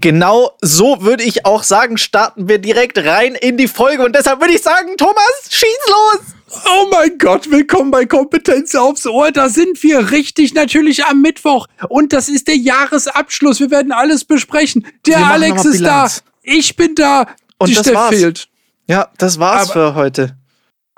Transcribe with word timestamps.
Genau 0.00 0.52
so 0.60 1.02
würde 1.02 1.24
ich 1.24 1.44
auch 1.44 1.62
sagen, 1.62 1.98
starten 1.98 2.48
wir 2.48 2.58
direkt 2.58 2.98
rein 2.98 3.34
in 3.34 3.56
die 3.56 3.68
Folge. 3.68 4.04
Und 4.04 4.14
deshalb 4.14 4.40
würde 4.40 4.54
ich 4.54 4.62
sagen, 4.62 4.96
Thomas, 4.96 5.48
schieß 5.50 5.78
los! 5.88 6.20
Oh 6.66 6.88
mein 6.90 7.18
Gott, 7.18 7.50
willkommen 7.50 7.90
bei 7.90 8.06
Kompetenz 8.06 8.74
aufs 8.74 9.06
Ohr. 9.06 9.32
Da 9.32 9.48
sind 9.48 9.82
wir 9.82 10.10
richtig 10.12 10.54
natürlich 10.54 11.04
am 11.04 11.20
Mittwoch. 11.20 11.66
Und 11.88 12.12
das 12.12 12.28
ist 12.28 12.48
der 12.48 12.56
Jahresabschluss. 12.56 13.60
Wir 13.60 13.70
werden 13.70 13.92
alles 13.92 14.24
besprechen. 14.24 14.86
Der 15.06 15.26
Alex 15.26 15.64
ist 15.64 15.84
da. 15.84 16.08
Ich 16.42 16.76
bin 16.76 16.94
da. 16.94 17.26
Und 17.58 17.68
Die 17.68 17.74
Steff 17.74 18.08
fehlt. 18.08 18.48
Ja, 18.86 19.10
das 19.18 19.38
war's 19.38 19.70
Aber 19.70 19.72
für 19.72 19.94
heute 19.94 20.36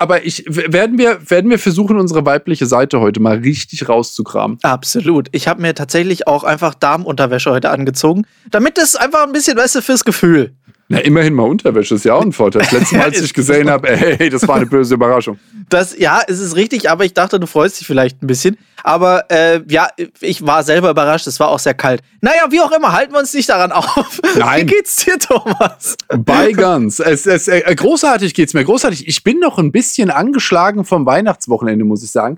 aber 0.01 0.25
ich 0.25 0.43
werden 0.47 0.97
wir 0.97 1.29
werden 1.29 1.49
wir 1.51 1.59
versuchen 1.59 1.97
unsere 1.97 2.25
weibliche 2.25 2.65
Seite 2.65 2.99
heute 2.99 3.19
mal 3.19 3.37
richtig 3.37 3.87
rauszukramen. 3.87 4.57
Absolut. 4.63 5.29
Ich 5.31 5.47
habe 5.47 5.61
mir 5.61 5.75
tatsächlich 5.75 6.27
auch 6.27 6.43
einfach 6.43 6.73
Darmunterwäsche 6.73 7.51
heute 7.51 7.69
angezogen, 7.69 8.23
damit 8.49 8.79
es 8.79 8.95
einfach 8.95 9.23
ein 9.23 9.31
bisschen 9.31 9.57
du, 9.57 9.81
fürs 9.83 10.03
Gefühl. 10.03 10.55
Na, 10.91 10.99
immerhin 10.99 11.33
mal 11.33 11.43
Unterwäsche 11.43 11.95
ist 11.95 12.03
ja 12.03 12.15
auch 12.15 12.21
ein 12.21 12.33
Vorteil. 12.33 12.63
Das 12.63 12.71
letzte 12.73 12.97
Mal, 12.97 13.03
als 13.05 13.21
ich 13.21 13.33
gesehen 13.33 13.69
habe, 13.69 13.87
ey, 13.89 14.29
das 14.29 14.45
war 14.45 14.57
eine 14.57 14.65
böse 14.65 14.95
Überraschung. 14.95 15.39
Das, 15.69 15.97
ja, 15.97 16.21
es 16.27 16.39
ist 16.39 16.57
richtig, 16.57 16.89
aber 16.89 17.05
ich 17.05 17.13
dachte, 17.13 17.39
du 17.39 17.47
freust 17.47 17.79
dich 17.79 17.87
vielleicht 17.87 18.21
ein 18.21 18.27
bisschen. 18.27 18.57
Aber 18.83 19.31
äh, 19.31 19.61
ja, 19.69 19.87
ich 20.19 20.45
war 20.45 20.63
selber 20.63 20.89
überrascht, 20.89 21.27
es 21.27 21.39
war 21.39 21.47
auch 21.47 21.59
sehr 21.59 21.73
kalt. 21.73 22.01
Naja, 22.19 22.47
wie 22.49 22.59
auch 22.59 22.71
immer, 22.73 22.91
halten 22.91 23.13
wir 23.13 23.19
uns 23.19 23.33
nicht 23.33 23.47
daran 23.47 23.71
auf. 23.71 24.19
Nein. 24.37 24.67
Wie 24.67 24.73
geht's 24.73 24.97
dir, 24.97 25.17
Thomas? 25.17 25.95
Bei 26.09 26.51
ganz. 26.51 26.99
Es, 26.99 27.25
es, 27.25 27.47
äh, 27.47 27.73
großartig 27.73 28.33
geht's 28.33 28.53
mir, 28.53 28.65
großartig. 28.65 29.07
Ich 29.07 29.23
bin 29.23 29.39
noch 29.39 29.59
ein 29.59 29.71
bisschen 29.71 30.09
angeschlagen 30.09 30.83
vom 30.83 31.05
Weihnachtswochenende, 31.05 31.85
muss 31.85 32.03
ich 32.03 32.11
sagen. 32.11 32.37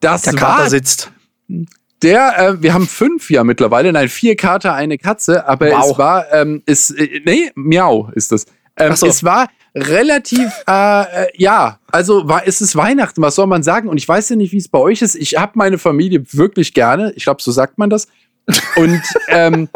Das 0.00 0.22
Der 0.22 0.34
Kater 0.34 0.62
war, 0.64 0.70
sitzt. 0.70 1.10
Der, 2.04 2.38
äh, 2.38 2.62
wir 2.62 2.74
haben 2.74 2.86
fünf 2.86 3.30
ja 3.30 3.44
mittlerweile, 3.44 3.90
nein, 3.90 4.08
vier 4.08 4.36
Kater, 4.36 4.74
eine 4.74 4.98
Katze, 4.98 5.48
aber 5.48 5.70
wow. 5.70 5.90
es 5.90 5.98
war, 5.98 6.32
ähm, 6.32 6.62
es, 6.66 6.90
äh, 6.90 7.22
nee, 7.24 7.50
Miau 7.54 8.10
ist 8.14 8.30
das. 8.30 8.44
Ähm, 8.76 8.94
so. 8.94 9.06
Es 9.06 9.24
war 9.24 9.48
relativ, 9.74 10.52
äh, 10.68 11.02
äh, 11.02 11.26
ja, 11.36 11.78
also 11.90 12.28
war, 12.28 12.46
es 12.46 12.60
ist 12.60 12.76
Weihnachten, 12.76 13.22
was 13.22 13.36
soll 13.36 13.46
man 13.46 13.62
sagen? 13.62 13.88
Und 13.88 13.96
ich 13.96 14.06
weiß 14.06 14.28
ja 14.28 14.36
nicht, 14.36 14.52
wie 14.52 14.58
es 14.58 14.68
bei 14.68 14.78
euch 14.78 15.00
ist. 15.00 15.14
Ich 15.14 15.38
habe 15.38 15.52
meine 15.54 15.78
Familie 15.78 16.22
wirklich 16.32 16.74
gerne. 16.74 17.12
Ich 17.16 17.24
glaube, 17.24 17.40
so 17.40 17.50
sagt 17.50 17.78
man 17.78 17.88
das. 17.88 18.06
Und 18.76 19.00
ähm, 19.28 19.70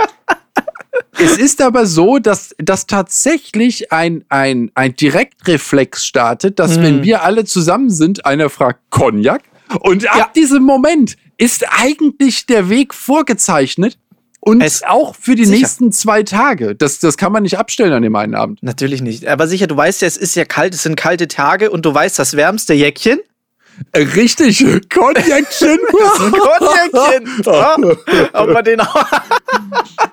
es 1.18 1.38
ist 1.38 1.62
aber 1.62 1.86
so, 1.86 2.18
dass, 2.18 2.54
dass 2.58 2.86
tatsächlich 2.86 3.90
ein, 3.90 4.24
ein, 4.28 4.70
ein 4.74 4.94
Direktreflex 4.94 6.04
startet, 6.04 6.58
dass 6.58 6.76
mhm. 6.76 6.82
wenn 6.82 7.02
wir 7.04 7.22
alle 7.22 7.44
zusammen 7.46 7.88
sind, 7.88 8.26
einer 8.26 8.50
fragt 8.50 8.90
Cognac. 8.90 9.42
Und 9.80 10.10
ab 10.10 10.18
ja. 10.18 10.30
diesem 10.34 10.62
Moment 10.62 11.16
ist 11.38 11.64
eigentlich 11.70 12.46
der 12.46 12.68
Weg 12.68 12.92
vorgezeichnet. 12.92 13.98
Und 14.40 14.62
es 14.62 14.82
auch 14.84 15.16
für 15.16 15.34
die 15.34 15.44
sicher. 15.44 15.58
nächsten 15.58 15.92
zwei 15.92 16.22
Tage. 16.22 16.74
Das, 16.74 17.00
das 17.00 17.16
kann 17.16 17.32
man 17.32 17.42
nicht 17.42 17.58
abstellen 17.58 17.92
an 17.92 18.02
dem 18.02 18.14
einen 18.14 18.34
Abend. 18.34 18.62
Natürlich 18.62 19.02
nicht. 19.02 19.26
Aber 19.26 19.48
sicher, 19.48 19.66
du 19.66 19.76
weißt 19.76 20.02
ja, 20.02 20.08
es 20.08 20.16
ist 20.16 20.36
ja 20.36 20.44
kalt, 20.44 20.74
es 20.74 20.84
sind 20.84 20.96
kalte 20.96 21.26
Tage 21.26 21.70
und 21.70 21.84
du 21.84 21.92
weißt, 21.92 22.18
das 22.18 22.36
wärmste 22.36 22.72
Jäckchen. 22.72 23.18
Äh, 23.92 24.02
richtig, 24.02 24.58
Konjäckchen. 24.90 25.78
Konjäckchen. 25.90 27.42
Oh, 27.46 27.94
ob 28.32 28.52
man 28.52 28.64
den 28.64 28.80
auch 28.80 29.04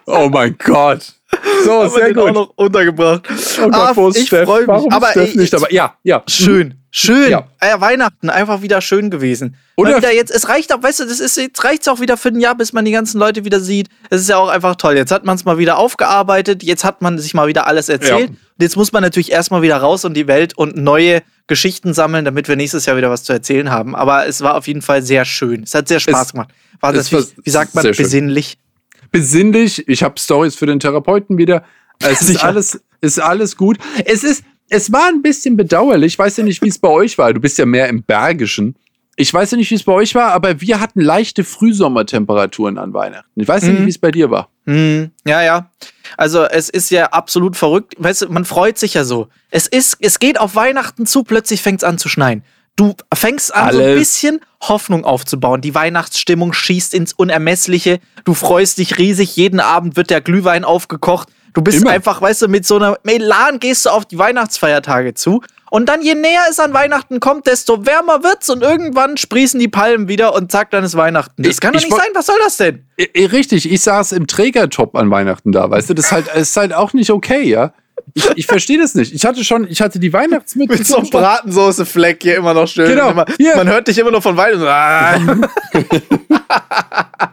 oh 0.05 0.29
mein 0.29 0.55
Gott. 0.63 1.13
So, 1.63 1.87
sehr 1.89 2.13
gut. 2.13 2.23
auch 2.23 2.33
noch 2.33 2.53
untergebracht. 2.55 3.27
Oh 3.61 3.69
Gott, 3.69 3.97
ah, 3.97 4.09
ich 4.13 4.29
freue 4.29 4.59
mich. 4.61 4.67
Warum 4.67 4.91
aber 4.91 5.11
Steff 5.11 5.35
nicht 5.35 5.53
dabei? 5.53 5.67
Ja, 5.71 5.97
ja. 6.03 6.23
Schön. 6.27 6.84
Schön. 6.97 7.29
Ja. 7.29 7.49
Äh, 7.59 7.81
Weihnachten 7.81 8.29
einfach 8.29 8.61
wieder 8.61 8.79
schön 8.79 9.09
gewesen. 9.09 9.57
Oder 9.75 9.97
wieder 9.97 10.13
jetzt, 10.13 10.31
es 10.31 10.47
reicht 10.47 10.73
auch, 10.73 10.81
weißt 10.81 11.01
du, 11.01 11.05
das 11.05 11.19
ist, 11.19 11.35
jetzt 11.35 11.61
reicht 11.65 11.89
auch 11.89 11.99
wieder 11.99 12.15
für 12.15 12.29
ein 12.29 12.39
Jahr, 12.39 12.55
bis 12.55 12.71
man 12.71 12.85
die 12.85 12.93
ganzen 12.93 13.19
Leute 13.19 13.43
wieder 13.43 13.59
sieht. 13.59 13.89
Es 14.09 14.21
ist 14.21 14.29
ja 14.29 14.37
auch 14.37 14.47
einfach 14.47 14.77
toll. 14.77 14.95
Jetzt 14.95 15.11
hat 15.11 15.25
man 15.25 15.35
es 15.35 15.43
mal 15.43 15.57
wieder 15.57 15.77
aufgearbeitet, 15.77 16.63
jetzt 16.63 16.85
hat 16.85 17.01
man 17.01 17.19
sich 17.19 17.33
mal 17.33 17.49
wieder 17.49 17.67
alles 17.67 17.89
erzählt. 17.89 18.29
Ja. 18.29 18.35
Jetzt 18.59 18.77
muss 18.77 18.93
man 18.93 19.03
natürlich 19.03 19.33
erstmal 19.33 19.61
wieder 19.61 19.75
raus 19.75 20.05
in 20.05 20.13
die 20.13 20.27
Welt 20.27 20.57
und 20.57 20.77
neue 20.77 21.21
Geschichten 21.47 21.93
sammeln, 21.93 22.23
damit 22.23 22.47
wir 22.47 22.55
nächstes 22.55 22.85
Jahr 22.85 22.95
wieder 22.95 23.09
was 23.09 23.25
zu 23.25 23.33
erzählen 23.33 23.71
haben. 23.71 23.93
Aber 23.93 24.25
es 24.25 24.39
war 24.39 24.55
auf 24.55 24.65
jeden 24.65 24.81
Fall 24.81 25.03
sehr 25.03 25.25
schön. 25.25 25.63
Es 25.63 25.75
hat 25.75 25.89
sehr 25.89 25.99
Spaß 25.99 26.27
es, 26.27 26.31
gemacht. 26.31 26.51
War 26.79 26.93
das, 26.93 27.11
wie, 27.11 27.17
wie 27.43 27.49
sagt 27.49 27.75
man, 27.75 27.83
besinnlich? 27.91 28.57
Besinnlich. 29.11 29.85
Ich 29.89 30.01
habe 30.01 30.17
Stories 30.17 30.55
für 30.55 30.65
den 30.65 30.79
Therapeuten 30.79 31.37
wieder. 31.37 31.65
Es 31.99 32.21
ist 32.29 32.41
alles, 32.41 32.79
ist 33.01 33.19
alles 33.19 33.57
gut. 33.57 33.79
Es 34.05 34.23
ist, 34.23 34.45
es 34.69 34.91
war 34.91 35.07
ein 35.07 35.21
bisschen 35.21 35.57
bedauerlich. 35.57 36.13
Ich 36.13 36.19
weiß 36.19 36.37
ja 36.37 36.43
nicht, 36.43 36.61
wie 36.61 36.69
es 36.69 36.79
bei 36.79 36.89
euch 36.89 37.17
war. 37.17 37.33
Du 37.33 37.39
bist 37.39 37.57
ja 37.57 37.65
mehr 37.65 37.87
im 37.89 38.03
Bergischen. 38.03 38.75
Ich 39.17 39.33
weiß 39.33 39.51
ja 39.51 39.57
nicht, 39.57 39.71
wie 39.71 39.75
es 39.75 39.83
bei 39.83 39.93
euch 39.93 40.13
war, 40.13 40.33
aber 40.33 40.59
wir 40.59 40.81
hatten 40.81 40.99
leichte 40.99 41.45
Frühsommertemperaturen 41.45 42.77
an 42.77 42.93
Weihnachten. 42.93 43.39
Ich 43.39 43.47
weiß 43.47 43.63
ja 43.63 43.69
mhm. 43.69 43.75
nicht, 43.75 43.85
wie 43.85 43.89
es 43.91 43.97
bei 43.97 44.11
dir 44.11 44.29
war. 44.29 44.49
Mhm. 44.65 45.11
Ja, 45.25 45.41
ja. 45.41 45.71
Also 46.17 46.43
es 46.43 46.69
ist 46.69 46.89
ja 46.91 47.05
absolut 47.07 47.55
verrückt. 47.55 47.93
Weißt 47.97 48.23
du, 48.23 48.29
man 48.29 48.43
freut 48.43 48.77
sich 48.77 48.93
ja 48.93 49.05
so. 49.05 49.29
Es 49.51 49.67
ist, 49.67 49.97
es 50.01 50.19
geht 50.19 50.39
auf 50.39 50.55
Weihnachten 50.55 51.05
zu, 51.05 51.23
plötzlich 51.23 51.61
fängt 51.61 51.81
es 51.81 51.83
an 51.85 51.97
zu 51.97 52.09
schneien. 52.09 52.43
Du 52.75 52.93
fängst 53.13 53.55
an, 53.55 53.67
Alles. 53.67 53.77
so 53.77 53.83
ein 53.83 53.95
bisschen 53.95 54.39
Hoffnung 54.61 55.05
aufzubauen. 55.05 55.61
Die 55.61 55.73
Weihnachtsstimmung 55.73 56.51
schießt 56.51 56.93
ins 56.93 57.13
Unermessliche. 57.13 57.99
Du 58.25 58.33
freust 58.33 58.79
dich 58.79 58.97
riesig. 58.97 59.37
Jeden 59.37 59.61
Abend 59.61 59.95
wird 59.95 60.09
der 60.09 60.19
Glühwein 60.19 60.65
aufgekocht. 60.65 61.29
Du 61.55 61.61
bist 61.61 61.81
Immer. 61.81 61.91
einfach, 61.91 62.21
weißt 62.21 62.43
du, 62.43 62.47
mit 62.49 62.65
so 62.65 62.75
einer 62.75 62.99
Melan 63.03 63.59
gehst 63.59 63.85
du 63.85 63.89
auf 63.89 64.05
die 64.05 64.17
Weihnachtsfeiertage 64.17 65.13
zu. 65.13 65.41
Und 65.71 65.87
dann, 65.87 66.01
je 66.01 66.13
näher 66.13 66.43
es 66.49 66.59
an 66.59 66.73
Weihnachten 66.73 67.21
kommt, 67.21 67.47
desto 67.47 67.85
wärmer 67.85 68.23
wird's 68.23 68.49
und 68.49 68.61
irgendwann 68.61 69.15
sprießen 69.15 69.59
die 69.59 69.69
Palmen 69.69 70.09
wieder 70.09 70.35
und 70.35 70.51
zack, 70.51 70.69
dann 70.71 70.83
ist 70.83 70.95
Weihnachten. 70.95 71.43
Das 71.43 71.61
kann 71.61 71.73
doch 71.73 71.79
nicht 71.79 71.91
sein. 71.91 72.09
Was 72.13 72.25
soll 72.25 72.35
das 72.43 72.57
denn? 72.57 72.85
Richtig, 72.99 73.71
ich 73.71 73.81
saß 73.81 74.11
im 74.11 74.27
Trägertop 74.27 74.95
an 74.95 75.09
Weihnachten 75.09 75.53
da, 75.53 75.69
weißt 75.69 75.89
du, 75.89 75.93
das 75.93 76.07
ist 76.07 76.11
halt, 76.11 76.27
ist 76.35 76.57
halt 76.57 76.73
auch 76.73 76.91
nicht 76.93 77.09
okay, 77.09 77.43
ja. 77.43 77.73
Ich, 78.13 78.29
ich 78.35 78.45
verstehe 78.45 78.77
das 78.77 78.93
nicht. 78.93 79.13
Ich 79.13 79.25
hatte 79.25 79.43
schon, 79.45 79.65
ich 79.67 79.81
hatte 79.81 79.97
die 79.97 80.11
Weihnachtsmütze. 80.11 80.77
Mit 80.77 80.85
so 80.85 80.97
einem 80.97 81.09
Bratensoße-Fleck 81.09 82.21
hier 82.21 82.35
immer 82.35 82.53
noch 82.53 82.67
schön. 82.67 82.89
Genau. 82.89 83.11
Immer, 83.11 83.25
man 83.55 83.67
hört 83.69 83.87
dich 83.87 83.97
immer 83.97 84.11
noch 84.11 84.21
von 84.21 84.35
Weihnachten. 84.35 84.67
Ah. 84.67 86.59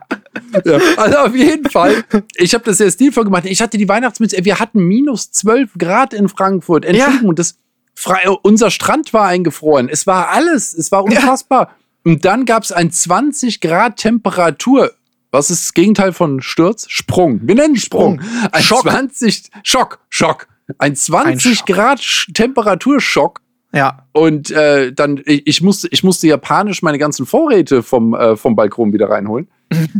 ja, 0.64 0.78
also 0.96 1.18
auf 1.18 1.34
jeden 1.34 1.68
Fall. 1.70 2.04
Ich 2.34 2.54
habe 2.54 2.64
das 2.64 2.78
sehr 2.78 2.90
stilvoll 2.90 3.24
gemacht. 3.24 3.44
Ich 3.46 3.60
hatte 3.60 3.78
die 3.78 3.88
Weihnachtsmütze. 3.88 4.44
Wir 4.44 4.58
hatten 4.58 4.86
minus 4.86 5.30
12 5.32 5.74
Grad 5.78 6.14
in 6.14 6.28
Frankfurt. 6.28 6.84
Entschuldigung, 6.84 7.30
ja. 7.30 7.34
das 7.34 7.58
frei, 7.94 8.28
unser 8.42 8.70
Strand 8.70 9.12
war 9.12 9.26
eingefroren. 9.26 9.88
Es 9.88 10.06
war 10.06 10.28
alles. 10.28 10.74
Es 10.74 10.92
war 10.92 11.04
unfassbar. 11.04 11.68
Ja. 11.68 11.76
Und 12.04 12.24
dann 12.24 12.44
gab 12.44 12.64
es 12.64 12.72
ein 12.72 12.90
20 12.90 13.60
Grad 13.60 13.96
Temperatur. 13.96 14.92
Was 15.30 15.50
ist 15.50 15.66
das 15.66 15.74
Gegenteil 15.74 16.12
von 16.12 16.42
Sturz? 16.42 16.86
Sprung. 16.88 17.40
Wir 17.42 17.54
nennen 17.54 17.76
Sprung. 17.76 18.20
Sprung. 18.20 18.48
Ein 18.52 18.62
Schock. 18.62 18.82
20 18.82 19.50
Schock. 19.62 19.98
Schock. 20.10 20.48
Ein 20.78 20.94
20 20.94 21.26
ein 21.26 21.40
Schock. 21.40 21.66
Grad 21.66 22.26
Temperaturschock. 22.34 23.40
Ja. 23.74 24.06
Und 24.12 24.50
äh, 24.50 24.92
dann, 24.92 25.22
ich, 25.24 25.46
ich, 25.46 25.62
musste, 25.62 25.88
ich 25.90 26.04
musste 26.04 26.26
japanisch 26.26 26.82
meine 26.82 26.98
ganzen 26.98 27.24
Vorräte 27.24 27.82
vom, 27.82 28.14
äh, 28.14 28.36
vom 28.36 28.54
Balkon 28.54 28.92
wieder 28.92 29.08
reinholen. 29.08 29.48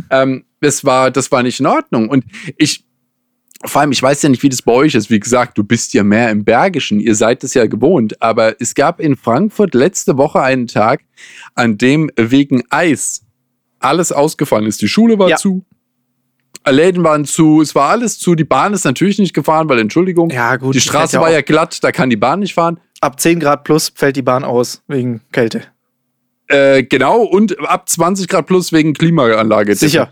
Ähm, 0.09 0.45
das, 0.61 0.83
war, 0.83 1.11
das 1.11 1.31
war 1.31 1.43
nicht 1.43 1.59
in 1.59 1.65
Ordnung. 1.65 2.09
Und 2.09 2.25
ich, 2.57 2.85
vor 3.65 3.81
allem, 3.81 3.91
ich 3.91 4.01
weiß 4.01 4.21
ja 4.21 4.29
nicht, 4.29 4.43
wie 4.43 4.49
das 4.49 4.61
bei 4.61 4.71
euch 4.71 4.95
ist. 4.95 5.09
Wie 5.09 5.19
gesagt, 5.19 5.57
du 5.57 5.63
bist 5.63 5.93
ja 5.93 6.03
mehr 6.03 6.29
im 6.31 6.43
Bergischen. 6.43 6.99
Ihr 6.99 7.15
seid 7.15 7.43
es 7.43 7.53
ja 7.53 7.65
gewohnt. 7.65 8.21
Aber 8.21 8.59
es 8.59 8.75
gab 8.75 8.99
in 8.99 9.15
Frankfurt 9.15 9.73
letzte 9.73 10.17
Woche 10.17 10.41
einen 10.41 10.67
Tag, 10.67 11.01
an 11.55 11.77
dem 11.77 12.09
wegen 12.15 12.63
Eis 12.69 13.23
alles 13.79 14.11
ausgefallen 14.11 14.65
ist. 14.65 14.81
Die 14.81 14.87
Schule 14.87 15.19
war 15.19 15.29
ja. 15.29 15.37
zu. 15.37 15.65
Läden 16.65 17.03
waren 17.03 17.25
zu, 17.25 17.61
es 17.61 17.75
war 17.75 17.89
alles 17.89 18.19
zu. 18.19 18.35
Die 18.35 18.45
Bahn 18.45 18.73
ist 18.73 18.85
natürlich 18.85 19.19
nicht 19.19 19.33
gefahren, 19.33 19.67
weil 19.67 19.79
Entschuldigung, 19.79 20.29
ja, 20.29 20.55
gut, 20.55 20.73
die 20.73 20.79
Straße 20.79 21.19
war 21.19 21.29
ja 21.29 21.41
glatt, 21.41 21.83
da 21.83 21.91
kann 21.91 22.09
die 22.09 22.15
Bahn 22.15 22.39
nicht 22.39 22.53
fahren. 22.53 22.79
Ab 23.01 23.19
10 23.19 23.41
Grad 23.41 23.65
plus 23.65 23.91
fällt 23.93 24.15
die 24.15 24.21
Bahn 24.21 24.45
aus 24.45 24.81
wegen 24.87 25.19
Kälte. 25.33 25.63
Äh, 26.47 26.83
genau, 26.83 27.21
und 27.21 27.59
ab 27.67 27.87
20 27.89 28.27
Grad 28.27 28.47
plus 28.47 28.71
wegen 28.71 28.93
Klimaanlage. 28.93 29.75
Sicher. 29.75 30.09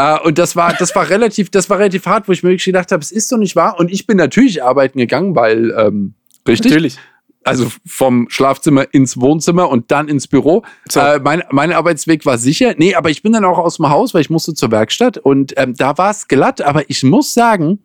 Uh, 0.00 0.18
und 0.24 0.38
das 0.38 0.56
war, 0.56 0.74
das 0.74 0.94
war 0.96 1.08
relativ, 1.08 1.50
das 1.50 1.70
war 1.70 1.78
relativ 1.78 2.06
hart, 2.06 2.26
wo 2.26 2.32
ich 2.32 2.42
mir 2.42 2.50
wirklich 2.50 2.64
gedacht 2.64 2.90
habe, 2.90 3.00
es 3.00 3.12
ist 3.12 3.30
doch 3.30 3.38
nicht 3.38 3.54
wahr. 3.54 3.78
Und 3.78 3.92
ich 3.92 4.08
bin 4.08 4.16
natürlich 4.16 4.60
arbeiten 4.64 4.98
gegangen, 4.98 5.36
weil, 5.36 5.72
ähm, 5.78 6.14
richtig? 6.48 6.72
Natürlich. 6.72 6.98
Also 7.44 7.70
vom 7.86 8.26
Schlafzimmer 8.30 8.92
ins 8.92 9.20
Wohnzimmer 9.20 9.68
und 9.68 9.90
dann 9.92 10.08
ins 10.08 10.26
Büro. 10.26 10.64
So. 10.88 10.98
Äh, 10.98 11.20
mein, 11.20 11.44
mein 11.50 11.72
Arbeitsweg 11.72 12.24
war 12.24 12.38
sicher. 12.38 12.74
Nee, 12.78 12.94
aber 12.94 13.10
ich 13.10 13.22
bin 13.22 13.32
dann 13.32 13.44
auch 13.44 13.58
aus 13.58 13.76
dem 13.76 13.88
Haus, 13.90 14.14
weil 14.14 14.22
ich 14.22 14.30
musste 14.30 14.54
zur 14.54 14.70
Werkstatt 14.70 15.18
und 15.18 15.52
ähm, 15.58 15.74
da 15.74 15.96
war 15.98 16.10
es 16.10 16.26
glatt. 16.26 16.62
Aber 16.62 16.88
ich 16.88 17.02
muss 17.02 17.34
sagen, 17.34 17.80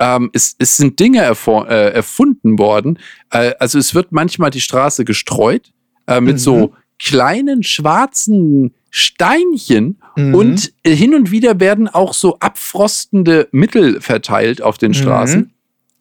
ähm, 0.00 0.30
es, 0.32 0.56
es 0.58 0.76
sind 0.78 0.98
Dinge 0.98 1.20
äh, 1.20 1.92
erfunden 1.92 2.58
worden. 2.58 2.98
Äh, 3.30 3.52
also 3.58 3.78
es 3.78 3.94
wird 3.94 4.10
manchmal 4.10 4.50
die 4.50 4.62
Straße 4.62 5.04
gestreut 5.04 5.70
äh, 6.06 6.20
mit 6.20 6.36
mhm. 6.36 6.38
so 6.38 6.74
kleinen 6.98 7.62
schwarzen 7.62 8.74
Steinchen 8.90 10.00
mhm. 10.16 10.34
und 10.34 10.72
hin 10.84 11.14
und 11.14 11.30
wieder 11.30 11.60
werden 11.60 11.88
auch 11.88 12.14
so 12.14 12.38
abfrostende 12.40 13.48
Mittel 13.52 14.00
verteilt 14.00 14.62
auf 14.62 14.78
den 14.78 14.94
Straßen. 14.94 15.40
Mhm. 15.40 15.50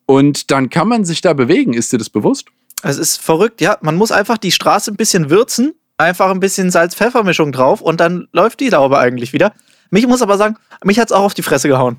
Und 0.05 0.51
dann 0.51 0.69
kann 0.69 0.88
man 0.88 1.03
sich 1.03 1.21
da 1.21 1.33
bewegen. 1.33 1.73
Ist 1.73 1.91
dir 1.91 1.97
das 1.97 2.09
bewusst? 2.09 2.47
Es 2.81 2.97
ist 2.97 3.17
verrückt, 3.17 3.59
ja. 3.61 3.77
Man 3.81 3.95
muss 3.95 4.11
einfach 4.11 4.38
die 4.38 4.51
Straße 4.51 4.91
ein 4.91 4.95
bisschen 4.95 5.29
würzen, 5.29 5.73
einfach 5.97 6.29
ein 6.29 6.39
bisschen 6.39 6.71
Salz-Pfeffer-Mischung 6.71 7.51
drauf 7.51 7.81
und 7.81 7.99
dann 7.99 8.27
läuft 8.31 8.59
die 8.59 8.69
Laube 8.69 8.99
eigentlich 8.99 9.33
wieder. 9.33 9.53
Mich 9.89 10.07
muss 10.07 10.21
aber 10.21 10.38
sagen, 10.38 10.55
mich 10.83 10.99
hat 10.99 11.09
es 11.09 11.11
auch 11.11 11.23
auf 11.23 11.33
die 11.33 11.44
Fresse 11.44 11.67
gehauen. 11.67 11.97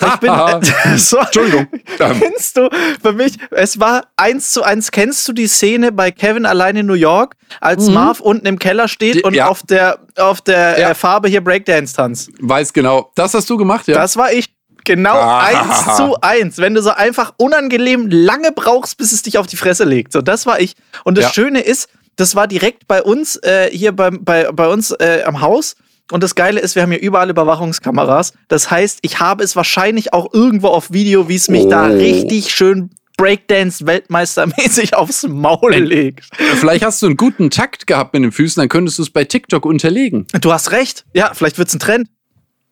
Ich 0.00 0.16
bin, 0.16 0.30
äh, 0.84 0.98
so, 0.98 1.18
Entschuldigung. 1.18 1.68
Kennst 1.96 2.56
du, 2.56 2.68
für 3.02 3.12
mich, 3.12 3.38
es 3.50 3.78
war 3.78 4.06
eins 4.16 4.52
zu 4.52 4.62
eins, 4.62 4.90
kennst 4.90 5.26
du 5.28 5.32
die 5.32 5.46
Szene 5.46 5.92
bei 5.92 6.10
Kevin 6.10 6.46
allein 6.46 6.76
in 6.76 6.86
New 6.86 6.94
York, 6.94 7.36
als 7.60 7.86
mhm. 7.86 7.94
Marv 7.94 8.20
unten 8.20 8.46
im 8.46 8.58
Keller 8.58 8.88
steht 8.88 9.16
die, 9.16 9.22
und 9.22 9.34
ja. 9.34 9.48
auf 9.48 9.62
der, 9.62 10.00
auf 10.16 10.40
der 10.40 10.78
ja. 10.78 10.90
äh, 10.90 10.94
Farbe 10.94 11.28
hier 11.28 11.42
Breakdance 11.42 11.94
tanzt? 11.94 12.30
Weiß 12.40 12.72
genau. 12.72 13.10
Das 13.14 13.34
hast 13.34 13.48
du 13.48 13.56
gemacht, 13.56 13.86
ja? 13.88 13.94
Das 13.94 14.16
war 14.16 14.32
ich. 14.32 14.54
Genau 14.84 15.14
ah. 15.14 15.44
eins 15.44 15.96
zu 15.96 16.20
eins. 16.22 16.58
Wenn 16.58 16.74
du 16.74 16.82
so 16.82 16.90
einfach 16.90 17.34
unangenehm 17.36 18.08
lange 18.10 18.50
brauchst, 18.50 18.98
bis 18.98 19.12
es 19.12 19.22
dich 19.22 19.38
auf 19.38 19.46
die 19.46 19.56
Fresse 19.56 19.84
legt. 19.84 20.12
So, 20.12 20.22
das 20.22 20.44
war 20.44 20.58
ich. 20.60 20.74
Und 21.04 21.16
das 21.18 21.26
ja. 21.26 21.32
Schöne 21.32 21.60
ist, 21.60 21.88
das 22.16 22.34
war 22.34 22.48
direkt 22.48 22.88
bei 22.88 23.02
uns, 23.02 23.36
äh, 23.36 23.70
hier 23.70 23.92
bei, 23.92 24.10
bei, 24.10 24.50
bei 24.50 24.68
uns 24.68 24.90
äh, 24.90 25.22
am 25.24 25.40
Haus. 25.40 25.76
Und 26.10 26.22
das 26.22 26.34
Geile 26.34 26.60
ist, 26.60 26.74
wir 26.74 26.82
haben 26.82 26.90
hier 26.90 27.00
überall 27.00 27.30
Überwachungskameras. 27.30 28.34
Das 28.48 28.70
heißt, 28.70 28.98
ich 29.02 29.20
habe 29.20 29.44
es 29.44 29.56
wahrscheinlich 29.56 30.12
auch 30.12 30.32
irgendwo 30.34 30.68
auf 30.68 30.92
Video, 30.92 31.28
wie 31.28 31.36
es 31.36 31.48
mich 31.48 31.64
oh. 31.64 31.70
da 31.70 31.86
richtig 31.86 32.50
schön 32.50 32.90
Breakdance-Weltmeistermäßig 33.16 34.94
aufs 34.96 35.22
Maul 35.28 35.74
legt. 35.74 36.28
Vielleicht 36.56 36.84
hast 36.84 37.02
du 37.02 37.06
einen 37.06 37.16
guten 37.16 37.50
Takt 37.50 37.86
gehabt 37.86 38.14
mit 38.14 38.22
den 38.22 38.32
Füßen, 38.32 38.60
dann 38.60 38.68
könntest 38.68 38.98
du 38.98 39.02
es 39.02 39.10
bei 39.10 39.24
TikTok 39.24 39.64
unterlegen. 39.64 40.26
Du 40.40 40.52
hast 40.52 40.72
recht. 40.72 41.04
Ja, 41.14 41.32
vielleicht 41.34 41.58
wird 41.58 41.68
es 41.68 41.74
ein 41.74 41.80
Trend. 41.80 42.08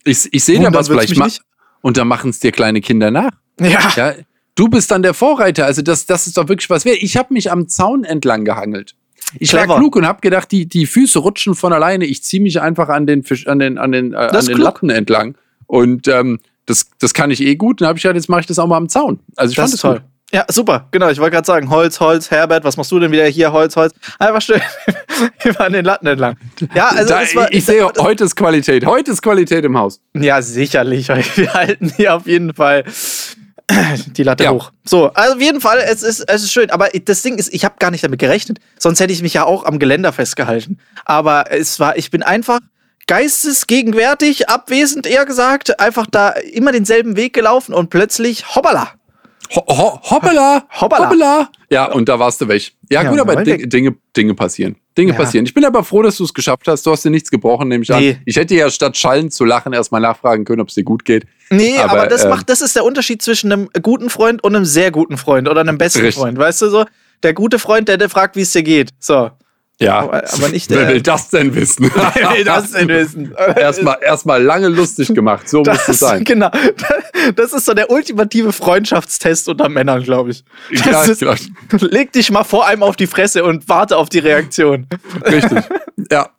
Ich, 0.04 0.28
ich 0.32 0.44
sehe 0.44 0.60
da 0.60 0.72
was 0.72 0.88
vielleicht 0.88 1.16
mal. 1.16 1.30
Und 1.82 1.96
da 1.96 2.04
machen 2.04 2.30
es 2.30 2.40
dir 2.40 2.52
kleine 2.52 2.80
Kinder 2.80 3.10
nach. 3.10 3.32
Ja. 3.60 3.92
ja. 3.96 4.14
Du 4.54 4.68
bist 4.68 4.90
dann 4.90 5.02
der 5.02 5.14
Vorreiter. 5.14 5.66
Also 5.66 5.82
das, 5.82 6.06
das 6.06 6.26
ist 6.26 6.36
doch 6.36 6.48
wirklich 6.48 6.68
was 6.68 6.84
wert. 6.84 6.98
Ich 7.00 7.16
habe 7.16 7.32
mich 7.32 7.50
am 7.50 7.68
Zaun 7.68 8.04
entlang 8.04 8.44
gehangelt. 8.44 8.94
Ich 9.38 9.52
war 9.54 9.66
klug 9.66 9.96
und 9.96 10.06
habe 10.06 10.20
gedacht, 10.20 10.50
die, 10.50 10.66
die 10.66 10.86
Füße 10.86 11.18
rutschen 11.18 11.54
von 11.54 11.72
alleine. 11.72 12.04
Ich 12.04 12.22
ziehe 12.22 12.42
mich 12.42 12.60
einfach 12.60 12.88
an 12.88 13.06
den, 13.06 13.22
Fisch, 13.22 13.46
an 13.46 13.58
den, 13.58 13.78
an 13.78 13.92
den, 13.92 14.12
äh, 14.12 14.16
an 14.16 14.46
den 14.46 14.58
Latten 14.58 14.90
entlang. 14.90 15.36
Und 15.66 16.08
ähm, 16.08 16.40
das, 16.66 16.90
das 16.98 17.14
kann 17.14 17.30
ich 17.30 17.40
eh 17.42 17.56
gut. 17.56 17.80
Dann 17.80 17.88
habe 17.88 17.98
ich 17.98 18.02
gedacht, 18.02 18.16
jetzt 18.16 18.28
mache 18.28 18.40
ich 18.40 18.46
das 18.46 18.58
auch 18.58 18.66
mal 18.66 18.76
am 18.76 18.88
Zaun. 18.88 19.20
Also 19.36 19.52
ich 19.52 19.56
das 19.56 19.64
fand 19.64 19.74
es 19.74 19.80
toll. 19.80 19.94
Gut. 19.94 20.02
Ja, 20.32 20.44
super, 20.48 20.86
genau. 20.92 21.08
Ich 21.08 21.18
wollte 21.18 21.32
gerade 21.32 21.46
sagen, 21.46 21.70
Holz, 21.70 21.98
Holz, 21.98 22.30
Herbert, 22.30 22.62
was 22.62 22.76
machst 22.76 22.92
du 22.92 23.00
denn 23.00 23.10
wieder 23.10 23.26
hier? 23.26 23.52
Holz, 23.52 23.74
Holz. 23.74 23.92
Einfach 24.20 24.40
schön 24.40 24.60
über 25.44 25.60
an 25.62 25.72
den 25.72 25.84
Latten 25.84 26.06
entlang. 26.06 26.36
Ja, 26.72 26.88
also 26.88 27.08
da, 27.08 27.22
war, 27.34 27.52
ich, 27.52 27.64
sehe, 27.64 27.84
heute 27.98 28.24
ist 28.24 28.36
Qualität. 28.36 28.86
Heute 28.86 29.10
ist 29.10 29.22
Qualität 29.22 29.64
im 29.64 29.76
Haus. 29.76 30.00
Ja, 30.14 30.40
sicherlich. 30.40 31.08
Wir 31.36 31.52
halten 31.52 31.92
hier 31.96 32.14
auf 32.14 32.28
jeden 32.28 32.54
Fall 32.54 32.84
die 34.16 34.22
Latte 34.22 34.44
ja. 34.44 34.50
hoch. 34.50 34.72
So, 34.84 35.12
also 35.12 35.34
auf 35.34 35.40
jeden 35.40 35.60
Fall, 35.60 35.78
es 35.78 36.02
ist, 36.02 36.20
es 36.28 36.42
ist 36.42 36.52
schön. 36.52 36.70
Aber 36.70 36.88
das 36.88 37.22
Ding 37.22 37.36
ist, 37.36 37.52
ich 37.52 37.64
habe 37.64 37.76
gar 37.78 37.90
nicht 37.90 38.04
damit 38.04 38.18
gerechnet. 38.18 38.58
Sonst 38.78 39.00
hätte 39.00 39.12
ich 39.12 39.22
mich 39.22 39.34
ja 39.34 39.44
auch 39.44 39.64
am 39.64 39.78
Geländer 39.78 40.12
festgehalten. 40.12 40.78
Aber 41.04 41.50
es 41.50 41.80
war, 41.80 41.96
ich 41.96 42.10
bin 42.10 42.22
einfach 42.22 42.60
geistesgegenwärtig, 43.06 44.48
abwesend 44.48 45.06
eher 45.06 45.26
gesagt, 45.26 45.80
einfach 45.80 46.06
da 46.06 46.30
immer 46.30 46.72
denselben 46.72 47.16
Weg 47.16 47.32
gelaufen 47.32 47.74
und 47.74 47.90
plötzlich, 47.90 48.54
hoppala, 48.54 48.92
Ho 49.54 49.64
ho 49.66 50.00
hoppala, 50.02 50.62
hoppala, 50.80 51.10
hoppala. 51.10 51.48
Ja, 51.70 51.86
und 51.86 52.08
da 52.08 52.18
warst 52.18 52.40
du 52.40 52.46
weg. 52.46 52.72
Ja, 52.88 53.02
ja 53.02 53.10
gut, 53.10 53.18
aber 53.18 53.42
Ding, 53.42 53.68
Dinge, 53.68 53.96
Dinge 54.16 54.34
passieren. 54.34 54.76
Dinge 55.00 55.12
ja. 55.12 55.18
passieren. 55.18 55.46
Ich 55.46 55.54
bin 55.54 55.64
aber 55.64 55.82
froh, 55.82 56.02
dass 56.02 56.16
du 56.16 56.24
es 56.24 56.34
geschafft 56.34 56.68
hast. 56.68 56.86
Du 56.86 56.90
hast 56.90 57.04
dir 57.04 57.10
nichts 57.10 57.30
gebrochen, 57.30 57.68
nehme 57.68 57.82
ich 57.82 57.88
nee. 57.88 58.10
an. 58.10 58.18
Ich 58.24 58.36
hätte 58.36 58.54
ja 58.54 58.70
statt 58.70 58.96
schallend 58.96 59.32
zu 59.32 59.44
lachen 59.44 59.72
erstmal 59.72 60.00
nachfragen 60.00 60.44
können, 60.44 60.60
ob 60.60 60.68
es 60.68 60.74
dir 60.74 60.84
gut 60.84 61.04
geht. 61.04 61.26
Nee, 61.50 61.78
aber, 61.78 61.92
aber 61.92 62.06
das 62.06 62.24
äh, 62.24 62.28
macht, 62.28 62.48
das 62.48 62.60
ist 62.60 62.76
der 62.76 62.84
Unterschied 62.84 63.22
zwischen 63.22 63.50
einem 63.52 63.68
guten 63.82 64.10
Freund 64.10 64.44
und 64.44 64.54
einem 64.54 64.64
sehr 64.64 64.90
guten 64.90 65.16
Freund 65.16 65.48
oder 65.48 65.62
einem 65.62 65.78
besten 65.78 66.02
richtig. 66.02 66.20
Freund. 66.20 66.38
Weißt 66.38 66.62
du 66.62 66.68
so? 66.68 66.84
Der 67.22 67.34
gute 67.34 67.58
Freund, 67.58 67.88
der, 67.88 67.96
der 67.96 68.08
fragt, 68.08 68.36
wie 68.36 68.42
es 68.42 68.52
dir 68.52 68.62
geht. 68.62 68.90
So. 68.98 69.30
Ja, 69.80 70.00
aber, 70.00 70.48
nicht 70.50 70.70
der. 70.70 70.78
Wer 70.80 70.88
will 70.88 71.00
das 71.00 71.30
denn 71.30 71.54
wissen? 71.54 71.90
Wer 71.94 72.36
will 72.36 72.44
das 72.44 72.72
denn 72.72 72.88
wissen? 72.88 73.34
erstmal, 73.56 73.96
erstmal 74.02 74.42
lange 74.42 74.68
lustig 74.68 75.14
gemacht, 75.14 75.48
so 75.48 75.62
das, 75.62 75.78
muss 75.78 75.88
es 75.88 75.98
sein. 76.00 76.24
Genau. 76.24 76.50
Das 77.36 77.52
ist 77.52 77.66
so 77.66 77.74
der 77.74 77.90
ultimative 77.90 78.50
Freundschaftstest 78.50 79.48
unter 79.48 79.68
Männern, 79.68 80.02
glaube 80.02 80.30
ich. 80.30 80.42
Ja, 80.70 81.02
ist, 81.02 81.22
leg 81.80 82.12
dich 82.12 82.30
mal 82.30 82.44
vor 82.44 82.66
einem 82.66 82.82
auf 82.82 82.96
die 82.96 83.06
Fresse 83.06 83.44
und 83.44 83.68
warte 83.68 83.98
auf 83.98 84.08
die 84.08 84.20
Reaktion. 84.20 84.86
Richtig. 85.26 85.64
Ja. 86.10 86.30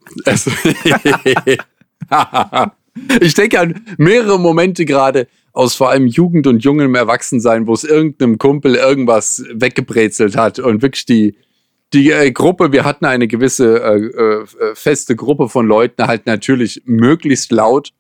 ich 3.20 3.34
denke 3.36 3.60
an 3.60 3.86
mehrere 3.98 4.40
Momente 4.40 4.86
gerade 4.86 5.28
aus 5.54 5.76
vor 5.76 5.92
allem 5.92 6.08
Jugend 6.08 6.48
und 6.48 6.64
jungem 6.64 6.96
Erwachsensein, 6.96 7.68
wo 7.68 7.74
es 7.74 7.84
irgendeinem 7.84 8.38
Kumpel 8.38 8.76
irgendwas 8.76 9.44
weggebrezelt 9.54 10.36
hat 10.36 10.58
und 10.60 10.82
wirklich 10.82 11.06
die 11.06 11.36
die 11.94 12.12
äh, 12.12 12.32
Gruppe, 12.32 12.72
wir 12.72 12.86
hatten 12.86 13.06
eine 13.06 13.28
gewisse 13.28 13.82
äh, 13.84 14.44
äh, 14.44 14.76
feste 14.76 15.16
Gruppe 15.16 15.50
von 15.50 15.68
Leuten, 15.68 16.08
halt 16.08 16.26
natürlich 16.26 16.82
möglichst 16.86 17.52
laut 17.52 17.92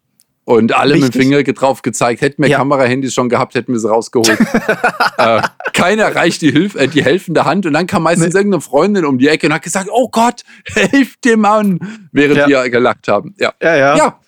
und 0.45 0.73
alle 0.73 0.95
Richtig. 0.95 1.03
mit 1.03 1.15
dem 1.15 1.21
Finger 1.21 1.43
drauf 1.43 1.81
gezeigt. 1.81 2.21
Hätten 2.21 2.41
wir 2.41 2.49
ja. 2.49 2.57
Kamerahandys 2.57 3.13
schon 3.13 3.29
gehabt, 3.29 3.53
hätten 3.55 3.73
wir 3.73 3.79
sie 3.79 3.89
rausgeholt. 3.89 4.39
äh, 5.17 5.41
keiner 5.73 6.15
reicht 6.15 6.41
die, 6.41 6.51
Hilf 6.51 6.75
äh, 6.75 6.87
die 6.87 7.03
helfende 7.03 7.45
Hand 7.45 7.65
und 7.65 7.73
dann 7.73 7.87
kam 7.87 8.03
meistens 8.03 8.33
nee. 8.33 8.39
irgendeine 8.39 8.61
Freundin 8.61 9.05
um 9.05 9.17
die 9.17 9.27
Ecke 9.27 9.47
und 9.47 9.53
hat 9.53 9.61
gesagt, 9.61 9.89
oh 9.91 10.09
Gott, 10.09 10.43
helft 10.73 11.25
dem 11.25 11.41
Mann, 11.41 11.79
während 12.11 12.37
ja. 12.37 12.47
wir 12.47 12.69
gelacht 12.69 13.07
haben. 13.07 13.35
Ja, 13.37 13.53
ja. 13.61 13.75
ja. 13.75 13.97
ja. 13.97 14.19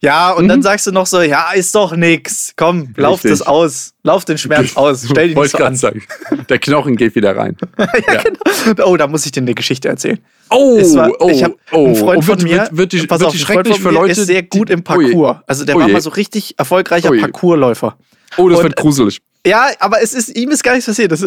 Ja, 0.00 0.32
und 0.32 0.44
mhm. 0.44 0.48
dann 0.48 0.62
sagst 0.62 0.86
du 0.86 0.92
noch 0.92 1.06
so, 1.06 1.20
ja, 1.22 1.52
ist 1.52 1.74
doch 1.74 1.96
nix. 1.96 2.52
Komm, 2.56 2.94
lauf 2.96 3.24
Richtig. 3.24 3.30
das 3.32 3.42
aus. 3.42 3.94
Lauf 4.02 4.24
den 4.24 4.38
Schmerz 4.38 4.72
aus. 4.76 5.06
Stell 5.10 5.28
dich 5.28 5.36
nicht 5.36 5.50
so 5.50 5.58
an. 5.58 5.76
Sagen. 5.76 6.02
Der 6.48 6.58
Knochen 6.58 6.96
geht 6.96 7.14
wieder 7.14 7.36
rein. 7.36 7.56
ja, 7.78 7.86
ja. 8.14 8.22
Genau. 8.22 8.86
Oh, 8.86 8.96
da 8.96 9.06
muss 9.06 9.24
ich 9.26 9.32
dir 9.32 9.40
eine 9.40 9.54
Geschichte 9.54 9.88
erzählen. 9.88 10.18
Oh, 10.50 10.78
war, 10.94 11.10
oh, 11.18 11.28
ich 11.28 11.42
habe 11.42 11.56
oh, 11.72 11.86
einen 11.86 11.96
Freund 11.96 12.24
oh, 12.24 12.26
wird, 12.28 12.40
von 12.40 12.48
mir, 12.48 12.58
wird, 12.58 12.76
wird 12.76 12.92
die, 12.92 13.06
pass 13.06 13.20
wird 13.20 13.28
auf, 13.28 13.32
die 13.32 13.40
schrecklich 13.40 13.80
für 13.80 13.90
Leute, 13.90 14.12
ist 14.12 14.26
sehr 14.26 14.42
gut 14.42 14.70
im 14.70 14.82
Parcours. 14.84 15.38
Also 15.46 15.64
der 15.64 15.76
oh 15.76 15.80
war 15.80 15.88
mal 15.88 16.00
so 16.00 16.10
richtig 16.10 16.54
erfolgreicher 16.58 17.10
oh 17.10 17.18
Parcoursläufer. 17.18 17.96
Oh, 18.36 18.48
das 18.48 18.58
und, 18.58 18.64
wird 18.64 18.76
gruselig. 18.76 19.20
Ja, 19.44 19.70
aber 19.80 20.02
es 20.02 20.12
ist 20.14 20.36
ihm 20.36 20.50
ist 20.50 20.62
gar 20.62 20.74
nichts 20.74 20.86
passiert. 20.86 21.10
Das, 21.10 21.26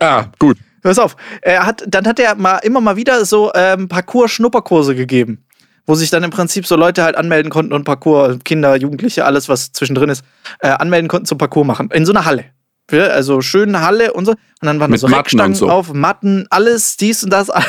ah, 0.00 0.26
gut. 0.38 0.56
Pass 0.82 0.98
auf. 0.98 1.16
Er 1.40 1.66
hat, 1.66 1.82
dann 1.88 2.06
hat 2.06 2.18
er 2.18 2.34
mal 2.34 2.58
immer 2.58 2.80
mal 2.80 2.96
wieder 2.96 3.24
so 3.24 3.50
ähm, 3.54 3.88
Parcours-Schnupperkurse 3.88 4.94
gegeben 4.94 5.43
wo 5.86 5.94
sich 5.94 6.10
dann 6.10 6.22
im 6.22 6.30
Prinzip 6.30 6.66
so 6.66 6.76
Leute 6.76 7.02
halt 7.02 7.16
anmelden 7.16 7.50
konnten 7.50 7.72
und 7.72 7.84
Parcours, 7.84 8.38
Kinder, 8.44 8.76
Jugendliche, 8.76 9.24
alles, 9.24 9.48
was 9.48 9.72
zwischendrin 9.72 10.08
ist, 10.08 10.24
äh, 10.60 10.68
anmelden 10.68 11.08
konnten 11.08 11.26
zum 11.26 11.38
Parcours 11.38 11.66
machen. 11.66 11.90
In 11.92 12.06
so 12.06 12.12
einer 12.12 12.24
Halle. 12.24 12.46
Also 12.90 13.40
schöne 13.40 13.80
Halle 13.80 14.12
und 14.12 14.26
so. 14.26 14.32
Und 14.32 14.38
dann 14.60 14.78
waren 14.80 14.90
da 14.90 14.98
so 14.98 15.06
Reckstangen 15.06 15.54
so. 15.54 15.68
auf, 15.68 15.92
Matten, 15.92 16.46
alles, 16.50 16.96
dies 16.96 17.24
und 17.24 17.30
das. 17.30 17.50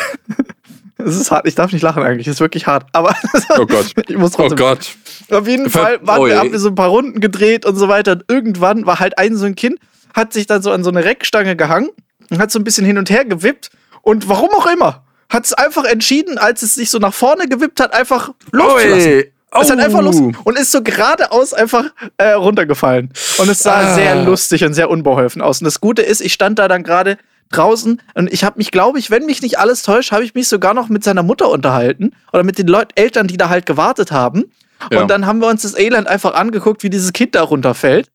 Es 0.98 1.16
ist 1.18 1.30
hart, 1.30 1.48
ich 1.48 1.54
darf 1.54 1.72
nicht 1.72 1.84
lachen 1.84 2.02
eigentlich, 2.02 2.26
es 2.28 2.36
ist 2.36 2.40
wirklich 2.40 2.66
hart. 2.66 2.88
Aber 2.94 3.16
oh 3.60 3.66
Gott. 3.66 3.94
ich 4.08 4.18
muss 4.18 4.32
trotzdem. 4.32 4.58
Oh 4.58 4.70
Gott. 4.70 4.96
Auf 5.30 5.48
jeden 5.48 5.70
Fall 5.70 6.00
waren 6.02 6.20
oh, 6.20 6.26
wir, 6.26 6.40
haben 6.40 6.52
wir 6.52 6.60
so 6.60 6.70
ein 6.70 6.76
paar 6.76 6.90
Runden 6.90 7.20
gedreht 7.20 7.66
und 7.66 7.76
so 7.76 7.88
weiter. 7.88 8.14
Und 8.14 8.26
irgendwann 8.28 8.86
war 8.86 9.00
halt 9.00 9.18
ein 9.20 9.36
so 9.36 9.46
ein 9.46 9.56
Kind, 9.56 9.80
hat 10.16 10.34
sich 10.34 10.48
dann 10.48 10.62
so 10.62 10.72
an 10.72 10.84
so 10.84 10.90
eine 10.90 11.04
Reckstange 11.04 11.56
gehangen 11.56 11.90
und 12.32 12.40
hat 12.40 12.50
so 12.50 12.58
ein 12.58 12.64
bisschen 12.64 12.86
hin 12.86 12.98
und 12.98 13.10
her 13.10 13.24
gewippt. 13.24 13.70
Und 14.02 14.30
warum 14.30 14.50
auch 14.52 14.66
immer, 14.66 15.05
hat 15.30 15.46
es 15.46 15.54
einfach 15.54 15.86
entschieden, 15.86 16.38
als 16.38 16.62
es 16.62 16.76
sich 16.76 16.90
so 16.90 17.00
nach 17.00 17.14
vorne 17.14 17.48
gewippt 17.48 17.80
hat, 17.80 17.94
einfach 17.94 18.32
loszulassen. 18.52 19.24
Oh. 19.52 19.62
Es 19.62 19.70
hat 19.70 19.80
einfach 19.80 20.02
los 20.02 20.18
und 20.18 20.60
ist 20.60 20.72
so 20.72 20.82
geradeaus 20.82 21.54
einfach 21.54 21.86
äh, 22.18 22.32
runtergefallen. 22.32 23.12
Und 23.38 23.50
es 23.50 23.60
sah 23.60 23.92
ah. 23.92 23.96
sehr 23.96 24.24
lustig 24.24 24.66
und 24.66 24.74
sehr 24.74 24.90
unbeholfen 24.90 25.42
aus. 25.42 25.62
Und 25.62 25.66
das 25.66 25.80
Gute 25.80 26.02
ist, 26.02 26.20
ich 26.20 26.34
stand 26.34 26.60
da 26.60 26.68
dann 26.68 26.84
gerade 26.84 27.18
draußen 27.52 28.02
und 28.16 28.34
ich 28.34 28.44
habe 28.44 28.58
mich, 28.58 28.72
glaube 28.72 29.00
ich, 29.00 29.12
wenn 29.12 29.26
mich 29.26 29.42
nicht 29.42 29.60
alles 29.60 29.84
täuscht, 29.84 30.12
habe 30.12 30.24
ich 30.24 30.34
mich 30.34 30.48
sogar 30.48 30.74
noch 30.74 30.90
mit 30.90 31.04
seiner 31.04 31.24
Mutter 31.24 31.50
unterhalten 31.50 32.12
oder 32.34 32.44
mit 32.44 32.58
den 32.58 32.68
Leut 32.68 32.92
Eltern, 32.96 33.28
die 33.28 33.38
da 33.38 33.50
halt 33.50 33.66
gewartet 33.66 34.12
haben. 34.12 34.46
Ja. 34.92 35.02
Und 35.02 35.10
dann 35.10 35.26
haben 35.26 35.40
wir 35.40 35.48
uns 35.48 35.62
das 35.62 35.78
Elend 35.78 36.08
einfach 36.08 36.34
angeguckt, 36.34 36.84
wie 36.84 36.90
dieses 36.90 37.14
Kind 37.14 37.36
da 37.36 37.44
runterfällt. 37.44 38.10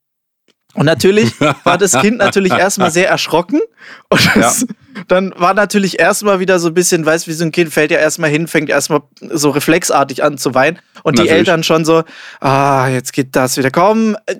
Und 0.75 0.87
natürlich 0.87 1.33
war 1.65 1.79
das 1.79 1.93
Kind 1.93 2.19
natürlich 2.19 2.53
erstmal 2.59 2.91
sehr 2.91 3.09
erschrocken. 3.09 3.61
Und 4.09 4.37
das, 4.37 4.61
ja. 4.63 4.67
dann 5.09 5.33
war 5.37 5.55
natürlich 5.55 5.99
erstmal 5.99 6.39
wieder 6.41 6.59
so 6.59 6.69
ein 6.69 6.75
bisschen, 6.75 7.05
weißt 7.05 7.27
wie 7.27 7.33
so 7.33 7.45
ein 7.45 7.53
Kind 7.53 7.73
fällt 7.73 7.91
ja 7.91 7.99
erstmal 7.99 8.31
hin, 8.31 8.47
fängt 8.47 8.71
erstmal 8.71 9.03
so 9.21 9.51
reflexartig 9.51 10.23
an 10.23 10.39
zu 10.39 10.55
weinen. 10.55 10.79
Und 11.03 11.17
natürlich. 11.17 11.31
die 11.31 11.39
Eltern 11.39 11.63
schon 11.63 11.85
so, 11.85 12.05
ah, 12.41 12.89
jetzt 12.89 13.13
geht 13.13 13.35
das 13.35 13.57
wieder. 13.57 13.71
Komm, 13.71 14.17
äh, 14.27 14.37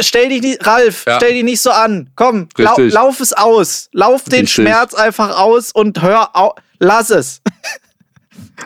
stell 0.00 0.28
dich 0.28 0.42
nicht, 0.42 0.66
Ralf, 0.66 1.04
ja. 1.06 1.16
stell 1.16 1.34
dich 1.34 1.44
nicht 1.44 1.60
so 1.60 1.70
an. 1.70 2.10
Komm, 2.16 2.48
lau, 2.56 2.76
lauf 2.78 3.20
es 3.20 3.32
aus. 3.32 3.88
Lauf 3.92 4.24
den 4.24 4.40
Richtig. 4.40 4.52
Schmerz 4.52 4.94
einfach 4.94 5.38
aus 5.38 5.72
und 5.72 6.02
hör 6.02 6.34
auf, 6.34 6.54
lass 6.78 7.10
es. 7.10 7.41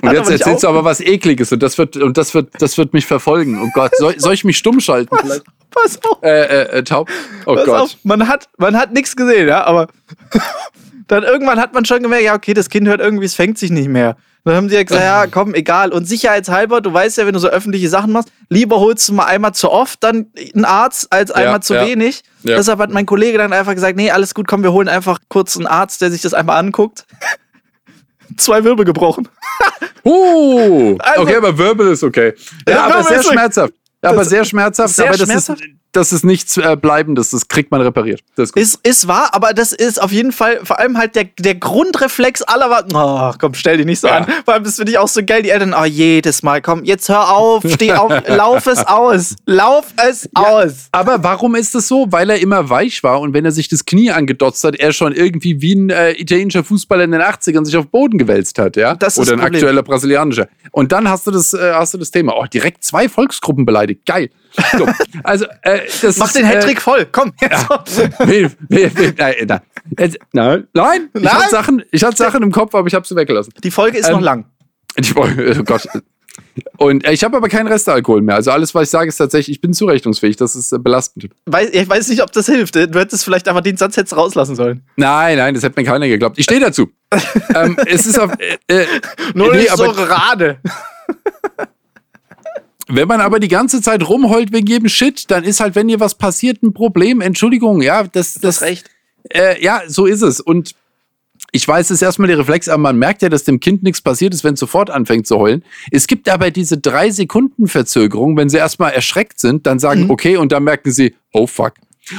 Und 0.02 0.12
jetzt 0.12 0.30
erzählst 0.30 0.64
du 0.64 0.68
aber 0.68 0.84
was 0.84 1.00
Ekliges 1.00 1.52
und 1.52 1.62
das 1.62 1.78
wird, 1.78 1.96
und 1.96 2.16
das 2.16 2.34
wird, 2.34 2.50
das 2.58 2.76
wird 2.76 2.92
mich 2.92 3.06
verfolgen. 3.06 3.60
Oh 3.62 3.70
Gott, 3.72 3.92
soll, 3.96 4.18
soll 4.18 4.34
ich 4.34 4.44
mich 4.44 4.58
stumm 4.58 4.80
schalten? 4.80 5.16
Vielleicht? 5.18 5.44
Pass 5.70 5.98
auf. 6.04 6.22
Äh, 6.22 6.28
äh, 6.28 6.78
äh 6.78 6.82
taub. 6.82 7.08
Oh 7.46 7.54
Pass 7.54 7.64
Gott. 7.64 7.80
Auf. 7.80 7.96
Man 8.02 8.28
hat, 8.28 8.48
man 8.58 8.76
hat 8.76 8.92
nichts 8.92 9.16
gesehen, 9.16 9.48
ja, 9.48 9.64
aber 9.64 9.88
dann 11.08 11.22
irgendwann 11.22 11.60
hat 11.60 11.72
man 11.72 11.84
schon 11.84 12.02
gemerkt, 12.02 12.24
ja, 12.24 12.34
okay, 12.34 12.54
das 12.54 12.68
Kind 12.68 12.88
hört 12.88 13.00
irgendwie, 13.00 13.26
es 13.26 13.34
fängt 13.34 13.58
sich 13.58 13.70
nicht 13.70 13.88
mehr. 13.88 14.16
Dann 14.46 14.54
haben 14.54 14.68
sie 14.68 14.76
ja 14.76 14.84
gesagt, 14.84 15.02
ja, 15.02 15.26
komm, 15.26 15.54
egal. 15.54 15.92
Und 15.92 16.04
sicherheitshalber, 16.04 16.80
du 16.80 16.92
weißt 16.92 17.18
ja, 17.18 17.26
wenn 17.26 17.32
du 17.32 17.40
so 17.40 17.48
öffentliche 17.48 17.88
Sachen 17.88 18.12
machst, 18.12 18.28
lieber 18.48 18.78
holst 18.78 19.08
du 19.08 19.14
mal 19.14 19.24
einmal 19.24 19.54
zu 19.54 19.72
oft 19.72 20.04
dann 20.04 20.26
einen 20.54 20.64
Arzt 20.64 21.12
als 21.12 21.32
einmal 21.32 21.54
ja, 21.54 21.60
zu 21.62 21.74
ja. 21.74 21.84
wenig. 21.84 22.22
Ja. 22.44 22.56
Deshalb 22.56 22.78
hat 22.78 22.92
mein 22.92 23.06
Kollege 23.06 23.38
dann 23.38 23.52
einfach 23.52 23.74
gesagt, 23.74 23.96
nee, 23.96 24.12
alles 24.12 24.34
gut, 24.34 24.46
komm, 24.46 24.62
wir 24.62 24.72
holen 24.72 24.88
einfach 24.88 25.18
kurz 25.28 25.56
einen 25.56 25.66
Arzt, 25.66 26.00
der 26.00 26.12
sich 26.12 26.22
das 26.22 26.32
einmal 26.32 26.58
anguckt. 26.58 27.06
Zwei 28.36 28.62
Wirbel 28.64 28.84
gebrochen. 28.84 29.28
uh, 30.04 30.96
also, 30.98 31.22
okay, 31.22 31.36
aber 31.36 31.56
Wirbel 31.56 31.92
ist 31.92 32.02
okay. 32.02 32.34
Ja, 32.68 32.86
aber 32.86 33.02
sehr 33.02 33.22
schmerzhaft. 33.22 33.74
Aber 34.02 34.24
sehr 34.24 34.44
schmerzhaft. 34.44 34.94
Sehr 34.94 35.08
aber 35.08 35.16
das 35.16 35.28
schmerzhaft? 35.28 35.60
ist 35.60 35.70
das 35.96 36.12
ist 36.12 36.24
nichts 36.24 36.56
äh, 36.58 36.76
Bleibendes, 36.76 37.30
das 37.30 37.48
kriegt 37.48 37.70
man 37.70 37.80
repariert. 37.80 38.20
Das 38.36 38.50
ist, 38.50 38.56
ist, 38.56 38.86
ist, 38.86 39.08
wahr, 39.08 39.30
aber 39.32 39.54
das 39.54 39.72
ist 39.72 40.00
auf 40.00 40.12
jeden 40.12 40.32
Fall 40.32 40.60
vor 40.62 40.78
allem 40.78 40.98
halt 40.98 41.16
der, 41.16 41.24
der 41.38 41.54
Grundreflex 41.54 42.42
aller 42.42 42.68
war, 42.68 42.84
oh, 42.92 43.36
komm, 43.38 43.54
stell 43.54 43.78
dich 43.78 43.86
nicht 43.86 44.00
so 44.00 44.08
ja. 44.08 44.18
an. 44.18 44.26
Vor 44.44 44.54
allem, 44.54 44.64
das 44.64 44.76
finde 44.76 44.92
ich 44.92 44.98
auch 44.98 45.08
so 45.08 45.22
geil, 45.24 45.42
die 45.42 45.50
Eltern, 45.50 45.74
oh, 45.74 45.84
jedes 45.84 46.42
Mal, 46.42 46.60
komm, 46.60 46.84
jetzt 46.84 47.08
hör 47.08 47.34
auf, 47.34 47.64
steh 47.66 47.94
auf, 47.94 48.12
lauf 48.28 48.66
es 48.66 48.86
aus, 48.86 49.36
lauf 49.46 49.86
es 50.06 50.28
ja, 50.36 50.42
aus. 50.42 50.88
Aber 50.92 51.22
warum 51.22 51.54
ist 51.54 51.74
das 51.74 51.88
so? 51.88 52.06
Weil 52.10 52.28
er 52.28 52.40
immer 52.40 52.68
weich 52.68 53.02
war 53.02 53.20
und 53.20 53.32
wenn 53.32 53.44
er 53.44 53.52
sich 53.52 53.68
das 53.68 53.86
Knie 53.86 54.10
angedotzt 54.10 54.62
hat, 54.64 54.76
er 54.76 54.92
schon 54.92 55.12
irgendwie 55.12 55.62
wie 55.62 55.74
ein 55.74 55.90
äh, 55.90 56.12
italienischer 56.12 56.62
Fußballer 56.62 57.04
in 57.04 57.12
den 57.12 57.22
80ern 57.22 57.64
sich 57.64 57.76
auf 57.76 57.86
Boden 57.86 58.18
gewälzt 58.18 58.58
hat, 58.58 58.76
ja? 58.76 58.94
Das 58.94 59.18
Oder 59.18 59.32
ein 59.32 59.40
aktueller 59.40 59.82
brasilianischer. 59.82 60.48
Und 60.72 60.92
dann 60.92 61.08
hast 61.08 61.26
du 61.26 61.30
das, 61.30 61.54
äh, 61.54 61.72
hast 61.72 61.94
du 61.94 61.98
das 61.98 62.10
Thema. 62.10 62.34
Oh, 62.36 62.44
direkt 62.44 62.84
zwei 62.84 63.08
Volksgruppen 63.08 63.64
beleidigt. 63.64 64.04
Geil. 64.04 64.28
So, 64.76 64.86
also, 65.22 65.46
äh, 65.62 65.80
das 66.02 66.16
Mach 66.16 66.32
den 66.32 66.46
Hattrick 66.46 66.78
äh, 66.78 66.80
voll, 66.80 67.06
komm. 67.10 67.32
Jetzt. 67.40 67.68
Ja, 67.68 67.84
nein, 68.28 69.66
nein, 70.32 70.68
nein, 70.72 71.10
ich 71.14 71.32
hatte 71.32 71.50
Sachen, 71.50 71.82
ich 71.90 72.04
hatte 72.04 72.16
Sachen 72.16 72.42
im 72.42 72.52
Kopf, 72.52 72.74
aber 72.74 72.86
ich 72.86 72.94
habe 72.94 73.06
sie 73.06 73.16
weggelassen. 73.16 73.52
Die 73.62 73.70
Folge 73.70 73.98
ist 73.98 74.08
ähm, 74.08 74.14
noch 74.14 74.20
lang. 74.20 74.46
Die 74.98 75.04
Folge, 75.04 75.56
oh 75.58 75.62
Gott. 75.62 75.86
Und 76.78 77.04
äh, 77.04 77.12
ich 77.12 77.24
habe 77.24 77.36
aber 77.36 77.48
keinen 77.48 77.66
Restalkohol 77.66 78.22
mehr. 78.22 78.34
Also 78.34 78.50
alles, 78.50 78.74
was 78.74 78.84
ich 78.84 78.90
sage, 78.90 79.08
ist 79.08 79.16
tatsächlich, 79.16 79.56
ich 79.56 79.60
bin 79.60 79.72
zurechnungsfähig. 79.72 80.36
Das 80.36 80.56
ist 80.56 80.72
äh, 80.72 80.78
belastend. 80.78 81.30
Weiß, 81.46 81.70
ich 81.70 81.88
weiß 81.88 82.08
nicht, 82.08 82.22
ob 82.22 82.32
das 82.32 82.46
hilft. 82.46 82.74
Du 82.74 82.98
hättest 82.98 83.24
vielleicht 83.24 83.48
einfach 83.48 83.62
den 83.62 83.76
Satz 83.76 83.96
jetzt 83.96 84.16
rauslassen 84.16 84.56
sollen. 84.56 84.82
Nein, 84.96 85.38
nein, 85.38 85.54
das 85.54 85.62
hätte 85.62 85.80
mir 85.80 85.86
keiner 85.86 86.08
geglaubt. 86.08 86.38
Ich 86.38 86.44
stehe 86.44 86.60
dazu. 86.60 86.90
ähm, 87.54 87.76
es 87.86 88.06
ist 88.06 88.18
auf. 88.18 88.32
Äh, 88.38 88.56
äh, 88.82 88.86
Nur 89.34 89.52
nee, 89.52 89.62
nicht 89.62 89.76
so 89.76 89.92
gerade. 89.92 90.58
Wenn 92.88 93.08
man 93.08 93.20
aber 93.20 93.40
die 93.40 93.48
ganze 93.48 93.82
Zeit 93.82 94.08
rumheult 94.08 94.52
wegen 94.52 94.66
jedem 94.66 94.88
Shit, 94.88 95.30
dann 95.30 95.44
ist 95.44 95.60
halt, 95.60 95.74
wenn 95.74 95.88
dir 95.88 95.98
was 95.98 96.14
passiert, 96.14 96.62
ein 96.62 96.72
Problem. 96.72 97.20
Entschuldigung, 97.20 97.82
ja, 97.82 98.04
das. 98.04 98.34
das, 98.34 98.42
das 98.42 98.62
recht. 98.62 98.90
Äh, 99.30 99.62
ja, 99.62 99.82
so 99.88 100.06
ist 100.06 100.22
es. 100.22 100.40
Und 100.40 100.74
ich 101.52 101.66
weiß, 101.66 101.86
es 101.86 101.96
ist 101.96 102.02
erstmal 102.02 102.28
der 102.28 102.38
Reflex, 102.38 102.68
aber 102.68 102.82
man 102.82 102.98
merkt 102.98 103.22
ja, 103.22 103.28
dass 103.28 103.44
dem 103.44 103.60
Kind 103.60 103.82
nichts 103.82 104.00
passiert 104.00 104.34
ist, 104.34 104.44
wenn 104.44 104.54
es 104.54 104.60
sofort 104.60 104.90
anfängt 104.90 105.26
zu 105.26 105.38
heulen. 105.38 105.64
Es 105.90 106.06
gibt 106.06 106.28
aber 106.28 106.50
diese 106.50 106.78
drei 106.78 107.10
Sekunden 107.10 107.66
Verzögerung, 107.66 108.36
wenn 108.36 108.48
sie 108.48 108.58
erstmal 108.58 108.92
erschreckt 108.92 109.40
sind, 109.40 109.66
dann 109.66 109.78
sagen, 109.78 110.04
mhm. 110.04 110.10
okay, 110.10 110.36
und 110.36 110.52
dann 110.52 110.64
merken 110.64 110.92
sie, 110.92 111.14
oh 111.32 111.46
fuck. 111.46 111.74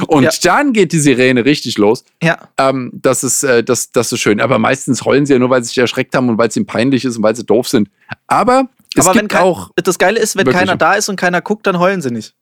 Und 0.07 0.23
ja. 0.23 0.31
dann 0.43 0.73
geht 0.73 0.91
die 0.91 0.99
Sirene 0.99 1.45
richtig 1.45 1.77
los. 1.77 2.03
Ja. 2.21 2.49
Ähm, 2.57 2.91
das, 2.93 3.23
ist, 3.23 3.43
äh, 3.43 3.63
das, 3.63 3.91
das 3.91 4.11
ist 4.11 4.19
schön. 4.19 4.41
Aber 4.41 4.59
meistens 4.59 5.05
heulen 5.05 5.25
sie 5.25 5.33
ja 5.33 5.39
nur, 5.39 5.49
weil 5.49 5.63
sie 5.63 5.69
sich 5.69 5.77
erschreckt 5.77 6.13
haben 6.13 6.27
und 6.29 6.37
weil 6.37 6.49
es 6.49 6.57
ihnen 6.57 6.65
peinlich 6.65 7.05
ist 7.05 7.17
und 7.17 7.23
weil 7.23 7.35
sie 7.35 7.45
doof 7.45 7.69
sind. 7.69 7.89
Aber 8.27 8.69
es 8.95 9.05
Aber 9.05 9.19
wenn 9.19 9.31
auch. 9.31 9.71
Das 9.75 9.97
Geile 9.97 10.19
ist, 10.19 10.35
wenn 10.35 10.47
keiner 10.47 10.75
da 10.75 10.93
ist 10.93 11.09
und 11.09 11.15
keiner 11.15 11.41
guckt, 11.41 11.67
dann 11.67 11.79
heulen 11.79 12.01
sie 12.01 12.11
nicht. 12.11 12.35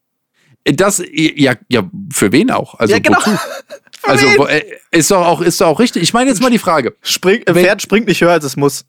Das, 0.64 1.02
ja, 1.12 1.54
ja, 1.68 1.88
für 2.12 2.32
wen 2.32 2.50
auch? 2.50 2.74
Also, 2.74 2.94
ja, 2.94 2.98
genau. 2.98 3.20
also, 4.02 4.26
äh, 4.46 4.64
ist 4.90 5.10
doch 5.10 5.24
auch, 5.24 5.40
ist 5.40 5.60
doch 5.60 5.68
auch 5.68 5.80
richtig. 5.80 6.02
Ich 6.02 6.12
meine 6.12 6.28
jetzt 6.28 6.42
mal 6.42 6.50
die 6.50 6.58
Frage. 6.58 6.96
Spring, 7.02 7.42
wenn, 7.46 7.64
Pferd 7.64 7.82
springt 7.82 8.08
nicht 8.08 8.20
höher, 8.20 8.32
als 8.32 8.44
es 8.44 8.56
muss. 8.56 8.84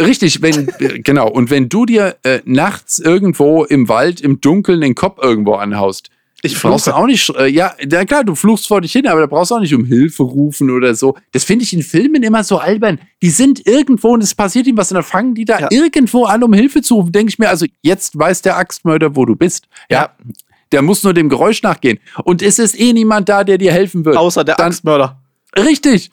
Richtig, 0.00 0.42
wenn, 0.42 0.68
äh, 0.78 0.98
genau. 0.98 1.28
Und 1.28 1.50
wenn 1.50 1.70
du 1.70 1.86
dir 1.86 2.16
äh, 2.22 2.40
nachts 2.44 2.98
irgendwo 2.98 3.64
im 3.64 3.88
Wald, 3.88 4.20
im 4.20 4.40
Dunkeln 4.40 4.82
den 4.82 4.94
Kopf 4.94 5.22
irgendwo 5.22 5.54
anhaust, 5.54 6.10
ich 6.44 6.60
brauchst 6.60 6.88
auch 6.88 7.06
nicht, 7.06 7.30
äh, 7.36 7.46
ja, 7.46 7.74
ja, 7.88 8.04
klar, 8.04 8.24
du 8.24 8.34
fluchst 8.34 8.66
vor 8.66 8.80
dich 8.80 8.92
hin, 8.92 9.06
aber 9.06 9.20
da 9.20 9.26
brauchst 9.26 9.52
du 9.52 9.54
auch 9.54 9.60
nicht 9.60 9.74
um 9.74 9.84
Hilfe 9.84 10.24
rufen 10.24 10.70
oder 10.70 10.94
so. 10.94 11.16
Das 11.30 11.44
finde 11.44 11.62
ich 11.64 11.72
in 11.72 11.82
Filmen 11.82 12.24
immer 12.24 12.42
so 12.42 12.58
albern. 12.58 12.98
Die 13.22 13.30
sind 13.30 13.64
irgendwo 13.66 14.08
und 14.08 14.24
es 14.24 14.34
passiert 14.34 14.66
ihm 14.66 14.76
was 14.76 14.90
und 14.90 14.96
dann 14.96 15.04
fangen 15.04 15.34
die 15.36 15.44
da 15.44 15.60
ja. 15.60 15.68
irgendwo 15.70 16.24
an, 16.24 16.42
um 16.42 16.52
Hilfe 16.52 16.82
zu 16.82 16.96
rufen. 16.96 17.12
Denke 17.12 17.30
ich 17.30 17.38
mir, 17.38 17.48
also 17.48 17.66
jetzt 17.82 18.18
weiß 18.18 18.42
der 18.42 18.56
Axtmörder, 18.56 19.14
wo 19.14 19.24
du 19.24 19.36
bist. 19.36 19.68
Ja. 19.88 20.02
ja. 20.02 20.16
Der 20.72 20.82
muss 20.82 21.04
nur 21.04 21.14
dem 21.14 21.28
Geräusch 21.28 21.62
nachgehen. 21.62 22.00
Und 22.24 22.42
es 22.42 22.58
ist 22.58 22.78
eh 22.78 22.92
niemand 22.92 23.28
da, 23.28 23.44
der 23.44 23.58
dir 23.58 23.70
helfen 23.70 24.04
wird. 24.04 24.16
Außer 24.16 24.42
der 24.42 24.56
dann, 24.56 24.68
Axtmörder. 24.68 25.20
Richtig. 25.56 26.10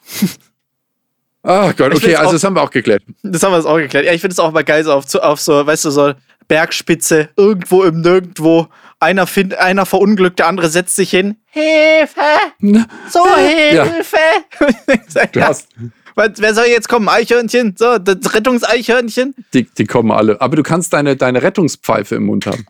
Ach 1.42 1.74
Gott, 1.76 1.92
okay, 1.94 2.14
also 2.14 2.28
auch, 2.28 2.32
das 2.34 2.44
haben 2.44 2.54
wir 2.54 2.62
auch 2.62 2.70
geklärt. 2.70 3.02
Das 3.24 3.42
haben 3.42 3.52
wir 3.52 3.68
auch 3.68 3.78
geklärt. 3.78 4.04
Ja, 4.04 4.12
ich 4.12 4.20
finde 4.20 4.32
es 4.32 4.38
auch 4.38 4.52
mal 4.52 4.62
geil, 4.62 4.84
so 4.84 4.92
auf, 4.92 5.12
auf 5.14 5.40
so, 5.40 5.66
weißt 5.66 5.86
du, 5.86 5.90
so 5.90 6.12
Bergspitze, 6.46 7.30
irgendwo 7.36 7.82
im 7.84 8.00
Nirgendwo 8.00 8.68
einer, 9.00 9.26
find, 9.26 9.58
einer 9.58 9.86
verunglückt, 9.86 10.38
der 10.38 10.46
andere 10.46 10.68
setzt 10.68 10.94
sich 10.94 11.10
hin. 11.10 11.36
Hilfe! 11.46 12.20
So, 13.08 13.24
Hilfe! 13.36 14.16
Ja. 15.14 15.26
du 15.32 15.42
hast. 15.42 15.68
Wer 16.16 16.54
soll 16.54 16.66
jetzt 16.66 16.88
kommen? 16.88 17.08
Eichhörnchen? 17.08 17.76
So, 17.78 17.96
das 17.98 18.34
Rettungseichhörnchen? 18.34 19.34
Die, 19.54 19.64
die 19.64 19.84
kommen 19.86 20.10
alle. 20.10 20.38
Aber 20.40 20.56
du 20.56 20.62
kannst 20.62 20.92
deine, 20.92 21.16
deine 21.16 21.42
Rettungspfeife 21.42 22.16
im 22.16 22.24
Mund 22.24 22.46
haben. 22.46 22.66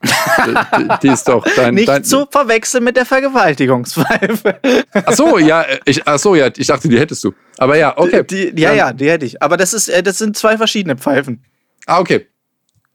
die, 0.46 0.88
die, 1.02 1.08
ist 1.08 1.26
doch 1.26 1.44
dein. 1.56 1.74
Nicht 1.74 1.88
dein, 1.88 2.04
zu 2.04 2.26
verwechseln 2.30 2.84
mit 2.84 2.96
der 2.96 3.06
Vergewaltigungspfeife. 3.06 4.60
ach 4.92 5.12
so, 5.14 5.38
ja, 5.38 5.64
ich, 5.84 6.06
ach 6.06 6.18
so, 6.18 6.36
ja, 6.36 6.48
ich 6.54 6.66
dachte, 6.66 6.88
die 6.88 6.98
hättest 6.98 7.24
du. 7.24 7.32
Aber 7.58 7.76
ja, 7.76 7.96
okay. 7.98 8.22
Die, 8.24 8.52
ja, 8.60 8.72
ja, 8.72 8.92
die 8.92 9.10
hätte 9.10 9.26
ich. 9.26 9.42
Aber 9.42 9.56
das, 9.56 9.74
ist, 9.74 9.88
äh, 9.88 10.02
das 10.02 10.18
sind 10.18 10.36
zwei 10.36 10.56
verschiedene 10.56 10.96
Pfeifen. 10.96 11.44
Ah, 11.86 11.98
okay. 11.98 12.28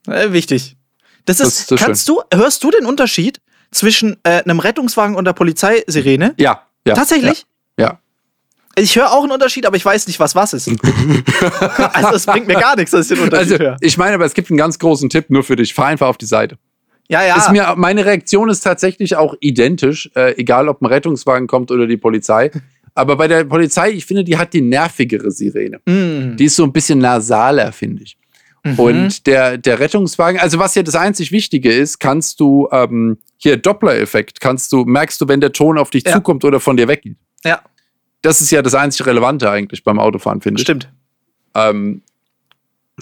Äh, 0.08 0.32
wichtig. 0.32 0.77
Das 1.25 1.39
ist, 1.39 1.60
das, 1.60 1.67
das 1.67 1.79
kannst 1.79 2.05
schön. 2.05 2.17
du, 2.29 2.38
hörst 2.38 2.63
du 2.63 2.72
den 2.72 2.86
Unterschied 2.86 3.41
zwischen 3.72 4.17
äh, 4.24 4.44
einem 4.44 4.60
Rettungswagen 4.60 5.15
und 5.15 5.25
der 5.25 5.34
Polizeisirene? 5.34 6.36
Ja, 6.38 6.62
ja. 6.86 6.94
Tatsächlich? 6.94 7.46
Ja. 7.77 7.86
ja. 7.86 8.00
Ich 8.77 8.96
höre 8.96 9.12
auch 9.12 9.24
einen 9.24 9.32
Unterschied, 9.32 9.65
aber 9.65 9.77
ich 9.77 9.86
weiß 9.86 10.08
nicht, 10.08 10.20
was 10.20 10.36
was 10.36 10.53
ist. 10.53 10.70
also 11.94 12.10
es 12.10 12.25
bringt 12.25 12.48
mir 12.48 12.55
gar 12.55 12.75
nichts, 12.75 12.91
dass 12.91 13.10
ich 13.10 13.17
den 13.17 13.24
Unterschied 13.24 13.53
also, 13.53 13.63
höre. 13.63 13.77
Ich 13.79 13.98
meine, 13.98 14.15
aber 14.15 14.25
es 14.25 14.34
gibt 14.34 14.50
einen 14.50 14.58
ganz 14.58 14.77
großen 14.79 15.10
Tipp 15.10 15.29
nur 15.29 15.44
für 15.44 15.55
dich. 15.55 15.74
Fahr 15.74 15.88
einfach 15.88 16.08
auf 16.08 16.17
die 16.17 16.25
Seite. 16.25 16.58
Ja, 17.08 17.24
ja. 17.24 17.38
Ist 17.38 17.51
mir, 17.51 17.74
meine 17.77 18.05
Reaktion 18.05 18.50
ist 18.50 18.62
tatsächlich 18.62 19.15
auch 19.15 19.36
identisch, 19.39 20.10
äh, 20.15 20.36
egal 20.38 20.67
ob 20.67 20.82
ein 20.82 20.88
Rettungswagen 20.88 21.48
kommt 21.48 21.72
oder 21.72 21.88
die 21.88 21.98
Polizei. 21.98 22.51
Aber 22.96 23.15
bei 23.15 23.27
der 23.27 23.44
Polizei, 23.44 23.91
ich 23.91 24.05
finde, 24.05 24.24
die 24.24 24.38
hat 24.38 24.53
die 24.53 24.62
nervigere 24.62 25.29
Sirene. 25.29 25.79
Mm. 25.86 26.38
Die 26.38 26.46
ist 26.46 26.55
so 26.55 26.63
ein 26.63 26.72
bisschen 26.72 27.00
nasaler, 27.00 27.72
finde 27.72 28.03
ich. 28.03 28.17
Mhm. 28.65 28.79
Und 28.79 29.27
der, 29.27 29.60
der 29.60 29.79
Rettungswagen, 29.79 30.39
also 30.39 30.57
was 30.57 30.74
ja 30.74 30.81
das 30.81 30.95
einzig 30.95 31.31
Wichtige 31.31 31.72
ist, 31.72 32.00
kannst 32.00 32.39
du 32.39 32.67
ähm, 32.72 33.19
hier 33.38 33.57
Doppler-Effekt, 33.57 34.41
kannst 34.41 34.72
du, 34.72 34.86
merkst 34.86 35.22
du, 35.22 35.27
wenn 35.27 35.39
der 35.39 35.51
Ton 35.51 35.77
auf 35.77 35.91
dich 35.91 36.03
ja. 36.03 36.13
zukommt 36.13 36.43
oder 36.43 36.60
von 36.60 36.75
dir 36.75 36.88
weggeht. 36.88 37.15
Ja. 37.43 37.62
Das 38.24 38.41
ist 38.41 38.50
ja 38.50 38.63
das 38.63 38.74
einzig 38.74 39.05
Relevante 39.05 39.51
eigentlich 39.51 39.84
beim 39.84 40.00
Autofahren, 40.00 40.41
finde 40.41 40.60
ich. 40.60 40.63
Stimmt. 40.63 40.89
Ähm, 41.53 42.01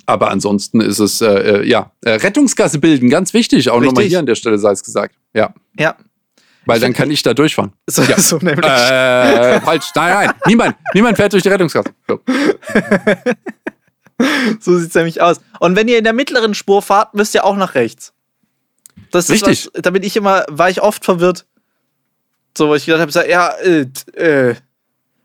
aber 0.05 0.31
ansonsten 0.31 0.81
ist 0.81 0.99
es, 0.99 1.21
äh, 1.21 1.27
äh 1.27 1.65
ja, 1.65 1.93
äh, 2.01 2.11
Rettungsgasse 2.11 2.79
bilden, 2.79 3.09
ganz 3.09 3.33
wichtig, 3.33 3.69
auch 3.69 3.79
nochmal 3.79 4.03
hier 4.03 4.19
an 4.19 4.25
der 4.25 4.35
Stelle 4.35 4.57
sei 4.57 4.71
es 4.71 4.83
gesagt. 4.83 5.15
Ja. 5.33 5.53
Ja. 5.79 5.95
Weil 6.65 6.81
dann 6.81 6.91
kann 6.91 7.09
ich 7.09 7.23
da 7.23 7.33
durchfahren. 7.33 7.71
So, 7.87 8.01
ja. 8.03 8.17
so 8.19 8.37
nämlich. 8.37 8.65
Äh, 8.65 9.61
falsch. 9.61 9.91
Nein, 9.95 10.13
nein. 10.13 10.31
Niemand, 10.45 10.75
niemand 10.93 11.15
fährt 11.15 11.31
durch 11.31 11.43
die 11.43 11.49
Rettungsgasse. 11.49 11.91
So. 12.05 12.19
so 14.59 14.77
sieht 14.77 14.89
es 14.89 14.95
nämlich 14.95 15.21
aus. 15.21 15.41
Und 15.59 15.75
wenn 15.75 15.87
ihr 15.87 15.97
in 15.97 16.03
der 16.03 16.13
mittleren 16.13 16.53
Spur 16.53 16.81
fahrt, 16.81 17.13
müsst 17.13 17.33
ihr 17.35 17.45
auch 17.45 17.55
nach 17.55 17.75
rechts. 17.75 18.13
Das 19.11 19.29
Richtig. 19.29 19.69
Was, 19.73 19.81
da 19.81 19.89
bin 19.91 20.03
ich 20.03 20.15
immer, 20.15 20.45
war 20.49 20.69
ich 20.69 20.81
oft 20.81 21.05
verwirrt. 21.05 21.45
So, 22.57 22.69
wo 22.69 22.75
ich 22.75 22.85
gedacht 22.85 23.15
habe, 23.15 23.29
ja, 23.29 23.49
äh, 23.49 23.87
äh, 24.13 24.55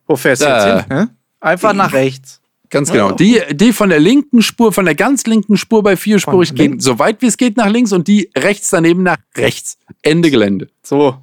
wo 0.07 0.17
fährst 0.17 0.43
du 0.43 0.47
äh, 0.47 0.77
jetzt 0.77 0.89
hin? 0.89 1.11
Einfach 1.41 1.73
nach 1.75 1.93
rechts. 1.93 2.41
Ganz 2.71 2.93
genau. 2.93 3.13
Die, 3.13 3.41
die 3.53 3.73
von 3.73 3.89
der 3.89 3.99
linken 3.99 4.43
Spur, 4.43 4.73
von 4.73 4.85
der 4.85 4.95
ganz 4.95 5.25
linken 5.27 5.57
Spur 5.57 5.83
bei 5.83 5.97
vierspurig 5.97 6.55
gehen, 6.55 6.81
so 6.81 6.99
weit 6.99 7.23
wie 7.23 7.27
es 7.27 7.37
geht 7.37 7.57
nach 7.57 7.69
links 7.69 7.93
und 7.93 8.09
die 8.09 8.31
rechts 8.37 8.71
daneben 8.71 9.03
nach 9.03 9.17
rechts. 9.37 9.79
Ende 10.03 10.31
Gelände. 10.31 10.69
So. 10.83 11.19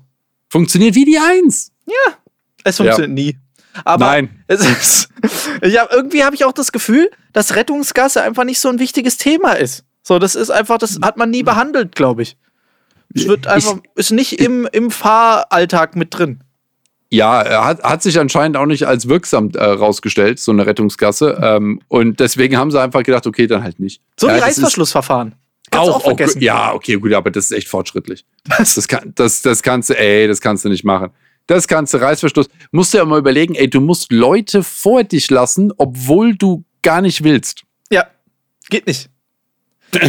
Funktioniert 0.50 0.96
wie 0.96 1.06
die 1.06 1.20
Eins. 1.20 1.72
Ja. 1.86 2.14
Es 2.64 2.78
funktioniert 2.78 3.10
ja. 3.10 3.14
nie. 3.14 3.38
Aber 3.84 4.06
Nein. 4.06 4.44
Ist, 4.48 5.10
ich 5.62 5.78
hab, 5.78 5.92
irgendwie 5.92 6.24
habe 6.24 6.36
ich 6.36 6.46
auch 6.46 6.54
das 6.54 6.72
Gefühl, 6.72 7.12
dass 7.36 7.58
Rettungsgasse 7.58 8.22
einfach 8.22 8.46
nicht 8.46 8.62
so 8.62 8.70
ein 8.70 8.80
wichtiges 8.80 9.18
Thema 9.18 9.52
ist. 9.52 9.84
So, 10.04 10.20
das 10.20 10.36
ist 10.36 10.52
einfach, 10.52 10.78
das 10.78 11.00
hat 11.02 11.18
man 11.18 11.32
nie 11.32 11.44
behandelt, 11.44 11.94
glaube 11.94 12.22
ich. 12.22 12.38
Es 13.14 13.28
wird 13.28 13.46
einfach, 13.46 13.80
ist 13.96 14.12
nicht 14.12 14.40
im, 14.40 14.66
im 14.72 14.90
Fahralltag 14.90 15.98
mit 15.98 16.18
drin. 16.18 16.46
Ja, 17.10 17.66
hat, 17.66 17.84
hat 17.84 18.04
sich 18.04 18.18
anscheinend 18.20 18.56
auch 18.56 18.66
nicht 18.66 18.88
als 18.88 19.10
wirksam 19.10 19.52
äh, 19.54 19.62
rausgestellt, 19.62 20.40
so 20.40 20.54
eine 20.54 20.66
Rettungsgasse. 20.66 21.38
Ähm, 21.42 21.82
und 21.90 22.22
deswegen 22.22 22.56
haben 22.56 22.72
sie 22.72 22.82
einfach 22.82 23.04
gedacht, 23.04 23.28
okay, 23.28 23.48
dann 23.48 23.64
halt 23.64 23.82
nicht. 23.82 24.02
So 24.18 24.30
ja, 24.30 24.38
wie 24.38 24.40
Reißverschlussverfahren. 24.40 25.36
Kannst 25.72 25.90
auch, 25.90 25.96
auch 25.98 26.04
vergessen. 26.04 26.38
Auch, 26.38 26.42
ja, 26.42 26.74
okay, 26.74 26.96
gut, 26.96 27.14
aber 27.14 27.32
das 27.32 27.46
ist 27.46 27.52
echt 27.52 27.68
fortschrittlich. 27.68 28.24
Was? 28.46 28.76
Das, 28.76 28.88
kann, 28.88 29.12
das, 29.14 29.42
das 29.42 29.62
kannst 29.62 29.90
du, 29.90 30.00
ey, 30.00 30.26
das 30.30 30.40
kannst 30.40 30.64
du 30.64 30.70
nicht 30.70 30.86
machen. 30.86 31.10
Das 31.48 31.68
kannst 31.68 31.94
du 31.94 31.98
Reißverschluss. 31.98 32.48
Musst 32.72 32.94
du 32.94 33.00
ja 33.00 33.04
mal 33.04 33.20
überlegen, 33.20 33.56
ey, 33.56 33.70
du 33.70 33.82
musst 33.82 34.14
Leute 34.14 34.64
vor 34.64 35.04
dich 35.04 35.30
lassen, 35.30 35.74
obwohl 35.78 36.34
du 36.36 36.64
gar 36.86 37.02
nicht 37.02 37.24
willst. 37.24 37.64
Ja, 37.92 38.08
geht 38.70 38.88
nicht. 38.88 39.10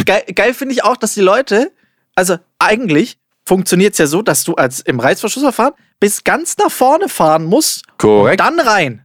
geil, 0.05 0.23
geil 0.33 0.53
finde 0.53 0.73
ich 0.73 0.83
auch, 0.83 0.95
dass 0.95 1.13
die 1.13 1.21
Leute, 1.21 1.73
also 2.15 2.37
eigentlich 2.59 3.17
funktioniert 3.45 3.93
es 3.93 3.97
ja 3.99 4.07
so, 4.07 4.21
dass 4.21 4.43
du 4.43 4.53
als 4.55 4.79
im 4.81 4.99
Reißverschlussverfahren 4.99 5.73
bis 5.99 6.23
ganz 6.23 6.57
nach 6.57 6.71
vorne 6.71 7.09
fahren 7.09 7.43
musst. 7.43 7.83
Korrekt. 7.97 8.39
Und 8.39 8.47
dann 8.47 8.59
rein. 8.65 9.03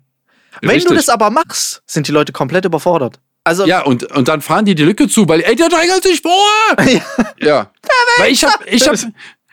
Wenn 0.60 0.70
Richtig. 0.70 0.90
du 0.90 0.94
das 0.94 1.08
aber 1.08 1.30
machst, 1.30 1.82
sind 1.86 2.06
die 2.06 2.12
Leute 2.12 2.32
komplett 2.32 2.64
überfordert. 2.64 3.18
Also 3.44 3.66
ja, 3.66 3.82
und, 3.82 4.04
und 4.12 4.28
dann 4.28 4.40
fahren 4.40 4.64
die 4.64 4.74
die 4.74 4.84
Lücke 4.84 5.08
zu, 5.08 5.28
weil, 5.28 5.40
ey, 5.40 5.56
der 5.56 5.68
drängelt 5.68 6.04
sich 6.04 6.20
vor! 6.20 6.30
ja. 6.86 7.00
ja. 7.40 7.70
Weil 8.18 8.30
ich 8.30 8.44
hab, 8.44 8.64
ich 8.66 8.86
hab, 8.86 8.96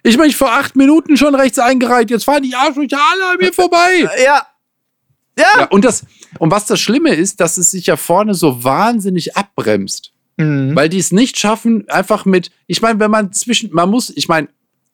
Ich 0.03 0.17
meine, 0.17 0.29
ich 0.29 0.35
vor 0.35 0.51
acht 0.51 0.75
Minuten 0.75 1.17
schon 1.17 1.33
rechts 1.35 1.57
eingereiht. 1.57 2.09
Jetzt 2.09 2.25
fahren 2.25 2.43
die 2.43 2.55
Arschlöcher 2.55 2.99
alle 3.11 3.31
an 3.31 3.37
mir 3.39 3.53
vorbei. 3.53 4.07
Ja. 4.23 4.45
Ja. 5.39 5.61
Ja. 5.61 5.65
Und, 5.65 5.85
das, 5.85 6.05
und 6.37 6.51
was 6.51 6.65
das 6.65 6.79
Schlimme 6.79 7.13
ist, 7.13 7.39
dass 7.39 7.57
es 7.57 7.71
sich 7.71 7.87
ja 7.87 7.97
vorne 7.97 8.33
so 8.33 8.63
wahnsinnig 8.63 9.35
abbremst. 9.35 10.11
Mhm. 10.37 10.75
Weil 10.75 10.89
die 10.89 10.99
es 10.99 11.11
nicht 11.11 11.37
schaffen, 11.37 11.87
einfach 11.89 12.25
mit, 12.25 12.51
ich 12.67 12.81
meine, 12.81 12.99
wenn 12.99 13.11
man 13.11 13.33
zwischen, 13.33 13.73
man 13.73 13.89
muss, 13.89 14.09
ich 14.09 14.27
meine, 14.27 14.47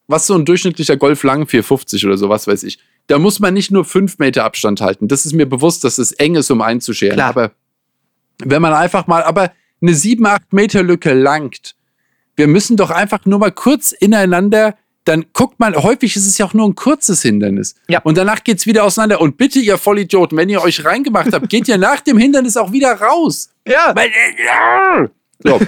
was 0.08 0.28
so 0.28 0.36
ein 0.36 0.46
durchschnittlicher 0.46 0.98
Golf 0.98 1.24
lang 1.24 1.48
450 1.48 2.06
oder 2.06 2.18
so, 2.18 2.30
was 2.30 2.48
weiß 2.48 2.64
ich, 2.64 2.80
da 3.08 3.20
muss 3.20 3.40
man 3.40 3.54
nicht 3.54 3.72
nur 3.72 3.86
fünf 3.86 4.18
Meter 4.18 4.44
Abstand 4.44 4.82
halten. 4.82 5.08
Das 5.08 5.26
ist 5.26 5.34
mir 5.34 5.46
bewusst, 5.46 5.84
dass 5.84 5.98
es 5.98 6.12
eng 6.14 6.36
ist, 6.36 6.50
um 6.52 6.62
einzuscheren. 6.62 7.16
Klar. 7.16 7.30
Aber 7.30 7.52
wenn 8.44 8.62
man 8.62 8.74
einfach 8.74 9.08
mal, 9.08 9.24
aber 9.24 9.52
eine 9.82 9.94
sieben, 9.94 10.26
acht 10.26 10.54
Meter 10.54 10.84
Lücke 10.84 11.14
langt, 11.14 11.76
wir 12.36 12.48
müssen 12.48 12.78
doch 12.78 12.90
einfach 12.90 13.26
nur 13.26 13.40
mal 13.40 13.52
kurz 13.52 13.92
ineinander 13.92 14.76
dann 15.06 15.26
guckt 15.34 15.60
man, 15.60 15.76
häufig 15.76 16.16
ist 16.16 16.26
es 16.26 16.38
ja 16.38 16.46
auch 16.48 16.54
nur 16.54 16.68
ein 16.68 16.76
kurzes 16.76 17.22
Hindernis. 17.22 17.76
Ja. 17.88 18.02
Und 18.02 18.18
danach 18.18 18.44
geht 18.44 18.58
es 18.58 18.66
wieder 18.66 18.84
auseinander. 18.84 19.22
Und 19.22 19.38
bitte, 19.38 19.60
ihr 19.60 19.78
Vollidioten, 19.78 20.38
wenn 20.38 20.50
ihr 20.50 20.62
euch 20.62 20.84
reingemacht 20.84 21.32
habt, 21.32 21.48
geht 21.50 21.68
ihr 21.68 21.78
nach 21.78 22.02
dem 22.02 22.18
Hindernis 22.18 22.58
auch 22.58 22.72
wieder 22.72 22.94
raus. 22.94 23.50
Ja. 23.68 23.94
So. 25.40 25.60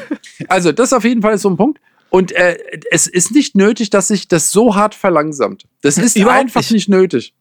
Also, 0.48 0.72
das 0.72 0.90
ist 0.90 0.94
auf 0.94 1.04
jeden 1.04 1.22
Fall 1.22 1.38
so 1.38 1.50
ein 1.50 1.58
Punkt. 1.58 1.80
Und 2.10 2.32
äh, 2.32 2.58
es 2.92 3.08
ist 3.08 3.32
nicht 3.32 3.56
nötig, 3.56 3.90
dass 3.90 4.08
sich 4.08 4.28
das 4.28 4.52
so 4.52 4.76
hart 4.76 4.96
verlangsamt. 4.96 5.66
Das 5.82 5.98
ist 5.98 6.16
Überhaupt 6.16 6.40
einfach 6.40 6.62
nicht. 6.62 6.72
nicht 6.72 6.90
nötig. 6.90 7.34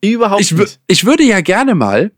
Überhaupt 0.00 0.40
ich, 0.40 0.52
nicht. 0.52 0.80
Ich 0.88 1.04
würde 1.06 1.22
ja 1.22 1.40
gerne 1.40 1.74
mal, 1.74 2.10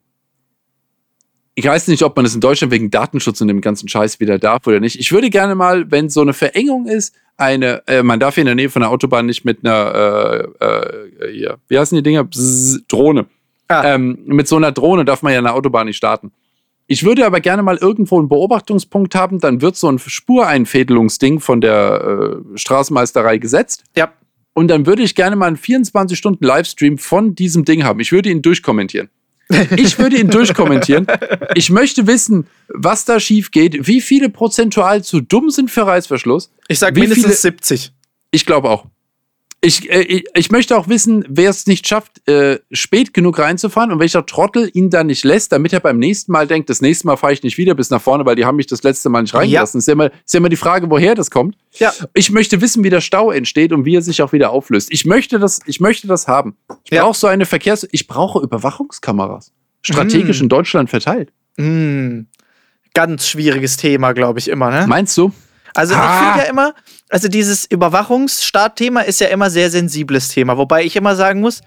ich 1.61 1.67
weiß 1.67 1.88
nicht, 1.88 2.02
ob 2.02 2.17
man 2.17 2.25
das 2.25 2.35
in 2.35 2.40
Deutschland 2.40 2.73
wegen 2.73 2.90
Datenschutz 2.90 3.40
und 3.43 3.49
dem 3.49 3.61
ganzen 3.61 3.87
Scheiß 3.87 4.19
wieder 4.19 4.38
darf 4.38 4.67
oder 4.67 4.81
nicht. 4.81 4.99
Ich 4.99 5.12
würde 5.12 5.29
gerne 5.29 5.55
mal, 5.55 5.90
wenn 5.90 6.09
so 6.09 6.23
eine 6.23 6.33
Verengung 6.33 6.87
ist, 6.87 7.14
eine, 7.37 7.87
äh, 7.87 8.02
man 8.02 8.19
darf 8.19 8.37
hier 8.37 8.43
in 8.43 8.47
der 8.47 8.55
Nähe 8.55 8.71
von 8.71 8.81
der 8.81 8.90
Autobahn 8.90 9.26
nicht 9.26 9.45
mit 9.45 9.59
einer, 9.62 10.49
äh, 10.59 10.64
äh, 10.64 11.33
hier, 11.33 11.59
wie 11.69 11.79
heißen 11.79 11.97
die 11.97 12.02
Dinger? 12.02 12.25
Bzz, 12.25 12.87
Drohne. 12.88 13.26
Ah. 13.69 13.95
Ähm, 13.95 14.19
mit 14.25 14.49
so 14.49 14.57
einer 14.57 14.73
Drohne 14.73 15.05
darf 15.05 15.23
man 15.23 15.33
ja 15.35 15.38
in 15.38 15.45
der 15.45 15.55
Autobahn 15.55 15.87
nicht 15.87 15.99
starten. 15.99 16.33
Ich 16.87 17.05
würde 17.05 17.26
aber 17.26 17.40
gerne 17.40 17.62
mal 17.62 17.76
irgendwo 17.76 18.19
einen 18.19 18.29
Beobachtungspunkt 18.29 19.14
haben, 19.14 19.38
dann 19.38 19.61
wird 19.61 19.76
so 19.76 19.88
ein 19.88 19.99
Spureinfädelungsding 19.99 21.40
von 21.40 21.61
der 21.61 22.40
äh, 22.55 22.59
Straßenmeisterei 22.59 23.37
gesetzt. 23.37 23.85
Ja. 23.95 24.12
Und 24.55 24.69
dann 24.69 24.87
würde 24.87 25.02
ich 25.02 25.14
gerne 25.14 25.37
mal 25.37 25.47
einen 25.47 25.57
24 25.57 26.19
Stunden 26.19 26.45
Livestream 26.45 26.97
von 26.97 27.35
diesem 27.35 27.67
Ding 27.67 27.85
haben. 27.85 28.00
Ich 28.00 28.12
würde 28.12 28.31
ihn 28.31 28.43
durchkommentieren. 28.43 29.11
Ich 29.76 29.99
würde 29.99 30.16
ihn 30.16 30.28
durchkommentieren. 30.28 31.07
Ich 31.54 31.71
möchte 31.71 32.07
wissen, 32.07 32.47
was 32.69 33.04
da 33.04 33.19
schief 33.19 33.50
geht, 33.50 33.87
wie 33.87 34.00
viele 34.00 34.28
prozentual 34.28 35.02
zu 35.02 35.21
dumm 35.21 35.50
sind 35.50 35.71
für 35.71 35.87
Reißverschluss. 35.87 36.52
Ich 36.69 36.78
sage 36.78 36.99
mindestens 36.99 37.25
viele, 37.25 37.37
70. 37.37 37.92
Ich 38.30 38.47
glaube 38.47 38.71
auch. 38.71 38.87
Ich, 39.62 39.90
äh, 39.90 40.23
ich 40.35 40.50
möchte 40.50 40.76
auch 40.76 40.88
wissen, 40.88 41.25
wer 41.29 41.50
es 41.50 41.67
nicht 41.67 41.87
schafft, 41.87 42.26
äh, 42.26 42.61
spät 42.73 43.12
genug 43.12 43.38
reinzufahren 43.38 43.93
und 43.93 44.00
welcher 44.00 44.25
Trottel 44.25 44.71
ihn 44.73 44.88
dann 44.88 45.09
nicht 45.09 45.23
lässt, 45.23 45.52
damit 45.52 45.75
er 45.75 45.81
beim 45.81 45.99
nächsten 45.99 46.33
Mal 46.33 46.47
denkt, 46.47 46.71
das 46.71 46.81
nächste 46.81 47.07
Mal 47.07 47.17
fahre 47.17 47.35
ich 47.35 47.43
nicht 47.43 47.59
wieder 47.59 47.75
bis 47.75 47.90
nach 47.90 48.00
vorne, 48.00 48.25
weil 48.25 48.37
die 48.37 48.47
haben 48.47 48.57
mich 48.57 48.69
das 48.69 48.83
letzte 48.83 49.11
Mal 49.11 49.21
nicht 49.21 49.35
reingelassen. 49.35 49.79
Ja. 49.79 49.81
Ist, 49.81 49.87
ja 49.87 49.93
immer, 49.93 50.07
ist 50.07 50.33
ja 50.33 50.38
immer 50.38 50.49
die 50.49 50.57
Frage, 50.57 50.90
woher 50.90 51.14
das 51.14 51.31
kommt. 51.31 51.57
Ja. 51.75 51.93
Ich 52.14 52.31
möchte 52.31 52.62
wissen, 52.62 52.83
wie 52.85 52.90
der 52.90 53.02
Stau 53.02 53.31
entsteht 53.31 53.73
und 53.73 53.85
wie 53.85 53.97
er 53.97 54.02
sich 54.02 54.23
auch 54.23 54.33
wieder 54.33 54.50
auflöst. 54.50 54.90
Ich 54.90 55.05
möchte 55.05 55.38
das, 55.38 55.61
ich 55.67 55.79
möchte 55.79 56.07
das 56.07 56.26
haben. 56.26 56.57
Ich 56.85 56.93
ja. 56.93 57.05
brauche 57.05 57.19
so 57.19 57.26
eine 57.26 57.45
Verkehrs-, 57.45 57.87
ich 57.93 58.07
brauche 58.07 58.43
Überwachungskameras. 58.43 59.52
Strategisch 59.83 60.40
mm. 60.40 60.45
in 60.45 60.49
Deutschland 60.49 60.90
verteilt. 60.90 61.33
Mm. 61.57 62.21
Ganz 62.95 63.29
schwieriges 63.29 63.76
Thema, 63.76 64.12
glaube 64.12 64.38
ich, 64.38 64.49
immer, 64.49 64.71
ne? 64.71 64.87
Meinst 64.87 65.17
du? 65.19 65.33
Also 65.75 65.95
ah. 65.95 66.12
ich 66.12 66.27
finde 66.27 66.45
ja 66.45 66.50
immer, 66.50 66.75
also 67.09 67.29
dieses 67.29 67.65
Überwachungsstaatthema 67.67 69.03
ist 69.03 69.21
ja 69.21 69.29
immer 69.29 69.50
sehr 69.50 69.71
sensibles 69.71 70.29
Thema, 70.29 70.57
wobei 70.57 70.85
ich 70.85 70.97
immer 70.97 71.17
sagen 71.17 71.41
muss, 71.41 71.61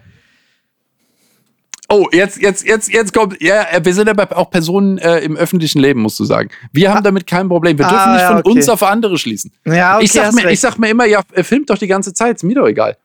Oh, 1.90 2.08
jetzt, 2.12 2.42
jetzt, 2.42 2.66
jetzt, 2.66 2.92
jetzt 2.92 3.14
kommt. 3.14 3.40
Ja, 3.40 3.68
wir 3.84 3.94
sind 3.94 4.10
aber 4.10 4.36
auch 4.36 4.50
Personen 4.50 4.98
äh, 4.98 5.20
im 5.20 5.36
öffentlichen 5.36 5.80
Leben, 5.80 6.02
musst 6.02 6.20
du 6.20 6.24
sagen. 6.24 6.50
Wir 6.72 6.90
haben 6.90 7.00
ah. 7.00 7.02
damit 7.02 7.28
kein 7.28 7.48
Problem. 7.48 7.78
Wir 7.78 7.86
dürfen 7.86 8.00
ah, 8.00 8.14
nicht 8.14 8.26
von 8.26 8.38
okay. 8.38 8.50
uns 8.50 8.70
auf 8.70 8.82
andere 8.82 9.18
schließen. 9.20 9.52
Ja, 9.66 9.98
okay, 9.98 10.06
ich, 10.06 10.12
sag 10.12 10.34
mir, 10.34 10.50
ich 10.50 10.60
sag 10.60 10.80
mir 10.80 10.90
immer, 10.90 11.06
ja, 11.06 11.22
filmt 11.44 11.70
doch 11.70 11.78
die 11.78 11.88
ganze 11.88 12.14
Zeit, 12.14 12.38
ist 12.38 12.44
mir 12.44 12.56
doch 12.56 12.68
egal. 12.68 12.98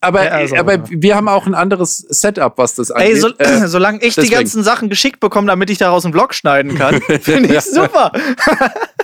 Aber, 0.00 0.24
ja, 0.24 0.30
also, 0.30 0.56
aber 0.56 0.88
wir 0.88 1.16
haben 1.16 1.26
auch 1.26 1.46
ein 1.46 1.54
anderes 1.54 1.98
Setup, 1.98 2.56
was 2.58 2.74
das 2.74 2.90
angeht. 2.90 3.14
Ey, 3.14 3.20
so, 3.20 3.30
äh, 3.38 3.66
solange 3.66 3.98
ich 3.98 4.14
deswegen. 4.14 4.28
die 4.28 4.34
ganzen 4.34 4.62
Sachen 4.62 4.90
geschickt 4.90 5.18
bekomme, 5.18 5.48
damit 5.48 5.70
ich 5.70 5.78
daraus 5.78 6.04
einen 6.04 6.14
Vlog 6.14 6.34
schneiden 6.34 6.76
kann, 6.76 7.00
finde 7.20 7.56
ich 7.56 7.60
super. 7.62 8.12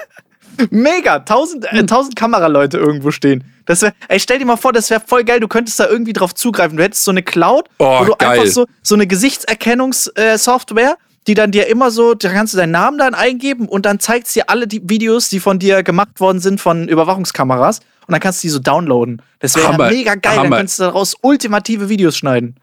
Mega, 0.71 1.21
tausend, 1.21 1.65
äh, 1.71 1.85
tausend 1.87 2.17
Kameraleute 2.17 2.79
irgendwo 2.79 3.11
stehen. 3.11 3.45
Das 3.67 3.83
wär, 3.83 3.93
ey, 4.09 4.19
stell 4.19 4.39
dir 4.39 4.45
mal 4.45 4.57
vor, 4.57 4.73
das 4.73 4.91
wäre 4.91 5.01
voll 5.05 5.25
geil. 5.25 5.41
Du 5.41 5.49
könntest 5.49 5.79
da 5.79 5.89
irgendwie 5.89 6.13
drauf 6.13 6.35
zugreifen. 6.35 6.77
Du 6.77 6.83
hättest 6.83 7.05
so 7.05 7.11
eine 7.11 7.23
Cloud, 7.23 7.67
oh, 7.79 8.01
wo 8.01 8.05
du 8.05 8.17
geil. 8.17 8.41
einfach 8.41 8.47
so, 8.47 8.67
so 8.83 8.95
eine 8.95 9.07
Gesichtserkennungssoftware, 9.07 10.91
äh, 10.91 11.27
die 11.27 11.35
dann 11.35 11.53
dir 11.53 11.69
immer 11.69 11.91
so, 11.91 12.15
da 12.15 12.31
kannst 12.31 12.55
du 12.55 12.59
deinen 12.59 12.73
Namen 12.73 12.99
dann 12.99 13.15
eingeben 13.15 13.69
und 13.69 13.87
dann 13.87 14.01
zeigt 14.01 14.27
es 14.27 14.33
dir 14.33 14.51
alle 14.51 14.67
die 14.67 14.83
Videos, 14.89 15.29
die 15.29 15.39
von 15.41 15.59
dir 15.59 15.83
gemacht 15.83 16.19
worden 16.21 16.41
sind 16.41 16.61
von 16.61 16.89
Überwachungskameras. 16.89 17.81
Und 18.07 18.13
dann 18.13 18.21
kannst 18.21 18.43
du 18.43 18.47
die 18.47 18.51
so 18.51 18.59
downloaden. 18.59 19.23
Das 19.39 19.55
wäre 19.55 19.77
mega 19.89 20.17
geil. 20.17 20.37
Hammer. 20.37 20.51
Dann 20.51 20.59
könntest 20.59 20.81
du 20.81 20.85
daraus 20.85 21.15
ultimative 21.23 21.89
Videos 21.89 22.17
schneiden. 22.17 22.57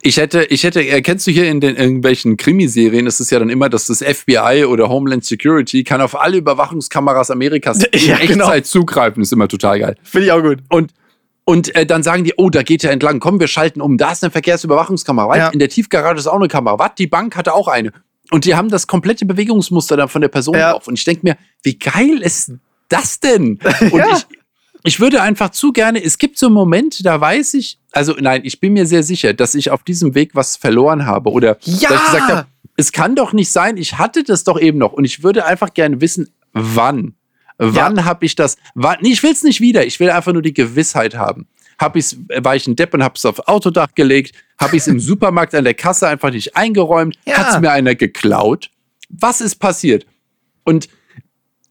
Ich 0.00 0.16
hätte, 0.16 0.44
ich 0.44 0.64
hätte, 0.64 0.86
erkennst 0.86 1.26
du 1.26 1.30
hier 1.30 1.50
in 1.50 1.60
den 1.60 1.76
irgendwelchen 1.76 2.38
Krimiserien, 2.38 3.06
ist 3.06 3.20
es 3.20 3.28
ja 3.28 3.38
dann 3.38 3.50
immer, 3.50 3.68
dass 3.68 3.86
das 3.86 4.02
FBI 4.02 4.64
oder 4.66 4.88
Homeland 4.88 5.24
Security 5.24 5.84
kann 5.84 6.00
auf 6.00 6.18
alle 6.18 6.38
Überwachungskameras 6.38 7.30
Amerikas 7.30 7.80
ja, 7.94 8.16
in 8.16 8.28
genau. 8.28 8.46
Echtzeit 8.46 8.66
zugreifen. 8.66 9.22
Ist 9.22 9.32
immer 9.32 9.48
total 9.48 9.78
geil. 9.78 9.96
Finde 10.02 10.26
ich 10.26 10.32
auch 10.32 10.42
gut. 10.42 10.60
Und 10.70 10.92
und 11.44 11.74
äh, 11.74 11.84
dann 11.84 12.04
sagen 12.04 12.22
die, 12.22 12.34
oh, 12.36 12.50
da 12.50 12.62
geht 12.62 12.84
er 12.84 12.92
entlang, 12.92 13.18
komm, 13.18 13.40
wir 13.40 13.48
schalten 13.48 13.80
um, 13.80 13.98
da 13.98 14.12
ist 14.12 14.22
eine 14.22 14.30
Verkehrsüberwachungskamera. 14.30 15.36
Ja. 15.36 15.48
In 15.48 15.58
der 15.58 15.68
Tiefgarage 15.68 16.20
ist 16.20 16.28
auch 16.28 16.38
eine 16.38 16.48
Kamera. 16.48 16.78
Was? 16.78 16.94
Die 16.96 17.08
Bank 17.08 17.36
hatte 17.36 17.52
auch 17.52 17.66
eine. 17.66 17.92
Und 18.30 18.44
die 18.44 18.54
haben 18.54 18.68
das 18.68 18.86
komplette 18.86 19.26
Bewegungsmuster 19.26 19.96
dann 19.96 20.08
von 20.08 20.22
der 20.22 20.28
Person 20.28 20.54
ja. 20.54 20.72
drauf. 20.72 20.86
Und 20.86 20.98
ich 20.98 21.04
denke 21.04 21.22
mir, 21.24 21.36
wie 21.62 21.78
geil 21.78 22.22
ist 22.22 22.52
das 22.88 23.18
denn? 23.20 23.58
Und 23.90 23.98
ja. 23.98 24.16
ich, 24.16 24.26
ich 24.84 25.00
würde 25.00 25.22
einfach 25.22 25.50
zu 25.50 25.72
gerne, 25.72 26.02
es 26.02 26.18
gibt 26.18 26.38
so 26.38 26.50
Momente, 26.50 27.02
da 27.02 27.20
weiß 27.20 27.54
ich, 27.54 27.78
also 27.92 28.14
nein, 28.18 28.42
ich 28.44 28.60
bin 28.60 28.72
mir 28.72 28.86
sehr 28.86 29.02
sicher, 29.02 29.32
dass 29.32 29.54
ich 29.54 29.70
auf 29.70 29.82
diesem 29.82 30.14
Weg 30.14 30.34
was 30.34 30.56
verloren 30.56 31.06
habe 31.06 31.30
oder 31.30 31.58
ja! 31.62 31.88
dass 31.88 32.00
ich 32.00 32.06
gesagt 32.06 32.32
habe, 32.32 32.46
es 32.76 32.92
kann 32.92 33.14
doch 33.14 33.32
nicht 33.32 33.52
sein, 33.52 33.76
ich 33.76 33.98
hatte 33.98 34.24
das 34.24 34.44
doch 34.44 34.60
eben 34.60 34.78
noch 34.78 34.92
und 34.92 35.04
ich 35.04 35.22
würde 35.22 35.44
einfach 35.44 35.72
gerne 35.74 36.00
wissen, 36.00 36.30
wann. 36.52 37.14
Wann 37.58 37.96
ja. 37.96 38.04
habe 38.04 38.24
ich 38.24 38.34
das? 38.34 38.56
Wann, 38.74 39.04
ich 39.04 39.22
will 39.22 39.32
es 39.32 39.42
nicht 39.42 39.60
wieder, 39.60 39.86
ich 39.86 40.00
will 40.00 40.10
einfach 40.10 40.32
nur 40.32 40.42
die 40.42 40.54
Gewissheit 40.54 41.14
haben. 41.14 41.46
Hab 41.78 41.96
ich's, 41.96 42.16
war 42.28 42.56
ich 42.56 42.66
ein 42.66 42.76
Depp 42.76 42.94
und 42.94 43.02
habe 43.02 43.14
es 43.16 43.24
aufs 43.24 43.40
Autodach 43.40 43.94
gelegt? 43.94 44.34
Habe 44.58 44.76
ich 44.76 44.82
es 44.82 44.88
im 44.88 45.00
Supermarkt 45.00 45.54
an 45.54 45.64
der 45.64 45.74
Kasse 45.74 46.08
einfach 46.08 46.30
nicht 46.30 46.56
eingeräumt? 46.56 47.16
Ja. 47.24 47.38
Hat 47.38 47.54
es 47.54 47.60
mir 47.60 47.70
einer 47.70 47.94
geklaut? 47.94 48.70
Was 49.08 49.40
ist 49.40 49.56
passiert? 49.56 50.06
Und 50.64 50.88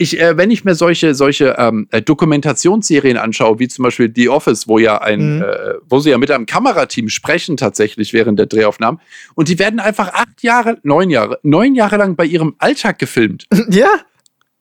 ich, 0.01 0.19
äh, 0.19 0.35
wenn 0.35 0.49
ich 0.49 0.65
mir 0.65 0.73
solche, 0.73 1.13
solche 1.13 1.55
ähm, 1.57 1.87
äh, 1.91 2.01
Dokumentationsserien 2.01 3.17
anschaue, 3.17 3.59
wie 3.59 3.67
zum 3.67 3.83
Beispiel 3.83 4.11
The 4.13 4.29
Office, 4.29 4.67
wo 4.67 4.79
ja 4.79 4.99
ein, 4.99 5.37
mhm. 5.37 5.41
äh, 5.43 5.73
wo 5.87 5.99
sie 5.99 6.09
ja 6.09 6.17
mit 6.17 6.31
einem 6.31 6.47
Kamerateam 6.47 7.07
sprechen 7.09 7.55
tatsächlich 7.55 8.11
während 8.11 8.39
der 8.39 8.47
Drehaufnahmen, 8.47 8.99
und 9.35 9.47
die 9.47 9.59
werden 9.59 9.79
einfach 9.79 10.13
acht 10.13 10.41
Jahre, 10.41 10.79
neun 10.83 11.09
Jahre, 11.09 11.39
neun 11.43 11.75
Jahre 11.75 11.97
lang 11.97 12.15
bei 12.15 12.25
ihrem 12.25 12.55
Alltag 12.57 12.99
gefilmt. 12.99 13.47
Ja. 13.69 13.87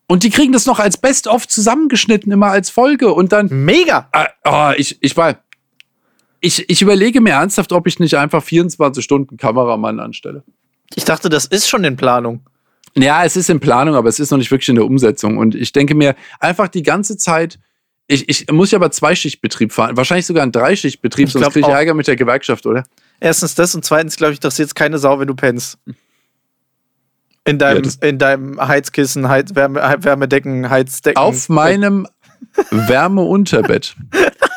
Und 0.06 0.24
die 0.24 0.30
kriegen 0.30 0.52
das 0.52 0.66
noch 0.66 0.78
als 0.78 0.96
Best-of 0.96 1.48
zusammengeschnitten, 1.48 2.32
immer 2.32 2.48
als 2.48 2.68
Folge 2.70 3.12
und 3.12 3.32
dann. 3.32 3.48
Mega! 3.50 4.08
Äh, 4.12 4.26
oh, 4.44 4.72
ich, 4.76 4.98
ich 5.02 5.16
war. 5.16 5.42
Ich, 6.40 6.68
ich 6.68 6.82
überlege 6.82 7.20
mir 7.20 7.30
ernsthaft, 7.30 7.72
ob 7.72 7.86
ich 7.86 7.98
nicht 7.98 8.14
einfach 8.16 8.42
24 8.42 9.02
Stunden 9.02 9.36
Kameramann 9.36 10.00
anstelle. 10.00 10.42
Ich 10.94 11.04
dachte, 11.04 11.28
das 11.28 11.46
ist 11.46 11.68
schon 11.68 11.84
in 11.84 11.96
Planung. 11.96 12.42
Ja, 12.96 13.24
es 13.24 13.36
ist 13.36 13.50
in 13.50 13.60
Planung, 13.60 13.94
aber 13.94 14.08
es 14.08 14.18
ist 14.18 14.30
noch 14.30 14.38
nicht 14.38 14.50
wirklich 14.50 14.68
in 14.68 14.74
der 14.74 14.84
Umsetzung. 14.84 15.36
Und 15.36 15.54
ich 15.54 15.72
denke 15.72 15.94
mir 15.94 16.16
einfach 16.40 16.68
die 16.68 16.82
ganze 16.82 17.16
Zeit, 17.16 17.58
ich, 18.06 18.28
ich 18.28 18.50
muss 18.50 18.72
ja 18.72 18.78
aber 18.78 18.90
Zweischichtbetrieb 18.90 19.72
fahren, 19.72 19.96
wahrscheinlich 19.96 20.26
sogar 20.26 20.42
einen 20.42 20.50
Dreischichtbetrieb, 20.50 21.28
ich 21.28 21.32
sonst 21.32 21.52
kriege 21.52 21.68
ich 21.68 21.72
Ärger 21.72 21.94
mit 21.94 22.08
der 22.08 22.16
Gewerkschaft, 22.16 22.66
oder? 22.66 22.82
Erstens 23.20 23.54
das 23.54 23.74
und 23.74 23.84
zweitens, 23.84 24.16
glaube 24.16 24.32
ich, 24.32 24.40
dass 24.40 24.58
jetzt 24.58 24.74
keine 24.74 24.98
Sau, 24.98 25.20
wenn 25.20 25.28
du 25.28 25.34
pennst. 25.34 25.78
In 27.44 27.58
deinem, 27.58 27.84
ja, 27.84 28.08
in 28.08 28.18
deinem 28.18 28.60
Heizkissen, 28.60 29.28
Heiz, 29.28 29.54
Wärme, 29.54 29.80
Wärmedecken, 30.00 30.68
Heizdecken. 30.68 31.22
Auf 31.22 31.48
meinem 31.48 32.08
Wärmeunterbett. 32.70 33.94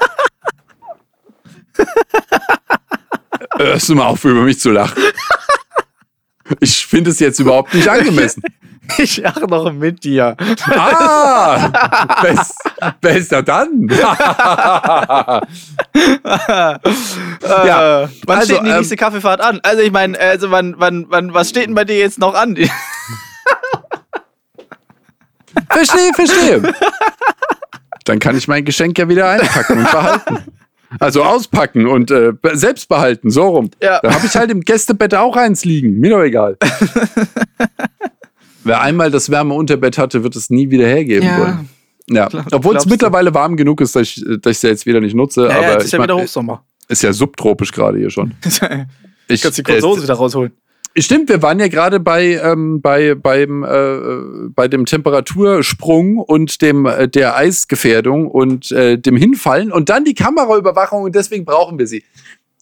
Hörst 3.57 3.89
du 3.89 3.95
mal 3.95 4.07
auf, 4.07 4.23
über 4.25 4.41
mich 4.41 4.59
zu 4.59 4.71
lachen? 4.71 5.01
Ich 6.59 6.85
finde 6.85 7.11
es 7.11 7.19
jetzt 7.19 7.39
überhaupt 7.39 7.73
nicht 7.73 7.87
angemessen. 7.87 8.43
Ich 8.97 9.15
lache 9.15 9.45
noch 9.45 9.71
mit 9.71 10.03
dir. 10.03 10.35
Ah! 10.65 11.69
Best, 12.21 12.53
besser 12.99 13.41
dann. 13.41 13.87
ja, 13.87 15.41
wann 18.25 18.37
also, 18.37 18.43
steht 18.43 18.57
denn 18.57 18.65
die 18.65 18.69
ähm, 18.71 18.77
nächste 18.77 18.97
Kaffeefahrt 18.97 19.39
an? 19.39 19.61
Also 19.63 19.81
ich 19.83 19.91
meine, 19.93 20.19
also 20.19 20.51
wann, 20.51 20.75
wann, 20.79 21.05
wann, 21.07 21.33
was 21.33 21.47
steht 21.49 21.67
denn 21.67 21.75
bei 21.75 21.85
dir 21.85 21.97
jetzt 21.97 22.19
noch 22.19 22.35
an? 22.35 22.57
verstehe, 25.69 26.11
verstehe. 26.13 26.73
Dann 28.03 28.19
kann 28.19 28.35
ich 28.35 28.49
mein 28.49 28.65
Geschenk 28.65 28.97
ja 28.97 29.07
wieder 29.07 29.29
einpacken 29.29 29.77
und 29.77 29.91
behalten. 29.91 30.43
Also 30.99 31.23
auspacken 31.23 31.87
und 31.87 32.11
äh, 32.11 32.33
selbst 32.53 32.89
behalten, 32.89 33.29
so 33.29 33.47
rum. 33.47 33.71
Ja. 33.81 33.99
Da 34.01 34.13
habe 34.13 34.25
ich 34.25 34.35
halt 34.35 34.51
im 34.51 34.61
Gästebett 34.61 35.15
auch 35.15 35.35
eins 35.35 35.65
liegen. 35.65 35.99
Mir 35.99 36.11
doch 36.11 36.23
egal. 36.23 36.57
Wer 38.63 38.81
einmal 38.81 39.11
das 39.11 39.29
Wärmeunterbett 39.29 39.97
hatte, 39.97 40.23
wird 40.23 40.35
es 40.35 40.49
nie 40.49 40.69
wieder 40.69 40.85
hergeben 40.85 41.27
ja. 41.27 41.39
wollen. 41.39 41.69
Ja, 42.09 42.29
obwohl 42.51 42.75
es 42.75 42.85
mittlerweile 42.85 43.33
warm 43.33 43.55
genug 43.55 43.79
ist, 43.81 43.95
dass 43.95 44.03
ich 44.03 44.25
es 44.45 44.61
ja 44.61 44.69
jetzt 44.69 44.85
wieder 44.85 44.99
nicht 44.99 45.15
nutze. 45.15 45.47
Ja, 45.47 45.51
aber 45.51 45.61
ja, 45.61 45.71
jetzt 45.73 45.85
ist 45.85 45.93
ja 45.93 45.99
mein, 45.99 46.09
wieder 46.09 46.17
Hochsommer. 46.17 46.63
Ist 46.89 47.01
ja 47.01 47.13
subtropisch 47.13 47.71
gerade 47.71 47.97
hier 47.97 48.09
schon. 48.09 48.33
ich 49.27 49.41
kann 49.41 49.53
die 49.53 49.63
kurze 49.63 49.87
Hose 49.87 50.03
wieder 50.03 50.15
rausholen. 50.15 50.51
Stimmt, 50.95 51.29
wir 51.29 51.41
waren 51.41 51.59
ja 51.59 51.69
gerade 51.69 51.99
bei, 51.99 52.39
ähm, 52.43 52.79
bei, 52.79 53.15
beim, 53.15 53.63
äh, 53.63 54.49
bei 54.49 54.67
dem 54.67 54.85
Temperatursprung 54.85 56.17
und 56.17 56.61
dem, 56.61 56.85
äh, 56.85 57.07
der 57.07 57.35
Eisgefährdung 57.35 58.27
und 58.29 58.71
äh, 58.71 58.99
dem 58.99 59.17
Hinfallen 59.17 59.71
und 59.71 59.89
dann 59.89 60.05
die 60.05 60.13
Kameraüberwachung 60.13 61.01
und 61.03 61.15
deswegen 61.15 61.45
brauchen 61.45 61.79
wir 61.79 61.87
sie. 61.87 62.03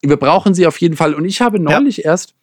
Wir 0.01 0.15
brauchen 0.15 0.53
sie 0.53 0.65
auf 0.65 0.79
jeden 0.79 0.95
Fall. 0.95 1.13
Und 1.13 1.25
ich 1.25 1.41
habe 1.41 1.59
neulich 1.59 1.97
ja. 1.97 2.05
erst 2.05 2.33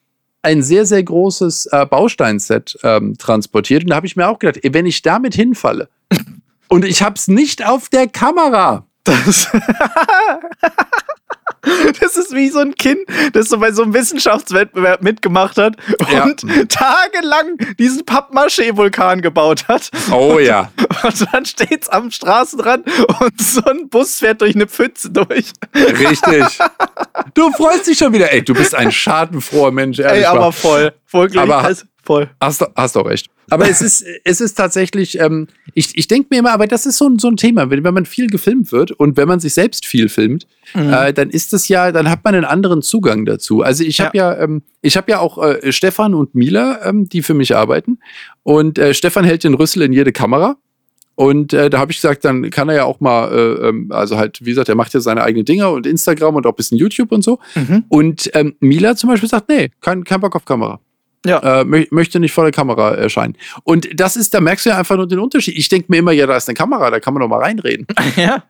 ein 0.43 0.63
sehr, 0.63 0.85
sehr 0.85 1.03
großes 1.03 1.67
äh, 1.73 1.87
Bausteinset 1.87 2.79
ähm, 2.83 3.17
transportiert 3.17 3.83
und 3.85 3.91
da 3.91 3.97
habe 3.97 4.07
ich 4.07 4.15
mir 4.15 4.29
auch 4.29 4.39
gedacht, 4.39 4.61
wenn 4.63 4.85
ich 4.85 5.01
damit 5.01 5.35
hinfalle 5.35 5.89
und 6.69 6.85
ich 6.85 7.03
habe 7.03 7.15
es 7.17 7.29
nicht 7.29 7.67
auf 7.67 7.89
der 7.89 8.09
Kamera. 8.09 8.87
Das 9.05 9.49
Das 12.01 12.17
ist 12.17 12.35
wie 12.35 12.49
so 12.49 12.61
ein 12.61 12.75
Kind, 12.75 13.01
das 13.33 13.49
so 13.49 13.59
bei 13.59 13.73
so 13.73 13.83
einem 13.83 13.95
Wissenschaftswettbewerb 13.95 15.03
mitgemacht 15.03 15.57
hat 15.57 15.77
ja. 16.11 16.25
und 16.25 16.45
tagelang 16.69 17.59
diesen 17.79 18.05
Pappmaché-Vulkan 18.05 19.21
gebaut 19.21 19.69
hat. 19.69 19.91
Oh 20.11 20.37
und, 20.37 20.45
ja. 20.45 20.71
Und 21.03 21.27
dann 21.33 21.45
steht's 21.45 21.89
am 21.89 22.11
Straßenrand 22.11 22.87
und 23.21 23.41
so 23.41 23.63
ein 23.65 23.89
Bus 23.89 24.19
fährt 24.19 24.41
durch 24.41 24.55
eine 24.55 24.67
Pfütze 24.67 25.11
durch. 25.11 25.53
Richtig. 25.75 26.45
Du 27.35 27.51
freust 27.53 27.87
dich 27.87 27.99
schon 27.99 28.13
wieder. 28.13 28.33
Ey, 28.33 28.43
du 28.43 28.55
bist 28.55 28.75
ein 28.75 28.91
schadenfroher 28.91 29.71
Mensch, 29.71 29.99
ehrlich. 29.99 30.23
Ey, 30.23 30.25
aber 30.25 30.53
voll. 30.53 30.93
Voll 31.05 31.29
glücklich. 31.29 31.53
Aber, 31.53 31.73
voll. 32.09 32.31
Hast, 32.41 32.65
hast 32.75 32.97
doch 32.97 33.05
recht. 33.05 33.29
Aber 33.51 33.69
es 33.71 33.83
ist, 33.83 34.05
es 34.25 34.41
ist 34.41 34.55
tatsächlich, 34.55 35.21
ähm, 35.21 35.47
ich, 35.75 35.97
ich 35.97 36.09
denke 36.09 36.29
mir 36.31 36.39
immer, 36.39 36.53
aber 36.53 36.67
das 36.67 36.87
ist 36.87 36.97
so, 36.97 37.07
ein 37.07 37.19
so 37.19 37.29
ein 37.29 37.37
Thema, 37.37 37.69
wenn, 37.69 37.85
wenn 37.85 37.93
man 37.93 38.07
viel 38.07 38.29
gefilmt 38.29 38.73
wird 38.73 38.93
und 38.93 39.19
wenn 39.19 39.29
man 39.29 39.41
sich 39.41 39.53
selbst 39.53 39.85
viel 39.85 40.09
filmt, 40.09 40.47
mhm. 40.75 40.91
äh, 40.91 41.13
dann 41.13 41.29
ist 41.29 41.53
das 41.53 41.69
ja, 41.69 41.93
dann 41.93 42.11
hat 42.11 42.25
man 42.25 42.35
einen 42.35 42.47
anderen 42.47 42.81
Zugang 42.81 43.27
dazu. 43.27 43.63
Also 43.63 43.85
ich 43.85 44.01
habe 44.01 44.17
ja, 44.17 44.33
ja 44.33 44.43
ähm, 44.43 44.63
ich 44.81 44.97
habe 44.97 45.11
ja 45.11 45.21
auch 45.21 45.37
äh, 45.37 45.71
Stefan 45.71 46.15
und 46.15 46.35
Mila, 46.35 46.81
ähm, 46.85 47.09
die 47.11 47.23
für 47.23 47.35
mich 47.35 47.55
arbeiten. 47.55 47.99
Und 48.43 48.79
äh, 48.79 48.95
Stefan 48.95 49.25
hält 49.25 49.45
den 49.45 49.55
Rüssel 49.55 49.83
in 49.83 49.93
jede 49.93 50.13
Kamera. 50.13 50.57
Und 51.15 51.53
äh, 51.53 51.69
da 51.69 51.81
habe 51.81 51.91
ich 51.91 51.99
gesagt, 51.99 52.25
dann 52.25 52.49
kann 52.49 52.69
er 52.69 52.77
ja 52.77 52.85
auch 52.85 53.01
mal, 53.01 53.31
äh, 53.33 53.69
ähm, 53.69 53.89
also 53.91 54.17
halt, 54.17 54.39
wie 54.41 54.51
gesagt, 54.51 54.69
er 54.69 54.77
macht 54.77 54.95
ja 54.95 55.01
seine 55.01 55.25
eigenen 55.25 55.45
Dinger 55.45 55.73
und 55.73 55.85
Instagram 55.85 56.37
und 56.37 56.47
auch 56.47 56.53
ein 56.53 56.57
bisschen 56.57 56.79
YouTube 56.79 57.13
und 57.13 57.25
so. 57.25 57.41
Mhm. 57.57 57.85
Und 57.89 58.31
ähm, 58.35 58.55
Mila 58.61 58.95
zum 58.95 59.11
Beispiel 59.11 59.29
sagt, 59.29 59.49
nee, 59.49 59.71
kein, 59.81 60.05
kein 60.05 60.21
Bock 60.21 60.37
auf 60.37 60.45
Kamera. 60.45 60.81
Ja. 61.27 61.61
Äh, 61.61 61.65
mö 61.65 61.85
möchte 61.91 62.21
nicht 62.21 62.33
vor 62.33 62.45
der 62.45 62.53
Kamera 62.53 62.95
erscheinen. 62.95 63.37
Und 63.65 63.89
das 63.99 64.17
ist, 64.17 64.35
da 64.35 64.41
merkst 64.41 64.67
du 64.67 64.71
ja 64.71 64.79
einfach 64.79 64.97
nur 64.97 65.09
den 65.09 65.19
Unterschied. 65.19 65.57
Ich 65.57 65.69
denke 65.69 65.87
mir 65.89 65.99
immer, 65.99 66.13
ja, 66.13 66.27
da 66.27 66.37
ist 66.37 66.49
eine 66.49 66.55
Kamera, 66.55 66.91
da 66.91 67.01
kann 67.01 67.15
man 67.15 67.21
doch 67.23 67.29
mal 67.29 67.41
reinreden. 67.41 67.87
Ja. 68.17 68.45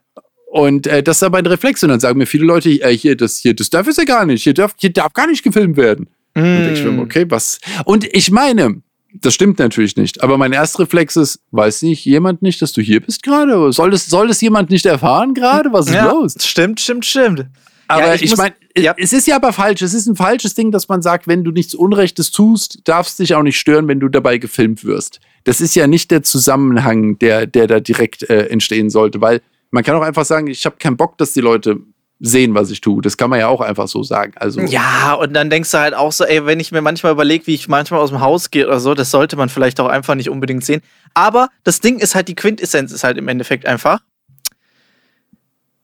Und 0.51 0.87
äh, 0.87 1.03
das 1.03 1.19
ist 1.19 1.23
aber 1.23 1.39
ein 1.39 1.47
Reflex. 1.47 1.83
Und 1.83 1.91
dann 1.91 2.01
sagen 2.01 2.19
mir 2.19 2.27
viele 2.27 2.47
Leute, 2.47 2.71
äh, 2.71 2.97
hier, 2.97 3.17
das, 3.17 3.37
hier, 3.39 3.55
das 3.55 3.69
darf 3.69 3.87
es 3.87 3.99
ja 3.99 4.05
gar 4.05 4.25
nicht. 4.25 4.45
Hier 4.45 4.55
darf, 4.55 4.75
hier 4.79 4.91
darf 4.91 5.13
gar 5.13 5.27
nicht 5.27 5.43
gefilmt 5.43 5.77
werden. 5.77 6.09
Mm. 6.35 6.41
Und 6.41 6.73
ich 6.73 6.85
mir, 6.85 7.03
okay, 7.03 7.27
was? 7.29 7.61
Und 7.85 8.07
ich 8.15 8.31
meine, 8.31 8.81
das 9.13 9.35
stimmt 9.35 9.59
natürlich 9.59 9.97
nicht. 9.97 10.23
Aber 10.23 10.39
mein 10.39 10.53
erster 10.53 10.81
Reflex 10.81 11.17
ist, 11.17 11.41
weiß 11.51 11.83
nicht 11.83 12.05
jemand 12.05 12.43
nicht, 12.43 12.63
dass 12.63 12.73
du 12.73 12.81
hier 12.81 13.01
bist 13.01 13.23
gerade? 13.23 13.73
Soll 13.73 13.91
das, 13.91 14.07
soll 14.07 14.29
das 14.29 14.41
jemand 14.41 14.71
nicht 14.71 14.87
erfahren 14.87 15.35
gerade? 15.35 15.73
Was 15.73 15.87
ist 15.87 15.95
ja, 15.95 16.11
los? 16.11 16.35
Stimmt, 16.41 16.81
stimmt, 16.81 17.05
stimmt. 17.05 17.47
Aber 17.89 18.09
ja, 18.09 18.15
ich, 18.15 18.23
ich 18.23 18.37
meine, 18.37 18.55
ja. 18.77 18.95
es 18.99 19.13
ist 19.13 19.27
ja 19.27 19.37
aber 19.37 19.53
falsch. 19.53 19.83
Es 19.83 19.95
ist 19.95 20.07
ein 20.07 20.15
falsches 20.15 20.55
Ding, 20.55 20.71
dass 20.71 20.89
man 20.89 21.01
sagt, 21.01 21.27
wenn 21.27 21.43
du 21.43 21.51
nichts 21.51 21.75
Unrechtes 21.75 22.31
tust, 22.31 22.81
darfst 22.85 23.19
dich 23.19 23.35
auch 23.35 23.43
nicht 23.43 23.59
stören, 23.59 23.89
wenn 23.89 23.99
du 23.99 24.09
dabei 24.09 24.39
gefilmt 24.39 24.85
wirst. 24.85 25.21
Das 25.45 25.61
ist 25.63 25.75
ja 25.75 25.87
nicht 25.87 26.11
der 26.11 26.23
Zusammenhang, 26.23 27.19
der, 27.19 27.47
der 27.47 27.67
da 27.67 27.81
direkt 27.81 28.29
äh, 28.29 28.47
entstehen 28.49 28.91
sollte, 28.91 29.21
weil 29.23 29.41
man 29.71 29.83
kann 29.83 29.97
auch 29.97 30.03
einfach 30.03 30.27
sagen, 30.27 30.47
ich 30.49 30.65
habe 30.67 30.77
keinen 30.79 30.99
Bock, 30.99 31.17
dass 31.19 31.33
die 31.33 31.41
Leute 31.41 31.81
sehen, 32.21 32.55
was 32.55 32.71
ich 32.71 32.81
tue. 32.81 33.01
Das 33.01 33.17
kann 33.17 33.31
man 33.31 33.39
ja 33.39 33.49
auch 33.49 33.61
einfach 33.61 33.89
so 33.89 34.03
sagen. 34.03 34.33
Also 34.37 34.61
ja, 34.61 35.15
und 35.15 35.35
dann 35.35 35.51
denkst 35.51 35.71
du 35.71 35.79
halt 35.79 35.95
auch 35.95 36.13
so, 36.13 36.25
ey, 36.25 36.45
wenn 36.47 36.61
ich 36.61 36.73
mir 36.73 36.83
manchmal 36.83 37.13
überlege, 37.13 37.47
wie 37.47 37.55
ich 37.55 37.69
manchmal 37.69 38.01
aus 38.01 38.11
dem 38.11 38.21
Haus 38.21 38.51
gehe 38.51 38.67
oder 38.67 38.81
so, 38.81 38.95
das 38.95 39.11
sollte 39.11 39.37
man 39.37 39.49
vielleicht 39.49 39.79
auch 39.81 39.89
einfach 39.89 40.15
nicht 40.15 40.29
unbedingt 40.29 40.65
sehen. 40.65 40.83
Aber 41.15 41.49
das 41.65 41.81
Ding 41.81 41.99
ist 41.99 42.15
halt, 42.15 42.29
die 42.29 42.35
Quintessenz 42.35 42.93
ist 42.93 43.05
halt 43.05 43.19
im 43.19 43.29
Endeffekt 43.29 43.67
einfach, 43.67 44.01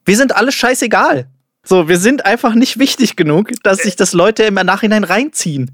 wir 0.04 0.16
sind 0.16 0.34
alle 0.36 0.52
scheißegal. 0.52 1.28
So, 1.64 1.88
wir 1.88 1.98
sind 1.98 2.26
einfach 2.26 2.54
nicht 2.54 2.78
wichtig 2.78 3.16
genug, 3.16 3.50
dass 3.62 3.78
sich 3.78 3.96
das 3.96 4.12
Leute 4.12 4.42
im 4.44 4.54
Nachhinein 4.54 5.02
reinziehen. 5.02 5.70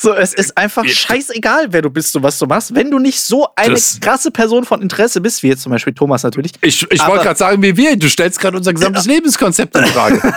So, 0.00 0.14
es 0.14 0.32
ist 0.32 0.56
einfach 0.56 0.84
scheißegal, 0.84 1.72
wer 1.72 1.82
du 1.82 1.90
bist 1.90 2.14
und 2.14 2.22
was 2.22 2.38
du 2.38 2.46
machst. 2.46 2.72
Wenn 2.72 2.88
du 2.88 3.00
nicht 3.00 3.20
so 3.20 3.48
eine 3.56 3.74
das 3.74 3.98
krasse 3.98 4.30
Person 4.30 4.64
von 4.64 4.80
Interesse 4.80 5.20
bist, 5.20 5.42
wie 5.42 5.48
jetzt 5.48 5.62
zum 5.62 5.72
Beispiel 5.72 5.92
Thomas 5.92 6.22
natürlich. 6.22 6.52
Ich, 6.60 6.88
ich 6.88 7.04
wollte 7.04 7.24
gerade 7.24 7.38
sagen, 7.38 7.60
wie 7.62 7.76
wir. 7.76 7.96
Du 7.96 8.08
stellst 8.08 8.38
gerade 8.38 8.56
unser 8.56 8.72
gesamtes 8.72 9.06
ja. 9.06 9.14
Lebenskonzept 9.14 9.76
in 9.76 9.86
Frage. 9.86 10.22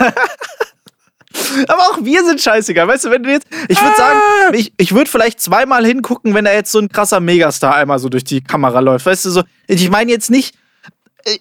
Aber 1.67 1.81
auch 1.81 1.99
wir 2.01 2.25
sind 2.25 2.41
scheißegal. 2.41 2.87
Weißt 2.87 3.05
du, 3.05 3.11
wenn 3.11 3.21
du 3.21 3.29
jetzt. 3.29 3.45
Ich 3.67 3.79
würde 3.79 3.95
sagen, 3.95 4.19
ah. 4.19 4.51
ich, 4.53 4.73
ich 4.77 4.95
würde 4.95 5.09
vielleicht 5.09 5.39
zweimal 5.39 5.85
hingucken, 5.85 6.33
wenn 6.33 6.45
da 6.45 6.53
jetzt 6.53 6.71
so 6.71 6.79
ein 6.79 6.89
krasser 6.89 7.19
Megastar 7.19 7.75
einmal 7.75 7.99
so 7.99 8.09
durch 8.09 8.23
die 8.23 8.41
Kamera 8.41 8.79
läuft. 8.79 9.05
Weißt 9.05 9.25
du, 9.25 9.29
so. 9.29 9.43
Ich 9.67 9.91
meine 9.91 10.11
jetzt 10.11 10.31
nicht, 10.31 10.55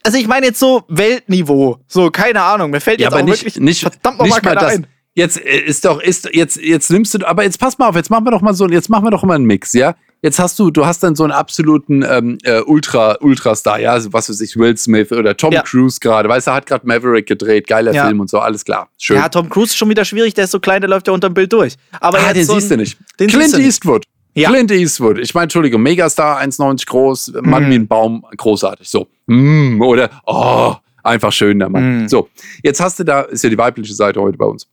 also 0.03 0.19
ich 0.19 0.27
meine 0.27 0.47
jetzt 0.47 0.61
so 0.61 0.85
Weltniveau. 0.89 1.79
So, 1.87 2.11
keine 2.11 2.43
Ahnung. 2.43 2.71
Mir 2.71 2.81
fällt 2.81 3.01
ja, 3.01 3.07
jetzt 3.07 3.15
aber 3.15 3.23
auch 3.23 3.27
nicht, 3.27 3.45
wirklich 3.45 3.61
nicht, 3.61 3.81
verdammt 3.81 4.19
nochmal 4.19 4.41
keiner 4.41 4.67
ein. 4.67 4.87
Jetzt 5.15 5.45
äh, 5.45 5.59
ist 5.59 5.85
doch, 5.85 6.01
ist, 6.01 6.31
jetzt, 6.33 6.57
jetzt 6.57 6.91
nimmst 6.91 7.15
du, 7.15 7.27
aber 7.27 7.43
jetzt 7.43 7.59
pass 7.59 7.79
mal 7.79 7.89
auf, 7.89 7.97
jetzt 7.97 8.11
machen 8.11 8.25
wir 8.25 8.31
doch 8.31 8.41
mal 8.41 8.55
so, 8.55 8.69
jetzt 8.69 8.89
machen 8.89 9.05
wir 9.05 9.11
doch 9.11 9.25
mal 9.25 9.35
einen 9.35 9.45
Mix, 9.45 9.73
ja? 9.73 9.95
Jetzt 10.23 10.39
hast 10.39 10.59
du, 10.59 10.71
du 10.71 10.85
hast 10.85 11.03
dann 11.03 11.17
so 11.17 11.25
einen 11.25 11.33
absoluten 11.33 12.03
ähm, 12.03 12.37
äh, 12.43 12.61
Ultra, 12.61 13.17
Ultrastar, 13.21 13.81
ja, 13.81 13.93
also 13.93 14.13
was 14.13 14.29
weiß 14.29 14.41
ich, 14.43 14.57
Will 14.57 14.77
Smith 14.77 15.11
oder 15.13 15.35
Tom 15.37 15.53
ja. 15.53 15.63
Cruise 15.63 15.99
gerade, 15.99 16.29
weißt 16.29 16.47
du, 16.47 16.53
hat 16.53 16.67
gerade 16.67 16.87
Maverick 16.87 17.27
gedreht, 17.27 17.67
geiler 17.67 17.93
ja. 17.93 18.07
Film 18.07 18.21
und 18.21 18.29
so, 18.29 18.39
alles 18.39 18.65
klar. 18.65 18.89
Schön. 18.99 19.17
Ja, 19.17 19.29
Tom 19.31 19.49
Cruise 19.49 19.71
ist 19.71 19.77
schon 19.77 19.89
wieder 19.89 20.05
schwierig, 20.05 20.35
der 20.35 20.45
ist 20.45 20.51
so 20.51 20.61
klein, 20.61 20.83
der 20.83 20.91
läuft 20.91 21.07
ja 21.07 21.15
unter 21.15 21.31
dem 21.31 21.35
Bild 21.35 21.53
durch. 21.53 21.77
Aber 22.01 22.19
ah, 22.19 22.33
den 22.33 22.45
so 22.45 22.55
siehst 22.55 22.71
du 22.71 22.77
nicht. 22.77 22.99
Clint 23.17 23.59
Eastwood. 23.59 24.05
Ja. 24.35 24.51
Clint 24.51 24.71
Eastwood. 24.71 25.19
Ich 25.19 25.35
meine, 25.35 25.45
Entschuldigung, 25.45 25.83
Megastar, 25.83 26.41
1,90 26.41 26.87
groß, 26.87 27.33
Mann 27.43 27.69
mm. 27.69 27.71
wie 27.71 27.75
ein 27.75 27.89
Baum, 27.89 28.25
großartig. 28.37 28.89
So. 28.89 29.09
Mm, 29.27 29.81
oder, 29.83 30.11
oh, 30.27 30.75
einfach 31.03 31.33
schön, 31.33 31.59
der 31.59 31.69
Mann. 31.69 32.05
Mm. 32.05 32.09
So, 32.09 32.29
jetzt 32.63 32.81
hast 32.81 32.99
du 33.01 33.05
da, 33.05 33.23
ist 33.23 33.43
ja 33.43 33.51
die 33.51 33.59
weibliche 33.59 33.95
Seite 33.95 34.21
heute 34.21 34.39
bei 34.39 34.47
uns. 34.47 34.69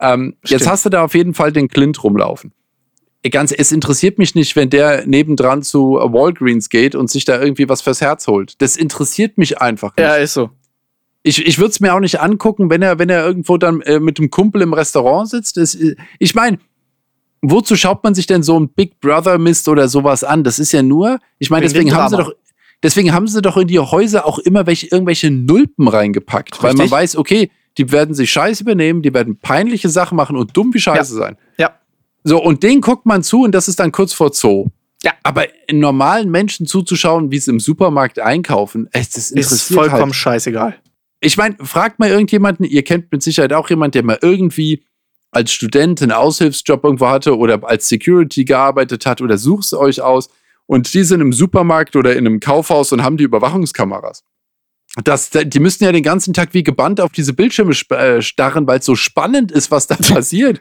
Ähm, 0.00 0.36
jetzt 0.44 0.68
hast 0.68 0.84
du 0.84 0.90
da 0.90 1.04
auf 1.04 1.14
jeden 1.14 1.34
Fall 1.34 1.52
den 1.52 1.68
Clint 1.68 2.02
rumlaufen. 2.02 2.52
Ganz, 3.30 3.52
es 3.52 3.72
interessiert 3.72 4.18
mich 4.18 4.34
nicht, 4.34 4.54
wenn 4.54 4.70
der 4.70 5.06
nebendran 5.06 5.62
zu 5.62 5.94
Walgreens 5.94 6.68
geht 6.68 6.94
und 6.94 7.10
sich 7.10 7.24
da 7.24 7.40
irgendwie 7.40 7.68
was 7.68 7.82
fürs 7.82 8.00
Herz 8.00 8.26
holt. 8.26 8.60
Das 8.62 8.76
interessiert 8.76 9.38
mich 9.38 9.60
einfach 9.60 9.96
nicht. 9.96 10.06
Ja, 10.06 10.14
ist 10.14 10.34
so. 10.34 10.50
Ich, 11.24 11.44
ich 11.44 11.58
würde 11.58 11.70
es 11.70 11.80
mir 11.80 11.92
auch 11.94 12.00
nicht 12.00 12.20
angucken, 12.20 12.70
wenn 12.70 12.80
er, 12.80 12.98
wenn 12.98 13.10
er 13.10 13.26
irgendwo 13.26 13.58
dann 13.58 13.80
äh, 13.82 13.98
mit 13.98 14.18
dem 14.18 14.30
Kumpel 14.30 14.62
im 14.62 14.72
Restaurant 14.72 15.28
sitzt. 15.28 15.56
Das, 15.56 15.76
ich 16.18 16.34
meine, 16.34 16.58
wozu 17.42 17.76
schaut 17.76 18.02
man 18.04 18.14
sich 18.14 18.26
denn 18.26 18.42
so 18.42 18.58
ein 18.58 18.68
Big 18.68 19.00
Brother 19.00 19.38
Mist 19.38 19.68
oder 19.68 19.88
sowas 19.88 20.24
an? 20.24 20.44
Das 20.44 20.58
ist 20.58 20.72
ja 20.72 20.82
nur, 20.82 21.18
ich 21.38 21.50
meine, 21.50 21.66
deswegen 21.66 21.94
haben 21.94 22.08
sie 22.10 22.16
doch, 22.16 22.32
deswegen 22.82 23.12
haben 23.12 23.26
sie 23.26 23.42
doch 23.42 23.56
in 23.56 23.68
die 23.68 23.78
Häuser 23.78 24.26
auch 24.26 24.38
immer 24.38 24.66
welche, 24.66 24.86
irgendwelche 24.88 25.30
Nulpen 25.30 25.88
reingepackt, 25.88 26.52
Richtig. 26.52 26.62
weil 26.62 26.74
man 26.74 26.90
weiß, 26.90 27.16
okay, 27.16 27.50
die 27.76 27.92
werden 27.92 28.14
sich 28.14 28.30
scheiße 28.32 28.62
übernehmen, 28.62 29.02
die 29.02 29.14
werden 29.14 29.38
peinliche 29.38 29.88
Sachen 29.88 30.16
machen 30.16 30.36
und 30.36 30.56
dumm 30.56 30.74
wie 30.74 30.80
scheiße 30.80 31.14
ja. 31.14 31.20
sein. 31.20 31.36
Ja. 31.58 31.70
So, 32.24 32.42
und 32.42 32.62
den 32.62 32.80
guckt 32.80 33.06
man 33.06 33.22
zu 33.22 33.42
und 33.42 33.52
das 33.54 33.68
ist 33.68 33.78
dann 33.78 33.92
kurz 33.92 34.12
vor 34.12 34.32
Zoo. 34.32 34.66
Ja. 35.02 35.12
Aber 35.22 35.46
normalen 35.70 36.28
Menschen 36.28 36.66
zuzuschauen, 36.66 37.30
wie 37.30 37.38
sie 37.38 37.52
im 37.52 37.60
Supermarkt 37.60 38.18
einkaufen, 38.18 38.88
das 38.92 39.30
interessiert 39.30 39.52
ist 39.52 39.72
vollkommen 39.72 40.02
halt. 40.02 40.14
scheißegal. 40.14 40.76
Ich 41.20 41.36
meine, 41.36 41.56
fragt 41.60 41.98
mal 41.98 42.08
irgendjemanden, 42.08 42.64
ihr 42.64 42.82
kennt 42.82 43.10
mit 43.10 43.22
Sicherheit 43.22 43.52
auch 43.52 43.70
jemanden, 43.70 43.92
der 43.92 44.04
mal 44.04 44.18
irgendwie 44.22 44.84
als 45.30 45.52
Student 45.52 46.02
einen 46.02 46.12
Aushilfsjob 46.12 46.84
irgendwo 46.84 47.08
hatte 47.08 47.36
oder 47.36 47.60
als 47.62 47.88
Security 47.88 48.44
gearbeitet 48.44 49.06
hat 49.06 49.20
oder 49.20 49.38
sucht 49.38 49.64
es 49.64 49.74
euch 49.74 50.00
aus 50.00 50.30
und 50.66 50.92
die 50.92 51.02
sind 51.04 51.20
im 51.20 51.32
Supermarkt 51.32 51.96
oder 51.96 52.12
in 52.12 52.26
einem 52.26 52.40
Kaufhaus 52.40 52.92
und 52.92 53.02
haben 53.02 53.16
die 53.16 53.24
Überwachungskameras. 53.24 54.24
Das, 55.04 55.30
die 55.30 55.60
müssten 55.60 55.84
ja 55.84 55.92
den 55.92 56.02
ganzen 56.02 56.32
Tag 56.32 56.54
wie 56.54 56.62
gebannt 56.62 57.00
auf 57.00 57.12
diese 57.12 57.34
Bildschirme 57.34 57.72
äh, 57.90 58.22
starren, 58.22 58.66
weil 58.66 58.78
es 58.78 58.86
so 58.86 58.96
spannend 58.96 59.52
ist, 59.52 59.70
was 59.70 59.86
da 59.86 59.96
passiert. 59.96 60.60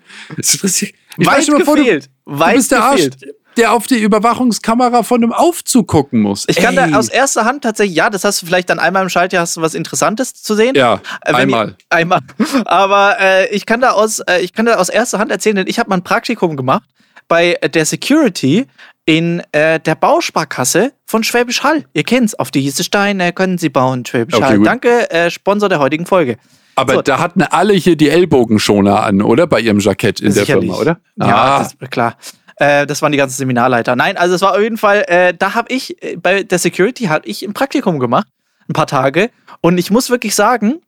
ich 1.18 1.28
Weit 1.28 1.48
gefehlt. 1.48 2.10
Du, 2.26 2.40
Weit 2.40 2.52
du 2.52 2.58
bist 2.58 2.72
der 2.72 2.84
Arsch 2.84 3.10
der 3.58 3.74
auf 3.74 3.88
die 3.88 4.00
Überwachungskamera 4.00 5.04
von 5.04 5.24
einem 5.24 5.34
Aufzug 5.34 5.88
gucken 5.88 6.22
muss. 6.22 6.46
Ich 6.48 6.58
kann 6.58 6.78
Ey. 6.78 6.92
da 6.92 6.98
aus 6.98 7.10
erster 7.10 7.46
Hand 7.46 7.64
tatsächlich, 7.64 7.96
ja, 7.96 8.10
das 8.10 8.24
hast 8.24 8.42
du 8.42 8.46
vielleicht 8.46 8.70
dann 8.70 8.80
einmal 8.80 9.04
im 9.04 9.10
Schaltjahr, 9.10 9.42
hast 9.42 9.58
du 9.58 9.62
was 9.62 9.74
Interessantes 9.74 10.34
zu 10.34 10.56
sehen. 10.56 10.76
Ja, 10.76 11.02
äh, 11.26 11.34
einmal. 11.34 11.76
Ich, 11.78 11.86
einmal. 11.90 12.20
Aber 12.66 13.18
äh, 13.20 13.50
ich, 13.50 13.66
kann 13.66 13.82
da 13.82 13.92
aus, 13.92 14.20
äh, 14.20 14.42
ich 14.42 14.54
kann 14.54 14.66
da 14.66 14.76
aus 14.76 14.90
erster 14.90 15.20
Hand 15.20 15.32
erzählen, 15.32 15.56
denn 15.58 15.68
ich 15.68 15.80
habe 15.80 15.90
mal 15.90 15.98
ein 15.98 16.04
Praktikum 16.04 16.56
gemacht 16.56 16.84
bei 17.28 17.54
der 17.74 17.86
Security 17.86 18.68
in 19.06 19.42
äh, 19.52 19.80
der 19.80 19.96
Bausparkasse 19.96 20.94
von 21.06 21.24
Schwäbisch 21.24 21.64
Hall. 21.64 21.86
Ihr 21.94 22.04
kennt's. 22.04 22.36
Auf 22.36 22.52
diese 22.52 22.84
Steine 22.84 23.34
können 23.34 23.58
Sie 23.58 23.70
bauen, 23.70 24.06
Schwäbisch 24.06 24.36
okay, 24.36 24.46
Hall. 24.46 24.58
Gut. 24.58 24.68
Danke, 24.68 25.10
äh, 25.10 25.32
Sponsor 25.32 25.70
der 25.70 25.80
heutigen 25.80 26.06
Folge. 26.06 26.38
Aber 26.76 26.96
so. 26.96 27.02
da 27.02 27.20
hatten 27.20 27.42
alle 27.42 27.74
hier 27.74 27.96
die 27.96 28.10
Ellbogenschoner 28.10 29.04
an, 29.04 29.22
oder? 29.22 29.48
Bei 29.48 29.60
ihrem 29.60 29.80
Jackett 29.80 30.20
in 30.20 30.32
Sicherlich. 30.32 30.70
der 30.70 30.76
Firma, 30.76 30.78
oder? 30.80 31.00
Ja, 31.16 31.36
ah. 31.36 31.60
das, 31.60 31.90
klar. 31.90 32.18
Äh, 32.58 32.88
das 32.88 33.02
waren 33.02 33.12
die 33.12 33.18
ganzen 33.18 33.38
Seminarleiter. 33.38 33.96
Nein, 33.96 34.18
also 34.18 34.36
es 34.36 34.42
war 34.42 34.54
auf 34.54 34.62
jeden 34.62 34.78
Fall, 34.78 35.06
äh, 35.08 35.34
da 35.34 35.54
habe 35.54 35.72
ich, 35.72 36.02
äh, 36.04 36.18
bei 36.18 36.44
der 36.44 36.60
Security 36.60 37.06
habe 37.06 37.28
ich 37.28 37.44
ein 37.44 37.54
Praktikum 37.54 38.00
gemacht, 38.00 38.28
ein 38.68 38.74
paar 38.74 38.88
Tage. 38.88 39.30
Und 39.62 39.78
ich 39.78 39.92
muss 39.92 40.10
wirklich 40.10 40.34
sagen, 40.34 40.82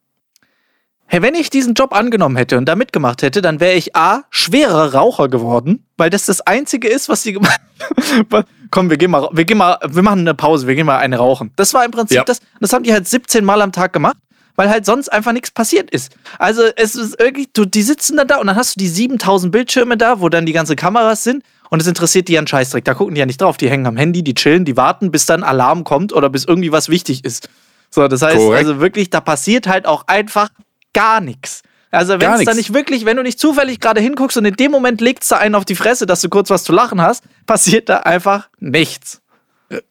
hey, 1.06 1.22
wenn 1.22 1.36
ich 1.36 1.50
diesen 1.50 1.76
Job 1.76 1.94
angenommen 1.94 2.38
hätte 2.38 2.58
und 2.58 2.66
da 2.66 2.76
mitgemacht 2.76 3.22
hätte, 3.22 3.42
dann 3.42 3.60
wäre 3.60 3.76
ich 3.76 3.96
A, 3.96 4.24
schwerer 4.32 4.94
Raucher 4.94 5.28
geworden, 5.28 5.86
weil 5.98 6.10
das 6.10 6.26
das 6.26 6.42
Einzige 6.42 6.88
ist, 6.88 7.08
was 7.08 7.22
sie 7.24 7.34
gemacht 7.34 7.62
haben. 8.32 8.46
Komm, 8.72 8.90
wir 8.90 8.98
gehen 8.98 9.12
mal, 9.12 9.30
wir 9.32 9.46
gehen 9.46 9.58
mal, 9.58 9.78
wir 9.88 10.04
machen 10.04 10.20
eine 10.20 10.34
Pause, 10.34 10.68
wir 10.68 10.76
gehen 10.76 10.86
mal 10.86 10.98
eine 10.98 11.18
rauchen. 11.18 11.52
Das 11.56 11.74
war 11.74 11.86
im 11.86 11.92
Prinzip 11.92 12.18
ja. 12.18 12.24
das, 12.24 12.42
das 12.60 12.74
haben 12.74 12.84
die 12.84 12.94
halt 12.94 13.08
17 13.08 13.46
Mal 13.46 13.62
am 13.62 13.72
Tag 13.72 13.94
gemacht 13.94 14.18
weil 14.60 14.70
halt 14.70 14.86
sonst 14.86 15.08
einfach 15.08 15.32
nichts 15.32 15.52
passiert 15.52 15.90
ist. 15.90 16.12
Also 16.38 16.64
es 16.76 16.94
ist 16.94 17.18
wirklich, 17.18 17.48
du, 17.54 17.64
die 17.64 17.82
sitzen 17.82 18.18
dann 18.18 18.28
da 18.28 18.40
und 18.40 18.48
dann 18.48 18.58
hast 18.58 18.76
du 18.76 18.80
die 18.82 18.90
7000 18.90 19.54
Bildschirme 19.54 19.96
da, 19.96 20.20
wo 20.20 20.28
dann 20.28 20.46
die 20.46 20.52
ganzen 20.52 20.76
Kameras 20.76 21.24
sind 21.24 21.46
und 21.70 21.82
es 21.82 21.88
interessiert 21.88 22.28
die 22.28 22.34
ja 22.34 22.40
einen 22.40 22.48
Scheißdreck. 22.48 22.84
Da 22.84 22.94
gucken 22.94 23.16
die 23.16 23.20
ja 23.20 23.26
nicht 23.26 23.42
drauf. 23.42 23.58
Die 23.58 23.70
hängen 23.70 23.86
am 23.86 23.98
Handy, 23.98 24.24
die 24.24 24.34
chillen, 24.34 24.66
die 24.66 24.76
warten, 24.76 25.12
bis 25.12 25.26
dann 25.26 25.44
Alarm 25.44 25.84
kommt 25.84 26.14
oder 26.14 26.30
bis 26.30 26.46
irgendwie 26.46 26.72
was 26.72 26.90
wichtig 26.90 27.24
ist. 27.26 27.50
So, 27.90 28.08
das 28.08 28.22
heißt 28.22 28.38
Korrekt. 28.38 28.68
also 28.68 28.80
wirklich, 28.80 29.10
da 29.10 29.22
passiert 29.22 29.68
halt 29.68 29.86
auch 29.86 30.08
einfach 30.08 30.50
gar 30.94 31.22
nichts. 31.22 31.62
Also 31.92 32.20
wenn 32.20 32.32
es 32.34 32.46
da 32.46 32.54
nicht 32.54 32.74
wirklich, 32.74 33.06
wenn 33.06 33.18
du 33.18 33.24
nicht 33.24 33.40
zufällig 33.40 33.80
gerade 33.80 34.00
hinguckst 34.00 34.38
und 34.38 34.46
in 34.46 34.56
dem 34.56 34.72
Moment 34.72 35.02
legt 35.02 35.24
es 35.24 35.30
da 35.30 35.38
einen 35.38 35.56
auf 35.56 35.66
die 35.66 35.76
Fresse, 35.76 36.06
dass 36.06 36.22
du 36.22 36.30
kurz 36.30 36.50
was 36.52 36.64
zu 36.64 36.72
lachen 36.72 37.02
hast, 37.02 37.24
passiert 37.48 37.90
da 37.90 37.98
einfach 38.02 38.50
nichts. 38.60 39.22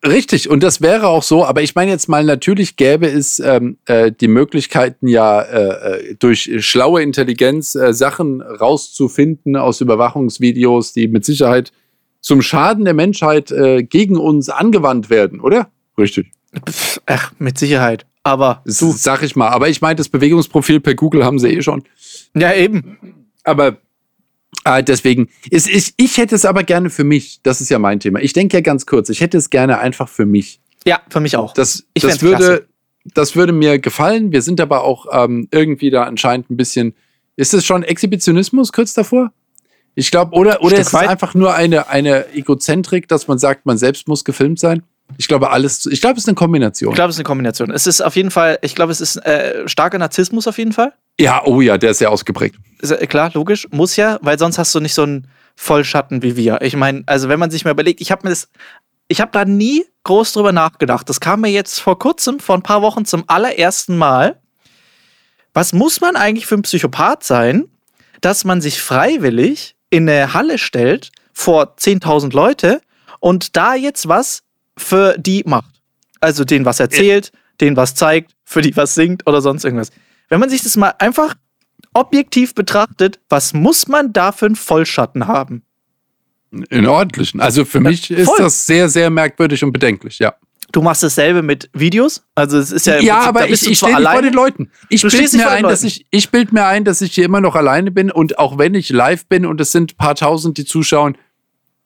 Richtig, 0.05 0.51
und 0.51 0.64
das 0.64 0.81
wäre 0.81 1.07
auch 1.07 1.23
so, 1.23 1.45
aber 1.45 1.62
ich 1.62 1.77
meine 1.77 1.93
jetzt 1.93 2.09
mal, 2.09 2.25
natürlich 2.25 2.75
gäbe 2.75 3.07
es 3.07 3.38
ähm, 3.38 3.79
äh, 3.87 4.11
die 4.11 4.27
Möglichkeiten 4.27 5.07
ja 5.07 5.41
äh, 5.41 6.11
äh, 6.11 6.14
durch 6.17 6.51
schlaue 6.67 7.01
Intelligenz 7.01 7.77
äh, 7.77 7.95
Sachen 7.95 8.43
rauszufinden 8.43 9.55
aus 9.55 9.81
Überwachungsvideos, 9.81 10.95
die 10.95 11.07
mit 11.07 11.25
Sicherheit 11.25 11.71
zum 12.21 12.43
Schaden 12.43 12.85
der 12.85 12.95
Menschheit 12.95 13.53
äh, 13.53 13.85
gegen 13.85 14.17
uns 14.17 14.49
angewandt 14.49 15.11
werden, 15.11 15.41
oder? 15.41 15.71
Richtig. 15.97 16.33
Ach, 17.07 17.33
mit 17.38 17.57
Sicherheit. 17.59 18.05
Aber 18.25 18.62
du. 18.64 18.93
Sag 18.93 19.23
ich 19.23 19.37
mal. 19.37 19.49
Aber 19.49 19.69
ich 19.69 19.81
meine, 19.81 19.97
das 19.97 20.09
Bewegungsprofil 20.09 20.81
per 20.81 20.95
Google 20.95 21.25
haben 21.25 21.38
sie 21.38 21.49
eh 21.49 21.62
schon. 21.62 21.85
Ja, 22.35 22.53
eben. 22.53 22.99
Aber 23.45 23.79
äh, 24.64 24.82
deswegen, 24.82 25.28
ist, 25.50 25.68
ich, 25.68 25.94
ich 25.96 26.16
hätte 26.16 26.34
es 26.34 26.44
aber 26.44 26.62
gerne 26.62 26.90
für 26.90 27.04
mich. 27.04 27.40
Das 27.42 27.61
ist 27.61 27.68
ja 27.68 27.78
mein 27.78 28.00
Thema. 28.00 28.20
Ich 28.20 28.32
denke 28.32 28.56
ja 28.56 28.61
ganz 28.61 28.87
kurz, 28.87 29.08
ich 29.08 29.20
hätte 29.20 29.37
es 29.38 29.50
gerne 29.50 29.78
einfach 29.78 30.08
für 30.08 30.26
mich. 30.26 30.61
Ja, 30.87 31.00
für 31.11 31.20
mich 31.20 31.37
auch. 31.37 31.54
Das, 31.54 31.84
ich 31.94 32.02
das 32.02 32.22
würde, 32.22 32.66
das 33.04 33.37
würde 33.37 33.52
mir 33.52 33.78
gefallen. 33.78 34.32
Wir 34.32 34.42
sind 34.42 34.61
aber 34.61 34.84
auch 34.84 35.06
ähm, 35.12 35.48
irgendwie 35.50 35.90
da 35.90 36.04
anscheinend 36.04 36.50
ein 36.50 36.56
bisschen. 36.56 36.94
Ist 37.37 37.54
es 37.54 37.64
schon 37.64 37.82
Exhibitionismus 37.82 38.72
kurz 38.72 38.94
davor? 38.94 39.32
Ich 39.94 40.11
glaube, 40.11 40.34
oder, 40.34 40.62
oder 40.62 40.78
ist 40.78 40.88
es 40.88 40.94
einfach 40.94 41.34
nur 41.34 41.54
eine, 41.54 41.88
eine 41.88 42.32
Egozentrik, 42.32 43.08
dass 43.08 43.26
man 43.26 43.38
sagt, 43.38 43.66
man 43.66 43.78
selbst 43.78 44.08
muss 44.08 44.24
gefilmt 44.24 44.61
sein? 44.61 44.82
Ich 45.16 45.27
glaube, 45.27 45.51
alles. 45.51 45.87
Ich 45.87 46.01
glaube, 46.01 46.16
es 46.16 46.25
ist 46.25 46.29
eine 46.29 46.35
Kombination. 46.35 46.90
Ich 46.90 46.94
glaube, 46.94 47.11
es 47.11 47.16
ist 47.16 47.21
eine 47.21 47.25
Kombination. 47.25 47.71
Es 47.71 47.87
ist 47.87 48.01
auf 48.01 48.14
jeden 48.14 48.31
Fall, 48.31 48.59
ich 48.62 48.75
glaube, 48.75 48.92
es 48.92 49.01
ist 49.01 49.16
äh, 49.16 49.66
starker 49.66 49.99
Narzissmus 49.99 50.47
auf 50.47 50.59
jeden 50.59 50.73
Fall. 50.73 50.92
Ja, 51.18 51.42
oh 51.44 51.61
ja, 51.61 51.79
der 51.79 51.90
ist 51.90 51.99
sehr 51.99 52.11
ausgeprägt. 52.11 52.57
Ist, 52.81 52.90
äh, 52.90 53.07
klar, 53.07 53.31
logisch, 53.35 53.66
muss 53.71 53.97
ja, 53.97 54.18
weil 54.23 54.38
sonst 54.38 54.59
hast 54.59 54.75
du 54.75 54.81
nicht 54.81 54.94
so 54.94 55.03
einen 55.03 55.29
Vollschatten 55.57 56.23
wie 56.23 56.37
wir. 56.37 56.61
Ich 56.62 56.77
meine, 56.77 57.03
also 57.07 57.29
wenn 57.29 57.40
man 57.40 57.51
sich 57.51 57.64
mal 57.64 57.73
überlegt, 57.73 58.01
ich 58.01 58.12
habe 58.12 58.25
mir 58.25 58.31
das, 58.31 58.49
ich 59.09 59.21
habe 59.21 59.33
da 59.33 59.44
nie 59.44 59.85
groß 60.05 60.33
drüber 60.33 60.53
nachgedacht. 60.53 61.09
Das 61.09 61.21
kam 61.21 61.40
mir 61.40 61.51
jetzt 61.51 61.81
vor 61.81 61.99
kurzem, 61.99 62.38
vor 62.38 62.57
ein 62.57 62.62
paar 62.62 62.83
Wochen 62.83 63.05
zum 63.05 63.25
allerersten 63.27 63.97
Mal. 63.97 64.40
Was 65.55 65.73
muss 65.73 66.01
man 66.01 66.14
eigentlich 66.14 66.47
für 66.47 66.55
ein 66.55 66.62
Psychopath 66.62 67.25
sein, 67.25 67.64
dass 68.21 68.44
man 68.44 68.61
sich 68.61 68.81
freiwillig 68.81 69.75
in 69.90 70.09
eine 70.09 70.35
Halle 70.35 70.59
stellt 70.59 71.11
vor 71.33 71.75
10.000 71.77 72.33
Leute 72.33 72.81
und 73.21 73.57
da 73.57 73.75
jetzt 73.75 74.09
was 74.09 74.42
für 74.79 75.17
die 75.19 75.43
macht? 75.47 75.75
Also 76.21 76.45
denen 76.45 76.64
was 76.64 76.81
erzählt, 76.81 77.33
ja. 77.33 77.41
denen 77.61 77.77
was 77.77 77.95
zeigt, 77.95 78.33
für 78.45 78.62
die 78.62 78.77
was 78.77 78.95
singt 78.95 79.27
oder 79.27 79.41
sonst 79.41 79.64
irgendwas. 79.64 79.91
Wenn 80.29 80.41
man 80.41 80.51
sich 80.51 80.62
das 80.62 80.77
mal 80.77 80.95
einfach 80.99 81.35
objektiv 81.95 82.55
betrachtet, 82.55 83.21
was 83.29 83.55
muss 83.55 83.88
man 83.88 84.12
da 84.12 84.33
für 84.33 84.47
einen 84.47 84.57
Vollschatten 84.57 85.27
haben? 85.27 85.62
In 86.71 86.87
ordentlichen. 86.87 87.41
Also 87.41 87.64
für 87.64 87.79
ja, 87.79 87.91
mich 87.91 88.11
ist 88.11 88.27
voll. 88.27 88.38
das 88.38 88.67
sehr, 88.67 88.88
sehr 88.88 89.11
merkwürdig 89.11 89.62
und 89.64 89.73
bedenklich, 89.73 90.19
ja. 90.19 90.35
Du 90.71 90.83
machst 90.83 91.03
dasselbe 91.03 91.43
mit 91.43 91.71
Videos? 91.73 92.23
Also 92.35 92.59
es 92.59 92.73
ist 92.73 92.87
ja 92.87 92.99
Ja, 92.99 93.14
Prinzip, 93.14 93.29
aber 93.29 93.49
ich, 93.49 93.67
ich 93.67 93.79
stehe 93.79 93.97
nicht 93.97 94.09
vor 94.09 94.23
den 94.23 94.35
Leuten. 94.35 94.71
Ich 94.91 95.03
bilde 95.03 95.37
mir 95.37 95.51
ein, 95.51 95.62
dass 95.62 95.83
ich 95.83 96.07
ich 96.11 96.31
bild 96.31 96.53
mir 96.53 96.67
ein, 96.67 96.85
dass 96.85 97.01
ich 97.01 97.14
hier 97.14 97.25
immer 97.25 97.41
noch 97.41 97.55
alleine 97.55 97.91
bin 97.91 98.11
und 98.11 98.38
auch 98.38 98.59
wenn 98.59 98.75
ich 98.75 98.91
live 98.91 99.27
bin 99.27 99.47
und 99.47 99.61
es 99.61 99.73
sind 99.73 99.93
ein 99.93 99.97
paar 99.97 100.14
tausend, 100.14 100.59
die 100.59 100.67
zuschauen, 100.67 101.17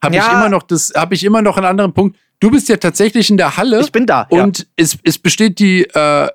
habe 0.02 0.16
ja. 0.16 0.26
ich 0.26 0.32
immer 0.32 0.48
noch 0.48 0.64
das 0.64 0.92
habe 0.96 1.14
ich 1.14 1.22
immer 1.22 1.42
noch 1.42 1.56
einen 1.56 1.66
anderen 1.66 1.92
Punkt. 1.92 2.18
Du 2.42 2.50
bist 2.50 2.68
ja 2.68 2.76
tatsächlich 2.76 3.30
in 3.30 3.36
der 3.36 3.56
Halle. 3.56 3.80
Ich 3.80 3.92
bin 3.92 4.04
da. 4.04 4.26
Und 4.28 4.58
ja. 4.58 4.64
es, 4.76 4.98
es 5.04 5.16
besteht 5.16 5.60
die 5.60 5.84
äh, 5.84 6.28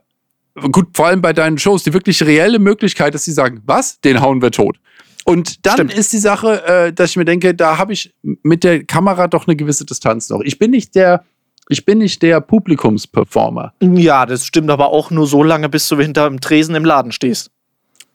gut, 0.72 0.88
vor 0.96 1.08
allem 1.08 1.22
bei 1.22 1.34
deinen 1.34 1.58
Shows, 1.58 1.84
die 1.84 1.92
wirklich 1.92 2.24
reelle 2.24 2.60
Möglichkeit, 2.60 3.14
dass 3.14 3.26
sie 3.26 3.34
sagen, 3.34 3.62
was? 3.66 4.00
Den 4.00 4.22
hauen 4.22 4.42
wir 4.42 4.52
tot. 4.52 4.80
Und 5.26 5.66
dann 5.66 5.74
Stimmt. 5.74 5.94
ist 5.94 6.14
die 6.14 6.20
Sache, 6.20 6.66
äh, 6.66 6.94
dass 6.94 7.10
ich 7.10 7.18
mir 7.18 7.26
denke, 7.26 7.54
da 7.54 7.78
habe 7.78 7.92
ich 7.92 8.14
mit 8.22 8.64
der 8.64 8.86
Kamera 8.86 9.28
doch 9.28 9.48
eine 9.48 9.58
gewisse 9.58 9.84
Distanz 9.84 10.30
noch. 10.30 10.40
Ich 10.40 10.58
bin 10.58 10.72
nicht 10.72 10.96
der, 10.96 11.26
ich 11.68 11.84
bin 11.84 11.98
nicht 11.98 12.22
der 12.22 12.40
Publikumsperformer. 12.40 13.74
Ja, 13.82 14.26
das 14.26 14.46
stimmt 14.46 14.70
aber 14.70 14.94
auch 14.94 15.12
nur 15.12 15.28
so 15.28 15.44
lange, 15.44 15.68
bis 15.68 15.90
du 15.90 15.98
hinter 15.98 16.30
dem 16.30 16.40
Tresen 16.40 16.74
im 16.76 16.86
Laden 16.86 17.12
stehst. 17.12 17.52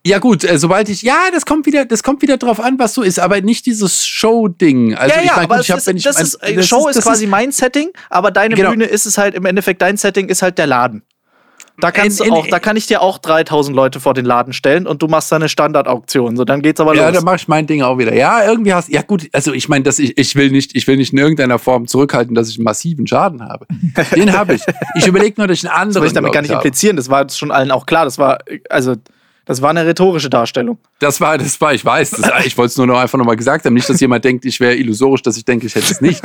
Ja 0.05 0.19
gut, 0.19 0.43
äh, 0.43 0.59
sobald 0.59 0.89
ich, 0.89 1.03
ja, 1.03 1.31
das 1.33 1.47
kommt 1.47 1.65
wieder, 1.65 1.85
das 1.85 2.03
kommt 2.03 2.23
wieder 2.23 2.37
drauf 2.37 2.59
an, 2.59 2.79
was 2.79 2.95
so 2.95 3.03
ist, 3.03 3.21
aber 3.21 3.41
nicht 3.41 3.67
dieses 3.67 4.05
Show-Ding. 4.05 4.95
Also 4.97 5.15
ja, 5.15 5.21
ja, 5.21 5.25
ich 5.25 5.37
mein, 5.37 5.45
aber 5.45 5.57
gut, 5.57 5.65
ich 5.65 5.71
hab, 5.71 5.87
wenn 5.87 5.97
ich 5.97 6.03
das 6.03 6.17
mein, 6.17 6.25
ist, 6.25 6.39
das 6.57 6.67
Show 6.67 6.89
ist, 6.89 6.97
ist 6.97 7.05
quasi 7.05 7.25
ist, 7.25 7.31
mein 7.31 7.53
Setting, 7.53 7.91
aber 8.11 8.33
deine 8.33 8.57
genau. 8.57 8.71
Bühne 8.71 8.85
ist 8.85 9.07
es 9.07 9.17
halt 9.17 9.35
im 9.35 9.45
Endeffekt, 9.45 9.81
dein 9.81 9.97
Setting 9.97 10.29
ist 10.29 10.43
halt 10.43 10.59
der 10.59 10.67
Laden. 10.67 11.05
Da 11.79 11.91
kannst 11.91 12.21
in, 12.21 12.27
in, 12.27 12.35
du 12.35 12.41
auch, 12.41 12.47
da 12.49 12.59
kann 12.59 12.77
ich 12.77 12.87
dir 12.87 13.01
auch 13.01 13.19
3000 13.19 13.75
Leute 13.75 13.99
vor 13.99 14.13
den 14.13 14.25
Laden 14.25 14.53
stellen 14.53 14.87
und 14.87 15.03
du 15.03 15.07
machst 15.09 15.33
da 15.33 15.37
eine 15.37 15.49
Standardauktion. 15.49 16.37
So, 16.37 16.45
dann 16.45 16.63
geht's 16.63 16.81
aber 16.81 16.95
ja, 16.95 17.03
los. 17.03 17.07
Ja, 17.07 17.13
dann 17.13 17.25
mach 17.25 17.37
ich 17.37 17.49
mein 17.49 17.67
Ding 17.67 17.83
auch 17.83 17.97
wieder. 17.97 18.15
Ja, 18.15 18.45
irgendwie 18.45 18.75
hast, 18.75 18.89
ja 18.89 19.03
gut, 19.03 19.29
also 19.33 19.53
ich 19.53 19.69
meine, 19.69 19.85
dass 19.85 19.99
ich, 19.99 20.19
ich 20.19 20.35
will 20.37 20.51
nicht, 20.51 20.77
ich 20.77 20.87
will 20.87 20.97
nicht 20.97 21.13
in 21.13 21.19
irgendeiner 21.19 21.59
Form 21.59 21.87
zurückhalten, 21.87 22.35
dass 22.35 22.49
ich 22.51 22.59
einen 22.59 22.65
massiven 22.65 23.07
Schaden 23.07 23.43
habe. 23.43 23.67
Den 24.15 24.33
habe 24.33 24.55
ich. 24.55 24.63
Ich 24.97 25.07
überlege 25.07 25.35
nur, 25.39 25.47
dass 25.47 25.59
ich 25.59 25.69
einen 25.69 25.75
anderen. 25.75 25.93
Das 25.95 26.03
will 26.03 26.07
ich 26.09 26.13
damit 26.15 26.33
gar 26.33 26.43
nicht 26.43 26.51
implizieren. 26.51 26.97
Das 26.97 27.09
war 27.09 27.29
schon 27.31 27.51
allen 27.51 27.71
auch 27.71 27.87
klar. 27.87 28.05
Das 28.05 28.19
war, 28.19 28.39
also, 28.69 28.97
das 29.45 29.61
war 29.61 29.71
eine 29.71 29.85
rhetorische 29.85 30.31
Darstellung. 30.31 30.79
Das 31.01 31.21
war, 31.21 31.37
das 31.37 31.61
war, 31.61 31.75
ich 31.75 31.85
weiß. 31.85 32.11
Das, 32.11 32.47
ich 32.47 32.57
wollte 32.57 32.71
es 32.71 32.77
nur 32.77 32.87
noch 32.87 32.99
einfach 32.99 33.19
nochmal 33.19 33.37
gesagt 33.37 33.65
haben. 33.65 33.75
Nicht, 33.75 33.89
dass 33.89 34.01
jemand 34.01 34.25
denkt, 34.25 34.45
ich 34.45 34.61
wäre 34.61 34.77
illusorisch, 34.77 35.23
dass 35.23 35.37
ich 35.37 35.45
denke, 35.45 35.67
ich 35.67 35.75
hätte 35.75 35.91
es 35.91 36.01
nicht. 36.01 36.23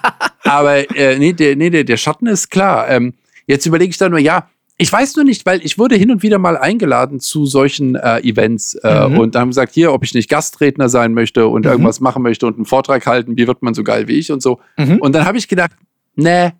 Aber 0.44 0.96
äh, 0.96 1.18
nee, 1.18 1.32
der, 1.32 1.56
nee 1.56 1.70
der, 1.70 1.84
der 1.84 1.96
Schatten 1.96 2.26
ist 2.26 2.50
klar. 2.50 2.88
Ähm, 2.88 3.14
jetzt 3.46 3.66
überlege 3.66 3.90
ich 3.90 3.98
da 3.98 4.08
nur, 4.08 4.20
ja, 4.20 4.48
ich 4.80 4.90
weiß 4.90 5.16
nur 5.16 5.26
nicht, 5.26 5.44
weil 5.44 5.62
ich 5.62 5.78
wurde 5.78 5.96
hin 5.96 6.10
und 6.10 6.22
wieder 6.22 6.38
mal 6.38 6.56
eingeladen 6.56 7.20
zu 7.20 7.44
solchen 7.44 7.96
äh, 7.96 8.20
Events 8.20 8.76
äh, 8.76 9.08
mhm. 9.08 9.18
und 9.18 9.36
haben 9.36 9.50
gesagt, 9.50 9.74
hier, 9.74 9.92
ob 9.92 10.04
ich 10.04 10.14
nicht 10.14 10.30
Gastredner 10.30 10.88
sein 10.88 11.12
möchte 11.12 11.48
und 11.48 11.66
mhm. 11.66 11.72
irgendwas 11.72 12.00
machen 12.00 12.22
möchte 12.22 12.46
und 12.46 12.56
einen 12.56 12.64
Vortrag 12.64 13.04
halten, 13.06 13.36
wie 13.36 13.46
wird 13.46 13.62
man 13.62 13.74
so 13.74 13.84
geil 13.84 14.08
wie 14.08 14.18
ich 14.18 14.32
und 14.32 14.42
so. 14.42 14.58
Mhm. 14.78 14.96
Und 14.96 15.14
dann 15.14 15.26
habe 15.26 15.36
ich 15.36 15.48
gedacht, 15.48 15.72
nee, 16.14 16.52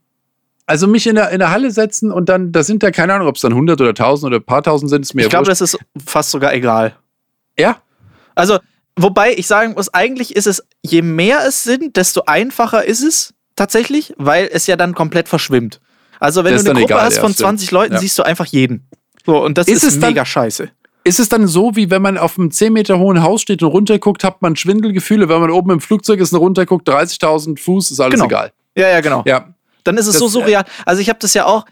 also 0.70 0.86
mich 0.86 1.04
in 1.08 1.16
der, 1.16 1.30
in 1.30 1.40
der 1.40 1.50
Halle 1.50 1.72
setzen 1.72 2.12
und 2.12 2.28
dann, 2.28 2.52
da 2.52 2.62
sind 2.62 2.84
ja 2.84 2.92
keine 2.92 3.12
Ahnung, 3.12 3.26
ob 3.26 3.34
es 3.34 3.42
dann 3.42 3.50
100 3.50 3.80
oder 3.80 3.90
1000 3.90 4.28
oder 4.28 4.40
ein 4.40 4.44
paar 4.44 4.62
tausend 4.62 4.88
sind, 4.88 5.02
ist 5.02 5.14
mir 5.14 5.22
Ich 5.22 5.28
glaube, 5.28 5.46
das 5.46 5.60
ist 5.60 5.76
fast 6.06 6.30
sogar 6.30 6.54
egal. 6.54 6.94
Ja? 7.58 7.78
Also, 8.36 8.60
wobei 8.94 9.34
ich 9.34 9.48
sagen 9.48 9.72
muss, 9.72 9.92
eigentlich 9.92 10.36
ist 10.36 10.46
es, 10.46 10.64
je 10.82 11.02
mehr 11.02 11.40
es 11.44 11.64
sind, 11.64 11.96
desto 11.96 12.22
einfacher 12.26 12.84
ist 12.84 13.02
es 13.02 13.34
tatsächlich, 13.56 14.14
weil 14.16 14.48
es 14.52 14.68
ja 14.68 14.76
dann 14.76 14.94
komplett 14.94 15.28
verschwimmt. 15.28 15.80
Also 16.20 16.44
wenn 16.44 16.52
das 16.52 16.62
du 16.62 16.70
eine 16.70 16.78
Gruppe 16.78 16.94
egal, 16.94 17.06
hast 17.06 17.18
von 17.18 17.34
20 17.34 17.72
Leuten, 17.72 17.94
ja. 17.94 17.98
siehst 17.98 18.16
du 18.16 18.22
einfach 18.22 18.46
jeden. 18.46 18.86
So, 19.26 19.42
und 19.42 19.58
das 19.58 19.66
ist, 19.66 19.82
ist 19.82 20.00
mega 20.00 20.12
dann, 20.12 20.26
scheiße. 20.26 20.70
Ist 21.02 21.18
es 21.18 21.28
dann 21.28 21.48
so, 21.48 21.74
wie 21.74 21.90
wenn 21.90 22.00
man 22.00 22.16
auf 22.16 22.38
einem 22.38 22.52
10 22.52 22.72
Meter 22.72 23.00
hohen 23.00 23.24
Haus 23.24 23.42
steht 23.42 23.64
und 23.64 23.70
runterguckt, 23.70 24.22
hat 24.22 24.40
man 24.40 24.54
Schwindelgefühle, 24.54 25.28
wenn 25.28 25.40
man 25.40 25.50
oben 25.50 25.72
im 25.72 25.80
Flugzeug 25.80 26.20
ist 26.20 26.32
und 26.32 26.38
runterguckt, 26.38 26.88
30.000 26.88 27.58
Fuß, 27.58 27.90
ist 27.90 27.98
alles 27.98 28.14
genau. 28.14 28.26
egal. 28.26 28.52
Ja, 28.76 28.88
ja, 28.88 29.00
genau. 29.00 29.24
Ja. 29.26 29.52
Dann 29.90 29.98
ist 29.98 30.06
es 30.06 30.14
das, 30.14 30.20
so 30.20 30.28
surreal. 30.28 30.64
Also 30.86 31.02
ich 31.02 31.08
habe 31.08 31.18
das 31.18 31.34
ja 31.34 31.46
auch, 31.46 31.66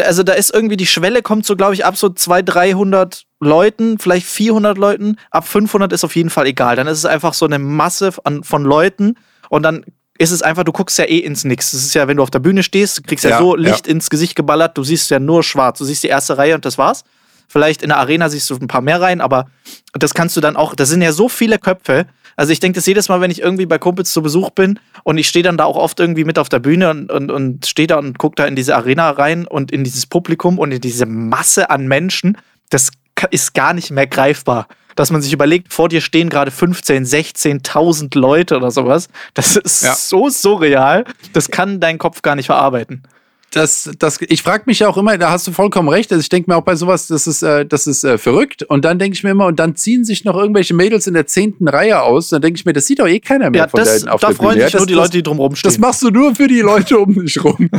also 0.00 0.22
da 0.22 0.32
ist 0.32 0.54
irgendwie 0.54 0.76
die 0.76 0.86
Schwelle 0.86 1.22
kommt 1.22 1.46
so, 1.46 1.56
glaube 1.56 1.74
ich, 1.74 1.84
ab 1.84 1.96
so 1.96 2.08
200, 2.08 2.54
300 2.54 3.24
Leuten, 3.40 3.98
vielleicht 3.98 4.26
400 4.26 4.78
Leuten. 4.78 5.16
Ab 5.30 5.46
500 5.46 5.92
ist 5.92 6.04
auf 6.04 6.16
jeden 6.16 6.30
Fall 6.30 6.46
egal. 6.46 6.76
Dann 6.76 6.86
ist 6.86 6.98
es 6.98 7.04
einfach 7.04 7.34
so 7.34 7.44
eine 7.44 7.58
Masse 7.58 8.12
von, 8.12 8.44
von 8.44 8.64
Leuten 8.64 9.16
und 9.48 9.62
dann 9.62 9.84
ist 10.18 10.30
es 10.30 10.42
einfach, 10.42 10.64
du 10.64 10.72
guckst 10.72 10.98
ja 10.98 11.04
eh 11.04 11.18
ins 11.18 11.44
Nix. 11.44 11.72
Das 11.72 11.82
ist 11.82 11.94
ja, 11.94 12.08
wenn 12.08 12.16
du 12.16 12.22
auf 12.22 12.30
der 12.30 12.38
Bühne 12.38 12.62
stehst, 12.62 13.06
kriegst 13.06 13.24
ja, 13.24 13.30
ja 13.30 13.38
so 13.38 13.54
Licht 13.54 13.86
ja. 13.86 13.92
ins 13.92 14.08
Gesicht 14.08 14.34
geballert, 14.34 14.78
du 14.78 14.84
siehst 14.84 15.10
ja 15.10 15.18
nur 15.18 15.42
schwarz. 15.42 15.78
Du 15.78 15.84
siehst 15.84 16.02
die 16.02 16.08
erste 16.08 16.38
Reihe 16.38 16.54
und 16.54 16.64
das 16.64 16.78
war's. 16.78 17.04
Vielleicht 17.48 17.82
in 17.82 17.88
der 17.88 17.98
Arena 17.98 18.28
siehst 18.28 18.48
du 18.50 18.56
ein 18.56 18.68
paar 18.68 18.80
mehr 18.80 19.00
rein, 19.00 19.20
aber 19.20 19.46
das 19.92 20.14
kannst 20.14 20.36
du 20.36 20.40
dann 20.40 20.56
auch, 20.56 20.74
das 20.74 20.88
sind 20.88 21.02
ja 21.02 21.12
so 21.12 21.28
viele 21.28 21.58
Köpfe. 21.58 22.06
Also 22.36 22.52
ich 22.52 22.60
denke 22.60 22.76
das 22.76 22.86
jedes 22.86 23.08
Mal, 23.08 23.20
wenn 23.20 23.30
ich 23.30 23.40
irgendwie 23.40 23.66
bei 23.66 23.78
Kumpels 23.78 24.12
zu 24.12 24.22
Besuch 24.22 24.50
bin 24.50 24.78
und 25.04 25.18
ich 25.18 25.28
stehe 25.28 25.42
dann 25.42 25.56
da 25.56 25.64
auch 25.64 25.76
oft 25.76 25.98
irgendwie 25.98 26.24
mit 26.24 26.38
auf 26.38 26.48
der 26.48 26.58
Bühne 26.58 26.90
und, 26.90 27.10
und, 27.10 27.30
und 27.30 27.66
stehe 27.66 27.88
da 27.88 27.98
und 27.98 28.18
gucke 28.18 28.36
da 28.36 28.46
in 28.46 28.56
diese 28.56 28.76
Arena 28.76 29.10
rein 29.10 29.46
und 29.46 29.72
in 29.72 29.84
dieses 29.84 30.06
Publikum 30.06 30.58
und 30.58 30.70
in 30.72 30.80
diese 30.80 31.06
Masse 31.06 31.70
an 31.70 31.88
Menschen, 31.88 32.36
das 32.68 32.90
ist 33.30 33.54
gar 33.54 33.72
nicht 33.72 33.90
mehr 33.90 34.06
greifbar. 34.06 34.68
Dass 34.94 35.10
man 35.10 35.20
sich 35.20 35.32
überlegt, 35.32 35.74
vor 35.74 35.88
dir 35.88 36.00
stehen 36.00 36.30
gerade 36.30 36.50
15, 36.50 37.04
16.000 37.04 38.18
Leute 38.18 38.56
oder 38.56 38.70
sowas. 38.70 39.08
Das 39.34 39.56
ist 39.56 39.82
ja. 39.82 39.94
so 39.94 40.30
surreal. 40.30 41.04
Das 41.34 41.50
kann 41.50 41.80
dein 41.80 41.98
Kopf 41.98 42.22
gar 42.22 42.34
nicht 42.34 42.46
verarbeiten 42.46 43.02
das, 43.52 43.90
das, 43.98 44.20
ich 44.20 44.42
frage 44.42 44.64
mich 44.66 44.80
ja 44.80 44.88
auch 44.88 44.98
immer, 44.98 45.16
da 45.16 45.30
hast 45.30 45.46
du 45.46 45.52
vollkommen 45.52 45.88
recht. 45.88 46.12
Also 46.12 46.20
ich 46.20 46.28
denke 46.28 46.50
mir 46.50 46.56
auch 46.56 46.62
bei 46.62 46.76
sowas, 46.76 47.06
das 47.06 47.26
ist, 47.26 47.42
äh, 47.42 47.64
das 47.64 47.86
ist 47.86 48.04
äh, 48.04 48.18
verrückt. 48.18 48.64
Und 48.64 48.84
dann 48.84 48.98
denke 48.98 49.16
ich 49.16 49.24
mir 49.24 49.30
immer, 49.30 49.46
und 49.46 49.58
dann 49.58 49.76
ziehen 49.76 50.04
sich 50.04 50.24
noch 50.24 50.36
irgendwelche 50.36 50.74
Mädels 50.74 51.06
in 51.06 51.14
der 51.14 51.26
zehnten 51.26 51.66
Reihe 51.68 52.02
aus. 52.02 52.28
Dann 52.28 52.42
denke 52.42 52.58
ich 52.58 52.66
mir, 52.66 52.72
das 52.72 52.86
sieht 52.86 52.98
doch 52.98 53.06
eh 53.06 53.20
keiner 53.20 53.50
mehr 53.50 53.62
ja, 53.62 53.68
von 53.68 53.80
das, 53.80 54.06
auf 54.06 54.20
da 54.20 54.32
freuen 54.32 54.60
sich 54.60 54.72
ja, 54.72 54.78
nur 54.78 54.86
die 54.86 54.94
Leute, 54.94 55.12
die 55.12 55.22
drumherum 55.22 55.56
stehen. 55.56 55.70
Das 55.70 55.78
machst 55.78 56.02
du 56.02 56.10
nur 56.10 56.34
für 56.34 56.48
die 56.48 56.60
Leute 56.60 56.98
um 56.98 57.14
dich 57.14 57.42
rum. 57.42 57.56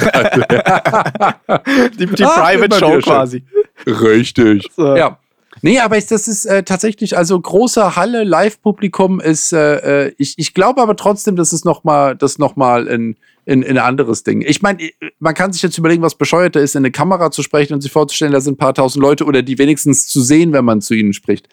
die, 2.00 2.06
die 2.08 2.26
Ach, 2.26 2.44
Private 2.44 2.80
Show 2.80 3.00
quasi. 3.00 3.44
Richtig. 3.86 4.68
So. 4.76 4.96
Ja. 4.96 5.20
Nee, 5.62 5.80
aber 5.80 6.00
das 6.00 6.28
ist 6.28 6.46
äh, 6.46 6.64
tatsächlich, 6.64 7.18
also 7.18 7.40
große 7.40 7.96
Halle, 7.96 8.24
Live-Publikum 8.24 9.20
ist, 9.20 9.54
äh, 9.54 10.08
äh 10.08 10.14
ich, 10.18 10.36
ich 10.38 10.54
glaube 10.54 10.82
aber 10.82 10.96
trotzdem, 10.96 11.36
dass 11.36 11.52
es 11.52 11.66
nochmal, 11.66 12.16
das 12.16 12.38
nochmal 12.38 12.88
ein, 12.88 13.16
ein, 13.48 13.64
ein 13.64 13.78
anderes 13.78 14.24
Ding. 14.24 14.42
Ich 14.42 14.62
meine, 14.62 14.90
man 15.20 15.34
kann 15.34 15.54
sich 15.54 15.62
jetzt 15.62 15.78
überlegen, 15.78 16.02
was 16.02 16.16
bescheuerter 16.16 16.60
ist, 16.62 16.76
in 16.76 16.80
eine 16.80 16.92
Kamera 16.92 17.32
zu 17.32 17.44
sprechen 17.44 17.74
und 17.74 17.82
sich 17.82 17.92
vorzustellen, 17.92 18.34
da 18.34 18.42
sind 18.42 18.56
ein 18.56 18.58
paar 18.58 18.74
tausend 18.74 19.02
Leute 19.02 19.26
oder 19.26 19.42
die 19.42 19.58
wenigstens 19.58 20.08
zu 20.08 20.22
sehen, 20.22 20.54
wenn 20.54 20.66
man 20.66 20.82
zu 20.82 20.94
ihnen 20.94 21.14
spricht. 21.14 21.48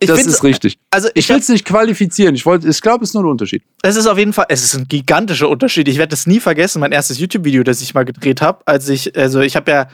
Ich 0.00 0.08
das 0.08 0.26
ist 0.26 0.44
richtig. 0.44 0.78
Also 0.90 1.08
ich, 1.08 1.24
ich 1.24 1.28
will 1.28 1.38
es 1.38 1.48
nicht 1.48 1.64
qualifizieren. 1.64 2.34
Ich, 2.34 2.46
ich 2.46 2.80
glaube, 2.80 3.02
es 3.02 3.10
ist 3.10 3.14
nur 3.14 3.24
ein 3.24 3.30
Unterschied. 3.30 3.64
Es 3.82 3.96
ist 3.96 4.06
auf 4.06 4.16
jeden 4.16 4.32
Fall, 4.32 4.46
es 4.48 4.62
ist 4.62 4.74
ein 4.76 4.86
gigantischer 4.88 5.48
Unterschied. 5.48 5.88
Ich 5.88 5.98
werde 5.98 6.10
das 6.10 6.26
nie 6.26 6.38
vergessen. 6.38 6.80
Mein 6.80 6.92
erstes 6.92 7.18
YouTube-Video, 7.18 7.64
das 7.64 7.80
ich 7.80 7.94
mal 7.94 8.04
gedreht 8.04 8.40
habe, 8.40 8.62
als 8.66 8.88
ich, 8.88 9.16
also 9.16 9.40
ich 9.40 9.56
habe 9.56 9.70
ja 9.70 9.88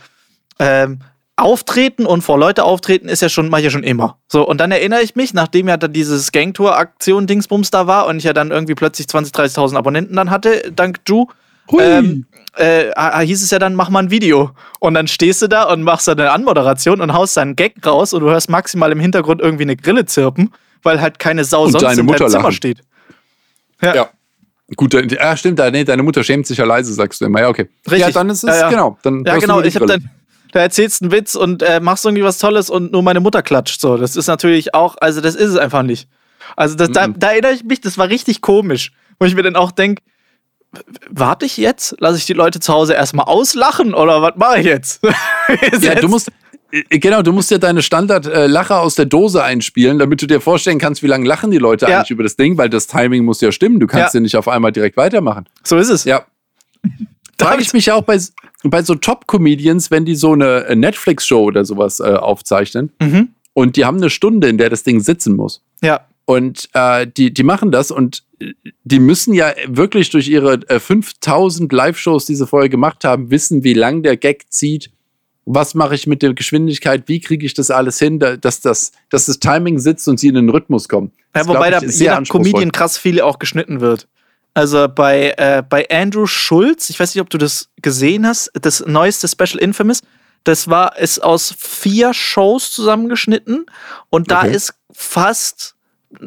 ähm, 0.59 0.99
Auftreten 1.37 2.07
und 2.07 2.23
vor 2.23 2.39
Leute 2.39 2.63
auftreten 2.63 3.09
ist 3.09 3.21
ja 3.21 3.29
schon, 3.29 3.49
mache 3.49 3.63
ich 3.63 3.65
ja 3.65 3.71
schon 3.71 3.83
immer. 3.83 4.19
So, 4.29 4.47
und 4.47 4.61
dann 4.61 4.71
erinnere 4.71 5.03
ich 5.03 5.17
mich, 5.17 5.35
nachdem 5.35 5.67
ja 5.67 5.77
dann 5.77 5.93
dieses 5.93 6.31
Gangtour-Aktion-Dingsbums 6.31 7.71
da 7.71 7.89
war 7.89 8.07
und 8.07 8.19
ich 8.19 8.25
ja 8.25 8.33
dann 8.33 8.53
irgendwie 8.53 8.77
plötzlich 8.77 9.09
20.000, 9.09 9.55
30.000 9.55 9.77
Abonnenten 9.77 10.15
dann 10.15 10.31
hatte, 10.31 10.71
dank 10.75 11.01
Ju, 11.09 11.27
ähm, 11.79 12.27
äh, 12.57 12.93
hieß 13.27 13.43
es 13.43 13.51
ja 13.51 13.59
dann, 13.59 13.75
mach 13.75 13.91
mal 13.91 14.01
ein 14.01 14.11
Video. 14.11 14.53
Und 14.79 14.95
dann 14.95 15.09
stehst 15.09 15.43
du 15.43 15.49
da 15.49 15.65
und 15.65 15.83
machst 15.83 16.09
eine 16.09 16.31
Anmoderation 16.31 17.01
und 17.01 17.13
haust 17.13 17.37
deinen 17.37 17.57
Gag 17.57 17.85
raus 17.85 18.13
und 18.13 18.21
du 18.21 18.31
hörst 18.31 18.49
maximal 18.49 18.93
im 18.93 19.01
Hintergrund 19.01 19.41
irgendwie 19.41 19.65
eine 19.65 19.77
Grille 19.77 20.05
zirpen, 20.05 20.53
weil 20.83 21.01
halt 21.01 21.19
keine 21.19 21.45
Sau 21.45 21.65
und 21.65 21.73
sonst 21.73 21.83
deine 21.83 22.01
in 22.01 22.07
deinem 22.07 22.29
Zimmer 22.29 22.53
steht. 22.53 22.81
Ja. 23.83 23.95
ja. 23.95 24.09
Gut, 24.77 24.95
ja, 24.95 25.37
stimmt, 25.37 25.61
nee, 25.73 25.85
deine 25.85 26.03
Mutter 26.03 26.25
schämt 26.25 26.47
sich 26.47 26.59
ja 26.59 26.65
leise, 26.65 26.93
sagst 26.95 27.21
du 27.21 27.27
immer. 27.27 27.41
Ja, 27.41 27.49
okay. 27.49 27.69
Richtig. 27.87 28.01
Ja, 28.01 28.11
dann 28.11 28.31
ist 28.31 28.45
es, 28.45 28.49
ja, 28.49 28.61
ja. 28.61 28.71
genau. 28.71 28.99
Dann 29.03 29.23
ja, 29.25 29.37
genau, 29.37 29.61
ich 29.61 29.75
habe 29.75 29.87
dann 29.87 30.09
da 30.55 30.61
erzählst 30.61 31.03
einen 31.03 31.11
Witz 31.11 31.35
und 31.35 31.63
äh, 31.63 31.81
machst 31.81 32.05
irgendwie 32.05 32.23
was 32.23 32.39
Tolles 32.39 32.71
und 32.71 32.93
nur 32.93 33.03
meine 33.03 33.21
Mutter 33.21 33.43
klatscht. 33.43 33.81
So, 33.81 33.97
das 33.97 34.15
ist 34.15 34.29
natürlich 34.29 34.73
auch, 34.73 34.97
also 35.01 35.21
das 35.21 35.35
ist 35.35 35.51
es 35.51 35.57
einfach 35.57 35.83
nicht. 35.83 36.09
Also 36.57 36.77
das, 36.77 36.91
mhm. 36.91 36.93
da, 36.93 37.09
da, 37.09 37.31
erinnere 37.33 37.53
ich 37.53 37.65
mich, 37.65 37.81
das 37.81 37.99
war 37.99 38.09
richtig 38.09 38.41
komisch, 38.41 38.93
wo 39.19 39.27
ich 39.27 39.35
mir 39.35 39.43
dann 39.43 39.57
auch 39.57 39.73
denke, 39.73 40.03
warte 41.11 41.45
ich 41.45 41.57
jetzt? 41.57 41.97
Lasse 41.99 42.19
ich 42.19 42.27
die 42.27 42.35
Leute 42.35 42.61
zu 42.61 42.73
Hause 42.73 42.95
erstmal 42.95 43.27
auslachen 43.27 43.95
oder 43.95 44.23
was 44.23 44.37
mache 44.37 44.61
ich 44.61 44.67
jetzt? 44.67 45.03
ja, 45.81 45.97
du 45.97 46.09
musst, 46.09 46.31
äh, 46.71 46.99
Genau, 46.99 47.23
du 47.23 47.33
musst 47.33 47.51
ja 47.51 47.59
deine 47.59 47.83
Standard-Lacher 47.83 48.81
aus 48.81 48.95
der 48.95 49.07
Dose 49.07 49.43
einspielen, 49.43 49.99
damit 49.99 50.23
du 50.23 50.27
dir 50.27 50.41
vorstellen 50.41 50.79
kannst, 50.79 51.03
wie 51.03 51.09
lange 51.09 51.27
lachen 51.27 51.51
die 51.51 51.59
Leute 51.59 51.87
ja. 51.87 51.99
eigentlich 51.99 52.11
über 52.11 52.23
das 52.23 52.37
Ding, 52.37 52.59
weil 52.59 52.69
das 52.69 52.87
Timing 52.87 53.25
muss 53.25 53.41
ja 53.41 53.51
stimmen. 53.51 53.81
Du 53.81 53.89
kannst 53.89 54.15
ja, 54.15 54.19
ja 54.19 54.23
nicht 54.23 54.37
auf 54.37 54.47
einmal 54.47 54.71
direkt 54.71 54.97
weitermachen. 54.97 55.49
So 55.65 55.77
ist 55.79 55.89
es. 55.89 56.05
Ja. 56.05 56.27
Frage 57.41 57.63
ich 57.63 57.73
mich 57.73 57.91
auch 57.91 58.03
bei, 58.03 58.19
bei 58.71 58.83
so 58.83 58.95
Top-Comedians, 58.95 59.91
wenn 59.91 60.05
die 60.05 60.15
so 60.15 60.33
eine 60.33 60.65
äh, 60.67 60.77
Netflix-Show 60.77 61.43
oder 61.45 61.65
sowas 61.65 62.01
äh, 62.01 62.15
aufzeichnen 62.15 62.93
mhm. 63.01 63.29
und 63.53 63.77
die 63.77 63.85
haben 63.85 63.99
eine 63.99 64.11
Stunde, 64.11 64.49
in 64.49 64.59
der 64.59 64.71
das 64.71 64.83
Ding 64.83 65.01
sitzen 65.01 65.37
muss. 65.37 65.63
Ja. 65.83 66.01
Und 66.27 66.71
äh, 66.73 67.07
die, 67.07 67.35
die 67.35 67.43
machen 67.43 67.71
das 67.71 67.91
und 67.91 68.25
äh, 68.41 68.53
die 68.85 68.99
müssen 68.99 69.35
ja 69.35 69.53
wirklich 69.67 70.09
durch 70.11 70.29
ihre 70.29 70.55
äh, 70.69 70.81
5000 70.81 71.71
Live-Shows, 71.71 72.25
die 72.27 72.35
sie 72.35 72.47
vorher 72.47 72.71
gemacht 72.71 73.05
haben, 73.05 73.31
wissen, 73.31 73.63
wie 73.63 73.75
lang 73.75 74.03
der 74.03 74.17
Gag 74.17 74.51
zieht. 74.51 74.91
Was 75.47 75.75
mache 75.75 75.95
ich 75.95 76.07
mit 76.07 76.23
der 76.23 76.33
Geschwindigkeit? 76.33 77.03
Wie 77.07 77.21
kriege 77.21 77.45
ich 77.45 77.53
das 77.53 77.71
alles 77.71 77.99
hin, 77.99 78.19
dass 78.19 78.63
das, 78.63 78.93
dass 79.11 79.27
das 79.27 79.41
Timing 79.41 79.79
sitzt 79.79 80.09
und 80.09 80.19
sie 80.19 80.29
in 80.29 80.37
den 80.37 80.49
Rhythmus 80.49 80.89
kommen? 80.89 81.13
Ja, 81.37 81.47
wobei 81.47 81.71
da 81.71 81.81
jeder 81.81 82.23
Comedian 82.23 82.73
krass 82.73 82.97
viel 82.97 83.21
auch 83.21 83.39
geschnitten 83.39 83.83
wird. 83.83 84.09
Also 84.55 84.89
bei, 84.89 85.35
äh, 85.37 85.63
bei 85.69 85.89
Andrew 85.91 86.27
Schulz, 86.27 86.89
ich 86.89 86.99
weiß 86.99 87.15
nicht, 87.15 87.21
ob 87.21 87.29
du 87.29 87.39
das 87.39 87.69
gesehen 87.83 88.27
hast, 88.27 88.53
das 88.55 88.85
neueste 88.87 89.27
Special 89.27 89.59
Infamous, 89.59 90.01
das 90.45 90.69
war, 90.69 90.97
ist 90.99 91.23
aus 91.23 91.55
vier 91.59 92.15
Shows 92.15 92.71
zusammengeschnitten 92.71 93.67
und 94.11 94.31
da 94.31 94.43
okay. 94.43 94.55
ist 94.55 94.75
fast 94.93 95.75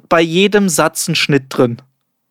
bei 0.10 0.22
jedem 0.22 0.68
Satz 0.68 1.08
ein 1.08 1.16
Schnitt 1.16 1.46
drin. 1.50 1.82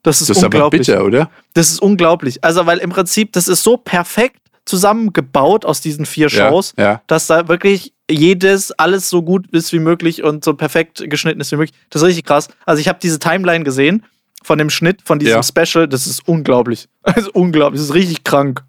Das 0.03 0.21
ist, 0.21 0.29
das 0.31 0.37
ist 0.39 0.45
unglaublich. 0.45 0.89
Aber 0.91 0.99
bitter, 0.99 1.05
oder? 1.05 1.31
Das 1.55 1.71
ist 1.71 1.81
unglaublich. 1.81 2.45
Also, 2.45 2.67
weil 2.67 2.79
im 2.79 2.91
Prinzip, 2.91 3.33
das 3.33 3.49
ist 3.49 3.63
so 3.63 3.77
perfekt 3.77 4.41
zusammengebaut 4.65 5.65
aus 5.65 5.81
diesen 5.81 6.07
vier 6.07 6.29
Shows, 6.29 6.75
ja, 6.77 6.85
ja. 6.85 7.03
dass 7.07 7.29
da 7.29 7.49
wirklich 7.49 7.93
jedes 8.11 8.73
alles 8.73 9.09
so 9.09 9.23
gut 9.23 9.49
ist 9.53 9.73
wie 9.73 9.79
möglich 9.79 10.23
und 10.23 10.45
so 10.45 10.55
perfekt 10.55 11.09
geschnitten 11.09 11.41
ist 11.41 11.51
wie 11.53 11.57
möglich. 11.57 11.77
Das 11.91 12.03
ist 12.03 12.09
richtig 12.09 12.25
krass. 12.25 12.49
Also 12.67 12.81
ich 12.81 12.89
habe 12.89 12.99
diese 13.01 13.19
Timeline 13.19 13.65
gesehen 13.65 14.05
von 14.47 14.59
dem 14.59 14.71
Schnitt 14.71 15.03
von 15.05 15.19
diesem 15.19 15.35
ja. 15.35 15.43
Special, 15.43 15.89
das 15.89 16.07
ist 16.07 16.27
unglaublich. 16.27 16.89
Das 17.03 17.19
ist 17.19 17.35
unglaublich, 17.35 17.81
das 17.81 17.91
ist 17.91 17.95
richtig 17.95 18.25
krank. 18.25 18.63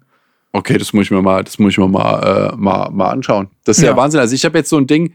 Okay, 0.52 0.78
das 0.78 0.92
muss 0.92 1.04
ich 1.04 1.10
mir 1.10 1.22
mal, 1.22 1.44
das 1.44 1.58
muss 1.58 1.72
ich 1.72 1.78
mir 1.78 1.88
mal, 1.88 2.52
äh, 2.52 2.56
mal, 2.56 2.90
mal 2.90 3.10
anschauen. 3.10 3.48
Das 3.64 3.78
ist 3.78 3.84
ja, 3.84 3.90
ja 3.90 3.96
Wahnsinn. 3.96 4.20
Also 4.20 4.34
ich 4.34 4.44
habe 4.44 4.58
jetzt 4.58 4.70
so 4.70 4.78
ein 4.78 4.86
Ding, 4.86 5.14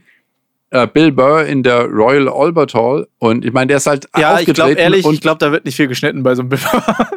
äh, 0.70 0.86
Bill 0.86 1.12
Burr 1.12 1.44
in 1.44 1.62
der 1.62 1.84
Royal 1.84 2.28
Albert 2.28 2.74
Hall 2.74 3.06
und 3.18 3.44
ich 3.44 3.52
meine, 3.52 3.68
der 3.68 3.76
ist 3.78 3.86
halt 3.86 4.08
ja, 4.16 4.40
ich 4.40 4.46
glaube 4.46 4.72
ehrlich, 4.72 5.06
ich 5.06 5.20
glaube, 5.20 5.38
da 5.38 5.52
wird 5.52 5.64
nicht 5.64 5.76
viel 5.76 5.88
geschnitten 5.88 6.22
bei 6.22 6.34
so 6.34 6.42
einem 6.42 6.48
Bill 6.50 6.58
Burr. 6.58 7.08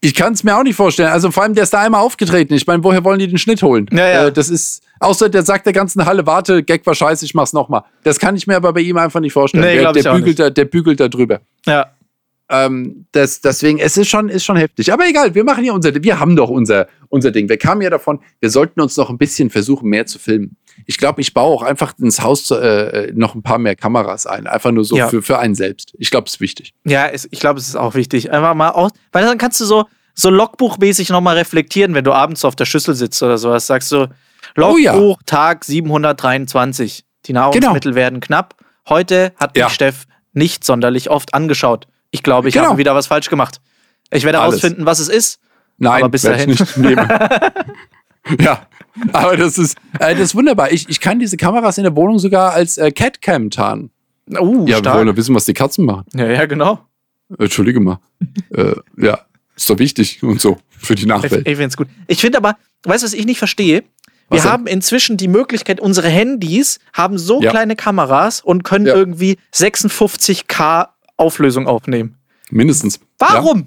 ich 0.00 0.14
kann 0.14 0.32
es 0.32 0.44
mir 0.44 0.56
auch 0.56 0.62
nicht 0.62 0.76
vorstellen. 0.76 1.10
Also 1.10 1.30
vor 1.30 1.42
allem, 1.42 1.54
der 1.54 1.64
ist 1.64 1.72
da 1.72 1.80
einmal 1.80 2.00
aufgetreten. 2.00 2.54
Ich 2.54 2.66
meine, 2.66 2.84
woher 2.84 3.02
wollen 3.04 3.18
die 3.18 3.26
den 3.26 3.38
Schnitt 3.38 3.62
holen? 3.62 3.86
Ja, 3.92 4.08
ja. 4.08 4.26
Äh, 4.26 4.32
das 4.32 4.48
ist, 4.48 4.82
außer 5.00 5.28
der 5.28 5.42
sagt 5.42 5.66
der 5.66 5.72
ganzen 5.72 6.04
Halle, 6.04 6.26
warte, 6.26 6.62
Gag 6.62 6.86
war 6.86 6.94
scheiße, 6.94 7.24
ich 7.24 7.34
mach's 7.34 7.52
nochmal. 7.52 7.82
Das 8.04 8.18
kann 8.18 8.36
ich 8.36 8.46
mir 8.46 8.56
aber 8.56 8.72
bei 8.72 8.80
ihm 8.80 8.96
einfach 8.96 9.20
nicht 9.20 9.32
vorstellen. 9.32 9.64
Nee, 9.64 9.80
der, 9.80 9.92
der 9.92 10.12
bügelt 10.14 10.38
da, 10.38 10.50
der 10.50 10.64
bügelt 10.66 11.00
da 11.00 11.08
drüber. 11.08 11.40
Ja. 11.68 11.92
Ähm, 12.50 13.06
das, 13.12 13.42
deswegen, 13.42 13.78
es 13.78 13.96
ist 13.96 14.08
schon, 14.08 14.30
ist 14.30 14.44
schon 14.44 14.56
heftig. 14.56 14.92
Aber 14.92 15.06
egal, 15.06 15.34
wir 15.34 15.44
machen 15.44 15.62
hier 15.64 15.74
unser, 15.74 15.94
wir 15.94 16.18
haben 16.18 16.34
doch 16.34 16.48
unser, 16.48 16.88
unser 17.10 17.30
Ding. 17.30 17.48
Wir 17.48 17.58
kamen 17.58 17.82
ja 17.82 17.90
davon, 17.90 18.20
wir 18.40 18.48
sollten 18.48 18.80
uns 18.80 18.96
noch 18.96 19.10
ein 19.10 19.18
bisschen 19.18 19.50
versuchen, 19.50 19.88
mehr 19.88 20.06
zu 20.06 20.18
filmen. 20.18 20.56
Ich 20.86 20.96
glaube, 20.96 21.20
ich 21.20 21.34
baue 21.34 21.54
auch 21.54 21.62
einfach 21.62 21.92
ins 21.98 22.22
Haus 22.22 22.50
äh, 22.50 23.12
noch 23.14 23.34
ein 23.34 23.42
paar 23.42 23.58
mehr 23.58 23.76
Kameras 23.76 24.26
ein. 24.26 24.46
Einfach 24.46 24.70
nur 24.70 24.84
so 24.84 24.96
ja. 24.96 25.08
für, 25.08 25.20
für 25.20 25.38
einen 25.38 25.54
selbst. 25.54 25.92
Ich 25.98 26.10
glaube, 26.10 26.26
es 26.26 26.34
ist 26.34 26.40
wichtig. 26.40 26.72
Ja, 26.84 27.06
es, 27.08 27.28
ich 27.30 27.40
glaube, 27.40 27.60
es 27.60 27.68
ist 27.68 27.76
auch 27.76 27.94
wichtig. 27.94 28.30
Einfach 28.32 28.54
mal 28.54 28.70
aus, 28.70 28.92
weil 29.12 29.24
dann 29.24 29.36
kannst 29.36 29.60
du 29.60 29.66
so, 29.66 29.84
so 30.14 30.30
Logbuchmäßig 30.30 31.10
nochmal 31.10 31.36
reflektieren, 31.36 31.94
wenn 31.94 32.04
du 32.04 32.12
abends 32.12 32.44
auf 32.46 32.56
der 32.56 32.64
Schüssel 32.64 32.94
sitzt 32.94 33.22
oder 33.22 33.36
sowas. 33.36 33.66
Sagst 33.66 33.92
du, 33.92 34.08
Logbuch, 34.54 34.76
oh 34.76 35.10
ja. 35.10 35.16
Tag 35.26 35.64
723. 35.64 37.04
Die 37.26 37.32
Nahrungsmittel 37.34 37.92
genau. 37.92 37.94
werden 37.94 38.20
knapp. 38.20 38.54
Heute 38.88 39.32
hat 39.36 39.54
mich 39.54 39.60
ja. 39.60 39.68
Steff 39.68 40.06
nicht 40.38 40.64
sonderlich 40.64 41.10
oft 41.10 41.34
angeschaut. 41.34 41.86
Ich 42.10 42.22
glaube, 42.22 42.48
ich 42.48 42.54
genau. 42.54 42.68
habe 42.68 42.78
wieder 42.78 42.94
was 42.94 43.06
falsch 43.06 43.28
gemacht. 43.28 43.60
Ich 44.10 44.24
werde 44.24 44.38
herausfinden, 44.38 44.86
was 44.86 44.98
es 44.98 45.08
ist. 45.08 45.40
Nein, 45.76 46.02
aber 46.02 46.10
bis 46.10 46.22
dahin. 46.22 46.50
Ich 46.50 46.60
nicht 46.60 46.76
nehmen. 46.78 47.06
ja, 48.40 48.66
aber 49.12 49.36
das 49.36 49.58
ist, 49.58 49.76
äh, 49.98 50.14
das 50.14 50.20
ist 50.20 50.34
wunderbar. 50.34 50.72
Ich, 50.72 50.88
ich 50.88 51.00
kann 51.00 51.18
diese 51.18 51.36
Kameras 51.36 51.78
in 51.78 51.84
der 51.84 51.94
Wohnung 51.94 52.18
sogar 52.18 52.52
als 52.52 52.78
äh, 52.78 52.90
Catcam 52.90 53.50
tarnen. 53.50 53.90
Uh, 54.30 54.66
ja, 54.66 54.78
stark. 54.78 54.94
wir 54.94 54.98
wollen 54.98 55.08
ja 55.08 55.16
wissen, 55.16 55.34
was 55.34 55.46
die 55.46 55.54
Katzen 55.54 55.86
machen. 55.86 56.04
Ja, 56.14 56.26
ja, 56.26 56.46
genau. 56.46 56.80
Entschuldige 57.38 57.80
mal. 57.80 57.98
äh, 58.50 58.74
ja, 58.96 59.20
ist 59.56 59.68
doch 59.68 59.78
wichtig 59.78 60.22
und 60.22 60.40
so 60.40 60.58
für 60.68 60.94
die 60.94 61.06
Nachwelt. 61.06 61.46
Ich, 61.46 61.52
ich 61.52 61.56
finde 61.56 61.66
es 61.66 61.76
gut. 61.76 61.88
Ich 62.06 62.20
finde 62.20 62.38
aber, 62.38 62.56
weißt 62.84 63.02
du, 63.02 63.06
was 63.06 63.14
ich 63.14 63.24
nicht 63.24 63.38
verstehe? 63.38 63.84
Wir 64.30 64.44
haben 64.44 64.66
inzwischen 64.66 65.16
die 65.16 65.28
Möglichkeit, 65.28 65.80
unsere 65.80 66.08
Handys 66.08 66.80
haben 66.92 67.18
so 67.18 67.40
ja. 67.40 67.50
kleine 67.50 67.76
Kameras 67.76 68.40
und 68.40 68.62
können 68.62 68.86
ja. 68.86 68.94
irgendwie 68.94 69.38
56k 69.54 70.88
Auflösung 71.16 71.66
aufnehmen. 71.66 72.18
Mindestens. 72.50 73.00
Warum? 73.18 73.58
Ja. 73.58 73.64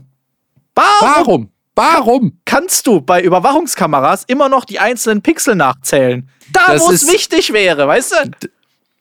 Warum? 0.75 0.97
Warum? 1.01 1.49
Warum? 1.75 2.37
Kannst 2.45 2.85
du 2.85 3.01
bei 3.01 3.21
Überwachungskameras 3.21 4.25
immer 4.25 4.49
noch 4.49 4.65
die 4.65 4.79
einzelnen 4.79 5.21
Pixel 5.21 5.55
nachzählen? 5.55 6.29
Da, 6.51 6.77
wo 6.79 6.91
es 6.91 7.07
wichtig 7.11 7.53
wäre, 7.53 7.87
weißt 7.87 8.11
du? 8.11 8.49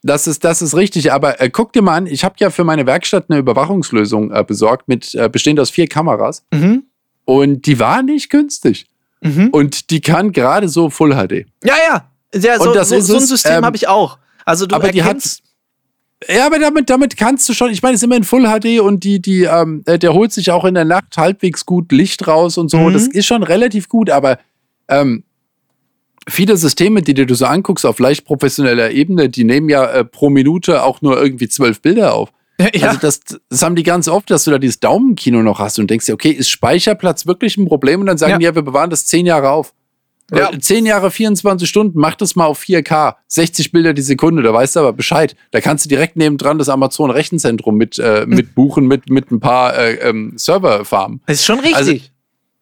Das 0.03 0.25
ist, 0.25 0.43
das 0.43 0.61
ist 0.61 0.75
richtig, 0.75 1.11
aber 1.11 1.39
äh, 1.41 1.49
guck 1.49 1.73
dir 1.73 1.81
mal 1.81 1.97
an, 1.97 2.07
ich 2.07 2.23
habe 2.23 2.35
ja 2.39 2.49
für 2.49 2.63
meine 2.63 2.87
Werkstatt 2.87 3.25
eine 3.29 3.39
Überwachungslösung 3.39 4.31
äh, 4.31 4.43
besorgt, 4.43 4.87
mit 4.87 5.13
äh, 5.13 5.29
bestehend 5.29 5.59
aus 5.59 5.69
vier 5.69 5.87
Kameras. 5.87 6.43
Mhm. 6.51 6.85
Und 7.25 7.65
die 7.65 7.77
war 7.79 8.01
nicht 8.01 8.29
günstig. 8.29 8.87
Mhm. 9.21 9.49
Und 9.51 9.89
die 9.89 10.01
kann 10.01 10.31
gerade 10.31 10.67
so 10.67 10.89
Full 10.89 11.13
HD. 11.13 11.45
Ja, 11.63 11.75
ja. 11.87 12.07
Ja, 12.33 12.57
so, 12.57 12.73
so, 12.83 12.99
so 13.01 13.17
ein 13.17 13.21
System 13.21 13.57
ähm, 13.57 13.65
habe 13.65 13.75
ich 13.75 13.87
auch. 13.87 14.17
Also 14.45 14.65
du 14.65 14.75
aber 14.75 14.87
erkennst. 14.87 15.39
Die 15.39 15.43
hat, 15.43 16.37
ja, 16.37 16.45
aber 16.45 16.59
damit, 16.59 16.89
damit 16.89 17.17
kannst 17.17 17.47
du 17.49 17.53
schon, 17.53 17.71
ich 17.71 17.81
meine, 17.81 17.95
es 17.95 18.01
ist 18.01 18.05
immer 18.05 18.15
in 18.15 18.23
Full 18.23 18.45
HD 18.45 18.79
und 18.79 19.03
die, 19.03 19.21
die, 19.21 19.43
ähm, 19.43 19.83
äh, 19.85 19.97
der 19.99 20.13
holt 20.13 20.31
sich 20.31 20.51
auch 20.51 20.65
in 20.65 20.75
der 20.75 20.85
Nacht 20.85 21.17
halbwegs 21.17 21.65
gut 21.65 21.91
Licht 21.91 22.27
raus 22.27 22.57
und 22.57 22.69
so. 22.69 22.77
Mhm. 22.77 22.93
Das 22.93 23.07
ist 23.07 23.25
schon 23.25 23.43
relativ 23.43 23.89
gut, 23.89 24.09
aber 24.09 24.39
ähm, 24.87 25.23
viele 26.27 26.57
Systeme, 26.57 27.01
die 27.01 27.13
dir 27.13 27.25
du 27.25 27.35
so 27.35 27.45
anguckst 27.45 27.85
auf 27.85 27.99
leicht 27.99 28.25
professioneller 28.25 28.91
Ebene, 28.91 29.29
die 29.29 29.43
nehmen 29.43 29.69
ja 29.69 29.85
äh, 29.85 30.05
pro 30.05 30.29
Minute 30.29 30.83
auch 30.83 31.01
nur 31.01 31.21
irgendwie 31.21 31.49
zwölf 31.49 31.81
Bilder 31.81 32.13
auf. 32.13 32.31
Ja. 32.73 32.89
Also 32.89 32.99
das, 32.99 33.19
das 33.49 33.61
haben 33.61 33.75
die 33.75 33.83
ganz 33.83 34.07
oft, 34.07 34.29
dass 34.29 34.43
du 34.43 34.51
da 34.51 34.57
dieses 34.57 34.79
Daumenkino 34.79 35.41
noch 35.41 35.59
hast 35.59 35.79
und 35.79 35.89
denkst 35.89 36.05
dir, 36.05 36.13
okay, 36.13 36.31
ist 36.31 36.49
Speicherplatz 36.49 37.25
wirklich 37.25 37.57
ein 37.57 37.65
Problem? 37.65 38.01
Und 38.01 38.07
dann 38.07 38.17
sagen 38.17 38.31
ja. 38.33 38.37
die, 38.37 38.45
ja, 38.45 38.55
wir 38.55 38.61
bewahren 38.61 38.89
das 38.89 39.05
zehn 39.05 39.25
Jahre 39.25 39.49
auf. 39.49 39.73
Ja. 40.33 40.51
Äh, 40.51 40.59
zehn 40.59 40.85
Jahre, 40.85 41.11
24 41.11 41.67
Stunden, 41.67 41.99
mach 41.99 42.15
das 42.15 42.35
mal 42.35 42.45
auf 42.45 42.61
4K, 42.61 43.15
60 43.27 43.71
Bilder 43.71 43.93
die 43.93 44.01
Sekunde, 44.01 44.41
da 44.43 44.53
weißt 44.53 44.77
du 44.77 44.79
aber 44.79 44.93
Bescheid. 44.93 45.35
Da 45.51 45.59
kannst 45.59 45.85
du 45.85 45.89
direkt 45.89 46.15
nebendran 46.15 46.57
das 46.57 46.69
Amazon-Rechenzentrum 46.69 47.75
mit, 47.75 47.99
äh, 47.99 48.25
mit 48.25 48.47
hm. 48.47 48.53
buchen, 48.53 48.87
mit, 48.87 49.09
mit 49.09 49.31
ein 49.31 49.39
paar 49.39 49.77
äh, 49.77 49.95
ähm, 49.95 50.33
Serverfarmen. 50.37 51.21
Das 51.25 51.37
ist 51.37 51.45
schon 51.45 51.59
richtig. 51.59 51.75
Also, 51.75 51.93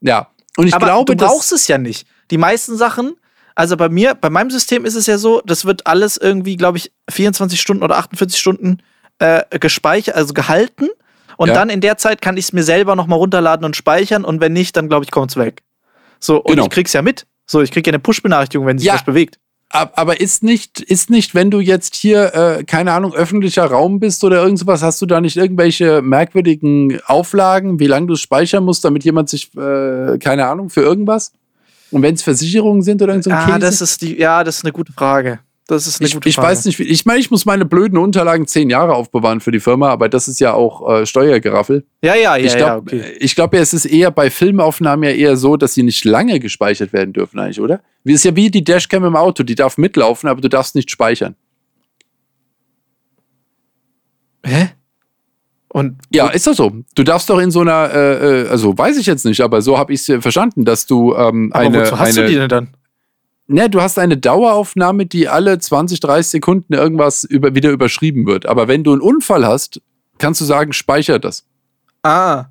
ja. 0.01 0.27
Und 0.57 0.67
ich 0.67 0.73
aber 0.73 0.87
glaube, 0.87 1.15
du 1.15 1.25
brauchst 1.25 1.51
es 1.51 1.67
ja 1.67 1.77
nicht. 1.77 2.07
Die 2.31 2.37
meisten 2.37 2.75
Sachen, 2.75 3.15
also 3.55 3.77
bei 3.77 3.89
mir, 3.89 4.15
bei 4.15 4.29
meinem 4.29 4.49
System 4.49 4.83
ist 4.85 4.95
es 4.95 5.05
ja 5.05 5.17
so, 5.17 5.41
das 5.45 5.65
wird 5.65 5.85
alles 5.85 6.17
irgendwie, 6.17 6.57
glaube 6.57 6.79
ich, 6.79 6.91
24 7.09 7.61
Stunden 7.61 7.83
oder 7.83 7.97
48 7.97 8.39
Stunden 8.39 8.79
äh, 9.19 9.43
gespeichert, 9.59 10.15
also 10.15 10.33
gehalten. 10.33 10.87
Und 11.37 11.49
ja. 11.49 11.53
dann 11.53 11.69
in 11.69 11.79
der 11.79 11.97
Zeit 11.97 12.21
kann 12.21 12.35
ich 12.37 12.45
es 12.45 12.53
mir 12.53 12.63
selber 12.63 12.95
nochmal 12.95 13.19
runterladen 13.19 13.65
und 13.65 13.75
speichern. 13.75 14.25
Und 14.25 14.41
wenn 14.41 14.53
nicht, 14.53 14.75
dann 14.75 14.89
glaube 14.89 15.05
ich, 15.05 15.11
kommt 15.11 15.31
es 15.31 15.37
weg. 15.37 15.61
So, 16.19 16.37
und 16.37 16.51
genau. 16.51 16.63
ich 16.63 16.69
krieg's 16.69 16.93
ja 16.93 17.01
mit. 17.01 17.25
So, 17.45 17.61
ich 17.61 17.71
kriege 17.71 17.89
ja 17.89 17.93
eine 17.93 17.99
Push-Benachrichtigung, 17.99 18.67
wenn 18.67 18.77
sich 18.77 18.87
ja, 18.87 18.95
was 18.95 19.05
bewegt. 19.05 19.39
Aber 19.71 20.19
ist 20.19 20.41
nicht, 20.41 20.81
ist 20.81 21.11
nicht, 21.11 21.35
wenn 21.35 21.51
du 21.51 21.59
jetzt 21.59 21.95
hier, 21.95 22.33
äh, 22.33 22.63
keine 22.63 22.91
Ahnung, 22.91 23.13
öffentlicher 23.13 23.65
Raum 23.65 23.99
bist 23.99 24.23
oder 24.23 24.41
irgendwas, 24.41 24.81
hast 24.81 24.99
du 25.01 25.05
da 25.05 25.21
nicht 25.21 25.37
irgendwelche 25.37 26.01
merkwürdigen 26.01 26.99
Auflagen, 27.05 27.79
wie 27.79 27.85
lange 27.85 28.07
du 28.07 28.13
es 28.13 28.21
speichern 28.21 28.63
musst, 28.63 28.83
damit 28.83 29.03
jemand 29.03 29.29
sich, 29.29 29.55
äh, 29.55 30.17
keine 30.17 30.47
Ahnung, 30.47 30.71
für 30.71 30.81
irgendwas? 30.81 31.33
Und 31.91 32.01
wenn 32.01 32.15
es 32.15 32.23
Versicherungen 32.23 32.81
sind 32.81 33.01
oder 33.01 33.13
irgend 33.13 33.25
so 33.25 33.29
ein 33.29 33.37
Ah, 33.37 33.59
das 33.59 33.81
ist 33.81 34.01
die, 34.01 34.17
ja, 34.19 34.43
das 34.43 34.57
ist 34.57 34.65
eine 34.65 34.73
gute 34.73 34.91
Frage. 34.91 35.39
Das 35.69 35.85
ist 35.85 36.01
eine 36.01 36.07
ich, 36.07 36.15
gute 36.15 36.31
Frage. 36.31 36.47
Ich 36.47 36.51
weiß 36.51 36.65
nicht, 36.65 36.79
ich 36.79 37.05
meine, 37.05 37.19
ich 37.19 37.29
muss 37.29 37.45
meine 37.45 37.63
blöden 37.63 37.99
Unterlagen 37.99 38.47
zehn 38.47 38.71
Jahre 38.71 38.95
aufbewahren 38.95 39.39
für 39.39 39.51
die 39.51 39.59
Firma, 39.59 39.89
aber 39.89 40.09
das 40.09 40.27
ist 40.27 40.39
ja 40.39 40.53
auch 40.53 41.01
äh, 41.01 41.05
Steuergeraffel. 41.05 41.85
Ja, 42.01 42.15
ja, 42.15 42.35
ja. 42.37 42.43
Ich 42.43 42.57
glaube, 42.57 42.95
ja, 42.95 43.01
okay. 43.03 43.17
ich 43.19 43.35
glaub, 43.35 43.53
es 43.53 43.71
ist 43.75 43.85
eher 43.85 44.09
bei 44.09 44.31
Filmaufnahmen 44.31 45.07
ja 45.07 45.15
eher 45.15 45.37
so, 45.37 45.57
dass 45.57 45.75
sie 45.75 45.83
nicht 45.83 46.03
lange 46.05 46.39
gespeichert 46.39 46.91
werden 46.91 47.13
dürfen, 47.13 47.37
eigentlich, 47.37 47.61
oder? 47.61 47.81
Wie 48.03 48.13
ist 48.13 48.25
ja 48.25 48.35
wie 48.35 48.49
die 48.49 48.63
Dashcam 48.63 49.03
im 49.03 49.15
Auto, 49.15 49.43
die 49.43 49.53
darf 49.53 49.77
mitlaufen, 49.77 50.27
aber 50.27 50.41
du 50.41 50.49
darfst 50.49 50.73
nicht 50.73 50.89
speichern. 50.89 51.35
Hä? 54.43 54.69
Und 55.67 55.99
ja, 56.11 56.29
ist 56.29 56.47
das 56.47 56.57
so. 56.57 56.71
Du 56.95 57.03
darfst 57.03 57.29
doch 57.29 57.37
in 57.37 57.51
so 57.51 57.61
einer, 57.61 57.91
äh, 57.93 58.41
äh 58.45 58.49
also 58.49 58.75
weiß 58.75 58.97
ich 58.97 59.05
jetzt 59.05 59.23
nicht, 59.23 59.41
aber 59.41 59.61
so 59.61 59.77
habe 59.77 59.93
ich 59.93 60.09
es 60.09 60.23
verstanden, 60.23 60.65
dass 60.65 60.87
du 60.87 61.13
ähm, 61.13 61.51
aber 61.53 61.63
eine. 61.63 61.81
Wozu 61.81 61.99
hast 61.99 62.17
eine, 62.17 62.25
du 62.25 62.33
die 62.33 62.39
denn 62.39 62.49
dann? 62.49 62.69
Ne, 63.51 63.67
du 63.67 63.81
hast 63.81 63.97
eine 63.97 64.15
Daueraufnahme, 64.15 65.07
die 65.07 65.27
alle 65.27 65.57
20, 65.57 65.99
30 66.01 66.29
Sekunden 66.29 66.73
irgendwas 66.73 67.23
über, 67.23 67.55
wieder 67.55 67.71
überschrieben 67.71 68.27
wird. 68.27 68.45
Aber 68.45 68.67
wenn 68.67 68.83
du 68.83 68.91
einen 68.91 69.01
Unfall 69.01 69.43
hast, 69.43 69.81
kannst 70.19 70.39
du 70.39 70.45
sagen, 70.45 70.71
speicher 70.71 71.17
das. 71.17 71.47
Ah. 72.03 72.45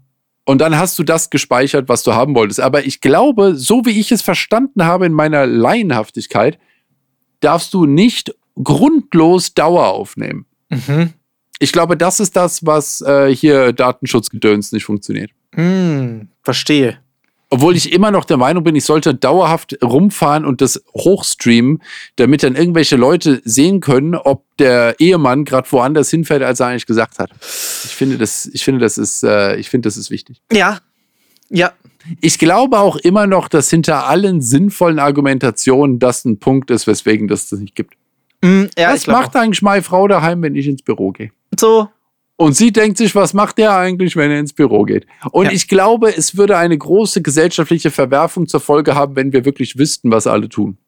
Und 0.45 0.61
dann 0.61 0.77
hast 0.77 0.99
du 0.99 1.05
das 1.05 1.31
gespeichert, 1.31 1.89
was 1.89 2.03
du 2.03 2.15
haben 2.15 2.35
wolltest. 2.35 2.59
Aber 2.59 2.85
ich 2.85 3.01
glaube, 3.01 3.55
so 3.55 3.85
wie 3.85 4.01
ich 4.01 4.11
es 4.11 4.23
verstanden 4.23 4.85
habe 4.85 5.07
in 5.07 5.13
meiner 5.13 5.47
Laienhaftigkeit, 5.47 6.59
darfst 7.39 7.73
du 7.75 7.87
nicht 7.87 8.35
grundlos 8.61 9.55
Dauer 9.55 9.87
aufnehmen. 9.87 10.47
Mhm. 10.69 11.13
Ich 11.61 11.71
glaube, 11.71 11.97
das 11.97 12.19
ist 12.19 12.35
das, 12.35 12.67
was 12.67 13.03
äh, 13.03 13.33
hier 13.33 13.73
Datenschutzgedöns 13.73 14.73
nicht 14.73 14.85
funktioniert. 14.85 15.31
Hm, 15.55 16.29
verstehe. 16.43 16.99
Obwohl 17.51 17.77
ich 17.77 17.93
immer 17.93 18.11
noch 18.11 18.27
der 18.27 18.37
Meinung 18.37 18.63
bin, 18.63 18.77
ich 18.77 18.85
sollte 18.85 19.15
dauerhaft 19.15 19.79
rumfahren 19.83 20.45
und 20.45 20.61
das 20.61 20.83
hochstreamen, 20.95 21.83
damit 22.17 22.43
dann 22.43 22.57
irgendwelche 22.57 22.97
Leute 22.97 23.41
sehen 23.45 23.81
können, 23.81 24.15
ob 24.15 24.45
der 24.59 24.97
Ehemann 24.99 25.45
gerade 25.45 25.71
woanders 25.73 26.11
hinfährt, 26.11 26.43
als 26.43 26.61
er 26.61 26.67
eigentlich 26.67 26.87
gesagt 26.87 27.19
hat. 27.19 27.31
Ich 27.41 27.95
finde, 27.95 28.19
das, 28.19 28.47
ich 28.47 28.65
finde, 28.65 28.81
das 28.81 28.99
ist, 28.99 29.23
äh, 29.23 29.57
ich 29.57 29.71
finde, 29.71 29.89
das 29.89 29.97
ist 29.97 30.11
wichtig. 30.11 30.43
Ja. 30.53 30.81
Ja. 31.49 31.73
Ich 32.21 32.39
glaube 32.39 32.79
auch 32.79 32.97
immer 32.97 33.27
noch, 33.27 33.49
dass 33.49 33.71
hinter 33.71 34.07
allen 34.07 34.43
sinnvollen 34.43 34.99
Argumentationen 34.99 35.99
das 35.99 36.25
ein 36.25 36.39
Punkt 36.39 36.71
ist, 36.71 36.87
weswegen 36.87 37.29
das 37.29 37.49
das 37.49 37.61
nicht 37.61 37.75
gibt. 37.75 37.95
Mm, 38.43 38.65
ja, 38.77 38.93
Was 38.93 39.07
macht 39.07 39.35
eigentlich 39.37 39.63
meine 39.63 39.83
Frau 39.83 40.07
daheim, 40.07 40.43
wenn 40.43 40.55
ich 40.55 40.67
ins 40.67 40.83
Büro 40.83 41.13
gehe? 41.13 41.33
So, 41.59 41.89
und 42.41 42.53
sie 42.53 42.71
denkt 42.71 42.99
sich, 42.99 43.17
was 43.17 43.35
macht 43.35 43.59
der 43.59 43.77
eigentlich, 43.77 44.15
wenn 44.15 44.31
er 44.31 44.39
ins 44.39 44.53
Büro 44.53 44.85
geht? 44.85 45.07
Und 45.33 45.47
ja. 45.47 45.51
ich 45.51 45.67
glaube, 45.67 46.17
es 46.17 46.37
würde 46.37 46.57
eine 46.57 46.79
große 46.79 47.21
gesellschaftliche 47.21 47.91
Verwerfung 47.91 48.47
zur 48.47 48.61
Folge 48.61 48.95
haben, 48.95 49.17
wenn 49.17 49.33
wir 49.33 49.45
wirklich 49.45 49.77
wüssten, 49.77 50.13
was 50.13 50.29
alle 50.29 50.49
tun. 50.49 50.79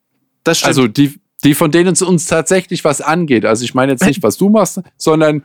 Das 0.45 0.59
stimmt. 0.59 0.69
Also 0.69 0.87
die, 0.87 1.19
die 1.43 1.55
von 1.55 1.73
denen 1.73 1.95
es 1.95 2.03
uns 2.03 2.27
tatsächlich 2.27 2.85
was 2.85 3.01
angeht. 3.01 3.45
Also 3.45 3.65
ich 3.65 3.75
meine 3.75 3.91
jetzt 3.91 4.07
nicht, 4.07 4.23
was 4.23 4.37
du 4.37 4.49
machst, 4.49 4.81
sondern 4.97 5.43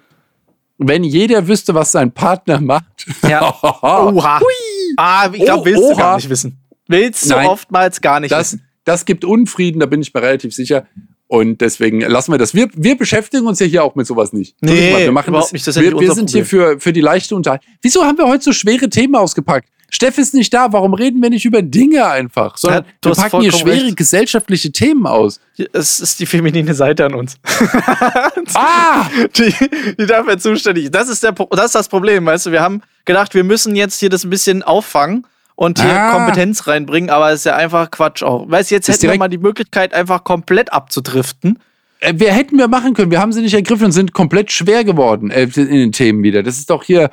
wenn 0.78 1.04
jeder 1.04 1.48
wüsste, 1.48 1.74
was 1.74 1.92
sein 1.92 2.12
Partner 2.12 2.62
macht. 2.62 3.08
Ja. 3.28 3.50
Oha. 3.64 4.40
Hui. 4.40 4.94
Ah, 4.98 5.28
ich 5.34 5.44
glaube, 5.44 5.66
willst 5.66 5.84
oh, 5.84 5.90
du 5.90 5.98
gar 5.98 6.18
nicht 6.18 6.30
wissen. 6.30 6.60
Willst 6.88 7.26
du 7.26 7.30
Nein, 7.30 7.48
oftmals 7.48 8.00
gar 8.00 8.20
nicht 8.20 8.32
das, 8.32 8.54
wissen. 8.54 8.68
Das 8.84 9.06
gibt 9.06 9.26
Unfrieden, 9.26 9.80
da 9.80 9.88
bin 9.88 10.02
ich 10.02 10.14
mir 10.14 10.22
relativ 10.22 10.54
sicher. 10.54 10.86
Und 11.28 11.62
deswegen 11.62 12.02
lassen 12.02 12.32
wir 12.32 12.38
das. 12.38 12.54
Wir, 12.54 12.70
wir 12.76 12.98
beschäftigen 12.98 13.48
uns 13.48 13.60
ja 13.60 13.66
hier 13.66 13.84
auch 13.84 13.96
mit 13.96 14.06
sowas 14.06 14.32
nicht. 14.32 14.56
Nee, 14.62 15.06
wir 15.06 15.12
machen 15.12 15.30
überhaupt 15.30 15.48
das, 15.48 15.54
nicht. 15.54 15.66
Das 15.66 15.80
wir, 15.80 16.00
wir 16.00 16.14
sind 16.14 16.30
hier 16.30 16.46
für, 16.46 16.80
für 16.80 16.94
die 16.94 17.02
leichte 17.02 17.36
Unterhaltung. 17.36 17.68
Wieso 17.82 18.04
haben 18.04 18.18
wir 18.18 18.28
heute 18.28 18.44
so 18.44 18.54
schwere 18.54 18.90
Themen 18.90 19.16
ausgepackt? 19.16 19.68
Steff 19.90 20.18
ist 20.18 20.34
nicht 20.34 20.54
da. 20.54 20.72
Warum 20.72 20.94
reden 20.94 21.22
wir 21.22 21.30
nicht 21.30 21.46
über 21.46 21.62
Dinge 21.62 22.06
einfach? 22.08 22.58
Sondern 22.58 22.86
ja, 22.86 23.10
wir 23.10 23.16
packen 23.16 23.42
hier 23.42 23.52
schwere 23.52 23.86
recht. 23.86 23.98
gesellschaftliche 23.98 24.72
Themen 24.72 25.08
aus. 25.08 25.40
Es 25.74 26.00
ist 26.00 26.20
die 26.20 26.26
feminine 26.26 26.74
Seite 26.74 27.06
an 27.06 27.16
uns. 27.16 27.38
ah! 28.54 29.08
Die, 29.38 29.54
die 29.98 30.06
dafür 30.06 30.38
zuständig 30.38 30.86
ist. 30.86 30.96
Das 30.96 31.10
ist, 31.10 31.24
der, 31.24 31.32
das 31.32 31.66
ist 31.68 31.76
das 31.76 31.88
Problem, 31.88 32.26
weißt 32.26 32.48
du. 32.48 32.52
Wir 32.52 32.62
haben 32.62 32.82
gedacht, 33.06 33.34
wir 33.34 33.44
müssen 33.44 33.76
jetzt 33.76 34.00
hier 34.00 34.10
das 34.10 34.24
ein 34.24 34.30
bisschen 34.30 34.64
auffangen 34.64 35.26
und 35.56 35.82
hier 35.82 35.94
ah. 35.94 36.12
Kompetenz 36.12 36.68
reinbringen, 36.68 37.10
aber 37.10 37.32
es 37.32 37.40
ist 37.40 37.46
ja 37.46 37.56
einfach 37.56 37.92
Quatsch 37.92 38.24
auch. 38.24 38.50
Weißt 38.50 38.72
du, 38.72 38.76
jetzt 38.76 38.88
hätten 38.88 39.04
wir 39.04 39.18
mal 39.18 39.30
die 39.30 39.38
Möglichkeit, 39.38 39.94
einfach 39.94 40.24
komplett 40.24 40.72
abzudriften. 40.74 41.60
Äh, 42.00 42.14
wir 42.18 42.32
hätten 42.32 42.58
wir 42.58 42.68
machen 42.68 42.94
können. 42.94 43.12
Wir 43.12 43.20
haben 43.20 43.32
sie 43.32 43.42
nicht 43.42 43.54
ergriffen 43.54 43.86
und 43.86 43.92
sind 43.92 44.14
komplett 44.14 44.52
schwer 44.52 44.84
geworden 44.84 45.32
äh, 45.32 45.44
in 45.44 45.68
den 45.68 45.92
Themen 45.92 46.24
wieder. 46.24 46.44
Das 46.44 46.58
ist 46.58 46.70
doch 46.70 46.84
hier 46.84 47.10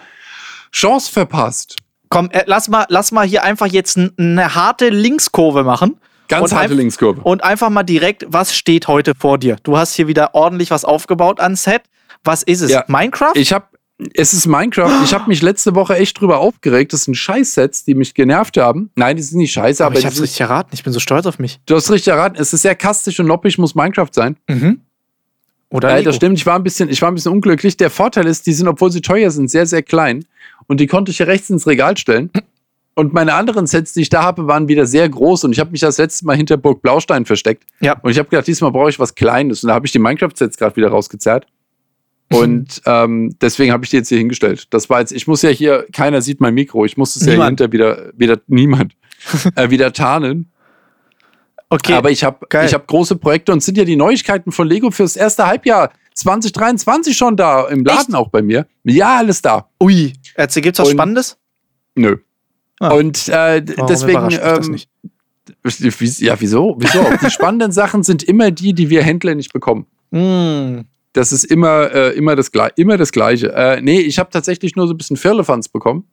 Chance 0.73 1.13
verpasst. 1.13 1.77
Komm, 2.09 2.31
äh, 2.31 2.43
lass, 2.47 2.69
mal, 2.69 2.85
lass 2.89 3.13
mal 3.13 3.27
hier 3.27 3.45
einfach 3.45 3.67
jetzt 3.67 3.99
eine 3.99 4.55
harte 4.55 4.89
Linkskurve 4.89 5.65
machen. 5.65 5.97
Ganz 6.29 6.53
harte 6.53 6.75
Linkskurve. 6.75 7.21
Und 7.23 7.45
einfach 7.45 7.71
mal 7.71 7.83
direkt, 7.83 8.25
was 8.29 8.55
steht 8.55 8.89
heute 8.89 9.15
vor 9.15 9.39
dir? 9.39 9.57
Du 9.63 9.77
hast 9.77 9.95
hier 9.95 10.09
wieder 10.09 10.35
ordentlich 10.35 10.71
was 10.71 10.85
aufgebaut 10.85 11.41
an 11.41 11.57
Set. 11.57 11.83
Was 12.25 12.43
ist 12.43 12.61
es? 12.61 12.71
Ja, 12.71 12.85
Minecraft? 12.87 13.33
Ich 13.35 13.53
habe 13.53 13.67
es 14.15 14.33
ist 14.33 14.47
Minecraft. 14.47 15.03
Ich 15.05 15.15
habe 15.15 15.29
mich 15.29 15.43
letzte 15.43 15.75
Woche 15.75 15.97
echt 15.97 16.21
drüber 16.21 16.39
aufgeregt. 16.39 16.93
Das 16.93 17.05
sind 17.05 17.15
Scheißsets, 17.15 17.85
die 17.85 17.95
mich 17.95 18.15
genervt 18.15 18.57
haben. 18.57 18.91
Nein, 18.95 19.17
die 19.17 19.23
sind 19.23 19.39
nicht 19.39 19.53
scheiße, 19.53 19.85
aber. 19.85 19.93
aber 19.93 19.99
ich 20.01 20.07
hab's 20.07 20.21
richtig 20.21 20.41
erraten. 20.41 20.71
Ich 20.73 20.83
bin 20.83 20.93
so 20.93 21.01
stolz 21.01 21.27
auf 21.27 21.39
mich. 21.39 21.61
Du 21.67 21.75
hast 21.75 21.91
richtig 21.91 22.13
erraten. 22.13 22.37
Es 22.41 22.53
ist 22.53 22.63
sehr 22.63 22.75
kastisch 22.75 23.21
und 23.21 23.27
noppig, 23.27 23.59
muss 23.59 23.75
Minecraft 23.75 24.11
sein. 24.13 24.37
Mhm. 24.49 24.81
Oder? 25.71 25.97
Ja, 25.97 26.03
das 26.03 26.17
stimmt. 26.17 26.39
Ich 26.39 26.47
war, 26.47 26.57
ein 26.57 26.63
bisschen, 26.63 26.91
ich 26.91 27.01
war 27.01 27.11
ein 27.11 27.15
bisschen 27.15 27.33
unglücklich. 27.33 27.77
Der 27.77 27.91
Vorteil 27.91 28.27
ist, 28.27 28.47
die 28.47 28.53
sind, 28.53 28.69
obwohl 28.69 28.93
sie 28.93 29.01
teuer 29.01 29.31
sind, 29.31 29.51
sehr, 29.51 29.67
sehr 29.67 29.83
klein. 29.83 30.25
Und 30.67 30.81
die 30.81 30.87
konnte 30.87 31.11
ich 31.11 31.17
hier 31.17 31.27
rechts 31.27 31.49
ins 31.51 31.67
Regal 31.67 31.97
stellen. 31.97 32.31
Und 32.95 33.15
meine 33.15 33.35
anderen 33.35 33.67
Sets, 33.67 33.95
die 33.95 34.03
ich 34.03 34.11
da 34.11 34.23
habe, 34.23 34.47
waren 34.47 34.69
wieder 34.69 34.87
sehr 34.87 35.09
groß. 35.09 35.45
Und 35.45 35.53
ich 35.53 35.61
habe 35.61 35.71
mich 35.71 35.81
das 35.81 35.97
letzte 35.97 36.27
Mal 36.27 36.37
hinter 36.37 36.59
Burg 36.59 36.83
Blaustein 36.83 37.25
versteckt. 37.25 37.65
Ja. 37.81 37.99
Und 38.03 38.11
ich 38.11 38.19
habe 38.19 38.29
gedacht, 38.29 38.47
diesmal 38.47 38.71
brauche 38.71 38.91
ich 38.91 38.99
was 38.99 39.15
Kleines. 39.15 39.65
Und 39.65 39.69
da 39.69 39.75
habe 39.75 39.87
ich 39.87 39.93
die 39.93 39.99
Minecraft-Sets 39.99 40.59
gerade 40.59 40.77
wieder 40.77 40.89
rausgezerrt. 40.89 41.47
Und 42.35 42.83
ähm, 42.87 43.37
deswegen 43.41 43.73
habe 43.73 43.85
ich 43.85 43.91
die 43.91 43.97
jetzt 43.97 44.09
hier 44.09 44.19
hingestellt. 44.19 44.67
Das 44.71 44.91
war 44.91 45.01
jetzt, 45.01 45.13
ich 45.13 45.27
muss 45.27 45.43
ja 45.43 45.51
hier, 45.51 45.87
keiner 45.93 46.23
sieht 46.23 46.41
mein 46.41 46.55
Mikro, 46.55 46.85
ich 46.85 46.97
muss 46.97 47.17
es 47.17 47.27
ja 47.27 47.45
hinter 47.45 47.73
wieder, 47.73 48.13
wieder 48.17 48.41
niemand, 48.47 48.95
äh, 49.57 49.71
wieder 49.71 49.93
tarnen. 49.93 50.51
Okay. 51.69 51.95
Aber 51.95 52.11
ich 52.11 52.23
habe 52.23 52.47
hab 52.53 52.87
große 52.87 53.17
Projekte 53.17 53.51
und 53.53 53.63
sind 53.63 53.79
ja 53.79 53.85
die 53.85 53.97
Neuigkeiten 53.97 54.53
von 54.53 54.69
Lego 54.69 54.91
fürs 54.91 55.17
erste 55.17 55.47
Halbjahr 55.47 55.91
2023 56.15 57.17
schon 57.17 57.37
da 57.37 57.67
im 57.69 57.83
Laden 57.85 58.01
Echt? 58.01 58.15
auch 58.15 58.29
bei 58.29 58.43
mir. 58.43 58.67
Ja, 58.85 59.19
alles 59.19 59.41
da. 59.41 59.71
Ui. 59.83 60.13
Erzähl, 60.35 60.63
gibt's 60.63 60.79
was 60.79 60.89
und, 60.89 60.95
Spannendes? 60.95 61.39
Nö. 61.95 62.19
Ah. 62.79 62.91
Und 62.91 63.27
äh, 63.29 63.63
deswegen. 63.63 64.29
Ähm, 64.33 64.79
ja, 66.19 66.41
wieso? 66.41 66.77
Wieso? 66.79 67.07
die 67.23 67.31
spannenden 67.31 67.73
Sachen 67.73 68.03
sind 68.03 68.23
immer 68.23 68.51
die, 68.51 68.75
die 68.75 68.91
wir 68.91 69.03
Händler 69.03 69.35
nicht 69.35 69.55
bekommen. 69.55 69.87
Mm 70.11 70.81
das 71.13 71.33
ist 71.33 71.45
immer, 71.45 71.93
äh, 71.93 72.17
immer, 72.17 72.37
das, 72.37 72.51
immer 72.77 72.97
das 72.97 73.13
Gleiche. 73.13 73.53
Äh, 73.53 73.81
nee, 73.83 74.01
ich 74.01 74.19
habe 74.19 74.31
tatsächlich 74.31 74.77
nur 74.77 74.87
so 74.87 74.95
ein 74.95 74.97
bisschen 74.97 75.17
Firlefanz 75.17 75.69
bekommen. 75.69 76.05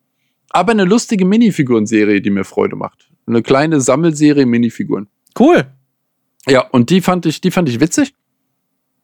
Aber 0.49 0.71
eine 0.71 0.83
lustige 0.83 1.25
Minifigurenserie, 1.25 2.21
die 2.21 2.31
mir 2.31 2.43
Freude 2.43 2.75
macht. 2.75 3.09
Eine 3.27 3.41
kleine 3.43 3.79
Sammelserie 3.81 4.45
Minifiguren. 4.45 5.07
Cool. 5.37 5.65
Ja, 6.47 6.67
und 6.69 6.89
die 6.89 7.01
fand 7.01 7.25
ich, 7.25 7.41
die 7.41 7.51
fand 7.51 7.69
ich 7.69 7.79
witzig. 7.79 8.13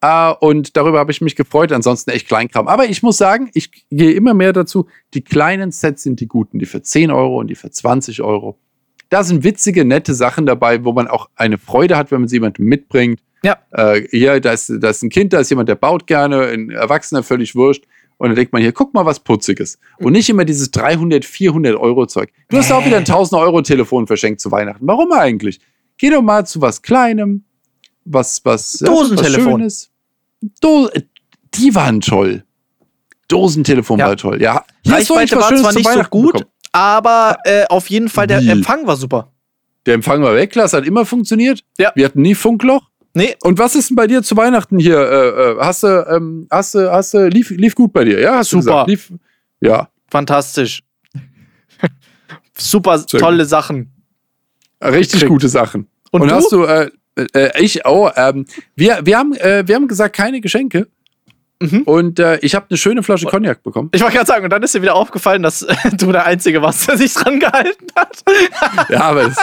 Uh, 0.03 0.33
und 0.39 0.75
darüber 0.75 0.99
habe 0.99 1.11
ich 1.11 1.21
mich 1.21 1.35
gefreut. 1.35 1.71
Ansonsten 1.71 2.09
echt 2.11 2.27
Kleinkram. 2.27 2.67
Aber 2.67 2.85
ich 2.85 3.01
muss 3.03 3.17
sagen, 3.17 3.49
ich 3.53 3.71
gehe 3.89 4.11
immer 4.11 4.33
mehr 4.33 4.53
dazu. 4.53 4.87
Die 5.13 5.21
kleinen 5.21 5.71
Sets 5.71 6.03
sind 6.03 6.19
die 6.19 6.27
guten, 6.27 6.59
die 6.59 6.65
für 6.65 6.81
10 6.81 7.11
Euro 7.11 7.39
und 7.39 7.47
die 7.47 7.55
für 7.55 7.71
20 7.71 8.21
Euro. 8.21 8.59
Da 9.09 9.23
sind 9.23 9.43
witzige, 9.43 9.85
nette 9.85 10.13
Sachen 10.13 10.45
dabei, 10.45 10.83
wo 10.83 10.91
man 10.91 11.07
auch 11.07 11.29
eine 11.35 11.57
Freude 11.57 11.95
hat, 11.95 12.11
wenn 12.11 12.21
man 12.21 12.27
sie 12.27 12.37
jemandem 12.37 12.65
mitbringt. 12.65 13.21
Ja. 13.45 13.57
Äh, 13.71 14.07
hier, 14.09 14.39
da 14.39 14.53
ist, 14.53 14.71
da 14.79 14.89
ist 14.89 15.03
ein 15.03 15.09
Kind, 15.09 15.33
da 15.33 15.39
ist 15.39 15.49
jemand, 15.49 15.69
der 15.69 15.75
baut 15.75 16.07
gerne, 16.07 16.47
ein 16.47 16.71
Erwachsener 16.71 17.23
völlig 17.23 17.55
wurscht. 17.55 17.85
Und 18.17 18.29
dann 18.29 18.35
denkt 18.35 18.53
man 18.53 18.61
hier, 18.61 18.71
guck 18.71 18.93
mal 18.93 19.05
was 19.05 19.19
Putziges. 19.19 19.77
Und 19.99 20.13
nicht 20.13 20.29
immer 20.29 20.45
dieses 20.45 20.71
300, 20.71 21.25
400 21.25 21.75
Euro 21.75 22.05
Zeug. 22.05 22.31
Du 22.49 22.57
hast 22.57 22.71
auch 22.71 22.85
wieder 22.85 22.97
ein 22.97 23.05
1000 23.05 23.39
Euro 23.41 23.61
Telefon 23.61 24.07
verschenkt 24.07 24.39
zu 24.39 24.51
Weihnachten. 24.51 24.87
Warum 24.87 25.11
eigentlich? 25.11 25.59
Geh 25.97 26.09
doch 26.09 26.21
mal 26.21 26.45
zu 26.45 26.61
was 26.61 26.81
Kleinem, 26.81 27.43
was, 28.05 28.43
was, 28.45 28.79
Dosentelefon. 28.79 29.45
Was 29.45 29.51
Schönes. 29.51 29.91
Do 30.61 30.89
die 31.53 31.75
waren 31.75 32.01
toll. 32.01 32.43
Dosentelefon 33.27 33.99
ja. 33.99 34.07
war 34.07 34.17
toll. 34.17 34.41
Ja, 34.41 34.65
hier 34.83 34.95
Reichweite 34.95 35.35
war 35.37 35.55
zwar 35.55 35.73
nicht 35.73 35.89
so 35.89 36.03
gut, 36.03 36.33
bekommen. 36.33 36.51
aber 36.71 37.37
äh, 37.43 37.65
auf 37.67 37.89
jeden 37.89 38.09
Fall 38.09 38.27
der? 38.27 38.39
Empfang 38.39 38.85
war 38.85 38.95
super. 38.95 39.31
Der 39.85 39.93
Empfang 39.95 40.21
war 40.21 40.33
Weltklasse, 40.33 40.77
hat 40.77 40.85
immer 40.85 41.05
funktioniert. 41.05 41.63
Ja. 41.77 41.91
Wir 41.95 42.05
hatten 42.05 42.21
nie 42.21 42.35
Funkloch. 42.35 42.89
Nee. 43.15 43.35
Und 43.43 43.57
was 43.57 43.75
ist 43.75 43.89
denn 43.89 43.95
bei 43.95 44.07
dir 44.07 44.21
zu 44.21 44.35
Weihnachten 44.35 44.77
hier? 44.77 44.97
Äh, 44.97 45.29
äh 45.29 45.57
hast 45.59 45.83
du, 45.83 45.87
ähm, 45.87 46.47
hast 46.51 46.75
du, 46.75 46.91
hast 46.91 47.13
du, 47.13 47.27
lief, 47.27 47.49
lief 47.49 47.73
gut 47.73 47.93
bei 47.93 48.03
dir? 48.03 48.19
Ja, 48.19 48.35
hast 48.35 48.49
Super. 48.49 48.85
Lief, 48.87 49.11
ja. 49.61 49.89
Fantastisch. 50.09 50.83
Super 52.57 52.99
Sehr 52.99 53.19
tolle 53.19 53.43
gut. 53.43 53.49
Sachen. 53.49 53.91
Richtig 54.83 55.21
gekriegt. 55.21 55.29
gute 55.29 55.47
Sachen. 55.47 55.87
Und, 56.11 56.23
Und 56.23 56.31
hast 56.31 56.51
du, 56.51 56.63
äh, 56.63 56.91
äh, 57.15 57.63
ich 57.63 57.85
auch, 57.85 58.11
ähm, 58.17 58.45
wir, 58.75 58.99
wir, 59.05 59.17
haben, 59.17 59.33
äh, 59.35 59.65
wir 59.65 59.75
haben 59.75 59.87
gesagt, 59.87 60.15
keine 60.15 60.41
Geschenke. 60.41 60.89
Mhm. 61.61 61.83
Und 61.83 62.19
äh, 62.19 62.37
ich 62.39 62.53
habe 62.53 62.65
eine 62.69 62.77
schöne 62.77 63.01
Flasche 63.01 63.27
Cognac 63.27 63.63
bekommen. 63.63 63.89
Ich 63.93 64.01
wollte 64.01 64.15
gerade 64.15 64.27
sagen, 64.27 64.43
und 64.43 64.49
dann 64.49 64.61
ist 64.61 64.75
dir 64.75 64.81
wieder 64.81 64.95
aufgefallen, 64.95 65.41
dass 65.41 65.61
äh, 65.61 65.75
du 65.97 66.11
der 66.11 66.25
Einzige 66.25 66.61
warst, 66.61 66.87
der 66.87 66.97
sich 66.97 67.13
dran 67.13 67.39
gehalten 67.39 67.87
hat. 67.95 68.23
ja, 68.89 69.01
aber 69.01 69.23
das, 69.23 69.37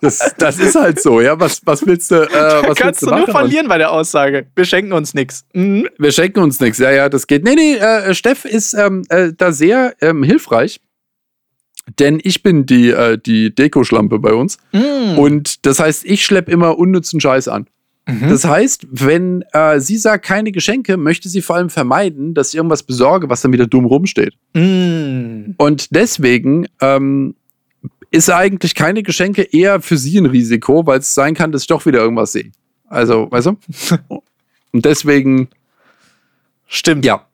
das, 0.00 0.34
das, 0.38 0.58
ist 0.58 0.76
halt 0.76 1.00
so, 1.00 1.20
ja. 1.20 1.38
Was, 1.40 1.60
was 1.64 1.84
willst 1.86 2.10
du, 2.10 2.22
äh, 2.22 2.68
was 2.68 2.76
Kannst 2.78 3.02
du, 3.02 3.06
du 3.06 3.16
nur 3.16 3.26
verlieren 3.26 3.68
bei 3.68 3.78
der 3.78 3.90
Aussage. 3.90 4.46
Wir 4.54 4.64
schenken 4.64 4.92
uns 4.92 5.12
nichts. 5.14 5.44
Mhm. 5.54 5.88
Wir 5.98 6.12
schenken 6.12 6.40
uns 6.40 6.60
nichts, 6.60 6.78
ja, 6.78 6.90
ja, 6.92 7.08
das 7.08 7.26
geht. 7.26 7.42
Nee, 7.42 7.56
nee, 7.56 7.74
äh, 7.74 8.14
Steff 8.14 8.44
ist 8.44 8.74
ähm, 8.74 9.02
äh, 9.08 9.32
da 9.36 9.52
sehr 9.52 9.94
ähm, 10.00 10.22
hilfreich. 10.22 10.80
Denn 11.98 12.20
ich 12.22 12.42
bin 12.42 12.66
die, 12.66 12.90
äh, 12.90 13.16
die 13.16 13.54
Dekoschlampe 13.54 14.18
bei 14.18 14.32
uns. 14.32 14.58
Mm. 14.72 15.18
Und 15.18 15.66
das 15.66 15.78
heißt, 15.78 16.04
ich 16.04 16.24
schleppe 16.24 16.50
immer 16.50 16.78
unnützen 16.78 17.20
Scheiß 17.20 17.46
an. 17.46 17.68
Mhm. 18.06 18.28
Das 18.28 18.44
heißt, 18.44 18.86
wenn 18.90 19.42
äh, 19.52 19.80
sie 19.80 19.96
sagt, 19.96 20.24
keine 20.24 20.52
Geschenke, 20.52 20.96
möchte 20.96 21.28
sie 21.28 21.42
vor 21.42 21.56
allem 21.56 21.70
vermeiden, 21.70 22.34
dass 22.34 22.50
ich 22.50 22.56
irgendwas 22.56 22.84
besorge, 22.84 23.28
was 23.28 23.42
dann 23.42 23.52
wieder 23.52 23.66
dumm 23.66 23.84
rumsteht. 23.84 24.34
Mm. 24.54 25.54
Und 25.56 25.94
deswegen 25.94 26.68
ähm, 26.80 27.34
ist 28.12 28.30
eigentlich 28.30 28.76
keine 28.76 29.02
Geschenke 29.02 29.42
eher 29.42 29.80
für 29.80 29.98
sie 29.98 30.18
ein 30.18 30.26
Risiko, 30.26 30.86
weil 30.86 31.00
es 31.00 31.14
sein 31.14 31.34
kann, 31.34 31.50
dass 31.50 31.62
ich 31.62 31.68
doch 31.68 31.84
wieder 31.84 31.98
irgendwas 31.98 32.32
sehe. 32.32 32.52
Also, 32.88 33.28
weißt 33.30 33.48
du? 33.48 33.56
Und 34.72 34.84
deswegen. 34.84 35.48
Stimmt. 36.68 37.04
Ja. 37.04 37.26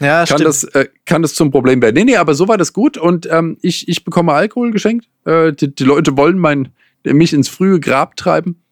Ja, 0.00 0.24
kann, 0.24 0.42
das, 0.42 0.64
äh, 0.64 0.88
kann 1.06 1.22
das 1.22 1.34
zum 1.34 1.50
Problem 1.50 1.82
werden. 1.82 1.94
Nee, 1.96 2.04
nee, 2.04 2.16
aber 2.16 2.34
so 2.34 2.46
war 2.46 2.56
das 2.56 2.72
gut 2.72 2.96
und 2.96 3.28
ähm, 3.32 3.58
ich, 3.62 3.88
ich 3.88 4.04
bekomme 4.04 4.32
Alkohol 4.32 4.70
geschenkt. 4.70 5.08
Äh, 5.24 5.52
die, 5.52 5.74
die 5.74 5.82
Leute 5.82 6.16
wollen 6.16 6.38
mein, 6.38 6.68
mich 7.02 7.32
ins 7.32 7.48
frühe 7.48 7.80
Grab 7.80 8.14
treiben. 8.14 8.62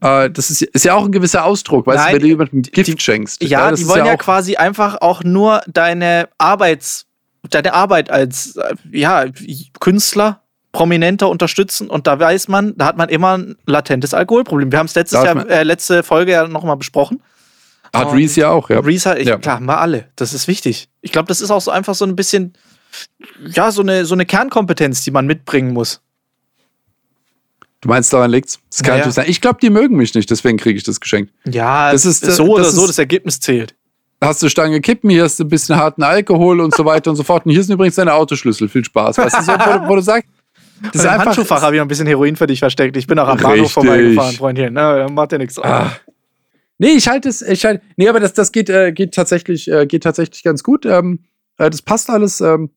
Äh, 0.00 0.30
das 0.30 0.50
ist, 0.50 0.62
ist, 0.62 0.84
ja 0.84 0.94
auch 0.94 1.04
ein 1.04 1.12
gewisser 1.12 1.44
Ausdruck, 1.44 1.86
weißt 1.86 1.98
Nein, 1.98 2.08
du, 2.08 2.14
wenn 2.14 2.22
du 2.22 2.28
jemandem 2.28 2.62
Gift 2.62 2.88
die, 2.88 3.00
schenkst. 3.00 3.42
Ja, 3.42 3.70
ja 3.70 3.72
die 3.72 3.86
wollen 3.88 4.04
ja, 4.04 4.12
ja 4.12 4.16
quasi 4.16 4.56
einfach 4.56 5.00
auch 5.00 5.22
nur 5.22 5.62
deine 5.66 6.28
Arbeits, 6.38 7.06
deine 7.50 7.74
Arbeit 7.74 8.10
als 8.10 8.56
äh, 8.56 8.74
ja, 8.90 9.26
Künstler 9.80 10.40
prominenter 10.72 11.28
unterstützen 11.28 11.88
und 11.88 12.06
da 12.06 12.18
weiß 12.18 12.48
man, 12.48 12.76
da 12.76 12.86
hat 12.86 12.96
man 12.96 13.08
immer 13.08 13.38
ein 13.38 13.56
latentes 13.64 14.12
Alkoholproblem. 14.12 14.72
Wir 14.72 14.78
haben 14.80 14.86
es 14.86 14.94
letztes 14.94 15.22
Jahr, 15.22 15.48
äh, 15.48 15.62
letzte 15.62 16.02
Folge 16.02 16.32
ja 16.32 16.48
nochmal 16.48 16.76
besprochen. 16.76 17.22
Hat 17.94 18.12
Reese 18.12 18.40
ja 18.40 18.50
auch, 18.50 18.70
ja. 18.70 18.80
Reese 18.80 19.10
hat, 19.10 19.18
ich, 19.18 19.28
ja. 19.28 19.38
klar, 19.38 19.56
haben 19.56 19.66
wir 19.66 19.78
alle. 19.78 20.08
Das 20.16 20.34
ist 20.34 20.48
wichtig. 20.48 20.88
Ich 21.00 21.12
glaube, 21.12 21.28
das 21.28 21.40
ist 21.40 21.50
auch 21.50 21.60
so 21.60 21.70
einfach 21.70 21.94
so 21.94 22.04
ein 22.04 22.16
bisschen, 22.16 22.54
ja, 23.46 23.70
so 23.70 23.82
eine, 23.82 24.04
so 24.04 24.14
eine 24.14 24.26
Kernkompetenz, 24.26 25.04
die 25.04 25.12
man 25.12 25.26
mitbringen 25.26 25.72
muss. 25.72 26.00
Du 27.84 27.90
meinst, 27.90 28.10
daran 28.14 28.30
liegt's? 28.30 28.58
Das 28.70 28.82
kann 28.82 28.98
naja. 28.98 29.10
sein. 29.10 29.26
Ich 29.28 29.42
glaube, 29.42 29.58
die 29.60 29.68
mögen 29.68 29.98
mich 29.98 30.14
nicht, 30.14 30.30
deswegen 30.30 30.56
kriege 30.56 30.78
ich 30.78 30.84
das 30.84 31.00
geschenkt. 31.00 31.34
Ja, 31.44 31.92
das 31.92 32.06
ist 32.06 32.24
so 32.24 32.54
oder 32.54 32.64
so, 32.64 32.86
das 32.86 32.98
Ergebnis 32.98 33.40
zählt. 33.40 33.74
Hast 34.22 34.42
du 34.42 34.48
Stange 34.48 34.80
Kippen, 34.80 35.10
hier 35.10 35.24
hast 35.24 35.38
du 35.38 35.44
ein 35.44 35.50
bisschen 35.50 35.76
harten 35.76 36.02
Alkohol 36.02 36.60
und 36.60 36.74
so 36.74 36.86
weiter 36.86 37.10
und 37.10 37.16
so 37.16 37.22
fort. 37.24 37.44
Und 37.44 37.52
hier 37.52 37.62
sind 37.62 37.74
übrigens 37.74 37.96
deine 37.96 38.14
Autoschlüssel. 38.14 38.70
Viel 38.70 38.86
Spaß. 38.86 39.18
Weißt 39.18 39.36
du, 39.36 39.42
so, 39.42 39.52
wo, 39.52 39.88
wo 39.88 39.96
du 39.96 40.00
sagst, 40.00 40.30
das 40.82 40.94
ist 40.94 41.06
einfach. 41.06 41.26
Handschuhfach 41.26 41.60
habe 41.60 41.76
ich 41.76 41.78
noch 41.78 41.84
ein 41.84 41.88
bisschen 41.88 42.06
Heroin 42.06 42.36
für 42.36 42.46
dich 42.46 42.58
versteckt. 42.58 42.96
Ich 42.96 43.06
bin 43.06 43.18
auch 43.18 43.28
am. 43.28 43.36
Bahnhof 43.36 43.72
vorbeigefahren, 43.72 44.34
Freundchen. 44.34 44.72
Na, 44.72 45.06
macht 45.10 45.32
ja 45.32 45.36
nichts. 45.36 45.58
Ah. 45.58 45.94
Nee, 46.78 46.92
ich 46.92 47.06
halte 47.06 47.28
es, 47.28 47.42
ich 47.42 47.66
halte, 47.66 47.84
nee, 47.96 48.08
aber 48.08 48.18
das, 48.18 48.32
das 48.32 48.50
geht, 48.50 48.70
äh, 48.70 48.92
geht 48.92 49.12
tatsächlich, 49.12 49.70
äh, 49.70 49.84
geht 49.84 50.04
tatsächlich 50.04 50.42
ganz 50.42 50.62
gut. 50.62 50.86
Ähm, 50.86 51.20
äh, 51.58 51.68
das 51.68 51.82
passt 51.82 52.08
alles. 52.08 52.40
Ähm, 52.40 52.70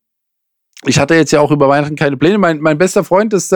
ich 0.84 1.00
hatte 1.00 1.16
jetzt 1.16 1.32
ja 1.32 1.40
auch 1.40 1.52
über 1.52 1.70
Weihnachten 1.70 1.96
keine 1.96 2.18
Pläne. 2.18 2.40
Mein, 2.40 2.60
mein 2.60 2.78
bester 2.78 3.06
Freund 3.06 3.34
ist, 3.34 3.54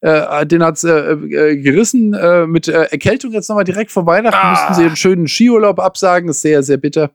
äh, 0.00 0.46
den 0.46 0.62
hat's 0.62 0.84
äh, 0.84 1.12
äh, 1.12 1.56
gerissen 1.56 2.14
äh, 2.14 2.46
mit 2.46 2.68
äh, 2.68 2.84
Erkältung 2.84 3.32
jetzt 3.32 3.48
nochmal 3.48 3.64
direkt 3.64 3.90
vor 3.90 4.06
Weihnachten. 4.06 4.38
Ah. 4.40 4.50
Mussten 4.52 4.74
sie 4.74 4.84
einen 4.84 4.96
schönen 4.96 5.28
Skiurlaub 5.28 5.78
absagen. 5.78 6.26
Das 6.26 6.36
ist 6.36 6.42
sehr, 6.42 6.62
sehr 6.62 6.78
bitter. 6.78 7.10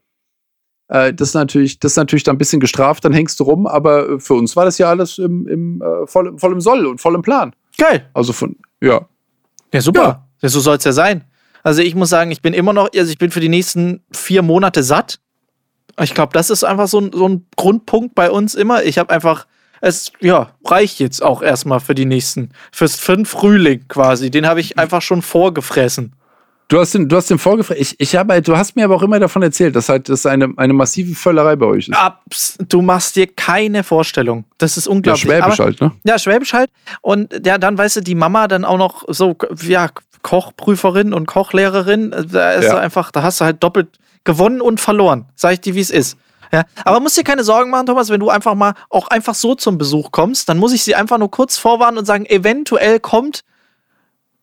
Äh, 0.87 1.13
das, 1.13 1.29
ist 1.29 1.33
natürlich, 1.33 1.79
das 1.79 1.93
ist 1.93 1.97
natürlich 1.97 2.23
dann 2.23 2.35
ein 2.35 2.37
bisschen 2.37 2.59
gestraft, 2.59 3.03
dann 3.05 3.13
hängst 3.13 3.39
du 3.39 3.43
rum, 3.43 3.65
aber 3.65 4.09
äh, 4.09 4.19
für 4.19 4.35
uns 4.35 4.55
war 4.55 4.65
das 4.65 4.77
ja 4.77 4.89
alles 4.89 5.17
im, 5.17 5.47
im, 5.47 5.81
äh, 5.81 6.05
voll, 6.05 6.37
voll 6.37 6.53
im 6.53 6.61
Soll 6.61 6.85
und 6.85 7.01
voll 7.01 7.15
im 7.15 7.21
Plan. 7.21 7.55
Geil. 7.77 8.09
Also 8.13 8.33
von, 8.33 8.55
ja. 8.81 9.07
Ja, 9.73 9.81
super. 9.81 10.01
Ja. 10.01 10.27
ja 10.43 10.49
so 10.49 10.59
soll 10.59 10.77
es 10.77 10.83
ja 10.83 10.91
sein. 10.91 11.23
Also 11.63 11.81
ich 11.81 11.95
muss 11.95 12.09
sagen, 12.09 12.29
ich 12.29 12.43
bin 12.43 12.53
immer 12.53 12.73
noch, 12.73 12.89
also 12.95 13.11
ich 13.11 13.17
bin 13.17 13.31
für 13.31 13.39
die 13.39 13.49
nächsten 13.49 14.03
vier 14.11 14.43
Monate 14.43 14.83
satt. 14.83 15.19
Ich 15.99 16.13
glaube, 16.13 16.33
das 16.33 16.51
ist 16.51 16.63
einfach 16.63 16.87
so 16.87 16.99
ein, 16.99 17.11
so 17.11 17.27
ein 17.27 17.47
Grundpunkt 17.55 18.13
bei 18.13 18.29
uns 18.29 18.53
immer. 18.53 18.83
Ich 18.83 18.99
habe 18.99 19.09
einfach 19.09 19.47
es 19.85 20.11
ja, 20.19 20.49
reicht 20.65 20.99
jetzt 20.99 21.21
auch 21.21 21.43
erstmal 21.43 21.79
für 21.79 21.93
die 21.93 22.05
nächsten, 22.05 22.49
fürs, 22.71 22.95
für 22.95 23.15
den 23.15 23.25
Frühling 23.25 23.87
quasi. 23.87 24.31
Den 24.31 24.47
habe 24.47 24.59
ich 24.59 24.79
einfach 24.79 25.03
schon 25.03 25.21
vorgefressen. 25.21 26.13
Du 26.69 26.79
hast 26.79 26.95
den, 26.95 27.07
du 27.07 27.15
hast 27.15 27.29
den 27.29 27.37
vorgefressen. 27.37 27.83
Ich, 27.83 27.99
ich 27.99 28.15
habe, 28.15 28.41
du 28.41 28.57
hast 28.57 28.75
mir 28.75 28.85
aber 28.85 28.95
auch 28.95 29.03
immer 29.03 29.19
davon 29.19 29.43
erzählt, 29.43 29.75
dass 29.75 29.87
halt 29.87 30.09
das 30.09 30.25
eine, 30.25 30.51
eine 30.57 30.73
massive 30.73 31.13
Völlerei 31.13 31.55
bei 31.55 31.67
euch 31.67 31.87
ist. 31.87 31.95
Abs, 31.95 32.57
du 32.67 32.81
machst 32.81 33.15
dir 33.15 33.27
keine 33.27 33.83
Vorstellung. 33.83 34.45
Das 34.57 34.75
ist 34.75 34.87
unglaublich. 34.87 35.25
Ja, 35.25 35.37
Schwäbisch 35.37 35.59
aber, 35.59 35.65
halt, 35.65 35.81
ne? 35.81 35.91
Ja, 36.03 36.17
Schwäbisch 36.17 36.53
halt. 36.53 36.71
Und 37.01 37.45
ja, 37.45 37.59
dann 37.59 37.77
weißt 37.77 37.97
du, 37.97 38.01
die 38.01 38.15
Mama 38.15 38.47
dann 38.47 38.65
auch 38.65 38.79
noch 38.79 39.03
so, 39.07 39.35
ja, 39.61 39.89
Kochprüferin 40.23 41.13
und 41.13 41.27
Kochlehrerin. 41.27 42.09
Da 42.31 42.53
ist 42.53 42.65
ja. 42.65 42.77
einfach, 42.79 43.11
da 43.11 43.21
hast 43.21 43.39
du 43.39 43.45
halt 43.45 43.61
doppelt 43.61 43.99
gewonnen 44.23 44.61
und 44.61 44.81
verloren. 44.81 45.25
Sag 45.35 45.53
ich 45.53 45.61
dir, 45.61 45.75
wie 45.75 45.81
es 45.81 45.91
ist. 45.91 46.17
Ja, 46.51 46.63
aber 46.83 46.99
musst 46.99 47.17
dir 47.17 47.23
keine 47.23 47.43
Sorgen 47.43 47.69
machen, 47.69 47.85
Thomas, 47.85 48.09
wenn 48.09 48.19
du 48.19 48.29
einfach 48.29 48.55
mal 48.55 48.73
auch 48.89 49.07
einfach 49.07 49.35
so 49.35 49.55
zum 49.55 49.77
Besuch 49.77 50.11
kommst, 50.11 50.49
dann 50.49 50.57
muss 50.57 50.73
ich 50.73 50.83
sie 50.83 50.95
einfach 50.95 51.17
nur 51.17 51.31
kurz 51.31 51.57
vorwarnen 51.57 51.97
und 51.97 52.05
sagen, 52.05 52.25
eventuell 52.25 52.99
kommt 52.99 53.43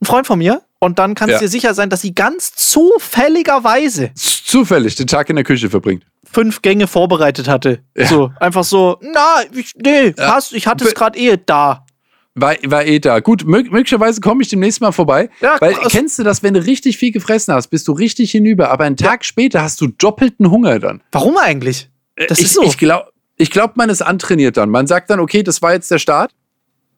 ein 0.00 0.06
Freund 0.06 0.26
von 0.26 0.38
mir 0.38 0.62
und 0.78 0.98
dann 0.98 1.14
kannst 1.14 1.30
du 1.30 1.34
ja. 1.34 1.40
dir 1.40 1.48
sicher 1.48 1.74
sein, 1.74 1.90
dass 1.90 2.00
sie 2.00 2.14
ganz 2.14 2.54
zufälligerweise 2.54 4.12
zufällig 4.14 4.96
den 4.96 5.06
Tag 5.06 5.30
in 5.30 5.36
der 5.36 5.44
Küche 5.44 5.70
verbringt. 5.70 6.04
Fünf 6.30 6.62
Gänge 6.62 6.86
vorbereitet 6.86 7.48
hatte. 7.48 7.80
Ja. 7.96 8.06
So, 8.06 8.30
einfach 8.38 8.64
so, 8.64 8.98
na, 9.00 9.42
ich, 9.54 9.72
nee, 9.76 10.14
ja. 10.16 10.34
hast, 10.34 10.52
ich 10.52 10.66
hatte 10.66 10.84
es 10.84 10.94
gerade 10.94 11.18
eh 11.18 11.38
da. 11.44 11.86
War, 12.34 12.56
war 12.64 12.84
eh 12.84 12.98
da. 12.98 13.20
Gut, 13.20 13.44
möglicherweise 13.44 14.20
komme 14.20 14.42
ich 14.42 14.48
demnächst 14.48 14.80
mal 14.80 14.92
vorbei. 14.92 15.28
Ja, 15.40 15.56
weil 15.60 15.74
krass. 15.74 15.92
kennst 15.92 16.18
du 16.18 16.22
das, 16.22 16.42
wenn 16.42 16.54
du 16.54 16.64
richtig 16.64 16.96
viel 16.96 17.12
gefressen 17.12 17.52
hast, 17.54 17.68
bist 17.68 17.86
du 17.88 17.92
richtig 17.92 18.30
hinüber, 18.30 18.70
aber 18.70 18.84
einen 18.84 18.96
Tag 18.96 19.24
später 19.24 19.62
hast 19.62 19.80
du 19.80 19.86
doppelten 19.86 20.50
Hunger 20.50 20.78
dann. 20.78 21.02
Warum 21.12 21.36
eigentlich? 21.36 21.90
Das 22.28 22.38
ich, 22.38 22.46
ist 22.46 22.54
so. 22.54 22.62
Ich 22.62 22.78
glaube, 22.78 23.10
ich 23.36 23.50
glaub, 23.50 23.76
man 23.76 23.88
ist 23.88 24.02
antrainiert 24.02 24.56
dann. 24.56 24.70
Man 24.70 24.86
sagt 24.86 25.10
dann, 25.10 25.20
okay, 25.20 25.42
das 25.42 25.62
war 25.62 25.72
jetzt 25.72 25.90
der 25.90 25.98
Start 25.98 26.32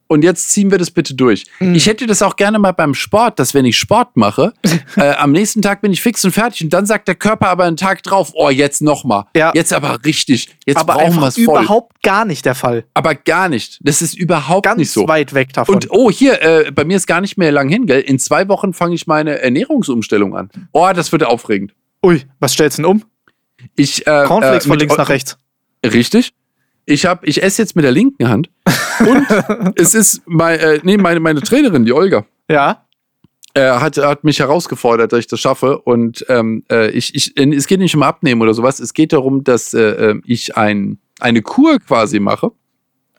und 0.07 0.23
jetzt 0.23 0.49
ziehen 0.49 0.71
wir 0.71 0.77
das 0.77 0.91
bitte 0.91 1.15
durch. 1.15 1.45
Mhm. 1.59 1.75
Ich 1.75 1.87
hätte 1.87 2.05
das 2.05 2.21
auch 2.21 2.35
gerne 2.35 2.59
mal 2.59 2.71
beim 2.71 2.93
Sport, 2.93 3.39
dass 3.39 3.53
wenn 3.53 3.65
ich 3.65 3.77
Sport 3.77 4.15
mache, 4.15 4.53
äh, 4.97 5.15
am 5.15 5.31
nächsten 5.31 5.61
Tag 5.61 5.81
bin 5.81 5.91
ich 5.91 6.01
fix 6.01 6.23
und 6.25 6.31
fertig 6.31 6.63
und 6.63 6.73
dann 6.73 6.85
sagt 6.85 7.07
der 7.07 7.15
Körper 7.15 7.47
aber 7.47 7.63
einen 7.63 7.77
Tag 7.77 8.03
drauf, 8.03 8.31
oh, 8.33 8.49
jetzt 8.49 8.81
nochmal. 8.81 9.25
Ja. 9.35 9.51
Jetzt 9.55 9.73
aber 9.73 10.03
richtig. 10.05 10.55
Jetzt 10.65 10.77
aber 10.77 10.93
brauchen 10.93 11.19
wir 11.19 11.27
es 11.27 11.35
voll. 11.35 11.43
überhaupt 11.43 12.03
gar 12.03 12.25
nicht 12.25 12.45
der 12.45 12.55
Fall. 12.55 12.85
Aber 12.93 13.15
gar 13.15 13.49
nicht. 13.49 13.79
Das 13.81 14.01
ist 14.01 14.15
überhaupt 14.15 14.65
Ganz 14.65 14.77
nicht 14.77 14.91
so. 14.91 15.07
weit 15.07 15.33
weg 15.33 15.53
davon. 15.53 15.75
Und 15.75 15.87
oh, 15.89 16.11
hier, 16.11 16.41
äh, 16.41 16.71
bei 16.71 16.85
mir 16.85 16.97
ist 16.97 17.07
gar 17.07 17.21
nicht 17.21 17.37
mehr 17.37 17.51
lang 17.51 17.69
hin, 17.69 17.87
gell? 17.87 18.01
In 18.01 18.19
zwei 18.19 18.47
Wochen 18.47 18.73
fange 18.73 18.95
ich 18.95 19.07
meine 19.07 19.39
Ernährungsumstellung 19.39 20.35
an. 20.35 20.49
Oh, 20.71 20.89
das 20.93 21.11
wird 21.11 21.23
aufregend. 21.23 21.73
Ui, 22.03 22.23
was 22.39 22.53
stellst 22.53 22.77
du 22.77 22.83
denn 22.83 22.91
um? 22.91 23.03
Ich, 23.75 24.05
äh, 24.07 24.23
Cornflakes 24.25 24.65
äh, 24.65 24.67
von 24.67 24.79
links 24.79 24.97
nach 24.97 25.09
rechts. 25.09 25.37
Richtig. 25.85 26.33
Ich, 26.85 27.05
hab, 27.05 27.25
ich 27.27 27.41
esse 27.41 27.61
jetzt 27.61 27.75
mit 27.75 27.83
der 27.83 27.91
linken 27.91 28.29
Hand. 28.29 28.49
Und 28.99 29.25
es 29.75 29.93
ist 29.93 30.21
mein, 30.25 30.59
äh, 30.59 30.79
nee, 30.83 30.97
meine, 30.97 31.19
meine 31.19 31.41
Trainerin, 31.41 31.85
die 31.85 31.93
Olga. 31.93 32.25
Ja. 32.49 32.85
er 33.55 33.81
hat, 33.81 33.97
hat 33.97 34.23
mich 34.23 34.39
herausgefordert, 34.39 35.11
dass 35.11 35.19
ich 35.19 35.27
das 35.27 35.39
schaffe. 35.39 35.79
Und 35.79 36.25
ähm, 36.29 36.63
äh, 36.71 36.91
ich, 36.91 37.15
ich, 37.15 37.35
es 37.37 37.67
geht 37.67 37.79
nicht 37.79 37.95
um 37.95 38.03
Abnehmen 38.03 38.41
oder 38.41 38.53
sowas. 38.53 38.79
Es 38.79 38.93
geht 38.93 39.13
darum, 39.13 39.43
dass 39.43 39.73
äh, 39.73 39.81
äh 40.11 40.21
ich 40.25 40.55
ein, 40.57 40.99
eine 41.19 41.41
Kur 41.41 41.79
quasi 41.79 42.19
mache. 42.19 42.51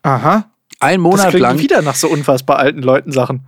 Aha. 0.03 0.51
Ein 0.79 1.01
Monat 1.01 1.33
das 1.33 1.41
lang. 1.41 1.59
wieder 1.59 1.83
nach 1.83 1.95
so 1.95 2.09
unfassbar 2.09 2.59
alten 2.59 2.83
Leuten 2.83 3.11
Sachen. 3.11 3.47